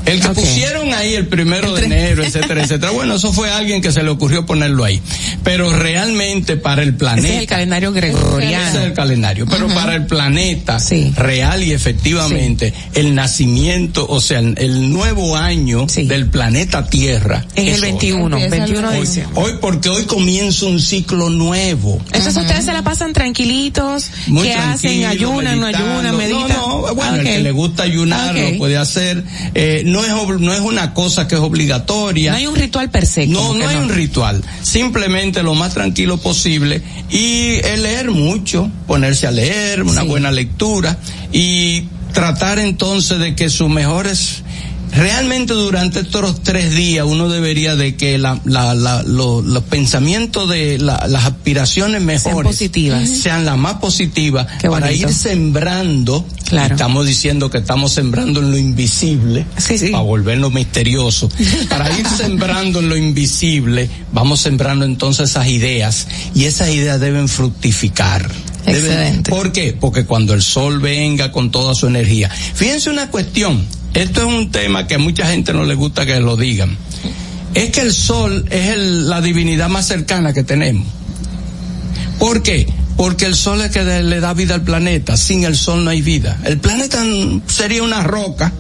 El 0.07 0.21
que 0.21 0.29
pusieron 0.31 0.93
ahí 0.95 1.15
el 1.15 1.27
primero 1.27 1.75
de 1.75 1.85
enero, 1.85 2.23
etcétera, 2.25 2.63
etcétera. 2.63 2.93
Bueno, 2.93 3.17
eso 3.17 3.33
fue 3.33 3.51
alguien 3.51 3.83
que 3.83 3.93
se 3.93 4.03
le 4.03 4.09
ocurrió 4.11 4.47
ponerlo 4.47 4.85
ahí. 4.85 5.01
Pero 5.45 5.73
realmente 5.73 6.57
para 6.57 6.83
el 6.83 6.95
planeta. 6.95 7.27
Ese 7.27 7.35
es 7.37 7.41
el 7.43 7.47
calendario 7.47 7.93
gregoriano. 7.93 8.69
Ese 8.69 8.79
es 8.79 8.85
el 8.85 8.93
calendario. 8.95 9.47
Pero 9.51 9.69
para 9.69 9.95
el 9.95 10.07
planeta, 10.07 10.79
real 11.17 11.63
y 11.63 11.73
efectivamente, 11.73 12.73
el 12.95 13.15
nacimiento, 13.15 14.07
o 14.09 14.21
sea, 14.21 14.39
el, 14.39 14.55
el 14.59 14.93
nuevo 14.93 15.37
año 15.37 15.87
del 15.87 16.27
planeta 16.29 16.87
Tierra. 16.87 17.45
Es 17.55 17.69
el 17.79 17.85
hoy. 17.85 17.91
21, 17.91 18.39
21 18.51 18.91
de 18.91 18.99
Hoy- 18.99 19.07
diciembre. 19.07 19.43
Hoy, 19.43 19.53
porque 19.61 19.89
hoy 19.89 20.05
comienza 20.05 20.67
un 20.67 20.81
ciclo 20.81 21.31
nuevo. 21.31 22.01
Entonces 22.13 22.37
ustedes 22.37 22.65
se 22.65 22.73
la 22.73 22.83
pasan 22.83 23.13
tranquilitos, 23.13 24.11
Muy 24.29 24.45
¿qué 24.49 24.55
hacen? 24.55 25.05
¿Ayunan, 25.05 25.61
no 25.61 25.67
ayunan, 25.67 26.17
meditan? 26.17 26.49
No, 26.49 26.87
no, 26.87 26.95
bueno, 26.95 27.13
Ah, 27.13 27.17
el 27.19 27.25
que 27.25 27.39
le 27.41 27.51
gusta 27.53 27.83
ayunar 27.85 28.35
lo 28.35 28.59
puede 28.59 28.77
hacer. 28.77 29.23
Eh, 29.55 29.83
no 29.87 29.96
es 30.05 30.13
ob- 30.13 30.39
no 30.41 30.53
es 30.53 30.61
una 30.61 30.95
cosa 30.95 31.29
que 31.29 31.35
es 31.37 31.41
obligatoria. 31.41 32.33
No 32.33 32.37
hay 32.39 32.47
un 32.47 32.57
ritual 32.57 32.91
per 32.91 33.07
se. 33.07 33.27
No, 33.27 33.55
no 33.55 33.69
hay 33.69 33.77
un 33.77 33.89
ritual. 33.89 34.43
Simplemente 34.63 35.43
lo 35.43 35.55
más 35.55 35.75
tranquilo 35.75 36.19
posible 36.19 36.83
y 37.11 37.57
el 37.65 37.83
leer 37.83 38.11
mucho, 38.11 38.71
ponerse 38.87 39.27
a 39.27 39.31
leer, 39.31 39.83
una 39.83 40.03
buena 40.03 40.31
lectura 40.31 40.99
y 41.33 41.83
tratar 42.13 42.59
entonces 42.59 43.19
de 43.19 43.35
que 43.35 43.51
sus 43.51 43.69
mejores 43.69 44.43
Realmente 44.93 45.53
durante 45.53 46.01
estos 46.01 46.43
tres 46.43 46.75
días 46.75 47.05
uno 47.07 47.29
debería 47.29 47.77
de 47.77 47.97
que 47.97 48.17
la, 48.19 48.41
la, 48.45 48.75
la- 48.75 49.03
lo- 49.03 49.43
los 49.43 49.63
pensamientos 49.65 50.49
de 50.49 50.79
la- 50.79 51.07
las 51.09 51.25
aspiraciones 51.27 52.01
mejores 52.01 52.37
positivas. 52.53 53.07
sean 53.09 53.45
las 53.45 53.59
más 53.59 53.75
positivas 53.75 54.47
para 54.71 54.93
ir 54.93 55.09
sembrando. 55.13 56.25
Estamos 56.73 57.07
diciendo 57.07 57.51
que 57.51 57.59
estamos 57.59 57.93
sembrando 57.93 58.41
en 58.41 58.51
lo 58.53 58.57
invisible 58.59 59.45
para 59.91 60.03
volverlo 60.03 60.51
misterioso. 60.51 61.29
para 61.69 61.91
ir 61.99 62.07
sembrando 62.17 62.79
en 62.81 62.89
lo 62.89 62.97
invisible, 62.97 63.91
vamos 64.13 64.41
sembrando 64.41 64.85
entonces 64.85 65.31
esas 65.31 65.49
ideas 65.49 66.07
y 66.35 66.45
esas 66.45 66.71
ideas 66.71 67.01
deben 67.01 67.29
fructificar. 67.29 68.31
Deben- 68.65 68.77
Excelente. 68.77 69.31
¿Por 69.31 69.53
qué? 69.53 69.77
Porque 69.79 70.07
cuando 70.07 70.33
el 70.35 70.43
sol 70.43 70.81
venga 70.81 71.31
con 71.33 71.51
toda 71.51 71.75
su 71.75 71.87
energía. 71.87 72.31
Fíjense 72.31 72.89
una 72.91 73.11
cuestión. 73.11 73.65
Esto 73.97 74.21
es 74.21 74.27
un 74.27 74.51
tema 74.51 74.87
que 74.87 74.95
a 74.95 74.99
mucha 74.99 75.27
gente 75.27 75.53
no 75.53 75.65
le 75.65 75.75
gusta 75.75 76.05
que 76.07 76.21
lo 76.21 76.37
digan. 76.37 76.77
Es 77.55 77.71
que 77.71 77.81
el 77.81 77.93
sol 77.93 78.45
es 78.51 78.69
el- 78.75 79.09
la 79.09 79.21
divinidad 79.23 79.69
más 79.69 79.87
cercana 79.87 80.33
que 80.35 80.43
tenemos. 80.45 80.87
¿Por 82.19 82.43
qué? 82.43 82.67
Porque 82.97 83.27
el 83.27 83.35
sol 83.35 83.61
es 83.63 83.71
que 83.71 83.83
le 83.83 84.21
da 84.21 84.33
vida 84.35 84.55
al 84.55 84.63
planeta. 84.63 85.17
Sin 85.17 85.45
el 85.45 85.57
sol 85.57 85.85
no 85.85 85.91
hay 85.91 86.03
vida. 86.03 86.39
El 86.45 86.59
planeta 86.59 87.03
sería 87.47 87.83
una 87.83 88.03
roca 88.03 88.53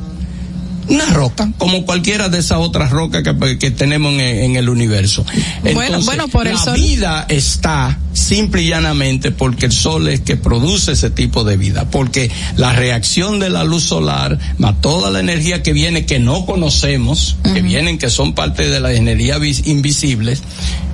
Una 0.89 1.07
roca, 1.07 1.51
como 1.59 1.85
cualquiera 1.85 2.29
de 2.29 2.39
esas 2.39 2.59
otras 2.59 2.91
rocas 2.93 3.25
que, 3.25 3.59
que 3.59 3.71
tenemos 3.73 4.13
en, 4.13 4.21
en, 4.21 4.55
el 4.57 4.69
universo. 4.69 5.27
Entonces, 5.57 5.75
bueno, 5.75 6.01
bueno, 6.03 6.29
por 6.29 6.47
el 6.47 6.55
la 6.55 6.61
sol. 6.63 6.77
vida 6.77 7.27
está 7.29 7.99
simple 8.17 8.63
y 8.63 8.69
llanamente 8.69 9.31
porque 9.31 9.67
el 9.67 9.73
sol 9.73 10.09
es 10.09 10.21
que 10.21 10.37
produce 10.37 10.93
ese 10.93 11.11
tipo 11.11 11.45
de 11.45 11.57
vida, 11.57 11.91
porque 11.91 12.31
la 12.57 12.73
reacción 12.73 13.39
de 13.39 13.51
la 13.51 13.65
luz 13.65 13.85
solar, 13.85 14.39
más 14.59 14.81
toda 14.81 15.11
la 15.11 15.21
energía 15.21 15.63
que 15.63 15.73
viene 15.73 16.07
que 16.07 16.19
no 16.19 16.47
conocemos, 16.47 17.37
uh 17.45 17.49
-huh. 17.49 17.55
que 17.55 17.63
vienen, 17.63 17.99
que 17.99 18.11
son 18.11 18.35
parte 18.35 18.69
de 18.69 18.81
las 18.81 18.93
energías 18.93 19.37
invisibles, 19.67 20.43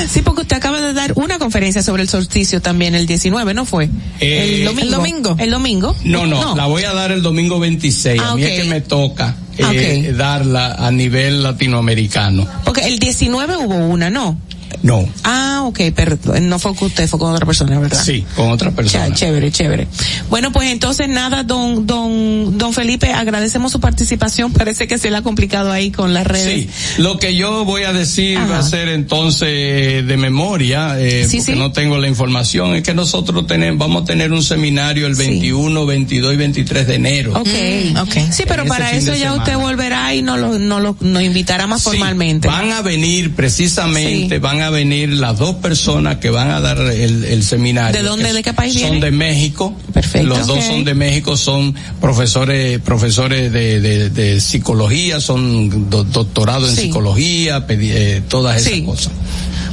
Sí, 0.08 0.22
porque 0.22 0.42
usted 0.42 0.56
acaba 0.56 0.80
de 0.80 0.92
dar 0.92 1.12
una 1.16 1.38
conferencia 1.38 1.82
sobre 1.82 2.02
el 2.02 2.08
solsticio 2.08 2.60
también 2.60 2.94
el 2.94 3.06
19, 3.06 3.54
¿no 3.54 3.64
fue? 3.64 3.88
Eh, 4.20 4.58
el, 4.60 4.64
domingo. 4.64 4.84
el 4.84 4.90
domingo. 4.90 5.36
El 5.38 5.50
domingo. 5.50 5.96
No, 6.04 6.26
no, 6.26 6.40
no, 6.40 6.56
la 6.56 6.66
voy 6.66 6.84
a 6.84 6.92
dar 6.92 7.12
el 7.12 7.22
domingo 7.22 7.58
26. 7.58 8.20
Ah, 8.22 8.32
a 8.32 8.36
mí 8.36 8.42
okay. 8.42 8.56
es 8.56 8.62
que 8.62 8.68
me 8.68 8.80
toca 8.80 9.36
eh, 9.58 9.64
Okay. 9.64 10.02
darla 10.12 10.74
a 10.74 10.90
nivel 10.90 11.42
latinoamericano. 11.42 12.46
Porque 12.64 12.82
el 12.82 12.98
19 12.98 13.56
hubo 13.56 13.76
una, 13.76 14.10
¿no? 14.10 14.38
No. 14.82 15.08
Ah, 15.22 15.62
ok, 15.64 15.80
pero 15.94 16.18
no 16.40 16.58
fue 16.58 16.74
con 16.74 16.86
usted, 16.88 17.08
fue 17.08 17.18
con 17.18 17.32
otra 17.32 17.46
persona, 17.46 17.78
¿verdad? 17.78 18.02
Sí, 18.02 18.24
con 18.36 18.50
otra 18.50 18.70
persona. 18.70 19.08
Ya, 19.08 19.14
chévere, 19.14 19.50
chévere. 19.50 19.88
Bueno, 20.30 20.52
pues 20.52 20.70
entonces 20.70 21.08
nada, 21.08 21.42
don, 21.42 21.86
don, 21.86 22.58
don 22.58 22.72
Felipe, 22.72 23.12
agradecemos 23.12 23.72
su 23.72 23.80
participación. 23.80 24.52
Parece 24.52 24.86
que 24.86 24.98
se 24.98 25.10
le 25.10 25.16
ha 25.16 25.22
complicado 25.22 25.72
ahí 25.72 25.90
con 25.90 26.14
las 26.14 26.26
redes. 26.26 26.66
Sí, 26.66 27.02
lo 27.02 27.18
que 27.18 27.34
yo 27.34 27.64
voy 27.64 27.82
a 27.82 27.92
decir 27.92 28.38
Ajá. 28.38 28.46
va 28.46 28.58
a 28.58 28.62
ser 28.62 28.88
entonces 28.88 30.06
de 30.06 30.16
memoria, 30.16 30.98
eh, 30.98 31.26
sí, 31.28 31.38
porque 31.38 31.52
sí. 31.52 31.58
no 31.58 31.72
tengo 31.72 31.98
la 31.98 32.08
información, 32.08 32.74
es 32.74 32.82
que 32.82 32.94
nosotros 32.94 33.46
tenemos, 33.46 33.78
vamos 33.78 34.02
a 34.02 34.04
tener 34.06 34.32
un 34.32 34.42
seminario 34.42 35.06
el 35.06 35.14
21, 35.14 35.80
sí. 35.80 35.86
22 35.86 36.34
y 36.34 36.36
23 36.36 36.86
de 36.86 36.94
enero. 36.94 37.32
Ok, 37.34 37.48
mm, 37.48 37.96
ok. 37.98 38.32
Sí, 38.32 38.44
pero 38.46 38.64
para 38.66 38.92
eso 38.92 39.14
ya 39.14 39.34
usted 39.34 39.56
volverá 39.56 40.14
y 40.14 40.22
nos 40.22 40.38
lo, 40.38 40.58
nos 40.58 40.82
lo, 40.82 40.96
nos 41.00 41.22
invitará 41.22 41.66
más 41.66 41.82
formalmente. 41.82 42.48
Van 42.48 42.72
a 42.72 42.82
venir 42.82 43.34
precisamente, 43.34 44.38
van 44.38 44.62
a 44.62 44.63
venir 44.70 45.10
las 45.10 45.38
dos 45.38 45.56
personas 45.56 46.16
que 46.16 46.30
van 46.30 46.50
a 46.50 46.60
dar 46.60 46.78
el, 46.78 47.24
el 47.24 47.42
seminario. 47.42 48.00
¿De 48.00 48.06
dónde, 48.06 48.32
de 48.32 48.42
qué 48.42 48.52
país 48.52 48.72
Son 48.74 48.82
vienen? 48.82 49.00
de 49.00 49.10
México. 49.10 49.74
Perfecto. 49.92 50.28
Los 50.28 50.48
okay. 50.48 50.54
dos 50.54 50.64
son 50.64 50.84
de 50.84 50.94
México, 50.94 51.36
son 51.36 51.74
profesores, 52.00 52.80
profesores 52.80 53.52
de, 53.52 53.80
de, 53.80 54.10
de 54.10 54.40
psicología, 54.40 55.20
son 55.20 55.90
do, 55.90 56.04
doctorados 56.04 56.70
en 56.70 56.76
psicología, 56.76 57.64
eh, 57.68 58.22
todas 58.28 58.60
esas 58.60 58.72
sí. 58.72 58.82
cosas. 58.82 59.12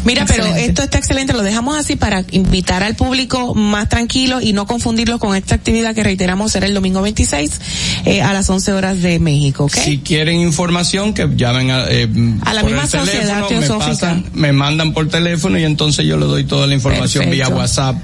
Mira, 0.05 0.23
excelente. 0.23 0.53
pero 0.53 0.65
esto 0.65 0.83
está 0.83 0.97
excelente, 0.97 1.33
lo 1.33 1.43
dejamos 1.43 1.77
así 1.77 1.95
para 1.95 2.23
invitar 2.31 2.83
al 2.83 2.95
público 2.95 3.53
más 3.53 3.89
tranquilo 3.89 4.41
y 4.41 4.53
no 4.53 4.65
confundirlo 4.65 5.19
con 5.19 5.35
esta 5.35 5.55
actividad 5.55 5.93
que 5.93 6.03
reiteramos 6.03 6.51
será 6.51 6.65
el 6.65 6.73
domingo 6.73 7.01
26 7.01 7.59
eh, 8.05 8.21
a 8.21 8.33
las 8.33 8.49
11 8.49 8.73
horas 8.73 9.01
de 9.01 9.19
México, 9.19 9.65
¿ok? 9.65 9.73
Si 9.73 9.99
quieren 9.99 10.39
información, 10.39 11.13
que 11.13 11.29
llamen 11.35 11.71
a, 11.71 11.85
eh, 11.87 12.07
a 12.41 12.53
la 12.53 12.63
misma 12.63 12.87
sociedad 12.87 13.45
teosófica. 13.47 13.79
Me, 13.79 13.93
pasan, 13.93 14.25
me 14.33 14.51
mandan 14.53 14.93
por 14.93 15.07
teléfono 15.07 15.59
y 15.59 15.63
entonces 15.63 16.05
yo 16.05 16.17
le 16.17 16.25
doy 16.25 16.43
toda 16.45 16.67
la 16.67 16.73
información 16.73 17.25
Perfecto. 17.25 17.49
vía 17.49 17.57
WhatsApp. 17.57 17.97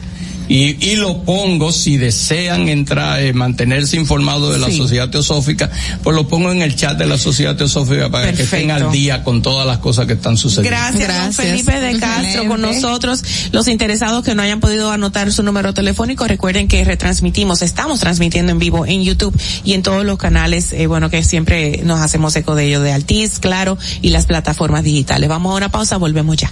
Y, 0.49 0.77
y, 0.85 0.95
lo 0.95 1.23
pongo 1.23 1.71
si 1.71 1.97
desean 1.97 2.69
entrar, 2.69 3.21
eh, 3.21 3.33
mantenerse 3.33 3.97
informados 3.97 4.53
de 4.53 4.59
la 4.59 4.67
sí. 4.67 4.77
sociedad 4.77 5.09
teosófica, 5.09 5.69
pues 6.03 6.15
lo 6.15 6.27
pongo 6.27 6.51
en 6.51 6.61
el 6.61 6.75
chat 6.75 6.97
de 6.97 7.05
la 7.05 7.17
sociedad 7.17 7.55
teosófica 7.55 8.09
para 8.09 8.27
Perfecto. 8.27 8.51
que 8.51 8.57
estén 8.57 8.71
al 8.71 8.91
día 8.91 9.23
con 9.23 9.41
todas 9.41 9.67
las 9.67 9.79
cosas 9.79 10.05
que 10.05 10.13
están 10.13 10.37
sucediendo. 10.37 10.77
Gracias, 10.77 11.03
Gracias. 11.03 11.37
don 11.37 11.45
Felipe 11.45 11.79
de 11.79 11.99
Castro 11.99 12.23
Excelente. 12.23 12.47
con 12.47 12.61
nosotros. 12.61 13.23
Los 13.51 13.67
interesados 13.67 14.23
que 14.23 14.35
no 14.35 14.41
hayan 14.41 14.59
podido 14.59 14.91
anotar 14.91 15.31
su 15.31 15.43
número 15.43 15.73
telefónico, 15.73 16.27
recuerden 16.27 16.67
que 16.67 16.83
retransmitimos, 16.83 17.61
estamos 17.61 17.99
transmitiendo 17.99 18.51
en 18.51 18.59
vivo 18.59 18.85
en 18.85 19.03
YouTube 19.03 19.37
y 19.63 19.73
en 19.73 19.83
todos 19.83 20.05
los 20.05 20.17
canales, 20.17 20.71
eh, 20.73 20.87
bueno, 20.87 21.09
que 21.09 21.23
siempre 21.23 21.81
nos 21.83 21.99
hacemos 21.99 22.35
eco 22.35 22.55
de 22.55 22.67
ello, 22.67 22.81
de 22.81 22.93
Altiz, 22.93 23.39
claro, 23.39 23.77
y 24.01 24.09
las 24.09 24.25
plataformas 24.25 24.83
digitales. 24.83 25.29
Vamos 25.29 25.51
a 25.51 25.55
una 25.55 25.69
pausa, 25.69 25.97
volvemos 25.97 26.37
ya. 26.37 26.51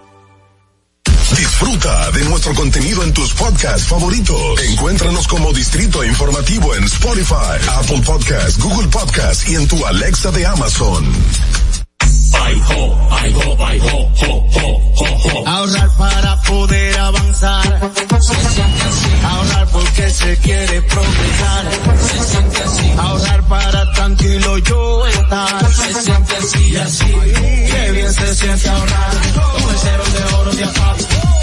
Disfruta 1.41 2.11
de 2.11 2.23
nuestro 2.25 2.53
contenido 2.53 3.01
en 3.01 3.11
tus 3.13 3.33
podcasts 3.33 3.87
favoritos. 3.87 4.61
Encuéntranos 4.61 5.27
como 5.27 5.51
Distrito 5.51 6.03
Informativo 6.03 6.75
en 6.75 6.83
Spotify, 6.83 7.57
Apple 7.77 7.99
Podcasts, 8.05 8.59
Google 8.59 8.87
Podcasts 8.89 9.49
y 9.49 9.55
en 9.55 9.67
tu 9.67 9.83
Alexa 9.83 10.29
de 10.29 10.45
Amazon. 10.45 11.03
Ahorrar 15.47 15.89
para 15.97 16.41
poder 16.43 16.99
avanzar. 16.99 17.91
Ahorrar 19.23 19.67
porque 19.71 20.11
se 20.11 20.37
quiere 20.37 20.81
progresar. 20.83 21.65
Ahorrar 22.99 23.47
para 23.47 23.91
tranquilo 23.93 24.59
yo 24.59 25.07
estar. 25.07 25.73
Se 25.73 26.03
siente 26.03 26.35
así 26.35 26.67
y 26.67 26.75
así. 26.75 27.05
Qué 27.05 27.91
bien 27.93 28.13
se 28.13 28.35
siente 28.35 28.69
ahorrar. 28.69 29.11
Con 29.33 29.71
el 29.71 29.79
cero 29.81 30.03
de 30.13 30.35
oro 30.35 30.51
de 30.51 30.63
APAP. 30.65 31.30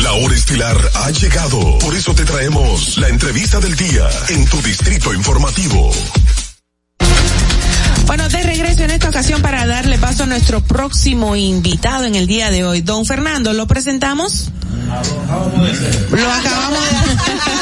La 0.00 0.12
hora 0.12 0.34
estilar 0.34 0.76
ha 0.94 1.10
llegado. 1.10 1.78
Por 1.78 1.94
eso 1.94 2.14
te 2.14 2.24
traemos 2.24 2.98
la 2.98 3.08
entrevista 3.08 3.60
del 3.60 3.76
día 3.76 4.08
en 4.28 4.44
tu 4.46 4.60
Distrito 4.62 5.12
Informativo. 5.12 5.90
Bueno, 8.06 8.28
de 8.28 8.42
regreso 8.42 8.82
en 8.82 8.90
esta 8.90 9.08
ocasión 9.08 9.42
para 9.42 9.66
darle 9.66 9.98
paso 9.98 10.24
a 10.24 10.26
nuestro 10.26 10.60
próximo 10.60 11.36
invitado 11.36 12.04
en 12.04 12.14
el 12.14 12.26
día 12.26 12.50
de 12.50 12.64
hoy. 12.64 12.80
Don 12.80 13.06
Fernando, 13.06 13.52
¿lo 13.52 13.66
presentamos? 13.66 14.50
Lo 16.10 16.32
acabamos 16.32 16.80
de... 16.84 17.61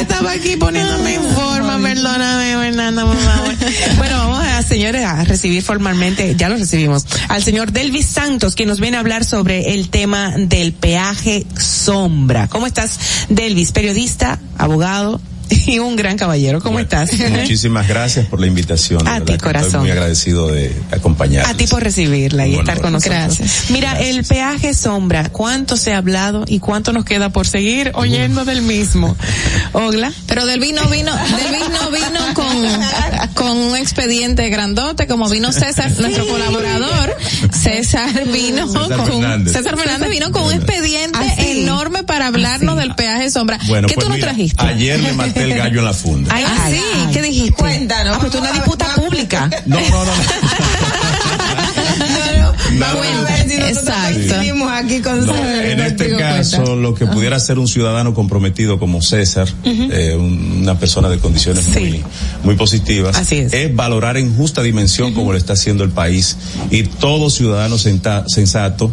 Estaba 0.00 0.32
aquí 0.32 0.56
poniéndome 0.56 1.14
en 1.14 1.22
forma, 1.34 1.78
perdóname, 1.78 2.56
Fernando, 2.56 3.06
por 3.06 3.16
favor. 3.16 3.54
Bueno, 3.96 4.16
vamos 4.18 4.44
a, 4.44 4.62
señores, 4.62 5.04
a 5.04 5.24
recibir 5.24 5.62
formalmente, 5.62 6.34
ya 6.36 6.48
lo 6.48 6.56
recibimos, 6.56 7.06
al 7.28 7.42
señor 7.42 7.72
Delvis 7.72 8.06
Santos, 8.06 8.54
que 8.54 8.66
nos 8.66 8.80
viene 8.80 8.96
a 8.96 9.00
hablar 9.00 9.24
sobre 9.24 9.74
el 9.74 9.88
tema 9.90 10.34
del 10.36 10.72
peaje 10.72 11.46
sombra. 11.58 12.48
¿Cómo 12.48 12.66
estás, 12.66 12.98
Delvis? 13.28 13.72
Periodista, 13.72 14.38
abogado, 14.58 15.20
y 15.66 15.78
un 15.78 15.96
gran 15.96 16.16
caballero. 16.16 16.60
¿Cómo 16.60 16.74
bueno, 16.74 16.84
estás? 16.84 17.10
Muchísimas 17.30 17.88
gracias 17.88 18.26
por 18.26 18.40
la 18.40 18.46
invitación. 18.46 19.06
A 19.06 19.20
ti, 19.20 19.36
corazón. 19.38 19.66
Estoy 19.66 19.80
muy 19.80 19.90
agradecido 19.90 20.48
de 20.48 20.74
acompañarnos. 20.90 21.52
A 21.52 21.56
ti 21.56 21.66
por 21.66 21.82
recibirla 21.82 22.46
y 22.46 22.56
estar 22.56 22.80
con 22.80 22.92
nosotros. 22.92 23.38
Gracias. 23.38 23.70
Mira, 23.70 23.94
Gracias. 23.94 24.16
el 24.16 24.24
peaje 24.24 24.74
sombra, 24.74 25.28
¿cuánto 25.30 25.76
se 25.76 25.92
ha 25.92 25.98
hablado 25.98 26.44
y 26.46 26.58
cuánto 26.58 26.92
nos 26.92 27.04
queda 27.04 27.30
por 27.30 27.46
seguir 27.46 27.92
oyendo 27.94 28.44
del 28.44 28.62
mismo? 28.62 29.16
Ogla. 29.72 30.12
Pero 30.26 30.46
del 30.46 30.60
vino 30.60 30.82
vino, 30.88 31.12
del 31.14 31.52
vino 31.52 31.90
vino 31.90 32.34
con, 32.34 33.34
con 33.34 33.56
un 33.56 33.76
expediente 33.76 34.48
grandote, 34.48 35.06
como 35.06 35.28
vino 35.28 35.52
César, 35.52 35.90
nuestro 35.98 36.26
colaborador. 36.26 37.14
César 37.52 38.26
vino 38.26 38.66
César 38.68 38.96
con, 38.96 39.06
Fernández. 39.06 39.52
César 39.52 39.76
Fernández 39.76 40.10
vino 40.10 40.32
con 40.32 40.42
un 40.44 40.52
expediente 40.52 41.14
Ah, 41.14 41.34
enorme 41.38 42.04
para 42.04 42.26
hablarnos 42.26 42.76
del 42.76 42.94
peaje 42.94 43.30
sombra. 43.30 43.58
Bueno, 43.66 43.88
¿Qué 43.88 43.94
pues 43.94 44.04
tú 44.04 44.08
nos 44.10 44.16
mira, 44.16 44.28
trajiste? 44.28 44.62
Ayer 44.62 45.00
le 45.00 45.12
el 45.34 45.54
gallo 45.54 45.78
en 45.80 45.84
la 45.84 45.92
funda. 45.94 46.30
Ay, 46.34 46.44
Ah, 46.46 46.62
ay, 46.64 46.74
sí, 46.74 46.80
ay. 46.94 47.12
¿qué 47.12 47.22
dijiste? 47.22 47.52
Cuéntanos. 47.52 48.16
Ah, 48.16 48.20
pues 48.20 48.34
una 48.34 48.52
disputa 48.52 48.86
pública. 48.96 49.50
No, 49.66 49.80
no, 49.80 50.04
no. 50.04 50.12
Vamos 52.78 53.06
a 53.06 53.20
ver 53.22 53.48
si 53.48 53.56
nosotros 53.58 54.16
Exacto. 54.16 54.68
aquí 54.74 55.00
con 55.00 55.24
No, 55.26 55.32
César. 55.32 55.64
en 55.64 55.80
este 55.80 56.16
caso, 56.16 56.56
cuenta. 56.62 56.74
lo 56.74 56.94
que 56.94 57.06
pudiera 57.06 57.38
ser 57.38 57.58
un 57.58 57.68
ciudadano 57.68 58.14
comprometido 58.14 58.78
como 58.80 59.00
César, 59.02 59.48
eh, 59.64 60.16
un- 60.18 60.58
una 60.62 60.78
persona 60.78 61.08
de 61.08 61.18
condiciones 61.18 61.64
Sí. 61.72 61.80
muy, 61.80 62.04
muy 62.42 62.54
positivas, 62.56 63.16
Así 63.16 63.36
es. 63.38 63.74
valorar 63.76 64.16
en 64.16 64.34
justa 64.36 64.62
dimensión 64.62 65.12
como 65.14 65.32
lo 65.32 65.38
está 65.38 65.52
haciendo 65.52 65.84
el 65.84 65.90
país 65.90 66.36
y 66.70 66.82
todo 66.84 67.30
ciudadano 67.30 67.78
senta- 67.78 68.24
sensato 68.28 68.90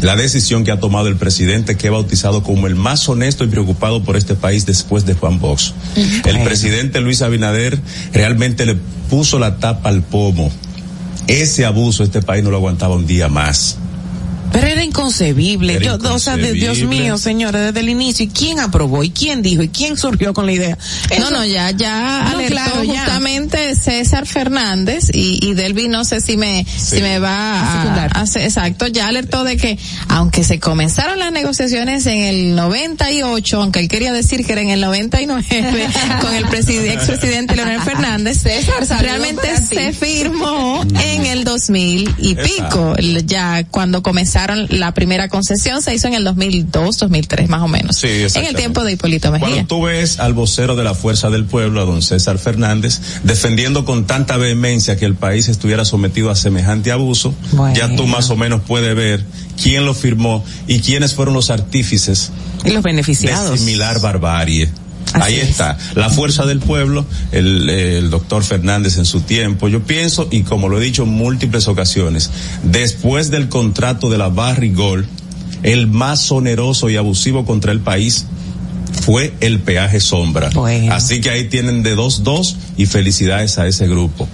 la 0.00 0.16
decisión 0.16 0.64
que 0.64 0.70
ha 0.70 0.80
tomado 0.80 1.08
el 1.08 1.16
presidente 1.16 1.76
que 1.76 1.88
he 1.88 1.90
bautizado 1.90 2.42
como 2.42 2.66
el 2.66 2.74
más 2.74 3.08
honesto 3.08 3.44
y 3.44 3.48
preocupado 3.48 4.02
por 4.02 4.16
este 4.16 4.34
país 4.34 4.66
después 4.66 5.04
de 5.06 5.14
Juan 5.14 5.40
Box. 5.40 5.74
El 6.24 6.42
presidente 6.44 7.00
Luis 7.00 7.22
Abinader 7.22 7.80
realmente 8.12 8.64
le 8.66 8.76
puso 9.10 9.38
la 9.38 9.58
tapa 9.58 9.88
al 9.88 10.02
pomo. 10.02 10.52
Ese 11.26 11.64
abuso 11.66 12.04
este 12.04 12.22
país 12.22 12.44
no 12.44 12.50
lo 12.50 12.56
aguantaba 12.58 12.94
un 12.94 13.06
día 13.06 13.28
más. 13.28 13.78
Pero 14.52 14.66
era 14.66 14.82
inconcebible. 14.82 15.78
Yo, 15.80 15.96
o 15.96 16.18
sea, 16.18 16.36
de, 16.36 16.52
Dios 16.52 16.78
mío, 16.82 17.18
señores, 17.18 17.60
desde 17.62 17.80
el 17.80 17.88
inicio. 17.88 18.24
¿Y 18.24 18.28
quién 18.28 18.60
aprobó? 18.60 19.04
¿Y 19.04 19.10
quién 19.10 19.42
dijo? 19.42 19.62
¿Y 19.62 19.68
quién 19.68 19.96
surgió 19.96 20.32
con 20.32 20.46
la 20.46 20.52
idea? 20.52 20.78
no, 21.18 21.30
no, 21.30 21.44
ya, 21.44 21.70
ya 21.70 22.22
no, 22.24 22.38
alertó 22.38 22.84
justamente 22.84 23.74
César 23.74 24.26
Fernández 24.26 25.10
y, 25.12 25.38
y 25.46 25.54
Delvi, 25.54 25.88
no 25.88 26.04
sé 26.04 26.20
si 26.20 26.36
me, 26.36 26.64
si 26.64 27.00
me 27.00 27.18
va 27.18 27.60
a, 27.60 28.20
a, 28.20 28.24
exacto, 28.24 28.86
ya 28.86 29.08
alertó 29.08 29.44
de 29.44 29.56
que, 29.56 29.78
aunque 30.08 30.44
se 30.44 30.60
comenzaron 30.60 31.18
las 31.18 31.32
negociaciones 31.32 32.06
en 32.06 32.18
el 32.18 32.54
98, 32.54 33.60
aunque 33.60 33.80
él 33.80 33.88
quería 33.88 34.12
decir 34.12 34.46
que 34.46 34.52
era 34.52 34.62
en 34.62 34.70
el 34.70 34.80
99, 34.80 35.44
con 36.20 36.34
el 36.34 36.44
expresidente 36.44 37.56
Leonel 37.56 37.80
Fernández, 37.84 38.42
César 38.42 39.02
realmente 39.02 39.48
se 39.62 39.92
firmó 39.92 40.84
en 41.02 41.26
el 41.26 41.44
2000 41.44 42.14
y 42.18 42.34
pico, 42.34 42.94
ya 43.24 43.64
cuando 43.64 44.02
comenzaron 44.02 44.37
la 44.46 44.94
primera 44.94 45.28
concesión 45.28 45.82
se 45.82 45.94
hizo 45.94 46.08
en 46.08 46.14
el 46.14 46.24
2002, 46.24 46.98
2003 46.98 47.48
más 47.48 47.62
o 47.62 47.68
menos. 47.68 47.96
Sí, 47.96 48.08
en 48.34 48.44
el 48.44 48.54
tiempo 48.54 48.84
de 48.84 48.92
Hipólito 48.92 49.30
Mejía. 49.30 49.48
Cuando 49.48 49.66
tú 49.66 49.82
ves 49.82 50.18
al 50.20 50.32
vocero 50.32 50.76
de 50.76 50.84
la 50.84 50.94
Fuerza 50.94 51.30
del 51.30 51.44
Pueblo, 51.44 51.80
a 51.80 51.84
don 51.84 52.02
César 52.02 52.38
Fernández, 52.38 53.00
defendiendo 53.24 53.84
con 53.84 54.06
tanta 54.06 54.36
vehemencia 54.36 54.96
que 54.96 55.04
el 55.04 55.14
país 55.14 55.48
estuviera 55.48 55.84
sometido 55.84 56.30
a 56.30 56.36
semejante 56.36 56.92
abuso, 56.92 57.34
ya 57.74 57.94
tú 57.96 58.06
más 58.06 58.30
o 58.30 58.36
menos 58.36 58.62
puedes 58.66 58.94
ver 58.94 59.24
quién 59.60 59.84
lo 59.84 59.94
firmó 59.94 60.44
y 60.66 60.80
quiénes 60.80 61.14
fueron 61.14 61.34
los 61.34 61.50
artífices. 61.50 62.30
Y 62.64 62.70
los 62.70 62.82
beneficiados. 62.82 63.50
De 63.52 63.58
similar 63.58 64.00
barbarie. 64.00 64.68
Ahí 65.14 65.36
está, 65.36 65.78
la 65.94 66.10
fuerza 66.10 66.46
del 66.46 66.60
pueblo, 66.60 67.04
el, 67.32 67.68
el, 67.68 68.10
doctor 68.10 68.42
Fernández 68.42 68.98
en 68.98 69.04
su 69.04 69.20
tiempo. 69.22 69.68
Yo 69.68 69.82
pienso, 69.82 70.28
y 70.30 70.42
como 70.42 70.68
lo 70.68 70.80
he 70.80 70.84
dicho 70.84 71.04
en 71.04 71.10
múltiples 71.10 71.68
ocasiones, 71.68 72.30
después 72.62 73.30
del 73.30 73.48
contrato 73.48 74.10
de 74.10 74.18
la 74.18 74.28
Barrigol, 74.28 75.06
el 75.62 75.86
más 75.86 76.30
oneroso 76.30 76.90
y 76.90 76.96
abusivo 76.96 77.44
contra 77.44 77.72
el 77.72 77.80
país 77.80 78.26
fue 79.02 79.32
el 79.40 79.60
peaje 79.60 80.00
sombra. 80.00 80.50
Así 80.90 81.20
que 81.20 81.30
ahí 81.30 81.48
tienen 81.48 81.82
de 81.82 81.94
dos 81.94 82.22
dos 82.24 82.56
y 82.76 82.86
felicidades 82.86 83.58
a 83.58 83.66
ese 83.66 83.86
grupo. 83.86 84.28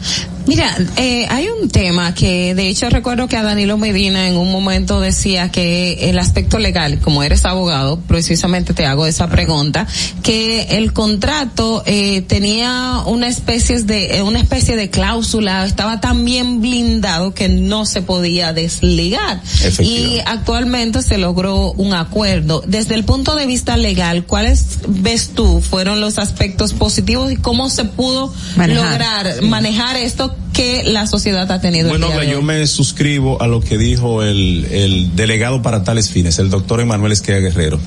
Mira, 0.47 0.77
eh, 0.97 1.27
hay 1.31 1.49
un 1.49 1.71
tema 1.71 2.13
que 2.15 2.55
de 2.55 2.69
hecho 2.69 2.91
recuerdo 2.91 3.29
que 3.29 3.37
a 3.37 3.43
Danilo 3.43 3.79
Medina 3.79 4.29
en 4.29 4.37
un 4.37 4.53
momento 4.53 5.01
decía 5.01 5.51
que 5.51 6.11
el 6.11 6.19
aspecto 6.19 6.59
legal, 6.59 7.01
como 7.01 7.23
eres 7.23 7.47
abogado, 7.47 7.99
precisamente 8.01 8.75
te 8.75 8.85
hago 8.85 9.07
esa 9.07 9.29
pregunta, 9.29 9.87
que 10.23 10.77
el 10.77 10.93
contrato 10.93 11.83
eh, 11.87 12.21
tenía 12.23 13.03
una 13.07 13.27
especie 13.27 13.83
de 13.83 14.19
eh, 14.19 14.23
una 14.23 14.39
especie 14.39 14.77
de 14.77 14.91
cláusula, 14.91 15.65
estaba 15.65 16.01
tan 16.01 16.25
bien 16.27 16.61
blindado 16.61 17.33
que 17.33 17.49
no 17.49 17.87
se 17.87 18.03
podía 18.03 18.53
desligar. 18.53 19.41
Y 19.81 20.21
actualmente 20.27 21.03
se 21.03 21.17
logró 21.17 21.73
un 21.73 21.95
acuerdo. 21.95 22.63
Desde 22.67 22.95
el 22.95 23.05
punto 23.05 23.35
de 23.35 23.47
vista 23.47 23.79
legal, 23.79 24.27
¿cuáles 24.27 24.81
ves 24.87 25.31
tú 25.35 25.63
fueron 25.63 26.03
los 26.03 26.19
aspectos 26.19 26.75
positivos 26.75 27.33
y 27.33 27.37
cómo 27.37 27.71
se 27.71 27.85
pudo 27.87 28.33
lograr 28.57 29.43
manejar 29.43 29.97
esto 29.97 30.34
que 30.55 30.85
la 30.85 31.07
sociedad 31.07 31.51
ha 31.51 31.61
tenido. 31.61 31.89
Bueno, 31.89 32.23
yo 32.23 32.41
me 32.41 32.67
suscribo 32.67 33.43
a 33.43 33.49
lo 33.49 33.61
que 33.61 33.77
dijo 33.77 34.23
el, 34.23 34.67
el 34.71 35.17
delegado 35.17 35.63
para 35.63 35.83
tales 35.83 36.11
fines, 36.11 36.39
el 36.39 36.49
doctor 36.49 36.81
Emanuel 36.81 37.13
Esquea 37.13 37.41
Guerrero. 37.41 37.81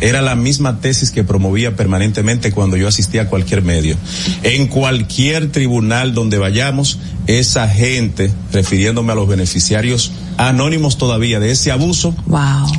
Era 0.00 0.20
la 0.20 0.34
misma 0.34 0.80
tesis 0.80 1.12
que 1.12 1.22
promovía 1.22 1.76
permanentemente 1.76 2.50
cuando 2.50 2.76
yo 2.76 2.88
asistía 2.88 3.22
a 3.22 3.28
cualquier 3.28 3.62
medio. 3.62 3.96
En 4.42 4.66
cualquier 4.66 5.52
tribunal 5.52 6.12
donde 6.12 6.38
vayamos, 6.38 6.98
esa 7.28 7.68
gente, 7.68 8.32
refiriéndome 8.52 9.12
a 9.12 9.14
los 9.14 9.28
beneficiarios 9.28 10.12
anónimos 10.38 10.96
todavía 10.96 11.38
de 11.40 11.50
ese 11.50 11.70
abuso, 11.70 12.14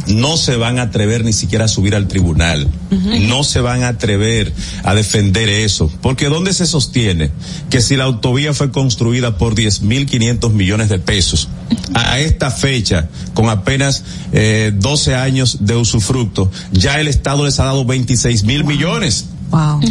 no 0.08 0.38
se 0.38 0.56
van 0.56 0.80
a 0.80 0.84
atrever 0.84 1.24
ni 1.24 1.34
siquiera 1.34 1.66
a 1.66 1.68
subir 1.68 1.96
al 1.96 2.08
tribunal. 2.08 2.68
No 3.30 3.44
se 3.44 3.62
van 3.62 3.84
a 3.84 3.90
atrever 3.90 4.52
a 4.84 4.96
defender 4.96 5.50
eso. 5.50 5.92
Porque 6.02 6.30
¿dónde 6.30 6.54
se 6.54 6.66
sostiene 6.66 7.30
que 7.70 7.80
si 7.80 7.96
la 7.96 8.06
autovía 8.06 8.56
fue 8.56 8.72
construida 8.72 9.38
por 9.38 9.54
diez 9.54 9.82
mil 9.82 10.08
quinientos 10.08 10.52
millones 10.52 10.90
de 10.90 10.98
pesos, 10.98 11.48
a, 11.94 12.20
esta 12.20 12.50
fecha, 12.50 13.08
con 13.36 13.50
apenas 13.50 14.04
eh, 14.32 14.72
12 14.76 15.14
años 15.14 15.60
de 15.62 15.76
usufructo, 15.76 16.50
ya 16.72 17.00
el 17.00 17.08
Estado 17.08 17.46
les 17.46 17.60
ha 17.60 17.66
dado 17.66 17.86
26 17.86 18.46
mil 18.46 18.64
millones? 18.64 19.26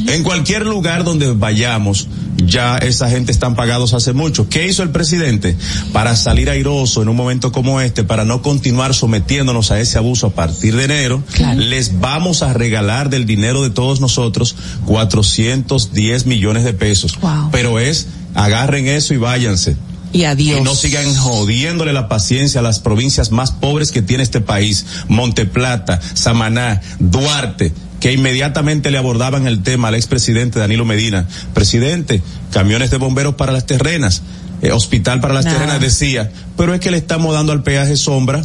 En 0.06 0.22
cualquier 0.22 0.64
lugar 0.66 1.04
donde 1.04 1.32
vayamos, 1.32 2.08
ya 2.44 2.78
esa 2.78 3.10
gente 3.10 3.32
están 3.32 3.54
pagados 3.54 3.94
hace 3.94 4.12
mucho. 4.12 4.48
¿Qué 4.48 4.66
hizo 4.66 4.82
el 4.82 4.90
presidente? 4.90 5.56
Para 5.92 6.16
salir 6.16 6.50
airoso 6.50 7.02
en 7.02 7.08
un 7.08 7.16
momento 7.16 7.52
como 7.52 7.80
este, 7.80 8.04
para 8.04 8.24
no 8.24 8.42
continuar 8.42 8.94
sometiéndonos 8.94 9.70
a 9.70 9.80
ese 9.80 9.98
abuso 9.98 10.28
a 10.28 10.30
partir 10.30 10.76
de 10.76 10.84
enero, 10.84 11.22
les 11.56 12.00
vamos 12.00 12.42
a 12.42 12.52
regalar 12.52 13.10
del 13.10 13.26
dinero 13.26 13.62
de 13.62 13.70
todos 13.70 14.00
nosotros 14.00 14.56
410 14.86 16.26
millones 16.26 16.64
de 16.64 16.72
pesos. 16.72 17.18
Pero 17.50 17.78
es, 17.78 18.06
agarren 18.34 18.86
eso 18.86 19.14
y 19.14 19.16
váyanse. 19.16 19.76
Y 20.12 20.24
adiós. 20.24 20.60
Y 20.60 20.62
no 20.62 20.74
sigan 20.74 21.14
jodiéndole 21.14 21.92
la 21.92 22.08
paciencia 22.08 22.60
a 22.60 22.62
las 22.62 22.78
provincias 22.80 23.30
más 23.30 23.50
pobres 23.50 23.92
que 23.92 24.00
tiene 24.00 24.22
este 24.22 24.40
país. 24.40 24.86
Monteplata, 25.08 26.00
Samaná, 26.14 26.80
Duarte 26.98 27.74
que 28.00 28.12
inmediatamente 28.12 28.90
le 28.90 28.98
abordaban 28.98 29.46
el 29.46 29.62
tema 29.62 29.88
al 29.88 29.94
expresidente 29.94 30.58
Danilo 30.58 30.84
Medina. 30.84 31.26
Presidente, 31.54 32.22
camiones 32.52 32.90
de 32.90 32.98
bomberos 32.98 33.34
para 33.34 33.52
las 33.52 33.66
terrenas, 33.66 34.22
eh, 34.62 34.72
hospital 34.72 35.20
para 35.20 35.34
las 35.34 35.44
terrenas, 35.44 35.80
decía, 35.80 36.30
pero 36.56 36.74
es 36.74 36.80
que 36.80 36.90
le 36.90 36.98
estamos 36.98 37.34
dando 37.34 37.52
al 37.52 37.62
peaje 37.62 37.96
sombra 37.96 38.42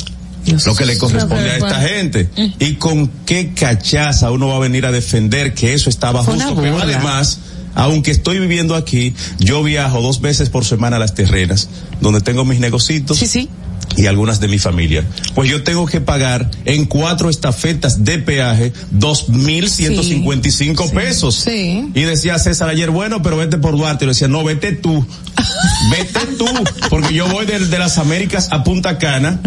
lo 0.66 0.76
que 0.76 0.86
le 0.86 0.98
corresponde 0.98 1.52
a 1.52 1.58
esta 1.58 1.82
gente. 1.82 2.30
Y 2.60 2.76
con 2.76 3.08
qué 3.26 3.54
cachaza 3.54 4.32
uno 4.32 4.48
va 4.48 4.56
a 4.56 4.60
venir 4.60 4.86
a 4.86 4.92
defender 4.92 5.54
que 5.54 5.74
eso 5.74 5.90
estaba 5.90 6.24
justo. 6.24 6.56
Pero 6.56 6.80
además, 6.80 7.40
aunque 7.76 8.12
estoy 8.12 8.40
viviendo 8.40 8.76
aquí, 8.76 9.14
yo 9.40 9.64
viajo 9.64 10.02
dos 10.02 10.22
veces 10.22 10.50
por 10.50 10.66
semana 10.66 10.98
a 10.98 11.00
las 11.00 11.14
terrenas, 11.14 11.70
donde 12.02 12.22
tengo 12.22 12.46
mis 12.46 12.60
negocios. 12.60 13.18
Sí, 13.18 13.28
sí 13.28 13.50
y 13.98 14.08
algunas 14.08 14.40
de 14.40 14.48
mi 14.48 14.60
familia. 14.60 15.06
Pues 15.36 15.50
yo 15.50 15.64
tengo 15.64 15.86
que 15.86 16.02
pagar 16.02 16.50
en 16.66 16.86
cuatro 16.86 17.30
estafetas 17.30 18.04
de 18.04 18.20
peaje 18.20 18.74
dos 18.92 19.30
mil 19.30 19.70
ciento 19.70 20.04
cincuenta 20.04 20.48
y 20.48 20.52
cinco 20.52 20.90
pesos. 20.92 21.36
Sí. 21.36 21.90
Y 21.94 22.02
decía 22.02 22.38
César 22.40 22.70
ayer, 22.70 22.90
bueno, 22.90 23.22
pero 23.22 23.38
vete 23.38 23.58
por 23.58 23.78
Duarte. 23.78 24.06
Y 24.06 24.08
le 24.08 24.14
decía, 24.14 24.28
no, 24.28 24.44
vete 24.44 24.72
tú. 24.72 25.06
vete 25.92 26.20
tú. 26.38 26.48
Porque 26.90 27.14
yo 27.14 27.28
voy 27.28 27.46
de, 27.46 27.60
de 27.60 27.80
las 27.80 27.98
Américas 27.98 28.50
a 28.52 28.64
Punta 28.64 28.98
Cana 28.98 29.40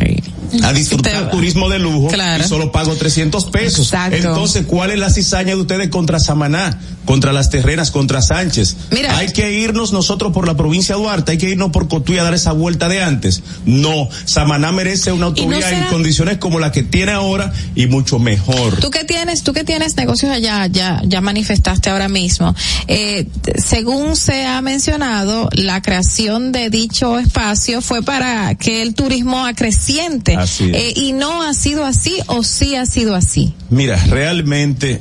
a 0.63 0.73
disfrutar 0.73 1.31
turismo 1.31 1.69
de 1.69 1.79
lujo 1.79 2.09
y 2.15 2.43
solo 2.45 2.73
pago 2.73 2.95
300 2.95 3.47
pesos. 3.47 3.93
Entonces, 4.11 4.67
¿cuál 4.67 4.91
es 4.91 4.99
la 4.99 5.11
cizaña 5.11 5.55
de 5.55 5.61
ustedes 5.61 5.89
contra 5.89 6.21
Samaná, 6.21 6.79
contra 7.05 7.33
las 7.33 7.51
terrenas, 7.51 7.91
contra 7.91 8.23
Sánchez? 8.23 8.77
Mira. 8.91 9.17
Hay 9.19 9.33
que 9.33 9.53
irnos 9.53 9.93
nosotros 9.93 10.33
por 10.33 10.47
la 10.47 10.57
provincia 10.57 10.95
de 10.95 11.03
Duarte, 11.03 11.33
hay 11.33 11.39
que 11.39 11.51
irnos 11.51 11.71
por 11.71 11.89
Cotuí 11.89 12.19
a 12.19 12.25
dar 12.25 12.35
esa 12.35 12.53
vuelta 12.53 12.89
de 12.89 13.03
antes. 13.03 13.43
No, 13.65 14.09
Samaná 14.27 14.73
merece 14.73 15.13
una 15.13 15.27
autovía 15.27 15.71
en 15.71 15.85
condiciones 15.87 16.39
como 16.39 16.59
la 16.59 16.73
que 16.73 16.83
tiene 16.83 17.13
ahora 17.13 17.53
y 17.75 17.87
mucho 17.87 18.19
mejor. 18.19 18.79
Tú 18.81 18.91
que 18.91 19.05
tienes, 19.05 19.43
tú 19.43 19.53
que 19.53 19.65
tienes 19.65 19.97
negocios 19.97 20.33
allá, 20.33 20.67
ya, 20.67 21.01
ya 21.05 21.21
manifestaste 21.21 21.91
ahora 21.91 22.09
mismo. 22.09 22.55
Eh, 22.89 23.27
según 23.57 24.17
se 24.17 24.45
ha 24.45 24.61
mencionado, 24.63 25.49
la 25.53 25.81
creación 25.81 26.53
de 26.53 26.71
dicho 26.71 27.19
espacio 27.19 27.81
fue 27.81 28.03
para 28.03 28.55
que 28.57 28.83
el 28.83 28.95
turismo 28.95 29.47
acreciente 29.47 30.37
eh, 30.61 30.93
y 30.97 31.13
no 31.13 31.43
ha 31.43 31.55
sido 31.55 31.85
así 31.85 32.19
o 32.27 32.43
sí 32.43 32.75
ha 32.75 32.85
sido 32.85 33.15
así. 33.15 33.55
Mira, 33.71 33.97
realmente 34.07 35.01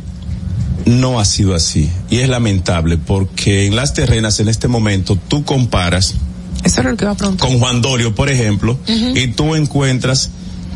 no 0.85 1.19
ha 1.19 1.25
sido 1.25 1.55
así 1.55 1.89
y 2.09 2.19
es 2.19 2.29
lamentable 2.29 2.97
porque 2.97 3.65
en 3.65 3.75
las 3.75 3.93
terrenas 3.93 4.39
en 4.39 4.49
este 4.49 4.67
momento 4.67 5.17
tú 5.27 5.43
comparas 5.43 6.15
Eso 6.63 6.81
era 6.81 6.91
lo 6.91 6.97
que 6.97 7.05
iba 7.05 7.11
a 7.11 7.17
preguntar. 7.17 7.47
con 7.47 7.59
Juan 7.59 7.81
Dorio, 7.81 8.15
por 8.15 8.29
ejemplo, 8.29 8.79
y 8.87 9.27
tú 9.27 9.55
encuentras 9.55 10.29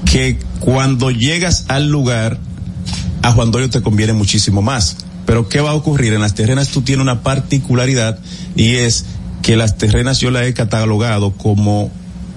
que 0.06 0.38
cuando 0.60 1.12
llegas 1.12 1.66
al 1.68 1.90
lugar 1.90 2.40
a 3.22 3.32
Juan 3.32 3.52
Dorio 3.52 3.70
te 3.70 3.82
conviene 3.82 4.14
muchísimo 4.14 4.62
más. 4.62 4.98
Pero 5.26 5.48
¿qué 5.48 5.62
va 5.62 5.72
a 5.72 5.76
ocurrir? 5.76 6.14
En 6.14 6.22
las 6.22 6.34
terrenas 6.34 6.70
tú 6.70 6.82
tienes 6.82 7.04
una 7.04 7.22
particularidad 7.22 8.20
y 8.56 8.76
es 8.76 9.06
que 9.42 9.56
las 9.56 9.78
terrenas 9.78 10.20
yo 10.20 10.32
las 10.32 10.44
he 10.44 10.54
catalogado 10.54 11.32
como 11.34 11.92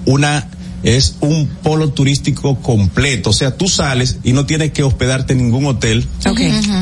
una 0.05 0.47
es 0.83 1.15
un 1.21 1.47
polo 1.47 1.89
turístico 1.89 2.59
completo. 2.59 3.29
O 3.29 3.33
sea, 3.33 3.55
tú 3.55 3.67
sales 3.67 4.17
y 4.23 4.33
no 4.33 4.45
tienes 4.45 4.73
que 4.73 4.83
hospedarte 4.83 5.33
en 5.33 5.39
ningún 5.39 5.65
hotel 5.65 6.05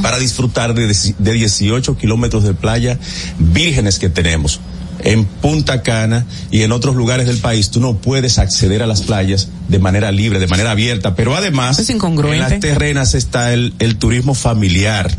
para 0.01 0.17
disfrutar 0.17 0.73
de, 0.73 0.87
de 1.17 1.33
18 1.33 1.97
kilómetros 1.97 2.43
de 2.43 2.55
playa 2.55 2.99
vírgenes 3.37 3.99
que 3.99 4.09
tenemos. 4.09 4.59
En 5.03 5.25
Punta 5.25 5.81
Cana 5.81 6.25
y 6.51 6.61
en 6.61 6.71
otros 6.71 6.95
lugares 6.95 7.27
del 7.27 7.37
país, 7.37 7.69
tú 7.71 7.79
no 7.79 7.97
puedes 7.97 8.39
acceder 8.39 8.83
a 8.83 8.87
las 8.87 9.01
playas 9.01 9.49
de 9.67 9.79
manera 9.79 10.11
libre, 10.11 10.39
de 10.39 10.47
manera 10.47 10.71
abierta. 10.71 11.15
Pero 11.15 11.35
además, 11.35 11.79
Es 11.79 11.89
incongruente. 11.89 12.43
en 12.45 12.51
las 12.51 12.59
terrenas 12.59 13.13
está 13.15 13.53
el, 13.53 13.73
el 13.79 13.97
turismo 13.97 14.33
familiar 14.33 15.11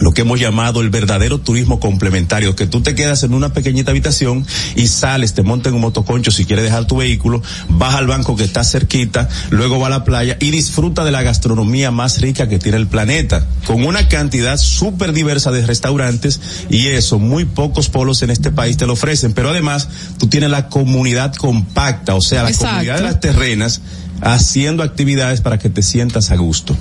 lo 0.00 0.12
que 0.12 0.22
hemos 0.22 0.40
llamado 0.40 0.80
el 0.80 0.90
verdadero 0.90 1.38
turismo 1.38 1.80
complementario, 1.80 2.54
que 2.56 2.66
tú 2.66 2.80
te 2.80 2.94
quedas 2.94 3.22
en 3.22 3.34
una 3.34 3.52
pequeñita 3.52 3.90
habitación 3.90 4.46
y 4.74 4.88
sales, 4.88 5.34
te 5.34 5.42
montas 5.42 5.70
en 5.70 5.76
un 5.76 5.80
motoconcho 5.82 6.30
si 6.30 6.44
quieres 6.44 6.64
dejar 6.64 6.86
tu 6.86 6.96
vehículo, 6.96 7.42
vas 7.68 7.94
al 7.94 8.06
banco 8.06 8.36
que 8.36 8.44
está 8.44 8.64
cerquita, 8.64 9.28
luego 9.50 9.78
va 9.78 9.86
a 9.88 9.90
la 9.90 10.04
playa 10.04 10.36
y 10.40 10.50
disfruta 10.50 11.04
de 11.04 11.12
la 11.12 11.22
gastronomía 11.22 11.90
más 11.90 12.20
rica 12.20 12.48
que 12.48 12.58
tiene 12.58 12.78
el 12.78 12.86
planeta, 12.86 13.46
con 13.66 13.84
una 13.84 14.08
cantidad 14.08 14.56
súper 14.56 15.12
diversa 15.12 15.50
de 15.50 15.66
restaurantes 15.66 16.40
y 16.68 16.88
eso, 16.88 17.18
muy 17.18 17.44
pocos 17.44 17.88
polos 17.88 18.22
en 18.22 18.30
este 18.30 18.50
país 18.50 18.76
te 18.76 18.86
lo 18.86 18.94
ofrecen, 18.94 19.32
pero 19.32 19.50
además 19.50 19.88
tú 20.18 20.26
tienes 20.28 20.50
la 20.50 20.68
comunidad 20.68 21.34
compacta, 21.34 22.14
o 22.14 22.20
sea, 22.20 22.42
la 22.42 22.50
Exacto. 22.50 22.68
comunidad 22.68 22.96
de 22.96 23.02
las 23.02 23.20
terrenas 23.20 23.80
haciendo 24.20 24.82
actividades 24.82 25.40
para 25.40 25.58
que 25.58 25.70
te 25.70 25.82
sientas 25.82 26.30
a 26.30 26.36
gusto. 26.36 26.76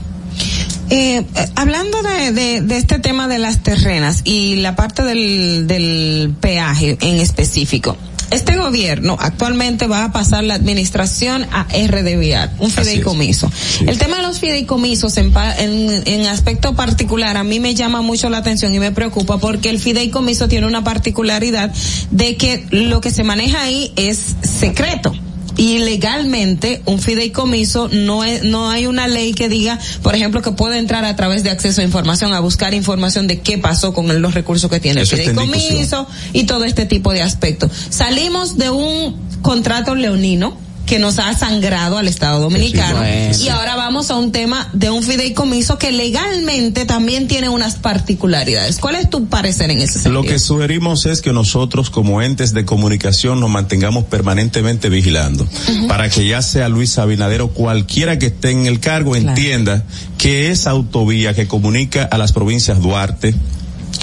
Eh, 0.89 1.17
eh, 1.17 1.25
hablando 1.55 2.01
de, 2.03 2.31
de, 2.31 2.61
de 2.61 2.77
este 2.77 2.99
tema 2.99 3.27
de 3.27 3.39
las 3.39 3.63
terrenas 3.63 4.21
y 4.23 4.57
la 4.57 4.75
parte 4.75 5.03
del, 5.03 5.65
del 5.67 6.33
peaje 6.39 6.97
en 7.01 7.19
específico, 7.19 7.97
este 8.31 8.57
gobierno 8.57 9.17
actualmente 9.19 9.87
va 9.87 10.03
a 10.05 10.11
pasar 10.11 10.43
la 10.43 10.55
administración 10.55 11.45
a 11.51 11.63
RD 11.63 12.17
Vial, 12.19 12.51
un 12.59 12.71
fideicomiso. 12.71 13.51
El 13.85 13.97
tema 13.97 14.17
de 14.17 14.23
los 14.23 14.39
fideicomisos 14.39 15.17
en, 15.17 15.31
en, 15.59 16.03
en 16.05 16.25
aspecto 16.27 16.75
particular 16.75 17.37
a 17.37 17.43
mí 17.43 17.59
me 17.59 17.75
llama 17.75 18.01
mucho 18.01 18.29
la 18.29 18.37
atención 18.37 18.73
y 18.73 18.79
me 18.79 18.91
preocupa 18.91 19.37
porque 19.37 19.69
el 19.69 19.79
fideicomiso 19.79 20.47
tiene 20.47 20.67
una 20.67 20.83
particularidad 20.83 21.71
de 22.11 22.35
que 22.35 22.65
lo 22.71 23.01
que 23.01 23.11
se 23.11 23.23
maneja 23.23 23.61
ahí 23.61 23.91
es 23.95 24.35
secreto. 24.41 25.13
Y 25.57 25.79
legalmente 25.79 26.81
un 26.85 26.99
fideicomiso 26.99 27.89
no 27.89 28.23
es, 28.23 28.43
no 28.43 28.69
hay 28.69 28.85
una 28.87 29.07
ley 29.07 29.33
que 29.33 29.49
diga, 29.49 29.79
por 30.01 30.15
ejemplo, 30.15 30.41
que 30.41 30.51
puede 30.51 30.77
entrar 30.77 31.05
a 31.05 31.15
través 31.15 31.43
de 31.43 31.49
acceso 31.49 31.81
a 31.81 31.83
información 31.83 32.33
a 32.33 32.39
buscar 32.39 32.73
información 32.73 33.27
de 33.27 33.39
qué 33.39 33.57
pasó 33.57 33.93
con 33.93 34.21
los 34.21 34.33
recursos 34.33 34.69
que 34.69 34.79
tiene 34.79 35.01
Eso 35.01 35.15
el 35.15 35.21
fideicomiso 35.21 36.07
y 36.33 36.43
todo 36.43 36.65
este 36.65 36.85
tipo 36.85 37.13
de 37.13 37.21
aspectos. 37.21 37.71
Salimos 37.89 38.57
de 38.57 38.69
un 38.69 39.15
contrato 39.41 39.95
leonino 39.95 40.64
que 40.85 40.99
nos 40.99 41.19
ha 41.19 41.33
sangrado 41.33 41.97
al 41.97 42.07
Estado 42.07 42.39
Dominicano 42.41 42.99
bueno. 42.99 43.37
y 43.37 43.49
ahora 43.49 43.75
vamos 43.75 44.11
a 44.11 44.17
un 44.17 44.31
tema 44.31 44.69
de 44.73 44.89
un 44.89 45.03
fideicomiso 45.03 45.77
que 45.77 45.91
legalmente 45.91 46.85
también 46.85 47.27
tiene 47.27 47.49
unas 47.49 47.75
particularidades. 47.75 48.77
¿Cuál 48.79 48.95
es 48.95 49.09
tu 49.09 49.27
parecer 49.27 49.71
en 49.71 49.79
ese 49.79 49.93
sentido? 49.93 50.13
Lo 50.13 50.23
que 50.23 50.39
sugerimos 50.39 51.05
es 51.05 51.21
que 51.21 51.33
nosotros 51.33 51.89
como 51.89 52.21
entes 52.21 52.53
de 52.53 52.65
comunicación 52.65 53.39
nos 53.39 53.49
mantengamos 53.49 54.05
permanentemente 54.05 54.89
vigilando 54.89 55.47
para 55.87 56.09
que 56.09 56.27
ya 56.27 56.41
sea 56.41 56.69
Luis 56.69 56.97
Abinader 56.97 57.41
o 57.41 57.49
cualquiera 57.49 58.19
que 58.19 58.27
esté 58.27 58.51
en 58.51 58.65
el 58.65 58.79
cargo 58.79 59.15
entienda 59.15 59.83
que 60.17 60.51
esa 60.51 60.71
autovía 60.71 61.33
que 61.33 61.47
comunica 61.47 62.03
a 62.03 62.17
las 62.17 62.31
provincias 62.31 62.81
Duarte, 62.81 63.33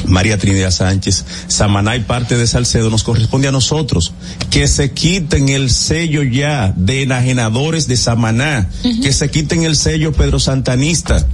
María 0.07 0.39
Trinidad 0.39 0.71
Sánchez, 0.71 1.25
Samaná 1.49 1.97
y 1.97 2.01
parte 2.01 2.37
de 2.37 2.47
Salcedo 2.47 2.91
nos 2.91 3.03
corresponde 3.03 3.49
a 3.49 3.53
nosotros. 3.53 4.13
Que 4.51 4.69
se 4.69 4.93
quiten 4.93 5.49
el 5.49 5.71
sello 5.71 6.23
ya 6.23 6.73
de 6.77 7.03
enajenadores 7.03 7.87
de 7.87 7.97
Samaná, 7.97 8.69
que 9.03 9.13
se 9.13 9.31
quiten 9.31 9.63
el 9.65 9.77
sello 9.77 10.13
Pedro 10.13 10.39
Santanista 10.39 11.27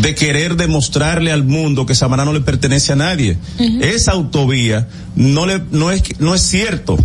de 0.00 0.14
querer 0.14 0.56
demostrarle 0.56 1.30
al 1.30 1.44
mundo 1.44 1.86
que 1.86 1.94
Samaná 1.94 2.24
no 2.24 2.32
le 2.32 2.40
pertenece 2.40 2.92
a 2.92 2.96
nadie. 2.96 3.38
Esa 3.80 4.12
autovía 4.12 4.88
no 5.14 5.46
le, 5.46 5.62
no 5.70 5.90
es, 5.90 6.02
no 6.18 6.34
es 6.34 6.42
cierto 6.42 6.96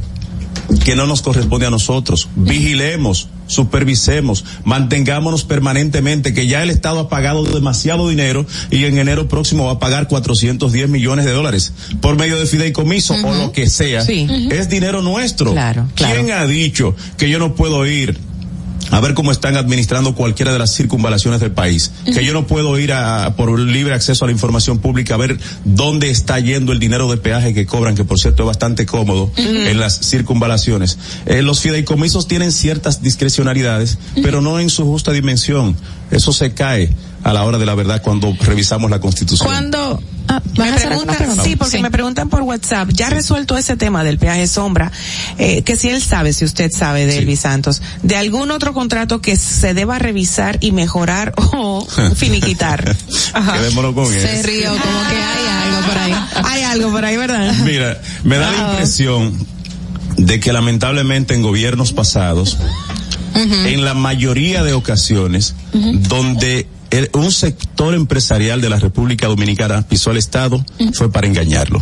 que 0.83 0.95
no 0.95 1.07
nos 1.07 1.21
corresponde 1.21 1.65
a 1.65 1.69
nosotros. 1.69 2.29
Vigilemos, 2.35 3.27
supervisemos, 3.47 4.45
mantengámonos 4.63 5.43
permanentemente, 5.43 6.33
que 6.33 6.47
ya 6.47 6.63
el 6.63 6.69
Estado 6.69 6.99
ha 6.99 7.09
pagado 7.09 7.43
demasiado 7.43 8.09
dinero 8.09 8.45
y 8.71 8.85
en 8.85 8.97
enero 8.97 9.27
próximo 9.27 9.65
va 9.65 9.73
a 9.73 9.79
pagar 9.79 10.07
410 10.07 10.89
millones 10.89 11.25
de 11.25 11.31
dólares 11.31 11.73
por 12.01 12.17
medio 12.17 12.37
de 12.37 12.45
fideicomiso 12.45 13.15
o 13.23 13.33
lo 13.33 13.51
que 13.51 13.69
sea. 13.69 14.01
Sí. 14.01 14.27
Es 14.51 14.69
dinero 14.69 15.01
nuestro. 15.01 15.51
Claro, 15.51 15.87
claro. 15.95 16.15
¿Quién 16.15 16.31
ha 16.31 16.45
dicho 16.45 16.95
que 17.17 17.29
yo 17.29 17.39
no 17.39 17.55
puedo 17.55 17.85
ir 17.85 18.28
a 18.91 18.99
ver 18.99 19.13
cómo 19.13 19.31
están 19.31 19.55
administrando 19.55 20.15
cualquiera 20.15 20.53
de 20.53 20.59
las 20.59 20.75
circunvalaciones 20.75 21.39
del 21.39 21.51
país. 21.51 21.91
Que 22.05 22.23
yo 22.23 22.33
no 22.33 22.47
puedo 22.47 22.77
ir 22.79 22.93
a, 22.93 23.35
por 23.35 23.57
libre 23.59 23.93
acceso 23.93 24.25
a 24.25 24.27
la 24.27 24.31
información 24.31 24.79
pública 24.79 25.15
a 25.15 25.17
ver 25.17 25.37
dónde 25.65 26.09
está 26.09 26.39
yendo 26.39 26.71
el 26.71 26.79
dinero 26.79 27.09
de 27.09 27.17
peaje 27.17 27.53
que 27.53 27.65
cobran, 27.65 27.95
que 27.95 28.03
por 28.03 28.19
cierto 28.19 28.43
es 28.43 28.47
bastante 28.47 28.85
cómodo 28.85 29.31
en 29.37 29.79
las 29.79 29.99
circunvalaciones. 29.99 30.97
Eh, 31.25 31.41
los 31.41 31.61
fideicomisos 31.61 32.27
tienen 32.27 32.51
ciertas 32.51 33.01
discrecionalidades, 33.01 33.97
pero 34.21 34.41
no 34.41 34.59
en 34.59 34.69
su 34.69 34.85
justa 34.85 35.11
dimensión. 35.11 35.75
Eso 36.11 36.33
se 36.33 36.53
cae 36.53 36.89
a 37.23 37.33
la 37.33 37.43
hora 37.43 37.57
de 37.57 37.65
la 37.65 37.75
verdad 37.75 38.01
cuando 38.01 38.35
revisamos 38.41 38.89
la 38.89 38.99
constitución. 38.99 39.47
Cuando 39.47 40.01
ah, 40.27 40.41
Me 40.57 40.59
¿vas 40.59 40.71
a 40.71 40.75
hacer 40.75 40.87
una 40.87 40.97
preguntan, 40.97 41.15
pregunta? 41.17 41.43
sí, 41.43 41.55
porque 41.55 41.79
me 41.81 41.91
preguntan 41.91 42.29
por 42.29 42.41
WhatsApp, 42.43 42.89
ya 42.93 43.09
resuelto 43.09 43.57
ese 43.57 43.75
tema 43.77 44.03
del 44.03 44.17
peaje 44.17 44.47
sombra, 44.47 44.91
eh, 45.37 45.63
que 45.63 45.75
si 45.75 45.89
él 45.89 46.01
sabe, 46.01 46.33
si 46.33 46.45
usted 46.45 46.71
sabe 46.71 47.05
de 47.05 47.17
Elvis 47.17 47.41
Santos, 47.41 47.81
de 48.03 48.15
algún 48.15 48.51
otro 48.51 48.73
contrato 48.73 49.21
que 49.21 49.35
se 49.35 49.73
deba 49.73 49.99
revisar 49.99 50.57
y 50.61 50.71
mejorar 50.71 51.33
o 51.35 51.85
finiquitar. 52.15 52.95
Quedémonos 53.53 53.93
con 53.93 54.05
eso. 54.05 54.27
Se 54.27 54.43
rió 54.43 54.69
como 54.69 55.09
que 55.09 55.15
hay 55.15 55.45
algo 55.63 55.87
por 55.87 55.97
ahí. 55.97 56.15
Hay 56.45 56.63
algo 56.63 56.91
por 56.91 57.05
ahí, 57.05 57.17
¿verdad? 57.17 57.53
Mira, 57.65 58.01
me 58.23 58.37
da 58.37 58.51
la 58.51 58.71
impresión 58.71 59.33
de 60.17 60.39
que 60.39 60.53
lamentablemente 60.53 61.33
en 61.33 61.41
gobiernos 61.41 61.91
pasados, 61.93 62.57
en 63.35 63.85
la 63.85 63.93
mayoría 63.93 64.63
de 64.63 64.73
ocasiones, 64.73 65.55
donde 65.73 66.67
el- 66.91 67.09
un 67.13 67.31
sector 67.31 67.93
empresarial 67.93 68.61
de 68.61 68.69
la 68.69 68.77
República 68.79 69.27
Dominicana 69.27 69.81
pisó 69.83 70.11
al 70.11 70.17
Estado, 70.17 70.63
fue 70.93 71.11
para 71.11 71.27
engañarlo. 71.27 71.81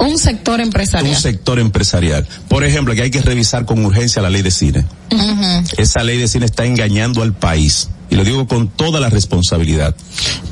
Un 0.00 0.18
sector 0.18 0.60
empresarial. 0.60 1.14
Un 1.14 1.20
sector 1.20 1.58
empresarial. 1.60 2.26
Por 2.48 2.64
ejemplo, 2.64 2.94
que 2.94 3.02
hay 3.02 3.10
que 3.10 3.22
revisar 3.22 3.64
con 3.64 3.84
urgencia 3.84 4.20
la 4.22 4.30
ley 4.30 4.42
de 4.42 4.50
cine. 4.50 4.84
Esa 5.76 6.02
ley 6.02 6.18
de 6.18 6.26
cine 6.26 6.46
está 6.46 6.64
engañando 6.64 7.22
al 7.22 7.32
país. 7.32 7.88
Y 8.14 8.16
lo 8.16 8.22
digo 8.24 8.46
con 8.46 8.68
toda 8.68 9.00
la 9.00 9.10
responsabilidad. 9.10 9.92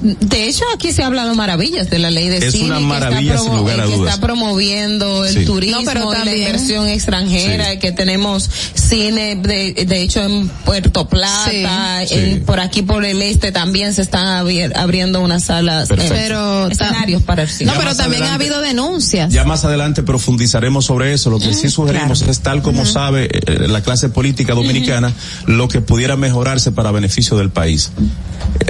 De 0.02 0.48
hecho, 0.48 0.64
aquí 0.74 0.92
se 0.92 1.04
ha 1.04 1.06
hablado 1.06 1.32
maravillas 1.36 1.88
de 1.90 2.00
la 2.00 2.10
ley 2.10 2.28
de 2.28 2.38
Es 2.38 2.52
cine. 2.54 2.64
una 2.66 2.80
maravilla, 2.80 3.38
sin 3.38 3.54
lugar 3.56 3.80
a 3.80 3.84
que 3.86 3.94
dudas. 3.94 4.14
está 4.14 4.26
promoviendo 4.26 5.24
el 5.24 5.32
Sí. 5.32 5.44
turismo 5.44 5.78
No, 5.82 5.86
pero 5.86 6.00
y 6.00 6.12
la 6.12 6.24
también- 6.24 6.38
inversión 6.48 6.88
extranjera, 6.88 7.78
que 7.78 7.92
tenemos 7.92 8.50
cine, 8.74 9.36
de, 9.36 9.74
de 9.86 10.02
hecho, 10.02 10.24
en 10.24 10.48
Puerto 10.48 11.08
Plata, 11.08 12.04
Sí. 12.04 12.14
en- 12.16 12.44
por 12.44 12.58
aquí 12.58 12.82
por 12.82 13.04
el 13.04 13.22
este 13.22 13.52
también 13.52 13.94
se 13.94 14.02
están 14.02 14.26
abier- 14.44 14.72
abriendo 14.76 15.20
unas 15.20 15.44
salas, 15.44 15.88
eh, 15.92 15.94
Pero 16.08 16.66
escenarios 16.66 17.22
para 17.22 17.42
el 17.42 17.48
cine. 17.48 17.70
No, 17.72 17.78
pero 17.78 17.94
también 17.94 18.24
ha 18.24 18.34
adelante- 18.34 18.56
habido 18.56 18.60
denuncias. 18.60 19.32
Ya 19.32 19.44
más 19.44 19.64
adelante 19.64 20.02
profundizaremos 20.02 20.84
sobre 20.84 21.12
eso. 21.12 21.30
Lo 21.30 21.38
que 21.38 21.54
sí 21.54 21.70
sugerimos 21.70 22.22
es 22.22 22.40
tal 22.40 22.60
como 22.60 22.84
sabe 22.86 23.28
eh, 23.32 23.68
la 23.68 23.82
clase 23.82 24.08
política 24.08 24.52
dominicana 24.54 25.12
lo 25.46 25.68
que 25.68 25.80
pudiera 25.80 26.16
mejorarse 26.16 26.72
para 26.72 26.90
beneficio 26.90 27.36
del 27.36 27.51
país. 27.52 27.92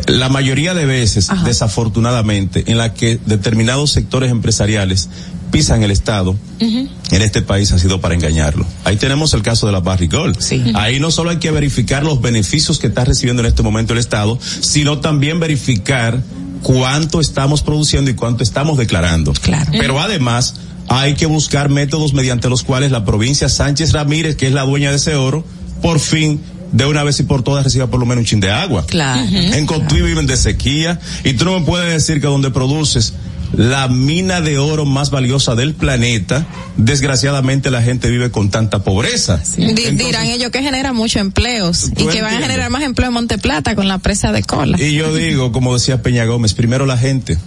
La 0.07 0.29
mayoría 0.29 0.75
de 0.75 0.85
veces, 0.85 1.29
desafortunadamente, 1.45 2.65
en 2.67 2.79
la 2.79 2.95
que 2.95 3.19
determinados 3.27 3.91
sectores 3.91 4.31
empresariales 4.31 5.09
pisan 5.51 5.83
el 5.83 5.91
Estado, 5.91 6.35
en 6.59 7.23
este 7.23 7.43
país 7.43 7.73
ha 7.73 7.79
sido 7.79 8.01
para 8.01 8.15
engañarlo. 8.15 8.67
Ahí 8.85 8.97
tenemos 8.97 9.35
el 9.35 9.43
caso 9.43 9.67
de 9.67 9.73
la 9.73 9.81
Barrigol. 9.81 10.37
Ahí 10.75 10.99
no 10.99 11.11
solo 11.11 11.31
hay 11.31 11.39
que 11.39 11.51
verificar 11.51 12.05
los 12.05 12.21
beneficios 12.21 12.79
que 12.79 12.89
está 12.89 13.05
recibiendo 13.05 13.43
en 13.43 13.47
este 13.47 13.63
momento 13.63 13.93
el 13.93 13.99
Estado, 13.99 14.39
sino 14.41 14.99
también 14.99 15.39
verificar 15.41 16.23
cuánto 16.63 17.21
estamos 17.21 17.63
produciendo 17.63 18.11
y 18.11 18.15
cuánto 18.15 18.43
estamos 18.43 18.79
declarando. 18.79 19.33
Pero 19.73 20.01
además 20.01 20.55
hay 20.89 21.15
que 21.15 21.27
buscar 21.27 21.69
métodos 21.69 22.15
mediante 22.15 22.49
los 22.49 22.63
cuales 22.63 22.91
la 22.91 23.05
provincia 23.05 23.49
Sánchez 23.49 23.93
Ramírez, 23.93 24.37
que 24.37 24.47
es 24.47 24.53
la 24.53 24.63
dueña 24.63 24.91
de 24.91 24.97
ese 24.97 25.17
oro, 25.17 25.45
por 25.83 26.01
fin 26.01 26.41
de 26.73 26.87
una 26.87 27.03
vez 27.05 27.21
y 27.21 27.23
por 27.25 27.43
todas 27.43 27.65
reciba 27.65 27.87
por 27.87 28.01
lo 28.01 28.07
menos 28.07 28.23
un 28.23 28.27
chin 28.27 28.41
de 28.41 28.51
agua. 28.51 28.85
Claro. 28.87 29.21
En 29.31 29.67
Cotuí 29.67 30.03
viven 30.03 30.27
de 30.27 30.37
sequía 30.37 30.99
y 31.25 31.35
tú 31.35 31.45
no 31.45 31.61
me 31.61 31.67
puedes 31.67 31.93
decir 31.93 32.21
que 32.21 32.27
donde 32.27 32.51
produces 32.51 33.15
la 33.55 33.87
mina 33.89 34.41
de 34.41 34.57
oro 34.59 34.87
más 34.87 35.11
valiosa 35.11 35.55
del 35.55 35.75
planeta, 35.75 36.47
desgraciadamente 36.79 37.71
la 37.71 37.83
gente 37.83 38.09
vive 38.11 38.31
con 38.31 38.51
tanta 38.51 38.83
pobreza. 38.83 39.43
Di- 39.57 39.91
dirán 39.91 40.27
ellos 40.27 40.51
que 40.51 40.63
genera 40.63 40.93
muchos 40.95 41.21
empleos 41.21 41.91
y 41.91 41.95
que 41.95 42.05
van 42.05 42.07
a 42.07 42.17
entiendes. 42.17 42.43
generar 42.49 42.71
más 42.71 42.83
empleo 42.83 43.09
en 43.09 43.15
Monteplata 43.15 43.75
con 43.75 43.89
la 43.89 43.99
presa 43.99 44.33
de 44.33 44.43
cola. 44.43 44.81
Y 44.83 44.95
yo 44.95 45.15
digo, 45.15 45.53
como 45.53 45.75
decía 45.75 46.03
Peña 46.03 46.25
Gómez, 46.25 46.55
primero 46.55 46.87
la 46.87 46.97
gente. 46.97 47.39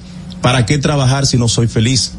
¿Para 0.41 0.67
qué 0.67 0.77
trabajar 0.77 1.25
si 1.25 1.37
no 1.37 1.47
soy 1.47 1.67
feliz? 1.67 2.11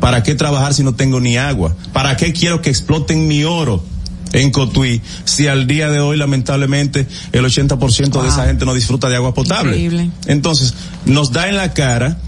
¿Para 0.00 0.24
qué 0.24 0.34
trabajar 0.34 0.74
si 0.74 0.82
no 0.82 0.94
tengo 0.94 1.20
ni 1.20 1.36
agua? 1.36 1.76
¿Para 1.92 2.16
qué 2.16 2.32
quiero 2.32 2.60
que 2.62 2.70
exploten 2.70 3.28
mi 3.28 3.44
oro? 3.44 3.84
En 4.32 4.50
Cotuí, 4.50 5.00
si 5.24 5.46
al 5.48 5.66
día 5.66 5.90
de 5.90 6.00
hoy 6.00 6.16
lamentablemente 6.16 7.06
el 7.32 7.44
80% 7.44 8.22
de 8.22 8.28
esa 8.28 8.46
gente 8.46 8.64
no 8.64 8.74
disfruta 8.74 9.08
de 9.08 9.16
agua 9.16 9.34
potable. 9.34 9.72
Increíble. 9.72 10.10
Entonces, 10.26 10.74
nos 11.04 11.32
da 11.32 11.48
en 11.48 11.56
la 11.56 11.72
cara 11.72 12.18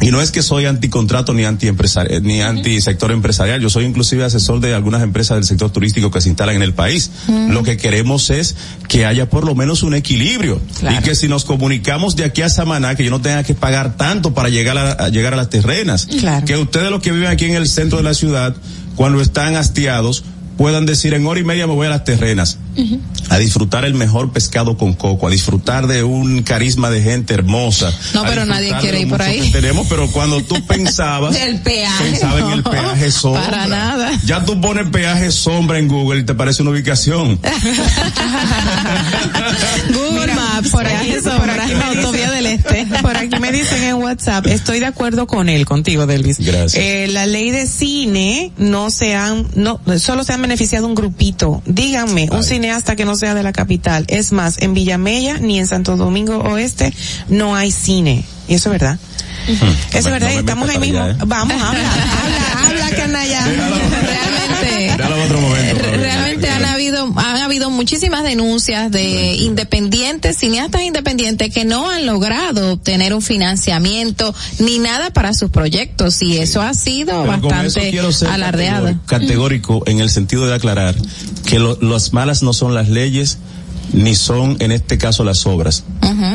Y 0.00 0.10
no 0.10 0.20
es 0.20 0.30
que 0.30 0.42
soy 0.42 0.66
anticontrato 0.66 1.32
ni 1.32 1.44
anti 1.44 1.68
eh, 1.68 2.20
ni 2.22 2.42
anti 2.42 2.80
sector 2.80 3.12
empresarial. 3.12 3.60
Yo 3.60 3.70
soy 3.70 3.84
inclusive 3.84 4.24
asesor 4.24 4.60
de 4.60 4.74
algunas 4.74 5.02
empresas 5.02 5.36
del 5.36 5.44
sector 5.44 5.70
turístico 5.70 6.10
que 6.10 6.20
se 6.20 6.28
instalan 6.28 6.56
en 6.56 6.62
el 6.62 6.74
país. 6.74 7.10
Lo 7.48 7.62
que 7.62 7.76
queremos 7.76 8.30
es 8.30 8.56
que 8.88 9.06
haya 9.06 9.30
por 9.30 9.44
lo 9.44 9.54
menos 9.54 9.82
un 9.82 9.94
equilibrio 9.94 10.60
y 10.82 11.02
que 11.02 11.14
si 11.14 11.28
nos 11.28 11.44
comunicamos 11.44 12.16
de 12.16 12.24
aquí 12.24 12.42
a 12.42 12.50
Samaná, 12.50 12.96
que 12.96 13.04
yo 13.04 13.10
no 13.10 13.20
tenga 13.20 13.44
que 13.44 13.54
pagar 13.54 13.96
tanto 13.96 14.34
para 14.34 14.48
llegar 14.48 14.76
a, 14.76 15.08
llegar 15.08 15.32
a 15.32 15.36
las 15.36 15.48
terrenas. 15.48 16.06
Que 16.44 16.56
ustedes 16.56 16.90
los 16.90 17.00
que 17.00 17.12
viven 17.12 17.28
aquí 17.28 17.46
en 17.46 17.54
el 17.54 17.68
centro 17.68 17.98
de 17.98 18.04
la 18.04 18.14
ciudad, 18.14 18.54
cuando 18.96 19.20
están 19.20 19.56
hastiados, 19.56 20.24
puedan 20.56 20.86
decir 20.86 21.14
en 21.14 21.26
hora 21.26 21.40
y 21.40 21.44
media 21.44 21.66
me 21.66 21.74
voy 21.74 21.86
a 21.86 21.90
las 21.90 22.04
terrenas 22.04 22.58
a 23.30 23.38
disfrutar 23.38 23.84
el 23.84 23.94
mejor 23.94 24.32
pescado 24.32 24.76
con 24.76 24.94
coco, 24.94 25.26
a 25.28 25.30
disfrutar 25.30 25.86
de 25.86 26.02
un 26.02 26.42
carisma 26.42 26.90
de 26.90 27.02
gente 27.02 27.32
hermosa. 27.34 27.92
No, 28.12 28.24
pero 28.24 28.44
nadie 28.44 28.74
quiere 28.80 29.00
ir 29.00 29.08
por 29.08 29.22
ahí. 29.22 29.50
tenemos, 29.50 29.86
pero 29.88 30.10
cuando 30.10 30.42
tú 30.42 30.56
pensabas, 30.68 31.36
el 31.36 31.60
peaje, 31.60 32.04
pensaba 32.10 32.40
en 32.40 32.50
el 32.50 32.62
peaje 32.62 33.10
sombra. 33.10 33.44
Para 33.44 33.66
nada. 33.66 34.10
Ya 34.24 34.44
tú 34.44 34.60
pones 34.60 34.88
peaje 34.88 35.30
sombra 35.30 35.78
en 35.78 35.88
Google 35.88 36.20
y 36.20 36.24
te 36.24 36.34
parece 36.34 36.62
una 36.62 36.72
ubicación. 36.72 37.40
Google 39.92 40.34
Maps, 40.34 40.68
por 40.70 40.86
aquí, 40.86 41.14
por 41.22 41.50
aquí 41.50 41.72
autovía 41.72 42.30
del 42.30 42.46
Este. 42.46 42.86
Por 43.02 43.16
aquí 43.16 43.38
me 43.38 43.52
dicen 43.52 43.82
en 43.82 43.96
WhatsApp, 43.96 44.46
estoy 44.46 44.80
de 44.80 44.86
acuerdo 44.86 45.26
con 45.26 45.48
él, 45.48 45.66
contigo, 45.66 46.06
Delvis. 46.06 46.38
Gracias. 46.38 46.74
Eh, 46.82 47.06
la 47.08 47.26
ley 47.26 47.50
de 47.50 47.66
cine 47.66 48.52
no 48.56 48.90
se 48.90 49.14
han, 49.14 49.46
no, 49.54 49.80
solo 49.98 50.24
se 50.24 50.32
han 50.32 50.40
beneficiado 50.44 50.86
un 50.86 50.94
grupito. 50.94 51.62
Díganme, 51.64 52.28
un 52.30 52.44
cineasta 52.44 52.96
que 52.96 53.04
no 53.04 53.16
sea 53.16 53.34
de 53.34 53.42
la 53.42 53.52
capital. 53.52 54.04
Es 54.08 54.32
más, 54.32 54.60
en 54.60 54.74
Villamella 54.74 55.38
ni 55.38 55.58
en 55.58 55.66
Santo 55.66 55.96
Domingo 55.96 56.36
Oeste 56.38 56.92
no 57.28 57.56
hay 57.56 57.72
cine. 57.72 58.24
Y 58.46 58.54
eso 58.54 58.68
es 58.68 58.80
verdad. 58.80 58.98
Eso 59.46 59.68
es 59.92 60.04
verdad, 60.04 60.32
estamos 60.32 60.68
ahí 60.68 60.78
mismo. 60.78 61.04
¿eh? 61.04 61.16
Vamos, 61.26 61.60
habla, 61.62 61.90
habla, 61.90 62.68
habla, 62.68 62.90
canalla. 62.96 63.44
Realmente, 63.44 64.96
habido, 67.04 67.20
han 67.20 67.36
habido 67.36 67.70
muchísimas 67.70 68.22
denuncias 68.22 68.90
de 68.90 69.34
independientes, 69.34 70.38
cineastas 70.38 70.82
independientes 70.82 71.52
que 71.52 71.64
no 71.64 71.88
han 71.88 72.06
logrado 72.06 72.72
obtener 72.72 73.14
un 73.14 73.22
financiamiento 73.22 74.34
ni 74.58 74.78
nada 74.78 75.10
para 75.10 75.34
sus 75.34 75.50
proyectos 75.50 76.22
y 76.22 76.38
eso 76.38 76.62
ha 76.62 76.74
sido 76.74 77.24
bastante 77.24 77.98
alardeado. 78.28 78.98
Categórico 79.06 79.82
en 79.86 80.00
el 80.00 80.10
sentido 80.10 80.46
de 80.46 80.54
aclarar 80.54 80.94
que 81.46 81.58
lo, 81.58 81.78
las 81.80 82.12
malas 82.12 82.42
no 82.42 82.52
son 82.52 82.74
las 82.74 82.88
leyes, 82.88 83.38
ni 83.94 84.14
son 84.16 84.56
en 84.60 84.72
este 84.72 84.98
caso 84.98 85.24
las 85.24 85.46
obras. 85.46 85.84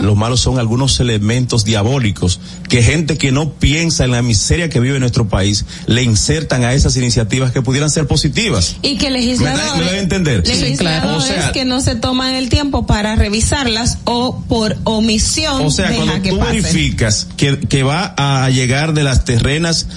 Los 0.02 0.16
malos 0.16 0.42
son 0.42 0.60
algunos 0.60 1.00
elementos 1.00 1.64
diabólicos 1.64 2.40
que 2.68 2.84
gente 2.84 3.18
que 3.18 3.32
no 3.32 3.54
piensa 3.54 4.06
en 4.06 4.12
la 4.12 4.22
miseria 4.22 4.70
que 4.70 4.80
vive 4.80 5.00
nuestro 5.00 5.28
país 5.28 5.66
le 5.88 6.04
insertan 6.04 6.64
a 6.64 6.74
esas 6.74 6.96
iniciativas 6.98 7.52
que 7.52 7.62
pudieran 7.62 7.90
ser 7.90 8.08
positivas. 8.08 8.76
Y 8.82 8.98
que 8.98 9.10
legisladores, 9.10 9.78
¿Me, 9.78 9.86
debe 9.86 10.00
entender? 10.00 10.48
Legisladores 10.48 11.18
o 11.18 11.22
sea, 11.22 11.52
que 11.52 11.66
no 11.66 11.82
se 11.82 11.96
toman 11.96 12.36
el 12.36 12.50
tiempo 12.50 12.86
para 12.86 13.16
revisarlas 13.16 14.00
o 14.06 14.44
por 14.48 14.78
omisión 14.84 15.62
o 15.62 15.72
sea, 15.72 15.92
cuando 15.94 16.22
que 16.22 16.30
tú 16.30 16.40
verificas 16.40 17.28
que, 17.38 17.60
que 17.60 17.84
va 17.84 18.14
a 18.18 18.50
llegar 18.50 18.94
de 18.94 19.04
las 19.04 19.26
terrenas 19.26 19.88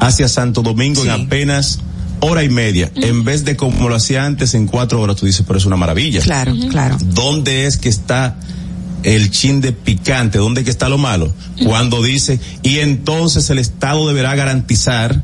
hacia 0.00 0.28
Santo 0.28 0.62
Domingo 0.62 1.04
en 1.04 1.10
apenas 1.10 1.80
hora 2.20 2.44
y 2.44 2.48
media, 2.48 2.90
en 2.96 3.24
vez 3.24 3.44
de 3.44 3.56
como 3.56 3.88
lo 3.88 3.94
hacía 3.94 4.24
antes 4.24 4.54
en 4.54 4.66
cuatro 4.66 5.00
horas, 5.00 5.16
tú 5.16 5.26
dices, 5.26 5.44
pero 5.46 5.58
es 5.58 5.66
una 5.66 5.76
maravilla. 5.76 6.20
Claro, 6.20 6.54
claro. 6.70 6.96
¿Dónde 7.00 7.66
es 7.66 7.76
que 7.76 7.88
está 7.88 8.36
el 9.02 9.30
chin 9.30 9.60
de 9.60 9.72
picante? 9.72 10.38
¿Dónde 10.38 10.60
es 10.60 10.64
que 10.64 10.70
está 10.70 10.88
lo 10.88 10.98
malo? 10.98 11.32
Cuando 11.64 12.02
dice, 12.02 12.38
y 12.62 12.78
entonces 12.78 13.48
el 13.50 13.58
Estado 13.58 14.06
deberá 14.06 14.34
garantizar 14.34 15.22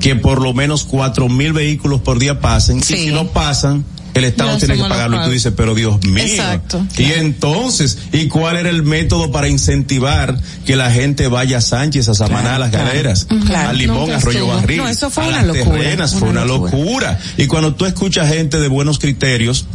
que 0.00 0.16
por 0.16 0.40
lo 0.40 0.52
menos 0.52 0.84
cuatro 0.84 1.28
mil 1.28 1.52
vehículos 1.52 2.00
por 2.00 2.18
día 2.18 2.40
pasen, 2.40 2.78
y 2.78 2.82
si 2.82 3.06
no 3.06 3.28
pasan, 3.28 3.84
el 4.14 4.24
Estado 4.24 4.56
tiene 4.58 4.76
que 4.76 4.82
pagarlo. 4.82 5.20
Y 5.20 5.24
tú 5.24 5.30
dices, 5.30 5.52
pero 5.56 5.74
Dios 5.74 6.04
mío. 6.06 6.24
Exacto. 6.24 6.86
Y 6.96 7.12
entonces, 7.12 7.98
¿y 8.12 8.28
cuál 8.28 8.56
era 8.56 8.70
el 8.70 8.82
método 8.82 9.30
para 9.30 9.48
incentivar 9.48 10.38
que 10.64 10.76
la 10.76 10.90
gente 10.90 11.28
vaya 11.28 11.58
a 11.58 11.60
Sánchez, 11.60 12.08
a 12.08 12.14
Samaná, 12.14 12.56
a 12.56 12.58
las 12.58 12.70
galeras, 12.70 13.26
a 13.54 13.72
Limón, 13.72 14.10
a 14.10 14.16
Arroyo 14.16 14.46
Barril, 14.46 14.78
no, 14.78 14.88
eso 14.88 15.10
fue 15.10 15.24
a 15.24 15.28
una 15.28 15.42
las 15.42 15.56
locura, 15.56 15.78
terrenas, 15.78 16.14
fue 16.14 16.28
una 16.28 16.44
locura. 16.44 17.18
Y 17.36 17.46
cuando 17.46 17.74
tú 17.74 17.86
escuchas 17.86 18.32
gente 18.32 18.60
de 18.60 18.68
buenos 18.68 18.98
criterios, 18.98 19.66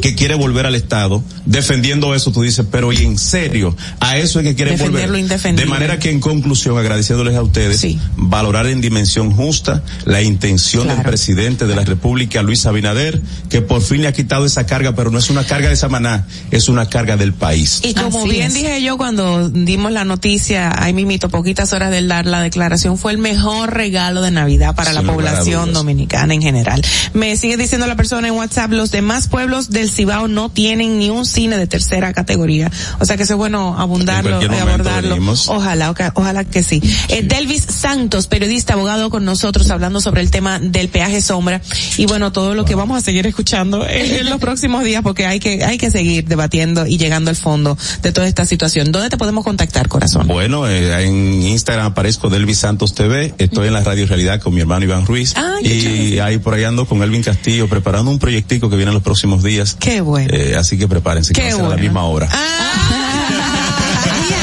que 0.00 0.14
quiere 0.14 0.34
volver 0.34 0.66
al 0.66 0.74
Estado, 0.74 1.22
defendiendo 1.44 2.14
eso, 2.14 2.32
tú 2.32 2.42
dices, 2.42 2.66
pero 2.70 2.92
y 2.92 2.98
en 3.04 3.18
serio, 3.18 3.76
a 4.00 4.16
eso 4.18 4.40
es 4.40 4.46
que 4.46 4.54
quieren 4.54 4.78
volver. 4.78 5.10
De 5.10 5.66
manera 5.66 5.98
que 5.98 6.10
en 6.10 6.20
conclusión, 6.20 6.78
agradeciéndoles 6.78 7.36
a 7.36 7.42
ustedes, 7.42 7.86
valorar 8.16 8.66
en 8.66 8.80
dimensión 8.80 9.30
justa 9.32 9.82
la 10.04 10.22
intención 10.22 10.84
Claro. 10.84 10.98
del 11.02 11.06
presidente 11.08 11.66
de 11.66 11.74
la 11.76 11.84
República, 11.84 12.42
Luis 12.42 12.64
Abinader, 12.66 13.20
que 13.50 13.62
por 13.62 13.82
fin 13.82 14.02
le 14.02 14.08
ha 14.08 14.12
quitado 14.12 14.46
esa 14.46 14.64
carga, 14.66 14.94
pero 14.94 15.10
no 15.10 15.18
es 15.18 15.28
una 15.30 15.44
carga 15.44 15.68
de 15.68 15.76
Samaná, 15.76 16.26
es 16.50 16.68
una 16.68 16.88
carga 16.88 17.16
del 17.16 17.32
país. 17.32 17.80
Y 17.82 17.94
como 17.94 18.20
Así 18.20 18.30
bien 18.30 18.46
es. 18.48 18.54
dije 18.54 18.82
yo 18.82 18.96
cuando 18.96 19.48
dimos 19.48 19.92
la 19.92 20.04
noticia, 20.04 20.72
ahí 20.82 20.92
mimito, 20.92 21.28
poquitas 21.28 21.72
horas 21.72 21.90
del 21.90 22.08
dar 22.08 22.26
la 22.26 22.40
declaración, 22.40 22.96
fue 22.98 23.12
el 23.12 23.18
mejor 23.18 23.74
regalo 23.74 24.22
de 24.22 24.30
Navidad 24.30 24.74
para 24.74 24.92
la 24.92 25.00
Sin 25.00 25.10
población 25.10 25.72
dominicana 25.72 26.32
en 26.34 26.42
general. 26.42 26.80
Me 27.12 27.36
sigue 27.36 27.56
diciendo 27.56 27.86
la 27.86 27.96
persona 27.96 28.28
en 28.28 28.34
WhatsApp, 28.34 28.70
los 28.72 28.90
demás 28.90 29.26
pueblos 29.28 29.57
del 29.66 29.90
Cibao 29.90 30.28
no 30.28 30.50
tienen 30.50 30.98
ni 30.98 31.10
un 31.10 31.26
cine 31.26 31.56
de 31.56 31.66
tercera 31.66 32.12
categoría. 32.12 32.70
O 33.00 33.04
sea 33.04 33.16
que 33.16 33.24
eso 33.24 33.34
es 33.34 33.38
bueno 33.38 33.76
abundarlo, 33.78 34.40
momento 34.40 34.56
abordarlo. 34.62 35.10
venimos. 35.10 35.48
Ojalá, 35.48 35.94
ojalá 36.14 36.44
que 36.44 36.62
sí. 36.62 36.80
Eh, 37.08 37.22
Delvis 37.22 37.62
Santos, 37.62 38.26
periodista, 38.26 38.74
abogado 38.74 39.10
con 39.10 39.24
nosotros, 39.24 39.70
hablando 39.70 40.00
sobre 40.00 40.20
el 40.20 40.30
tema 40.30 40.58
del 40.58 40.88
peaje 40.88 41.20
sombra 41.20 41.60
y 41.96 42.06
bueno, 42.06 42.32
todo 42.32 42.54
lo 42.54 42.64
que 42.64 42.74
vamos 42.74 42.96
a 42.96 43.00
seguir 43.00 43.26
escuchando 43.26 43.86
en, 43.86 44.14
en 44.14 44.30
los 44.30 44.38
próximos 44.38 44.84
días 44.84 45.02
porque 45.02 45.26
hay 45.26 45.40
que, 45.40 45.64
hay 45.64 45.78
que 45.78 45.90
seguir 45.90 46.24
debatiendo 46.26 46.86
y 46.86 46.98
llegando 46.98 47.30
al 47.30 47.36
fondo 47.36 47.76
de 48.02 48.12
toda 48.12 48.26
esta 48.26 48.46
situación. 48.46 48.92
¿Dónde 48.92 49.10
te 49.10 49.16
podemos 49.16 49.44
contactar, 49.44 49.88
corazón? 49.88 50.26
Bueno, 50.26 50.68
eh, 50.68 51.06
en 51.06 51.42
Instagram 51.42 51.86
aparezco 51.86 52.30
Delvis 52.30 52.58
Santos 52.58 52.94
TV, 52.94 53.34
estoy 53.38 53.68
en 53.68 53.72
la 53.74 53.82
Radio 53.82 54.06
Realidad 54.06 54.40
con 54.40 54.54
mi 54.54 54.60
hermano 54.60 54.84
Iván 54.84 55.06
Ruiz 55.06 55.34
qué 55.62 55.68
y 55.68 56.18
ahí 56.18 56.38
por 56.38 56.54
ahí 56.54 56.64
ando 56.64 56.86
con 56.86 57.02
Elvin 57.02 57.22
Castillo 57.22 57.68
preparando 57.68 58.10
un 58.10 58.18
proyectico 58.18 58.70
que 58.70 58.76
viene 58.76 58.90
en 58.90 58.94
los 58.94 59.02
próximos 59.02 59.42
días. 59.42 59.47
Qué 59.78 60.00
bueno. 60.00 60.28
Eh, 60.32 60.56
así 60.58 60.78
que 60.78 60.86
prepárense, 60.88 61.32
que 61.32 61.40
Qué 61.42 61.48
va 61.48 61.52
a 61.52 61.56
ser 61.56 61.64
a 61.66 61.68
la 61.70 61.76
misma 61.76 62.04
hora. 62.04 62.28
Ay, 62.30 62.38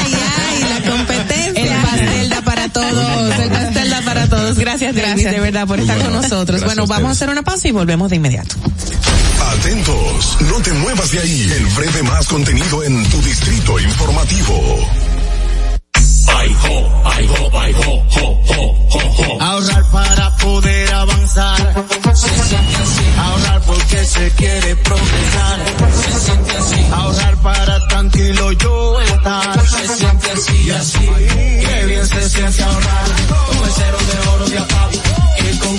ay, 0.04 0.14
ay, 0.14 0.82
la 0.82 0.90
competencia. 0.90 1.62
El 1.62 1.82
pastel 1.82 2.28
da 2.30 2.42
para 2.42 2.68
todos, 2.68 3.38
el 3.38 3.48
pastel 3.50 3.90
da 3.90 4.00
para 4.02 4.26
todos. 4.28 4.58
Gracias, 4.58 4.94
Delvis, 4.94 5.24
de 5.24 5.40
verdad, 5.40 5.66
por 5.66 5.80
estar 5.80 5.96
Bueno, 5.96 6.12
con 6.12 6.22
nosotros. 6.22 6.60
gracias 6.60 6.66
Bueno, 6.66 6.82
a 6.82 6.86
vamos 6.86 7.08
a 7.08 7.12
ustedes. 7.12 7.16
hacer 7.16 7.30
una 7.30 7.42
pausa 7.42 7.68
y 7.68 7.72
volvemos 7.72 8.10
de 8.10 8.16
inmediato. 8.16 8.56
Atentos, 9.58 10.36
no 10.50 10.60
te 10.60 10.72
muevas 10.72 11.10
de 11.12 11.20
ahí. 11.20 11.52
El 11.56 11.66
breve 11.66 12.02
más 12.02 12.26
contenido 12.26 12.82
en 12.84 13.04
tu 13.08 13.20
distrito 13.22 13.78
informativo. 13.78 14.88
Ay, 17.04 17.28
ay, 17.52 17.74
ay. 17.74 17.96
Ahorrar 19.40 19.84
para 19.90 20.36
poder 20.36 20.92
avanzar. 20.94 21.74
Se 22.14 22.28
siente 22.28 22.76
así. 22.76 23.04
Ahorrar 23.18 23.60
porque 23.62 24.04
se 24.04 24.30
quiere 24.32 24.76
progresar. 24.76 25.58
Se 26.04 26.20
siente 26.20 26.56
así. 26.56 26.86
Ahorrar 26.92 27.36
para 27.38 27.88
tranquilo 27.88 28.52
yo 28.52 29.00
estar. 29.00 29.66
Se 29.66 29.88
siente 29.88 30.30
así 30.30 30.62
y 30.66 30.70
así. 30.70 31.10
Qué 31.60 31.84
bien 31.86 32.06
se 32.06 32.28
siente 32.28 32.62
ahorrar. 32.62 33.06
El 33.64 33.72
cero 33.74 33.98
de 33.98 34.28
oro 34.28 34.48
de 34.48 34.58
APAP. 34.58 35.05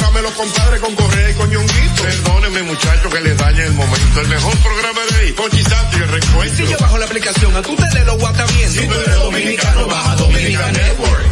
programa 0.00 0.18
de 0.18 0.22
los 0.22 0.32
compadres 0.32 0.80
con 0.80 0.94
Correa 0.94 1.30
y 1.30 1.34
con 1.34 1.50
Ñonguito. 1.50 2.02
Perdónenme 2.02 2.62
muchachos 2.62 3.12
que 3.12 3.20
les 3.20 3.36
dañe 3.36 3.64
el 3.64 3.72
momento. 3.74 4.20
El 4.20 4.28
mejor 4.28 4.56
programa 4.58 5.00
de 5.10 5.16
ahí, 5.16 5.32
Pochi 5.32 5.62
Santo 5.62 5.98
y 5.98 6.02
el. 6.02 6.56
Si 6.56 6.66
yo 6.66 6.76
bajo 6.80 6.98
la 6.98 7.04
aplicación, 7.04 7.54
a 7.56 7.62
tú 7.62 7.76
te 7.76 7.98
de 7.98 8.04
lo 8.04 8.16
guata 8.16 8.44
bien. 8.46 8.70
Si 8.70 8.86
tú 8.86 8.94
eres 8.94 9.16
dominicano, 9.16 9.86
baja 9.86 10.16
Dominican 10.16 10.72
Network. 10.72 11.26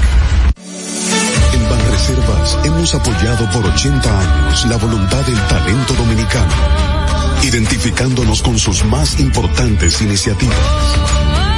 En 1.55 1.69
Banreservas 1.71 2.59
hemos 2.65 2.95
apoyado 2.95 3.51
por 3.51 3.67
80 3.67 4.21
años 4.21 4.67
la 4.67 4.77
voluntad 4.77 5.25
del 5.25 5.41
talento 5.47 5.95
dominicano, 5.95 6.53
identificándonos 7.43 8.43
con 8.43 8.59
sus 8.59 8.85
más 8.85 9.19
importantes 9.19 10.01
iniciativas, 10.03 10.57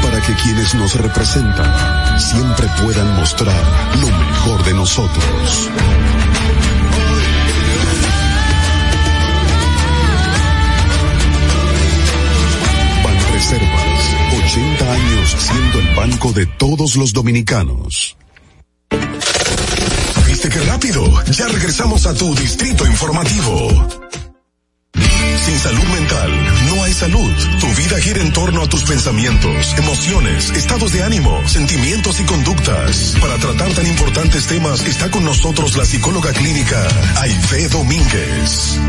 para 0.03 0.21
que 0.21 0.35
quienes 0.35 0.75
nos 0.75 0.95
representan 0.95 2.21
siempre 2.21 2.69
puedan 2.83 3.17
mostrar 3.17 3.63
lo 4.01 4.09
mejor 4.09 4.65
de 4.65 4.75
nosotros. 4.75 5.71
80 14.51 14.93
años 14.93 15.37
siendo 15.39 15.79
el 15.79 15.95
banco 15.95 16.33
de 16.33 16.45
todos 16.45 16.97
los 16.97 17.13
dominicanos. 17.13 18.17
¿Viste 20.27 20.49
qué 20.49 20.59
rápido? 20.63 21.05
Ya 21.31 21.47
regresamos 21.47 22.05
a 22.07 22.15
tu 22.15 22.35
Distrito 22.35 22.85
Informativo. 22.85 23.69
Sin 24.93 25.57
salud 25.57 25.85
mental 25.95 26.55
no 26.67 26.83
hay 26.83 26.93
salud. 26.93 27.33
Tu 27.61 27.67
vida 27.81 28.01
gira 28.01 28.23
en 28.23 28.33
torno 28.33 28.63
a 28.63 28.69
tus 28.69 28.83
pensamientos, 28.83 29.73
emociones, 29.79 30.51
estados 30.51 30.93
de 30.95 31.05
ánimo, 31.05 31.41
sentimientos 31.47 32.19
y 32.19 32.25
conductas. 32.25 33.15
Para 33.21 33.37
tratar 33.37 33.73
tan 33.73 33.87
importantes 33.87 34.49
temas 34.49 34.85
está 34.85 35.13
con 35.13 35.25
nosotros 35.25 35.77
la 35.77 35.85
psicóloga 35.85 36.33
clínica 36.33 36.89
Aife 37.21 37.69
Domínguez. 37.69 38.81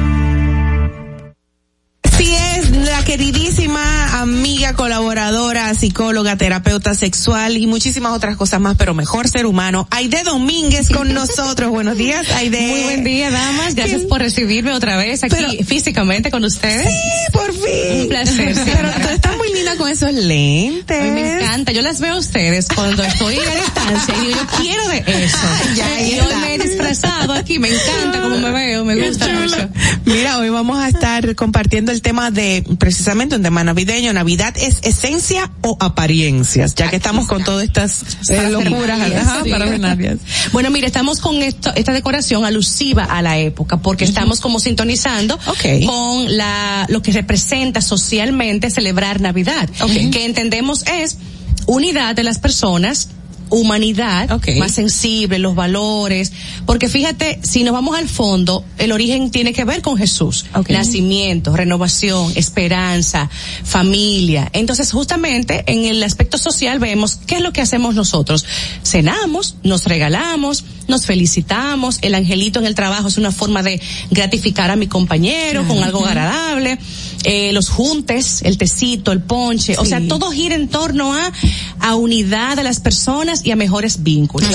Es 2.34 2.72
la 2.72 3.03
queridísima 3.03 4.22
amiga, 4.22 4.74
colaboradora, 4.74 5.74
psicóloga, 5.74 6.35
terapeuta 6.38 6.93
sexual 6.95 7.58
y 7.58 7.68
muchísimas 7.68 8.14
otras 8.14 8.38
cosas 8.38 8.60
más, 8.61 8.76
pero 8.77 8.93
mejor 8.93 9.27
ser 9.27 9.45
humano. 9.45 9.88
Aide 9.92 10.24
Domínguez 10.24 10.90
con 10.90 11.14
nosotros. 11.14 11.69
Buenos 11.72 11.98
días, 11.98 12.30
Aide. 12.32 12.61
Muy 12.61 12.82
buen 12.84 13.03
día, 13.03 13.32
damas. 13.32 13.76
Gracias 13.76 14.03
por 14.03 14.22
recibirme 14.22 14.72
otra 14.72 14.95
vez 14.98 15.24
aquí 15.24 15.35
Pero- 15.35 15.51
físicamente 15.66 16.32
con 16.32 16.43
ustedes. 16.45 16.88
Sí, 16.88 17.32
por 17.34 17.51
fin. 17.53 18.01
Un 18.03 18.08
placer. 18.10 18.56
sí. 18.56 18.61
Pero 18.66 18.90
tú 18.92 19.08
estás 19.10 19.38
muy 19.38 19.51
linda 19.53 19.76
con 19.77 19.90
esos 19.90 20.14
lentes. 20.14 21.01
Me 21.14 21.34
encanta. 21.42 21.72
Yo 21.72 21.82
las 21.82 22.00
veo 22.00 22.16
a 22.16 22.19
ustedes 22.19 22.68
cuando 22.74 23.03
estoy 23.03 23.35
a 23.40 23.56
distancia 23.56 24.16
y 24.24 24.27
digo, 24.27 24.40
yo 24.40 24.58
quiero 24.61 24.88
de 24.88 24.98
eso. 25.26 25.38
ya 25.76 26.01
y 26.01 26.19
hoy 26.19 26.35
me 26.42 26.56
he 26.56 26.58
disfrazado 26.60 27.34
aquí. 27.34 27.60
Me 27.60 27.69
encanta 27.69 28.22
cómo 28.22 28.38
me 28.38 28.51
veo. 28.51 28.85
Me 28.85 28.95
gusta 29.08 29.27
mucho. 29.27 29.69
Mira, 30.06 30.38
hoy 30.38 30.50
vamos 30.50 30.80
a 30.80 30.88
estar 30.90 31.35
compartiendo 31.35 31.92
el 31.92 32.01
tema 32.01 32.20
de 32.30 32.64
precisamente 32.77 33.35
un 33.35 33.41
tema 33.41 33.64
navideño. 33.64 34.14
Navidad 34.14 34.53
es 34.58 34.80
esencia 34.83 35.51
o 35.61 35.77
apariencias, 35.80 36.75
ya 36.75 36.90
que 36.90 36.98
estamos 36.98 37.27
con 37.27 37.43
todas 37.43 37.64
estas 37.66 38.03
eh, 38.30 38.50
locuras. 38.50 39.00
Ajá, 39.01 39.41
Sí. 39.43 39.50
parafernalias. 39.50 40.17
Bueno, 40.51 40.69
mire, 40.69 40.85
estamos 40.88 41.19
con 41.19 41.41
esto, 41.41 41.72
esta 41.75 41.93
decoración 41.93 42.45
alusiva 42.45 43.06
a 43.06 43.22
la 43.22 43.38
época, 43.40 43.77
porque 43.77 44.03
estamos 44.03 44.41
como 44.41 44.59
sintonizando 44.59 45.40
con 45.88 46.38
la, 46.38 46.85
lo 46.90 47.01
que 47.01 47.11
representa 47.14 47.82
socialmente 47.82 48.69
celebrar 48.69 49.22
Navidad, 49.22 49.69
que 50.11 50.25
entendemos 50.25 50.83
es 50.88 51.17
unidad 51.66 52.16
de 52.16 52.24
las 52.24 52.40
personas, 52.40 53.09
humanidad, 53.51 54.31
Ok. 54.31 54.49
más 54.57 54.71
sensible, 54.71 55.38
los 55.38 55.53
valores, 55.53 56.31
porque 56.65 56.89
fíjate, 56.89 57.39
si 57.43 57.63
nos 57.63 57.73
vamos 57.73 57.97
al 57.97 58.09
fondo, 58.09 58.65
el 58.77 58.91
origen 58.91 59.30
tiene 59.30 59.53
que 59.53 59.65
ver 59.65 59.81
con 59.81 59.97
Jesús, 59.97 60.45
Ok. 60.55 60.69
nacimiento, 60.69 61.55
renovación, 61.55 62.31
esperanza, 62.35 63.30
familia. 63.63 64.49
Entonces, 64.53 64.91
justamente 64.91 65.63
en 65.67 65.85
el 65.85 66.01
aspecto 66.01 66.38
social 66.38 66.80
vemos 66.80 67.19
qué 67.27 67.35
es 67.35 67.41
lo 67.41 67.53
que 67.53 67.61
hacemos 67.61 67.93
nosotros. 67.93 68.45
Cenamos, 68.83 69.55
nos 69.63 69.85
regalamos, 69.85 70.63
nos 70.88 71.05
felicitamos, 71.05 71.99
el 72.01 72.15
angelito 72.15 72.59
en 72.59 72.65
el 72.65 72.75
trabajo 72.75 73.07
es 73.07 73.17
una 73.17 73.31
forma 73.31 73.61
de 73.63 73.81
gratificar 74.09 74.71
a 74.71 74.75
mi 74.75 74.88
compañero 74.88 75.67
con 75.67 75.83
algo 75.83 76.05
agradable. 76.05 76.80
Eh, 77.24 77.51
los 77.53 77.69
juntes, 77.69 78.41
el 78.43 78.58
tecito, 78.58 79.11
el 79.11 79.22
ponche, 79.22 79.77
o 79.77 79.85
sea, 79.85 80.01
todo 80.08 80.32
gira 80.32 80.56
en 80.56 80.67
torno 80.67 81.14
a, 81.14 81.32
a 81.80 81.95
unidad 81.95 82.56
de 82.56 82.64
las 82.64 82.80
personas 82.80 83.45
y 83.45 83.51
a 83.51 83.56
mejores 83.56 84.01
vínculos. 84.01 84.50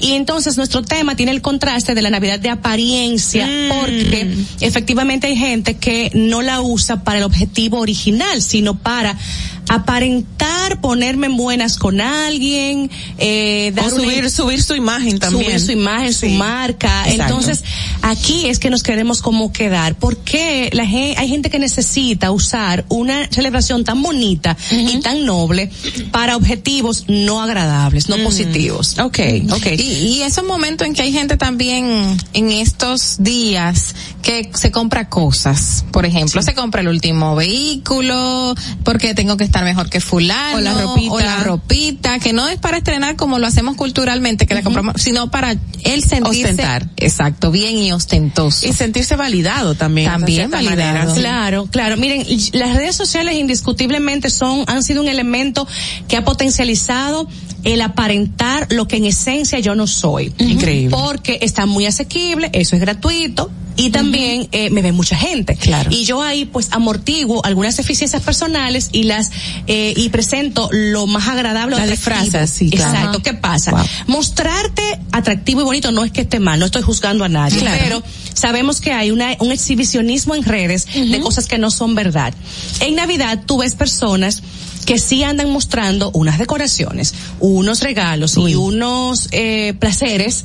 Y 0.00 0.12
entonces 0.12 0.56
nuestro 0.56 0.82
tema 0.82 1.16
tiene 1.16 1.32
el 1.32 1.40
contraste 1.40 1.94
de 1.94 2.02
la 2.02 2.10
Navidad 2.10 2.38
de 2.38 2.50
apariencia, 2.50 3.48
porque 3.80 4.34
efectivamente 4.60 5.28
hay 5.28 5.36
gente 5.36 5.76
que 5.76 6.10
no 6.14 6.42
la 6.42 6.60
usa 6.60 7.04
para 7.04 7.18
el 7.18 7.24
objetivo 7.24 7.78
original, 7.78 8.42
sino 8.42 8.78
para 8.78 9.16
aparentar 9.68 10.80
ponerme 10.80 11.28
en 11.28 11.36
buenas 11.36 11.78
con 11.78 12.00
alguien, 12.00 12.90
eh, 13.18 13.70
dar 13.74 13.86
o 13.86 13.90
subir, 13.90 14.18
una, 14.18 14.30
subir 14.30 14.62
su 14.62 14.74
imagen 14.74 15.20
también. 15.20 15.44
Subir 15.44 15.60
su 15.60 15.72
imagen, 15.72 16.12
su 16.12 16.26
marca. 16.30 17.04
Exacto. 17.08 17.22
Entonces, 17.22 17.64
aquí 18.02 18.48
es 18.48 18.58
que 18.58 18.68
nos 18.68 18.82
queremos 18.82 19.22
como 19.22 19.52
quedar, 19.52 19.94
porque 19.96 20.70
la 20.72 20.86
gente, 20.86 21.20
hay 21.20 21.28
gente 21.28 21.50
que 21.50 21.60
necesita 21.60 22.09
usar 22.30 22.84
una 22.88 23.28
celebración 23.30 23.84
tan 23.84 24.02
bonita 24.02 24.56
y 24.70 25.00
tan 25.00 25.24
noble 25.24 25.70
para 26.10 26.36
objetivos 26.36 27.04
no 27.08 27.42
agradables, 27.42 28.08
no 28.08 28.16
positivos. 28.18 28.98
Ok, 28.98 29.18
ok. 29.50 29.66
Y, 29.78 29.82
y 29.82 30.22
esos 30.22 30.44
momentos 30.44 30.86
en 30.86 30.94
que 30.94 31.02
hay 31.02 31.12
gente 31.12 31.36
también 31.36 32.16
en 32.32 32.50
estos 32.50 33.16
días 33.18 33.94
que 34.22 34.50
se 34.54 34.70
compra 34.70 35.08
cosas. 35.08 35.84
Por 35.90 36.06
ejemplo, 36.06 36.42
se 36.42 36.54
compra 36.54 36.80
el 36.80 36.88
último 36.88 37.34
vehículo 37.36 38.54
porque 38.84 39.14
tengo 39.14 39.36
que 39.36 39.44
estar 39.44 39.64
mejor 39.64 39.88
que 39.90 40.00
fulano. 40.00 40.58
O 40.58 40.60
la 40.60 40.74
ropita. 40.74 41.12
O 41.12 41.20
la 41.20 41.36
ropita, 41.38 42.18
que 42.18 42.32
no 42.32 42.48
es 42.48 42.58
para 42.58 42.78
estrenar 42.78 43.16
como 43.16 43.38
lo 43.38 43.46
hacemos 43.46 43.76
culturalmente, 43.76 44.46
que 44.46 44.54
la 44.54 44.62
compramos, 44.62 44.94
sino 44.98 45.30
para 45.30 45.52
él 45.52 46.02
sentirse. 46.02 46.50
Ostentar. 46.50 46.88
Exacto, 46.96 47.50
bien 47.50 47.76
y 47.78 47.92
ostentoso. 47.92 48.66
Y 48.66 48.72
sentirse 48.72 49.16
validado 49.16 49.74
también. 49.74 50.10
También 50.10 50.50
validado. 50.50 50.76
manera. 50.76 51.14
Claro, 51.14 51.66
claro. 51.66 51.96
Miren, 52.00 52.24
las 52.52 52.74
redes 52.76 52.96
sociales 52.96 53.34
indiscutiblemente 53.36 54.30
son, 54.30 54.64
han 54.66 54.82
sido 54.82 55.02
un 55.02 55.08
elemento 55.08 55.66
que 56.08 56.16
ha 56.16 56.24
potencializado 56.24 57.28
el 57.62 57.82
aparentar 57.82 58.66
lo 58.70 58.88
que 58.88 58.96
en 58.96 59.04
esencia 59.04 59.58
yo 59.58 59.74
no 59.74 59.86
soy. 59.86 60.32
Increíble. 60.38 60.96
Porque 60.96 61.38
está 61.42 61.66
muy 61.66 61.86
asequible, 61.86 62.50
eso 62.52 62.74
es 62.74 62.80
gratuito. 62.80 63.50
Y 63.76 63.88
también 63.90 64.46
eh, 64.52 64.68
me 64.68 64.82
ve 64.82 64.92
mucha 64.92 65.16
gente. 65.16 65.56
Claro. 65.56 65.90
Y 65.90 66.04
yo 66.04 66.20
ahí 66.22 66.44
pues 66.44 66.68
amortiguo 66.72 67.42
algunas 67.46 67.78
eficiencias 67.78 68.20
personales 68.20 68.90
y 68.92 69.04
las 69.04 69.30
eh, 69.68 69.94
y 69.96 70.10
presento 70.10 70.68
lo 70.70 71.06
más 71.06 71.28
agradable. 71.28 71.76
atractivo. 71.76 71.96
disfrazas, 71.96 72.50
sí, 72.50 72.68
claro. 72.68 72.90
Exacto. 72.94 73.22
¿Qué 73.22 73.32
pasa? 73.32 73.70
Wow. 73.70 73.84
Mostrarte 74.08 74.82
atractivo 75.12 75.62
y 75.62 75.64
bonito 75.64 75.92
no 75.92 76.04
es 76.04 76.10
que 76.12 76.20
esté 76.22 76.40
mal, 76.40 76.58
no 76.58 76.66
estoy 76.66 76.82
juzgando 76.82 77.24
a 77.24 77.30
nadie, 77.30 77.58
Claro. 77.58 77.78
pero 77.82 78.02
sabemos 78.34 78.82
que 78.82 78.92
hay 78.92 79.10
una, 79.12 79.34
un 79.38 79.50
exhibicionismo 79.50 80.34
en 80.34 80.42
redes 80.44 80.86
de 80.92 81.20
cosas 81.20 81.46
que 81.46 81.56
no 81.56 81.70
son 81.70 81.89
verdad. 81.94 82.34
En 82.80 82.94
Navidad 82.96 83.40
tú 83.46 83.58
ves 83.58 83.74
personas 83.74 84.42
que 84.86 84.98
sí 84.98 85.22
andan 85.22 85.50
mostrando 85.50 86.10
unas 86.14 86.38
decoraciones, 86.38 87.14
unos 87.38 87.80
regalos 87.82 88.36
y 88.36 88.54
unos 88.54 89.28
eh, 89.32 89.74
placeres 89.78 90.44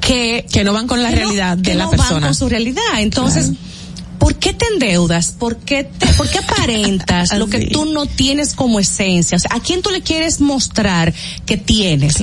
que, 0.00 0.44
Que 0.52 0.64
no 0.64 0.72
van 0.72 0.86
con 0.86 1.02
la 1.02 1.10
no- 1.10 1.16
realidad 1.16 1.56
de 1.56 1.74
la 1.74 1.84
no 1.84 1.90
persona. 1.90 2.12
van 2.14 2.22
con 2.22 2.34
su 2.34 2.48
realidad. 2.48 2.82
Entonces, 2.98 3.50
¿por 4.20 4.36
qué 4.36 4.52
te 4.52 4.64
endeudas? 4.72 5.32
¿Por 5.36 5.56
qué, 5.56 5.82
te, 5.82 6.06
¿por 6.12 6.28
qué 6.30 6.38
aparentas 6.38 7.32
lo 7.38 7.48
que 7.48 7.66
tú 7.66 7.86
no 7.86 8.06
tienes 8.06 8.54
como 8.54 8.78
esencia? 8.78 9.36
O 9.36 9.40
sea, 9.40 9.50
¿a 9.54 9.60
quién 9.60 9.82
tú 9.82 9.90
le 9.90 10.02
quieres 10.02 10.40
mostrar 10.40 11.12
que 11.46 11.56
tienes? 11.56 12.22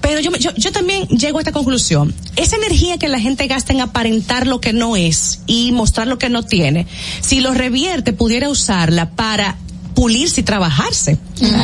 Pero 0.00 0.18
yo, 0.20 0.32
yo, 0.38 0.52
yo 0.56 0.72
también 0.72 1.06
llego 1.08 1.38
a 1.38 1.42
esta 1.42 1.52
conclusión. 1.52 2.12
Esa 2.34 2.56
energía 2.56 2.98
que 2.98 3.06
la 3.08 3.20
gente 3.20 3.46
gasta 3.46 3.72
en 3.72 3.80
aparentar 3.82 4.46
lo 4.48 4.60
que 4.60 4.72
no 4.72 4.96
es 4.96 5.40
y 5.46 5.70
mostrar 5.70 6.08
lo 6.08 6.18
que 6.18 6.28
no 6.30 6.42
tiene, 6.42 6.86
si 7.20 7.40
lo 7.40 7.54
revierte, 7.54 8.12
pudiera 8.12 8.48
usarla 8.48 9.10
para 9.10 9.56
pulirse 9.94 10.42
y 10.42 10.44
trabajarse 10.44 11.18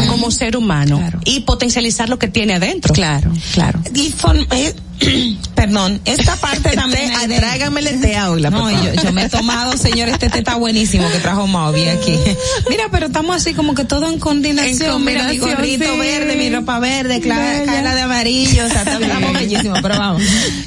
como 0.09 0.31
ser 0.33 0.57
humano 0.57 0.99
Claro. 0.99 1.21
y 1.25 1.41
potencializar 1.41 2.09
lo 2.09 2.19
que 2.19 2.27
tiene 2.27 2.55
adentro. 2.55 2.93
Claro, 2.93 3.31
claro. 3.53 3.81
Y 3.95 4.13
eh, 4.51 4.75
perdón, 5.55 6.01
esta 6.05 6.37
parte 6.37 6.71
también 6.75 7.13
Té, 7.21 7.29
de- 7.29 7.37
tráigamele 7.39 7.93
té 7.99 8.17
a 8.17 8.31
Ola, 8.31 8.51
No, 8.51 8.71
yo, 8.71 8.93
yo 9.03 9.13
me 9.13 9.25
he 9.25 9.29
tomado, 9.29 9.77
señor, 9.77 10.09
este 10.09 10.29
té 10.31 10.39
está 10.39 10.57
buenísimo 10.57 11.09
que 11.11 11.19
trajo 11.19 11.47
Maui 11.47 11.89
aquí. 11.89 12.19
Mira, 12.71 12.85
pero 12.91 13.07
estamos 13.07 13.37
así 13.37 13.55
como 13.55 13.75
que 13.75 13.85
todo 13.85 14.09
en 14.11 14.19
combinación. 14.19 14.97
En 14.97 15.05
Mira, 15.05 15.29
mi 15.29 15.39
combinación, 15.39 15.57
gorrito 15.57 15.93
sí. 15.93 15.99
verde, 15.99 16.37
mi 16.37 16.51
ropa 16.51 16.79
verde, 16.79 17.21
clara, 17.21 17.65
cara 17.65 17.95
de 17.95 18.01
amarillo, 18.03 18.65
o 18.67 18.69
sea, 18.69 18.83
estamos 19.01 19.33
bellísimos, 19.33 19.79
pero 19.83 19.99
vamos. 19.99 20.23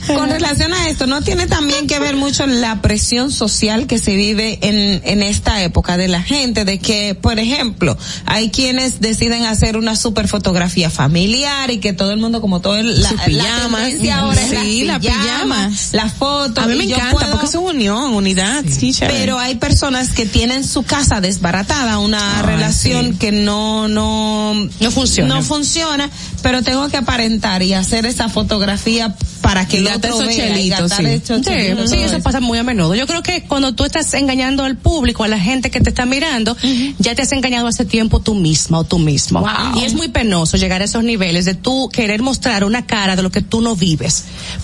Con 0.07 0.29
relación 0.29 0.73
a 0.73 0.87
esto, 0.89 1.05
¿no 1.07 1.21
tiene 1.21 1.47
también 1.47 1.87
que 1.87 1.99
ver 1.99 2.15
mucho 2.15 2.45
la 2.47 2.81
presión 2.81 3.31
social 3.31 3.87
que 3.87 3.99
se 3.99 4.15
vive 4.15 4.59
en, 4.61 5.01
en 5.03 5.23
esta 5.23 5.61
época 5.63 5.97
de 5.97 6.07
la 6.07 6.21
gente? 6.21 6.65
De 6.65 6.79
que, 6.79 7.15
por 7.15 7.39
ejemplo, 7.39 7.97
hay 8.25 8.49
quienes 8.49 8.99
deciden 9.01 9.45
hacer 9.45 9.77
una 9.77 9.95
super 9.95 10.27
fotografía 10.27 10.89
familiar 10.89 11.69
y 11.71 11.79
que 11.79 11.93
todo 11.93 12.11
el 12.11 12.19
mundo, 12.19 12.41
como 12.41 12.61
todo 12.61 12.77
el, 12.77 13.01
la, 13.01 13.11
la 13.11 13.67
tendencia 13.67 14.26
Sí, 14.35 14.83
la 14.83 14.93
la 14.93 14.99
pijama, 14.99 15.23
pijama. 15.23 15.71
la 15.93 16.09
foto. 16.09 16.61
A 16.61 16.67
mí 16.67 16.75
me 16.75 16.87
yo 16.87 16.95
encanta 16.95 17.13
puedo- 17.15 17.31
porque 17.31 17.45
es 17.47 17.55
una 17.55 17.69
unión, 17.71 18.13
unidad, 18.13 18.63
sí, 18.67 18.93
chévere. 18.93 19.19
pero 19.19 19.39
hay 19.39 19.55
personas 19.55 20.09
que 20.09 20.25
tienen 20.25 20.63
su 20.63 20.83
casa 20.83 21.21
desbaratada, 21.21 21.99
una 21.99 22.41
relación 22.41 23.13
sí. 23.13 23.17
que 23.19 23.31
no, 23.31 23.87
no, 23.87 24.53
No 24.79 24.91
funciona. 24.91 25.35
no 25.35 25.41
funciona, 25.43 26.09
pero 26.41 26.61
tengo 26.63 26.87
que 26.89 26.97
aparentar 26.97 27.61
y 27.63 27.73
hacer 27.73 28.05
esa 28.05 28.29
fotografía 28.29 29.15
para 29.41 29.67
que 29.67 29.77
el 29.77 29.87
otro 29.87 30.09
esos 30.21 30.27
vea 30.27 30.59
y 30.59 30.71
sí. 30.71 31.21
Sí, 31.27 31.87
sí, 31.87 31.95
eso 31.99 32.19
pasa 32.21 32.39
muy 32.39 32.57
a 32.57 32.63
menudo. 32.63 32.95
Yo 32.95 33.07
creo 33.07 33.23
que 33.23 33.43
cuando 33.43 33.73
tú 33.73 33.85
estás 33.85 34.13
engañando 34.13 34.63
al 34.63 34.75
público, 34.77 35.23
a 35.23 35.27
la 35.27 35.39
gente 35.39 35.69
que 35.71 35.79
te 35.79 35.89
está 35.89 36.05
mirando, 36.05 36.55
ya 36.99 37.15
te 37.15 37.21
has 37.21 37.31
engañado 37.31 37.67
hace 37.67 37.85
tiempo 37.85 38.19
tú 38.19 38.35
misma 38.35 38.79
o 38.79 38.83
tú 38.83 38.99
mismo. 38.99 39.39
Wow. 39.41 39.79
Y 39.81 39.85
es 39.85 39.93
muy 39.93 40.07
penoso 40.09 40.57
llegar 40.57 40.81
a 40.81 40.85
esos 40.85 41.03
niveles 41.03 41.45
de 41.45 41.53
tú 41.55 41.89
querer 41.91 42.21
mostrar 42.21 42.63
una 42.63 42.85
cara 42.85 43.15
de 43.15 43.23
lo 43.23 43.31
que 43.31 43.41
tú 43.41 43.61
no 43.61 43.75
vives 43.75 44.06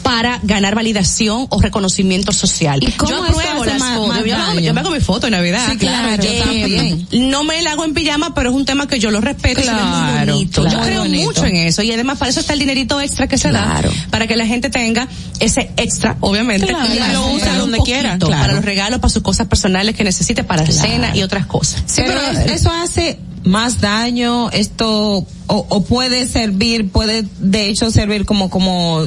para 0.02 0.40
ganar 0.44 0.76
validación 0.76 1.48
o 1.50 1.62
reconocimiento 1.62 2.32
social. 2.32 2.80
¿Y 2.84 2.92
cómo 2.92 3.12
yo 3.12 3.24
apruebo 3.24 3.66
las 3.66 3.80
más- 3.80 3.96
fotos. 3.98 4.08
más 4.10 4.26
Yo, 4.26 4.36
hago- 4.36 4.46
daño? 4.48 4.60
yo 4.62 4.74
me 4.74 4.80
hago 4.82 4.90
mi 4.92 5.00
foto 5.00 5.28
en 5.28 5.32
Navidad. 5.32 5.68
Sí, 5.72 5.78
claro, 5.78 6.24
yo 6.24 6.44
también. 6.44 7.08
No 7.12 7.44
me 7.44 7.62
la 7.62 7.72
hago 7.72 7.86
en 7.86 7.94
pijama, 7.94 8.34
pero 8.34 8.50
es 8.50 8.56
un 8.56 8.66
tema 8.66 8.88
que 8.88 9.00
yo 9.00 9.12
lo 9.12 9.22
respeto 9.22 9.62
y 9.62 9.64
Claro, 9.64 10.34
bonito. 10.34 10.62
claro. 10.62 10.78
Yo 10.80 10.84
creo 10.86 11.02
bonito. 11.02 11.24
mucho 11.26 11.46
en 11.46 11.56
eso 11.58 11.82
y 11.84 11.92
además 11.92 12.18
para 12.18 12.30
eso 12.32 12.40
está 12.40 12.54
el 12.54 12.60
dinerito 12.60 13.00
extra 13.02 13.28
que 13.28 13.38
se 13.38 13.50
Claro. 13.50 13.90
da 13.90 13.96
para 14.10 14.28
que 14.28 14.36
la 14.36 14.46
gente 14.46 14.70
tenga 14.70 15.08
ese 15.40 15.72
extra, 15.78 16.18
obviamente, 16.22 16.68
Claro, 16.68 16.86
y 16.94 16.98
lo 17.14 17.40
Para 17.40 17.58
donde 17.58 17.80
quiera, 17.80 18.18
para 18.20 18.54
los 18.54 18.66
regalos, 18.66 19.00
para 19.00 19.10
sus 19.14 19.24
cosas 19.24 19.48
personales 19.48 19.96
que 19.96 20.04
necesite, 20.04 20.44
para 20.44 20.64
la 20.64 20.72
cena 20.72 21.16
y 21.16 21.24
otras 21.24 21.46
cosas. 21.46 21.84
Sí, 21.86 22.02
pero 22.06 22.22
eso 22.54 22.72
hace 22.72 23.20
más 23.44 23.82
daño, 23.82 24.50
esto, 24.52 25.18
o, 25.18 25.26
o 25.48 25.84
puede 25.84 26.28
servir, 26.28 26.90
puede 26.90 27.26
de 27.40 27.68
hecho 27.70 27.92
servir 27.92 28.26
como, 28.26 28.50
como, 28.50 29.06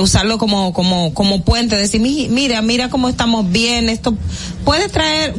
usarlo 0.00 0.38
como, 0.38 0.72
como, 0.72 1.12
como 1.12 1.42
puente, 1.42 1.76
decir, 1.76 2.00
"Mi- 2.00 2.28
mira, 2.28 2.62
mira 2.62 2.88
cómo 2.88 3.08
estamos 3.08 3.50
bien, 3.50 3.88
esto 3.88 4.16
puede 4.64 4.88
traer, 4.88 5.34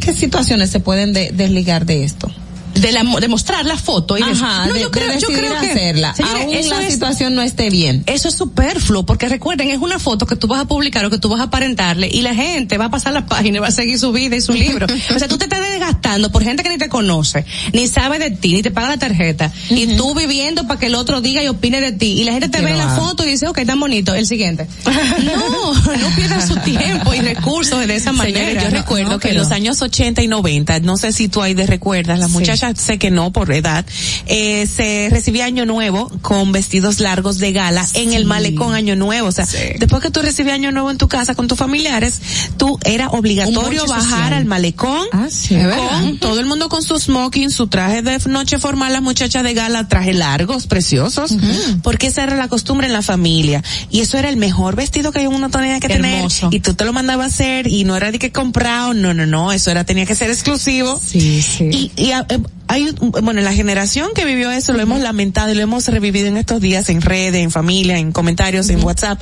¿qué 0.00 0.12
situaciones 0.14 0.70
se 0.70 0.80
pueden 0.80 1.12
de- 1.12 1.30
desligar 1.32 1.84
de 1.86 2.04
esto? 2.04 2.30
De, 2.74 2.90
la, 2.90 3.04
de 3.20 3.28
mostrar 3.28 3.64
la 3.64 3.76
foto 3.76 4.16
y 4.18 4.22
Ajá, 4.22 4.66
no, 4.66 4.72
de, 4.74 4.80
yo 4.80 4.90
creo, 4.90 5.08
de 5.08 5.20
yo 5.20 5.28
creo 5.28 5.60
que 5.60 5.70
hacerla, 5.70 6.14
aún 6.18 6.68
la 6.68 6.82
es- 6.86 6.92
situación 6.92 7.34
no 7.34 7.42
esté 7.42 7.70
bien. 7.70 8.02
Eso 8.06 8.28
es 8.28 8.34
superfluo, 8.34 9.04
porque 9.04 9.28
recuerden, 9.28 9.70
es 9.70 9.78
una 9.78 9.98
foto 9.98 10.26
que 10.26 10.36
tú 10.36 10.46
vas 10.48 10.60
a 10.60 10.64
publicar 10.66 11.04
o 11.04 11.10
que 11.10 11.18
tú 11.18 11.28
vas 11.28 11.40
a 11.40 11.44
aparentarle 11.44 12.08
y 12.10 12.22
la 12.22 12.34
gente 12.34 12.78
va 12.78 12.86
a 12.86 12.90
pasar 12.90 13.12
la 13.12 13.26
página 13.26 13.58
y 13.58 13.60
va 13.60 13.68
a 13.68 13.72
seguir 13.72 13.98
su 13.98 14.10
vida 14.12 14.36
y 14.36 14.40
su 14.40 14.52
libro. 14.52 14.86
o 15.14 15.18
sea, 15.18 15.28
tú 15.28 15.38
te 15.38 15.44
estás 15.44 15.60
desgastando 15.60 16.32
por 16.32 16.42
gente 16.42 16.62
que 16.62 16.70
ni 16.70 16.78
te 16.78 16.88
conoce, 16.88 17.44
ni 17.72 17.88
sabe 17.88 18.18
de 18.18 18.30
ti, 18.30 18.52
ni 18.54 18.62
te 18.62 18.70
paga 18.70 18.88
la 18.88 18.96
tarjeta, 18.98 19.52
y 19.70 19.86
tú 19.96 20.14
viviendo 20.14 20.66
para 20.66 20.80
que 20.80 20.86
el 20.86 20.94
otro 20.94 21.20
diga 21.20 21.42
y 21.42 21.48
opine 21.48 21.80
de 21.80 21.92
ti, 21.92 22.20
y 22.20 22.24
la 22.24 22.32
gente 22.32 22.48
te 22.48 22.62
ve 22.62 22.74
la 22.74 22.88
foto 22.96 23.24
y 23.24 23.30
dice, 23.32 23.46
ok, 23.48 23.60
tan 23.66 23.78
bonito, 23.78 24.14
el 24.14 24.26
siguiente. 24.26 24.66
no, 25.24 25.74
no 25.74 26.16
pierdas 26.16 26.48
su 26.48 26.56
tiempo 26.56 27.12
y 27.14 27.20
recursos 27.20 27.86
de 27.86 27.94
esa 27.96 28.12
manera. 28.12 28.62
Yo 28.62 28.70
No, 28.70 28.76
recuerdo 28.76 29.10
no, 29.12 29.18
que 29.18 29.30
en 29.30 29.36
los 29.36 29.50
años 29.50 29.80
80 29.82 30.22
y 30.22 30.28
90, 30.28 30.80
no 30.80 30.96
sé 30.96 31.12
si 31.12 31.28
tú 31.28 31.42
ahí 31.42 31.54
de 31.54 31.66
recuerdas, 31.66 32.18
las 32.18 32.30
Sí. 32.30 32.38
muchachas 32.38 32.61
sé 32.74 32.98
que 32.98 33.10
no 33.10 33.32
por 33.32 33.52
edad, 33.52 33.84
eh, 34.26 34.66
se 34.66 35.08
recibía 35.10 35.44
año 35.44 35.66
nuevo 35.66 36.10
con 36.22 36.52
vestidos 36.52 37.00
largos 37.00 37.38
de 37.38 37.52
gala 37.52 37.86
en 37.94 38.12
el 38.12 38.24
malecón 38.24 38.74
año 38.74 38.96
nuevo. 38.96 39.28
O 39.28 39.32
sea, 39.32 39.46
después 39.78 40.02
que 40.02 40.10
tú 40.10 40.20
recibías 40.22 40.54
año 40.54 40.72
nuevo 40.72 40.90
en 40.90 40.98
tu 40.98 41.08
casa 41.08 41.34
con 41.34 41.48
tus 41.48 41.58
familiares, 41.58 42.20
tú 42.56 42.78
era 42.84 43.08
obligatorio 43.08 43.86
bajar 43.86 44.02
social. 44.02 44.32
al 44.34 44.44
malecón 44.46 45.06
Ah, 45.12 45.26
sí. 45.30 45.56
con 46.00 46.18
todo 46.18 46.40
el 46.40 46.46
mundo 46.46 46.68
con 46.68 46.82
su 46.82 46.98
smoking, 46.98 47.50
su 47.50 47.66
traje 47.66 48.02
de 48.02 48.18
noche 48.28 48.58
formal, 48.58 48.92
las 48.92 49.02
muchachas 49.02 49.42
de 49.44 49.54
gala, 49.54 49.88
traje 49.88 50.12
largos, 50.14 50.66
preciosos, 50.66 51.34
porque 51.82 52.06
esa 52.08 52.22
era 52.24 52.36
la 52.36 52.48
costumbre 52.48 52.86
en 52.86 52.92
la 52.92 53.02
familia. 53.02 53.62
Y 53.90 54.00
eso 54.00 54.18
era 54.18 54.28
el 54.28 54.36
mejor 54.36 54.76
vestido 54.76 55.12
que 55.12 55.26
uno 55.28 55.50
tenía 55.50 55.78
que 55.80 55.92
Hermoso. 55.92 56.48
tener. 56.50 56.54
Y 56.54 56.60
tú 56.60 56.74
te 56.74 56.84
lo 56.84 56.92
mandabas 56.92 57.24
a 57.24 57.28
hacer 57.28 57.66
y 57.66 57.84
no 57.84 57.96
era 57.96 58.10
de 58.12 58.18
que 58.18 58.32
comprado, 58.32 58.94
no, 58.94 59.14
no, 59.14 59.26
no, 59.26 59.52
eso 59.52 59.70
era, 59.70 59.84
tenía 59.84 60.06
que 60.06 60.14
ser 60.14 60.30
exclusivo. 60.30 61.00
Sí, 61.04 61.42
sí. 61.42 61.64
Y, 61.96 62.02
y 62.02 62.10
ah, 62.12 62.26
eh, 62.28 62.38
hay, 62.68 62.90
bueno, 63.00 63.42
la 63.42 63.52
generación 63.52 64.10
que 64.14 64.24
vivió 64.24 64.50
eso 64.50 64.72
lo 64.72 64.80
hemos 64.80 65.00
lamentado 65.00 65.50
y 65.52 65.54
lo 65.54 65.60
hemos 65.62 65.86
revivido 65.88 66.28
en 66.28 66.38
estos 66.38 66.60
días 66.62 66.88
en 66.88 67.02
redes, 67.02 67.42
en 67.42 67.50
familia, 67.50 67.98
en 67.98 68.12
comentarios, 68.12 68.70
en 68.70 68.82
WhatsApp. 68.82 69.20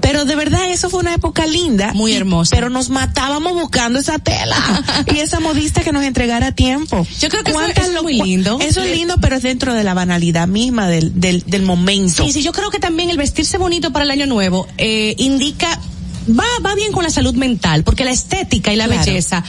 Pero 0.00 0.24
de 0.24 0.34
verdad 0.34 0.68
eso 0.70 0.90
fue 0.90 0.98
una 1.00 1.14
época 1.14 1.46
linda. 1.46 1.92
Muy 1.94 2.12
y- 2.12 2.16
hermosa. 2.16 2.56
Pero 2.56 2.68
nos 2.68 2.88
matábamos 2.88 3.52
buscando 3.52 4.00
esa 4.00 4.18
tela 4.18 4.56
y 5.14 5.18
esa 5.20 5.38
modista 5.38 5.82
que 5.82 5.92
nos 5.92 6.02
entregara 6.02 6.48
a 6.48 6.52
tiempo. 6.52 7.06
Yo 7.20 7.28
creo 7.28 7.44
que 7.44 7.52
eso 7.52 7.60
¿Cuántas 7.60 7.86
es 7.88 7.94
lo- 7.94 8.02
muy 8.02 8.14
lindo. 8.20 8.58
Eso 8.60 8.82
es 8.82 8.90
lindo, 8.96 9.14
pero 9.20 9.36
es 9.36 9.42
dentro 9.42 9.72
de 9.74 9.84
la 9.84 9.94
banalidad 9.94 10.48
misma 10.48 10.88
del, 10.88 11.20
del, 11.20 11.44
del 11.46 11.62
momento. 11.62 12.24
Sí, 12.24 12.32
sí, 12.32 12.42
yo 12.42 12.50
creo 12.52 12.70
que 12.70 12.80
también 12.80 13.08
el 13.10 13.18
vestirse 13.18 13.56
bonito 13.56 13.92
para 13.92 14.04
el 14.04 14.10
año 14.10 14.26
nuevo 14.26 14.66
eh, 14.78 15.14
indica 15.18 15.78
va, 16.28 16.44
va 16.64 16.74
bien 16.74 16.92
con 16.92 17.04
la 17.04 17.10
salud 17.10 17.34
mental, 17.34 17.84
porque 17.84 18.04
la 18.04 18.10
estética 18.12 18.72
y 18.72 18.76
la 18.76 18.86
Claro. 18.86 19.04
belleza. 19.04 19.44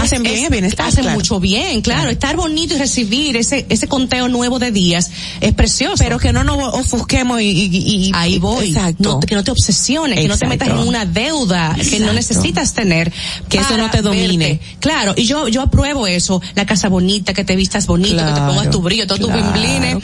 Hacen 0.00 0.22
bien 0.22 0.44
el 0.44 0.50
bienestar, 0.50 0.86
Hacen 0.88 1.02
claro. 1.02 1.18
mucho 1.18 1.40
bien, 1.40 1.80
claro. 1.82 2.10
Estar 2.10 2.36
bonito 2.36 2.74
y 2.74 2.78
recibir 2.78 3.36
ese, 3.36 3.66
ese 3.68 3.88
conteo 3.88 4.28
nuevo 4.28 4.58
de 4.58 4.70
días 4.70 5.10
es 5.40 5.52
precioso. 5.52 5.96
Pero 5.98 6.18
que 6.18 6.32
no 6.32 6.44
nos 6.44 6.74
ofusquemos 6.74 7.40
y, 7.40 7.44
y- 7.48 8.06
y- 8.08 8.12
ahí 8.14 8.38
voy. 8.38 8.68
Exacto. 8.68 9.14
No 9.14 9.20
que 9.20 9.34
no 9.34 9.44
te 9.44 9.50
obsesiones, 9.50 10.18
que 10.18 10.28
no 10.28 10.36
te 10.38 10.46
metas 10.46 10.68
en 10.68 10.78
una 10.78 11.04
deuda 11.06 11.74
que 11.90 12.00
no 12.00 12.12
necesitas 12.12 12.74
tener. 12.74 13.12
Que 13.48 13.58
eso 13.58 13.76
no 13.76 13.90
te 13.90 14.02
domine. 14.02 14.48
verte. 14.48 14.60
Claro, 14.80 15.14
y 15.16 15.24
yo, 15.24 15.48
yo 15.48 15.62
apruebo 15.62 16.06
eso. 16.06 16.40
La 16.54 16.66
casa 16.66 16.88
bonita, 16.88 17.32
que 17.34 17.44
te 17.44 17.56
vistas 17.56 17.86
bonito, 17.86 18.16
que 18.16 18.32
te 18.32 18.40
pongas 18.40 18.70
tu 18.70 18.80
brillo, 18.80 19.06
todo 19.06 19.18
claro, 19.18 19.32
tu 19.32 19.44
bimblines. 19.52 19.96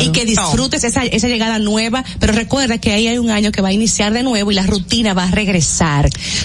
Y 0.00 0.10
que 0.10 0.24
disfrutes 0.24 0.84
esa, 0.84 1.04
esa 1.04 1.28
llegada 1.28 1.58
nueva. 1.58 2.04
Pero 2.18 2.32
recuerda 2.32 2.78
que 2.78 2.92
ahí 2.92 3.06
hay 3.08 3.18
un 3.18 3.30
año 3.30 3.52
que 3.52 3.60
va 3.62 3.68
a 3.68 3.72
iniciar 3.72 4.12
de 4.12 4.22
nuevo 4.22 4.50
y 4.50 4.54
la 4.54 4.66
rutina 4.66 5.14
va 5.14 5.24
a 5.24 5.30
regresar. 5.30 5.67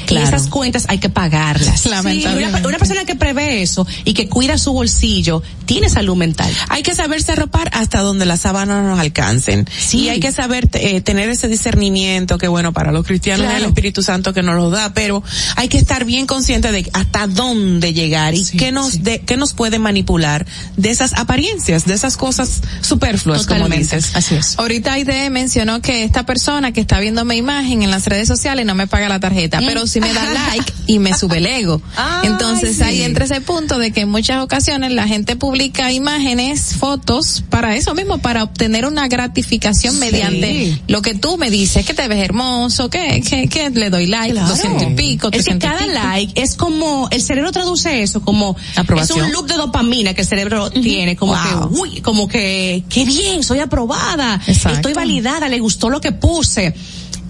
Claro. 0.06 0.26
Y 0.26 0.27
esas 0.27 0.48
cuentas 0.48 0.85
hay 0.90 1.00
que 1.00 1.10
pagarlas. 1.10 1.85
Lamentablemente. 1.85 2.60
Una, 2.60 2.68
una 2.68 2.77
persona 2.77 3.06
que 3.06 3.16
prevé 3.16 3.61
eso 3.61 3.88
y 4.06 4.14
que 4.14 4.27
cuida 4.27 4.58
su 4.58 4.74
bolsillo, 4.74 5.42
tiene 5.66 5.90
salud 5.90 6.16
mental. 6.16 6.52
Hay 6.69 6.84
que 6.84 6.93
saberse 6.93 7.32
arropar 7.32 7.69
hasta 7.74 8.00
donde 8.00 8.26
las 8.26 8.42
sábanas 8.42 8.84
nos 8.84 9.00
alcancen. 9.00 9.68
Sí. 9.76 10.02
Y 10.02 10.10
hay 10.10 10.19
que 10.19 10.32
saber 10.32 10.69
eh, 10.74 11.02
tener 11.02 11.30
ese 11.30 11.48
discernimiento 11.48 12.38
que 12.38 12.48
bueno, 12.48 12.74
para 12.74 12.92
los 12.92 13.06
cristianos 13.06 13.48
es 13.48 13.58
el. 13.58 13.74
Espíritu 13.74 14.03
Santo 14.03 14.34
que 14.34 14.43
nos 14.43 14.56
lo 14.56 14.69
da, 14.69 14.93
pero 14.93 15.24
hay 15.56 15.68
que 15.68 15.77
estar 15.77 16.06
bien 16.06 16.27
consciente 16.27 16.72
de 16.72 16.90
hasta 16.93 17.27
dónde 17.27 17.93
llegar 17.93 18.35
y 18.35 18.43
qué 18.45 18.72
nos 18.72 19.03
de, 19.03 19.22
qué 19.22 19.35
nos 19.35 19.53
puede 19.53 19.80
manipular 19.80 20.45
de 20.77 20.90
esas 20.90 21.14
apariencias, 21.14 21.85
de 21.85 21.93
esas 21.93 22.18
cosas 22.18 22.61
superfluas, 22.82 23.48
como 23.48 23.68
dices. 23.68 24.11
Así 24.16 24.35
es. 24.35 24.60
Ahorita 24.60 24.93
Aide 24.93 25.30
mencionó 25.30 25.82
que 25.82 26.03
esta 26.03 26.26
persona 26.26 26.72
que 26.72 26.82
está 26.82 27.00
viendo 27.00 27.26
mi 27.26 27.35
imagen 27.35 27.82
en 27.82 27.92
las 27.92 28.06
redes 28.06 28.27
sociales 28.27 28.66
no 28.66 28.76
me 28.76 28.88
paga 28.88 29.10
la 29.10 29.12
tarjeta, 29.19 29.61
Mm. 29.61 29.66
pero 29.66 29.88
sí 29.88 30.00
me 30.00 30.14
da 30.14 30.25
like 30.50 30.72
y 30.88 31.00
me 31.00 31.14
sube 31.14 31.38
el 31.38 31.45
ego. 31.45 31.82
Ay, 31.95 32.27
Entonces 32.27 32.77
sí. 32.77 32.83
ahí 32.83 33.01
entra 33.03 33.25
ese 33.25 33.42
punto 33.42 33.77
de 33.77 33.92
que 33.92 34.01
en 34.01 34.09
muchas 34.09 34.43
ocasiones 34.43 34.92
la 34.92 35.08
gente 35.08 35.35
publica 35.35 35.92
imágenes, 35.92 36.75
fotos, 36.77 37.43
para 37.50 37.75
eso 37.75 37.93
mismo, 37.95 38.17
para 38.19 38.43
obtener 38.43 38.85
una 38.85 39.08
gratificación 39.08 39.93
Sí. 39.93 40.00
mediante 40.00 40.82
lo 40.88 41.01
que 41.01 41.14
tú 41.16 41.38
me 41.38 41.50
dices, 41.50 41.85
que 41.85 41.93
te 41.93 42.08
ves 42.08 42.19
hermoso, 42.24 42.90
que, 42.90 43.22
que, 43.22 43.48
que 43.48 43.69
le 43.69 43.90
doy 43.90 44.08
like, 44.08 44.33
Claro. 44.33 44.48
doscientos 44.50 44.83
y 44.92 44.93
pico, 44.95 45.30
Es 45.32 45.45
que 45.45 45.58
cada 45.58 45.80
pico. 45.80 45.92
like 45.93 46.42
es 46.42 46.56
como, 46.56 47.08
el 47.11 47.22
cerebro 47.22 47.51
traduce 47.51 48.01
eso 48.03 48.22
como, 48.22 48.56
Aprobación. 48.75 49.19
es 49.19 49.25
un 49.25 49.32
loop 49.33 49.48
de 49.48 49.56
dopamina 49.56 50.14
que 50.14 50.22
el 50.22 50.27
cerebro 50.27 50.69
tiene, 50.72 51.16
como 51.16 51.33
Wow. 51.33 51.69
que, 51.72 51.80
uy, 51.80 52.01
como 52.01 52.27
que, 52.27 52.83
qué 52.90 53.06
bien, 53.06 53.43
soy 53.43 53.59
aprobada, 53.59 54.42
Exacto. 54.48 54.77
estoy 54.77 54.93
validada, 54.93 55.48
le 55.50 55.59
gustó 55.59 55.90
lo 55.90 56.01
que 56.01 56.11
puse. 56.11 56.74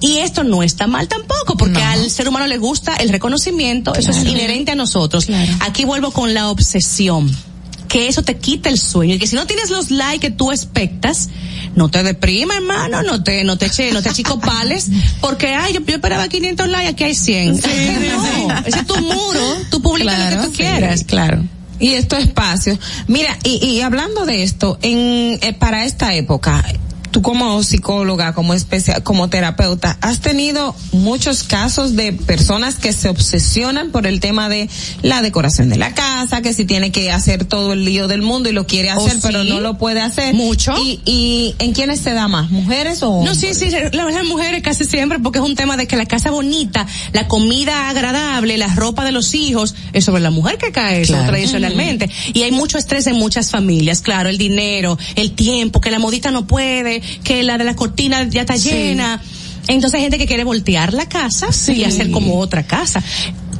Y 0.03 0.17
esto 0.17 0.43
no 0.43 0.63
está 0.63 0.85
mal 0.85 1.07
tampoco, 1.07 1.55
porque 1.55 1.79
No. 1.79 1.85
al 1.85 2.11
ser 2.11 2.27
humano 2.27 2.45
le 2.45 2.57
gusta 2.57 2.93
el 2.97 3.07
reconocimiento, 3.07 3.95
eso 3.95 4.11
es 4.11 4.17
inherente 4.25 4.73
a 4.73 4.75
nosotros. 4.75 5.27
Aquí 5.61 5.85
vuelvo 5.85 6.11
con 6.11 6.33
la 6.33 6.49
obsesión 6.49 7.33
que 7.87 8.07
eso 8.09 8.21
te 8.21 8.35
quita 8.37 8.69
el 8.69 8.79
sueño 8.79 9.15
y 9.15 9.19
que 9.19 9.27
si 9.27 9.35
no 9.35 9.45
tienes 9.47 9.69
los 9.69 9.91
likes 9.91 10.19
que 10.19 10.31
tú 10.31 10.51
expectas, 10.51 11.29
no 11.75 11.89
te 11.89 12.03
deprima, 12.03 12.55
hermano, 12.55 13.01
no 13.03 13.23
te, 13.23 13.45
no 13.45 13.57
te 13.57 13.67
eche, 13.67 13.93
no 13.93 14.01
te 14.01 14.09
achicopales, 14.09 14.89
porque 15.21 15.53
ay, 15.53 15.73
yo, 15.73 15.79
yo 15.85 15.95
esperaba 15.95 16.27
500 16.27 16.67
likes, 16.67 16.87
aquí 16.89 17.03
hay 17.05 17.15
100. 17.15 17.51
no, 17.61 18.57
ese 18.65 18.79
es 18.79 18.87
tu 18.87 18.99
muro, 18.99 19.57
tú 19.69 19.81
publicas 19.81 20.33
lo 20.33 20.41
que 20.41 20.47
tú 20.47 20.51
sí, 20.51 20.57
quieras. 20.57 21.03
Claro. 21.05 21.43
Y 21.79 21.93
estos 21.93 22.19
espacios. 22.19 22.77
Mira, 23.07 23.37
y, 23.43 23.63
y 23.65 23.81
hablando 23.81 24.25
de 24.25 24.43
esto, 24.43 24.79
en, 24.81 25.39
eh, 25.41 25.53
para 25.53 25.85
esta 25.85 26.13
época, 26.15 26.65
tú 27.13 27.21
como 27.21 27.61
psicóloga, 27.61 28.33
como 28.33 28.55
especial, 28.55 29.03
como 29.03 29.29
terapeuta, 29.29 29.97
has 30.01 30.19
tenido 30.19 30.75
muchos 30.91 31.43
casos 31.43 31.95
de 31.95 32.11
personas 32.11 32.75
que 32.75 32.91
se 32.91 33.07
obsesionan 33.07 33.91
por 33.91 34.07
el 34.07 34.19
tema 34.19 34.49
de 34.49 34.67
la 35.03 35.21
decoración 35.21 35.69
de 35.69 35.77
la 35.77 35.93
casa, 35.93 36.41
que 36.41 36.53
si 36.53 36.65
tiene 36.65 36.91
que 36.91 37.11
hacer 37.11 37.45
todo 37.45 37.73
el 37.73 37.85
lío 37.85 38.07
del 38.07 38.23
mundo 38.23 38.49
y 38.49 38.51
lo 38.51 38.65
quiere 38.65 38.91
¿Oh, 38.91 38.97
hacer, 38.97 39.13
sí? 39.13 39.19
pero 39.21 39.43
no 39.43 39.59
lo 39.61 39.77
puede 39.77 40.01
hacer. 40.01 40.33
Mucho. 40.33 40.73
Y, 40.83 41.01
y 41.05 41.55
¿en 41.59 41.73
quiénes 41.73 41.99
se 41.99 42.13
da 42.13 42.27
más? 42.27 42.49
¿Mujeres 42.49 43.03
o 43.03 43.23
No, 43.23 43.35
sí, 43.35 43.53
sí, 43.53 43.69
la- 43.69 43.91
las 44.09 44.25
mujeres 44.25 44.63
casi 44.63 44.85
siempre, 44.85 45.19
porque 45.19 45.37
es 45.37 45.45
un 45.45 45.55
tema 45.55 45.77
de 45.77 45.85
que 45.87 45.95
la 45.95 46.07
casa 46.07 46.31
bonita, 46.31 46.87
la 47.11 47.27
comida 47.27 47.89
agradable, 47.89 48.57
la 48.57 48.73
ropa 48.73 49.05
de 49.05 49.11
los 49.11 49.35
hijos, 49.35 49.75
es 49.93 50.03
sobre 50.03 50.23
la 50.23 50.31
mujer 50.31 50.57
que 50.57 50.71
cae 50.71 51.01
eso 51.03 51.13
tradicionalmente. 51.27 52.09
Y 52.33 52.41
hay 52.41 52.51
mucho 52.51 52.79
estrés 52.79 53.05
en 53.05 53.17
muchas 53.17 53.51
familias, 53.51 54.01
claro, 54.01 54.29
el 54.29 54.39
dinero, 54.39 54.97
el 55.15 55.33
tiempo, 55.33 55.79
que 55.79 55.91
la 55.91 55.99
modita 55.99 56.31
no 56.31 56.47
puede, 56.47 57.02
que 57.23 57.43
la 57.43 57.57
de 57.57 57.63
la 57.63 57.75
cortina 57.75 58.23
ya 58.27 58.41
está 58.41 58.55
llena. 58.55 59.21
Entonces 59.67 59.95
hay 59.95 60.01
gente 60.01 60.17
que 60.17 60.27
quiere 60.27 60.43
voltear 60.43 60.93
la 60.93 61.07
casa 61.07 61.47
y 61.71 61.83
hacer 61.83 62.11
como 62.11 62.37
otra 62.39 62.63
casa. 62.63 63.01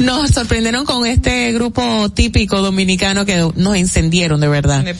nos 0.00 0.30
sorprendieron 0.30 0.84
con 0.84 1.06
este 1.06 1.52
grupo 1.52 2.08
típico 2.10 2.60
dominicano 2.60 3.24
que 3.24 3.48
nos 3.54 3.76
encendieron 3.76 4.40
de 4.40 4.48
verdad. 4.48 4.82
Me 4.82 4.92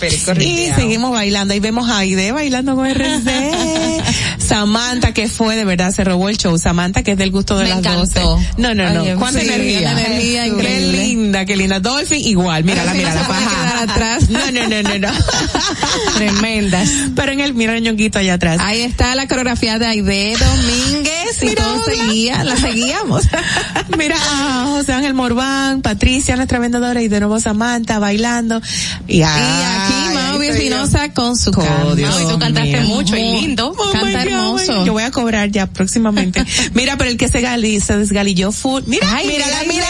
Y 0.45 0.71
seguimos 0.75 1.11
bailando. 1.13 1.55
Ahí 1.55 1.61
vemos 1.61 1.89
a 1.89 1.99
Aide 1.99 2.33
bailando 2.33 2.77
con 2.77 2.87
RC. 2.87 4.03
Samantha 4.39 5.13
que 5.13 5.29
fue, 5.29 5.57
de 5.57 5.65
verdad, 5.65 5.93
se 5.93 6.05
robó 6.05 6.29
el 6.29 6.37
show. 6.37 6.57
Samantha 6.59 7.03
que 7.03 7.13
es 7.13 7.19
del 7.19 7.31
gusto 7.31 7.57
de 7.57 7.65
Me 7.65 7.71
las 7.71 7.79
encantó. 7.81 8.37
12. 8.37 8.47
No, 8.59 8.75
no, 8.75 8.91
no. 8.93 9.03
Ay, 9.03 9.15
¿Cuánta 9.19 9.41
sí, 9.41 9.47
energía? 9.49 9.93
energía 9.93 10.43
Qué 10.45 10.49
increíble. 10.49 11.07
linda, 11.07 11.45
qué 11.45 11.57
linda. 11.57 11.81
Dolphin 11.81 12.27
igual, 12.27 12.65
mírala, 12.65 12.93
se 12.93 13.01
puede 13.01 13.15
paja. 13.27 13.83
atrás. 13.83 14.29
No, 14.31 14.51
no, 14.51 14.69
no, 14.69 14.83
no, 14.83 14.99
no. 14.99 15.09
Tremendas. 16.17 16.91
Pero 17.15 17.33
en 17.33 17.41
el, 17.41 17.55
mira 17.55 17.77
el 17.77 17.83
ñonguito 17.83 18.19
allá 18.19 18.35
atrás. 18.35 18.59
Ahí 18.61 18.83
está 18.83 19.15
la 19.15 19.27
coreografía 19.29 19.79
de 19.79 19.87
Aide 19.87 20.37
Domínguez 20.37 21.43
y 21.43 21.47
Mira, 21.47 21.63
todo 21.65 21.85
seguía, 21.85 22.45
la 22.45 22.57
seguíamos. 22.57 23.25
Mira 23.97 24.17
a 24.17 24.65
José 24.67 24.90
Ángel 24.95 25.15
Morbán, 25.15 25.83
Patricia, 25.83 26.37
nuestra 26.37 26.59
vendedora, 26.59 27.01
y 27.03 27.09
de 27.09 27.21
nuevo 27.21 27.41
Samantha 27.41 27.99
bailando. 27.99 28.61
Y, 29.07 29.19
Y 29.19 29.23
aquí 29.23 30.15
Mau 30.15 30.41
Espinosa 30.43 31.13
con 31.13 31.37
su 31.37 31.51
canto. 31.53 31.97
No, 31.97 32.21
y 32.21 32.25
tú 32.27 32.39
cantaste 32.39 32.81
mucho 32.83 33.17
y 33.17 33.21
lindo. 33.41 33.75
Oh 33.77 33.93
Canta 33.93 34.25
God, 34.25 34.33
hermoso. 34.33 34.85
Yo 34.85 34.93
voy 34.93 35.03
a 35.03 35.11
cobrar 35.11 35.51
ya 35.51 35.67
próximamente. 35.67 36.45
Mira, 36.75 36.97
pero 36.97 37.11
el 37.11 37.17
que 37.17 37.29
se, 37.29 37.41
gali, 37.41 37.81
se 37.81 37.97
desgalilló 37.97 38.53
full. 38.53 38.83
Mira, 38.87 39.07
Ay, 39.13 39.27
mírala, 39.29 39.57
mira, 39.67 39.87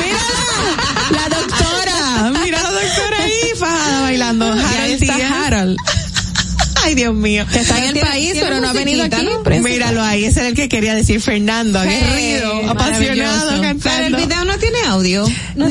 mírala, 0.00 1.10
La 1.10 1.36
doctora. 1.36 2.40
Mira 2.44 2.62
la 2.62 2.70
doctora 2.70 3.22
ahí, 3.22 3.58
fajada 3.58 4.00
bailando. 4.02 4.46
Harold 4.46 5.02
está. 5.02 5.46
Harold. 5.46 5.76
Ay, 6.84 6.94
Dios 6.94 7.14
mío. 7.14 7.44
Que 7.52 7.60
está 7.60 7.78
en 7.78 7.96
el 7.96 8.02
país, 8.04 8.34
pero 8.40 8.60
no 8.60 8.68
ha 8.68 8.72
venido 8.72 9.04
aquí. 9.04 9.26
Príncipe. 9.44 9.70
Míralo 9.72 10.02
ahí, 10.02 10.24
ese 10.24 10.40
era 10.40 10.48
el 10.48 10.54
que 10.54 10.68
quería 10.68 10.94
decir 10.94 11.20
Fernando, 11.20 11.78
aguerrido, 11.78 12.70
apasionado, 12.70 12.74
maravilloso. 12.74 13.46
Pero 13.48 13.54
el 13.56 13.80
cantando. 13.80 14.18
video 14.18 14.44
no 14.44 14.58
tiene 14.58 14.78
audio. 14.86 15.26
No, 15.56 15.68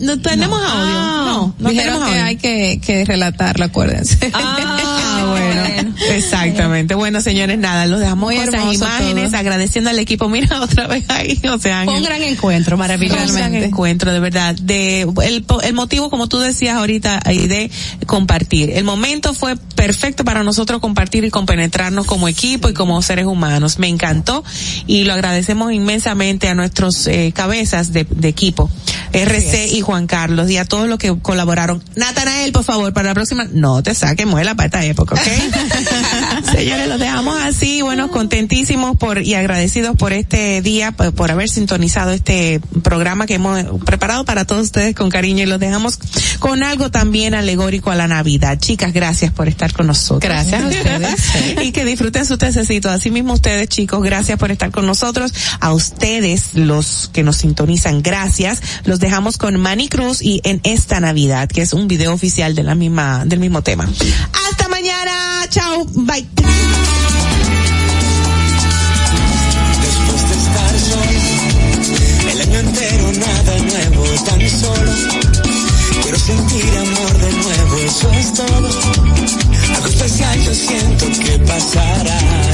no, 0.00 0.20
tenemos 0.20 0.60
audio. 0.62 0.94
No, 0.94 1.54
no 1.58 1.68
Dijeron 1.70 1.94
tenemos 1.94 2.04
que 2.08 2.12
audio. 2.14 2.24
hay 2.24 2.36
que, 2.36 2.80
que 2.84 3.04
relatarlo, 3.04 3.64
acuérdense. 3.64 4.30
Ah, 4.32 5.26
bueno. 5.30 5.94
Exactamente. 6.12 6.94
Bueno, 6.94 7.20
señores, 7.20 7.58
nada, 7.58 7.86
los 7.86 8.00
dejamos 8.00 8.24
Muy 8.32 8.36
con 8.36 8.48
esas 8.54 8.74
imágenes, 8.74 9.30
todo. 9.30 9.38
agradeciendo 9.40 9.90
al 9.90 9.98
equipo. 9.98 10.28
Mira 10.28 10.60
otra 10.62 10.86
vez 10.86 11.04
ahí, 11.08 11.40
o 11.50 11.58
sea, 11.58 11.84
Fue 11.84 11.96
un 11.96 12.02
gran 12.04 12.22
encuentro, 12.22 12.76
Fue 12.76 12.86
un 12.96 13.34
gran 13.34 13.54
encuentro, 13.54 14.12
de 14.12 14.20
verdad. 14.20 14.54
De, 14.60 15.06
el, 15.24 15.42
po- 15.44 15.62
el 15.62 15.72
motivo, 15.74 16.10
como 16.10 16.28
tú 16.28 16.38
decías 16.38 16.76
ahorita, 16.76 17.20
ahí 17.24 17.46
de 17.46 17.70
compartir. 18.06 18.70
El 18.70 18.84
momento 18.84 19.34
fue 19.34 19.56
perfecto 19.56 20.24
para 20.24 20.33
nosotros 20.42 20.80
compartir 20.80 21.24
y 21.24 21.30
compenetrarnos 21.30 22.06
como 22.06 22.28
equipo 22.28 22.68
y 22.68 22.74
como 22.74 23.00
seres 23.02 23.26
humanos. 23.26 23.78
Me 23.78 23.88
encantó 23.88 24.42
y 24.86 25.04
lo 25.04 25.12
agradecemos 25.12 25.72
inmensamente 25.72 26.48
a 26.48 26.54
nuestros 26.54 27.06
eh, 27.06 27.32
cabezas 27.34 27.92
de, 27.92 28.04
de 28.04 28.28
equipo, 28.28 28.70
RC 29.12 29.68
y 29.68 29.80
Juan 29.80 30.06
Carlos, 30.06 30.50
y 30.50 30.56
a 30.56 30.64
todos 30.64 30.88
los 30.88 30.98
que 30.98 31.16
colaboraron. 31.20 31.82
Natanael, 31.94 32.52
por 32.52 32.64
favor, 32.64 32.92
para 32.92 33.08
la 33.08 33.14
próxima, 33.14 33.46
no 33.52 33.82
te 33.82 33.94
saques 33.94 34.26
muela 34.26 34.54
para 34.54 34.66
esta 34.66 34.84
época, 34.84 35.14
¿ok? 35.14 36.50
Señores, 36.54 36.88
los 36.88 36.98
dejamos 36.98 37.38
así, 37.42 37.82
bueno, 37.82 38.10
contentísimos 38.10 38.96
por 38.96 39.22
y 39.22 39.34
agradecidos 39.34 39.96
por 39.96 40.12
este 40.12 40.62
día, 40.62 40.92
por, 40.92 41.14
por 41.14 41.30
haber 41.30 41.48
sintonizado 41.48 42.12
este 42.12 42.60
programa 42.82 43.26
que 43.26 43.34
hemos 43.34 43.62
preparado 43.84 44.24
para 44.24 44.44
todos 44.44 44.62
ustedes 44.62 44.94
con 44.94 45.10
cariño 45.10 45.42
y 45.42 45.46
los 45.46 45.60
dejamos 45.60 45.98
con 46.38 46.62
algo 46.62 46.90
también 46.90 47.34
alegórico 47.34 47.90
a 47.90 47.94
la 47.94 48.08
Navidad. 48.08 48.58
Chicas, 48.58 48.92
gracias 48.92 49.32
por 49.32 49.48
estar 49.48 49.72
con 49.72 49.86
nosotros. 49.86 50.20
Gracias 50.24 50.62
a 50.62 50.66
ustedes. 50.66 51.20
y 51.62 51.72
que 51.72 51.84
disfruten 51.84 52.24
sus 52.24 52.38
tececitos. 52.38 52.90
Así 52.90 53.10
mismo 53.10 53.34
ustedes, 53.34 53.68
chicos, 53.68 54.02
gracias 54.02 54.38
por 54.38 54.50
estar 54.50 54.70
con 54.70 54.86
nosotros. 54.86 55.32
A 55.60 55.72
ustedes, 55.72 56.54
los 56.54 57.10
que 57.12 57.22
nos 57.22 57.36
sintonizan, 57.36 58.02
gracias. 58.02 58.60
Los 58.84 59.00
dejamos 59.00 59.36
con 59.36 59.60
Manny 59.60 59.88
Cruz 59.88 60.22
y 60.22 60.40
en 60.44 60.60
esta 60.64 61.00
Navidad, 61.00 61.48
que 61.48 61.62
es 61.62 61.72
un 61.72 61.88
video 61.88 62.12
oficial 62.14 62.54
de 62.54 62.62
la 62.62 62.74
misma, 62.74 63.24
del 63.26 63.38
mismo 63.38 63.62
tema. 63.62 63.88
Hasta 64.48 64.68
mañana. 64.68 65.46
Chao. 65.50 65.84
Bye. 65.84 66.26
Después 69.82 70.28
de 70.28 70.34
estar 70.34 70.80
solo, 70.80 72.30
el 72.32 72.40
año 72.40 72.58
entero 72.60 73.12
nada 73.12 73.58
nuevo, 73.58 74.04
tan 74.24 74.48
solo. 74.48 74.92
Quiero 76.02 76.18
sentir 76.18 76.76
amor 76.78 77.18
de 77.18 77.32
nuevo, 77.32 77.76
eso 77.78 78.10
es 78.12 78.32
todo. 78.34 79.43
Algo 79.74 79.88
especial 79.88 80.40
yo 80.40 80.54
siento 80.54 81.06
que 81.20 81.38
pasará 81.40 82.53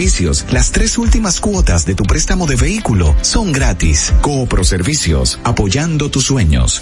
Servicios, 0.01 0.47
las 0.51 0.71
tres 0.71 0.97
últimas 0.97 1.39
cuotas 1.39 1.85
de 1.85 1.93
tu 1.93 2.03
préstamo 2.05 2.47
de 2.47 2.55
vehículo 2.55 3.15
son 3.21 3.51
gratis. 3.51 4.11
Coopro 4.21 4.63
Servicios, 4.63 5.39
apoyando 5.43 6.09
tus 6.09 6.25
sueños. 6.25 6.81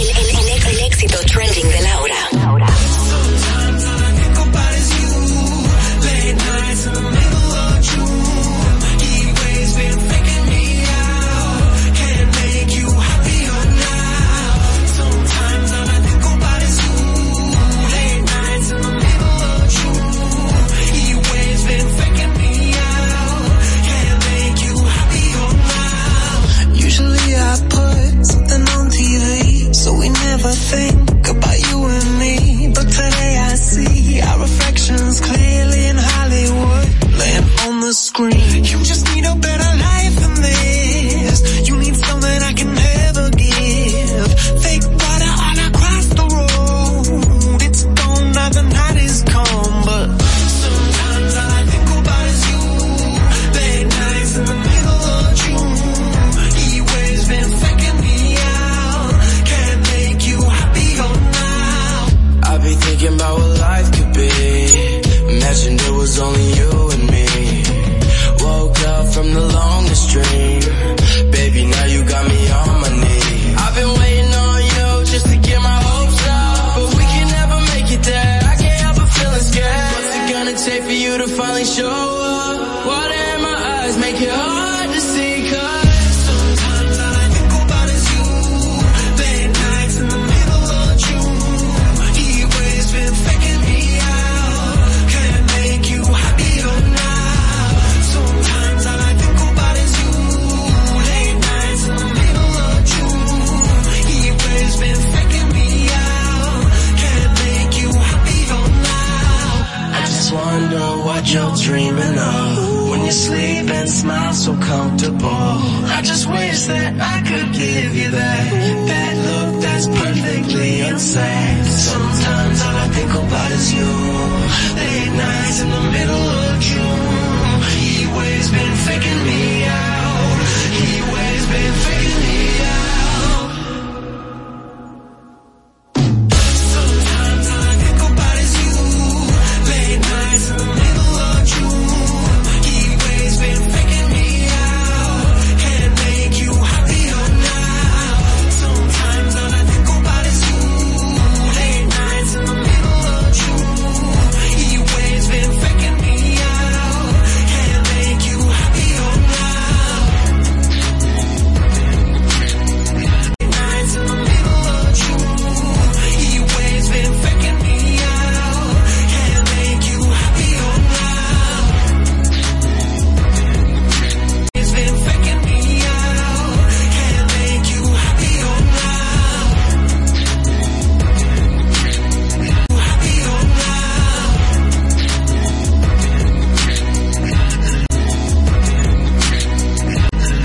el, 0.00 0.08
el, 0.08 0.66
el, 0.66 0.80
éxito 0.86 1.18
trending 1.26 1.68
de 1.68 1.80
Laura. 1.82 2.29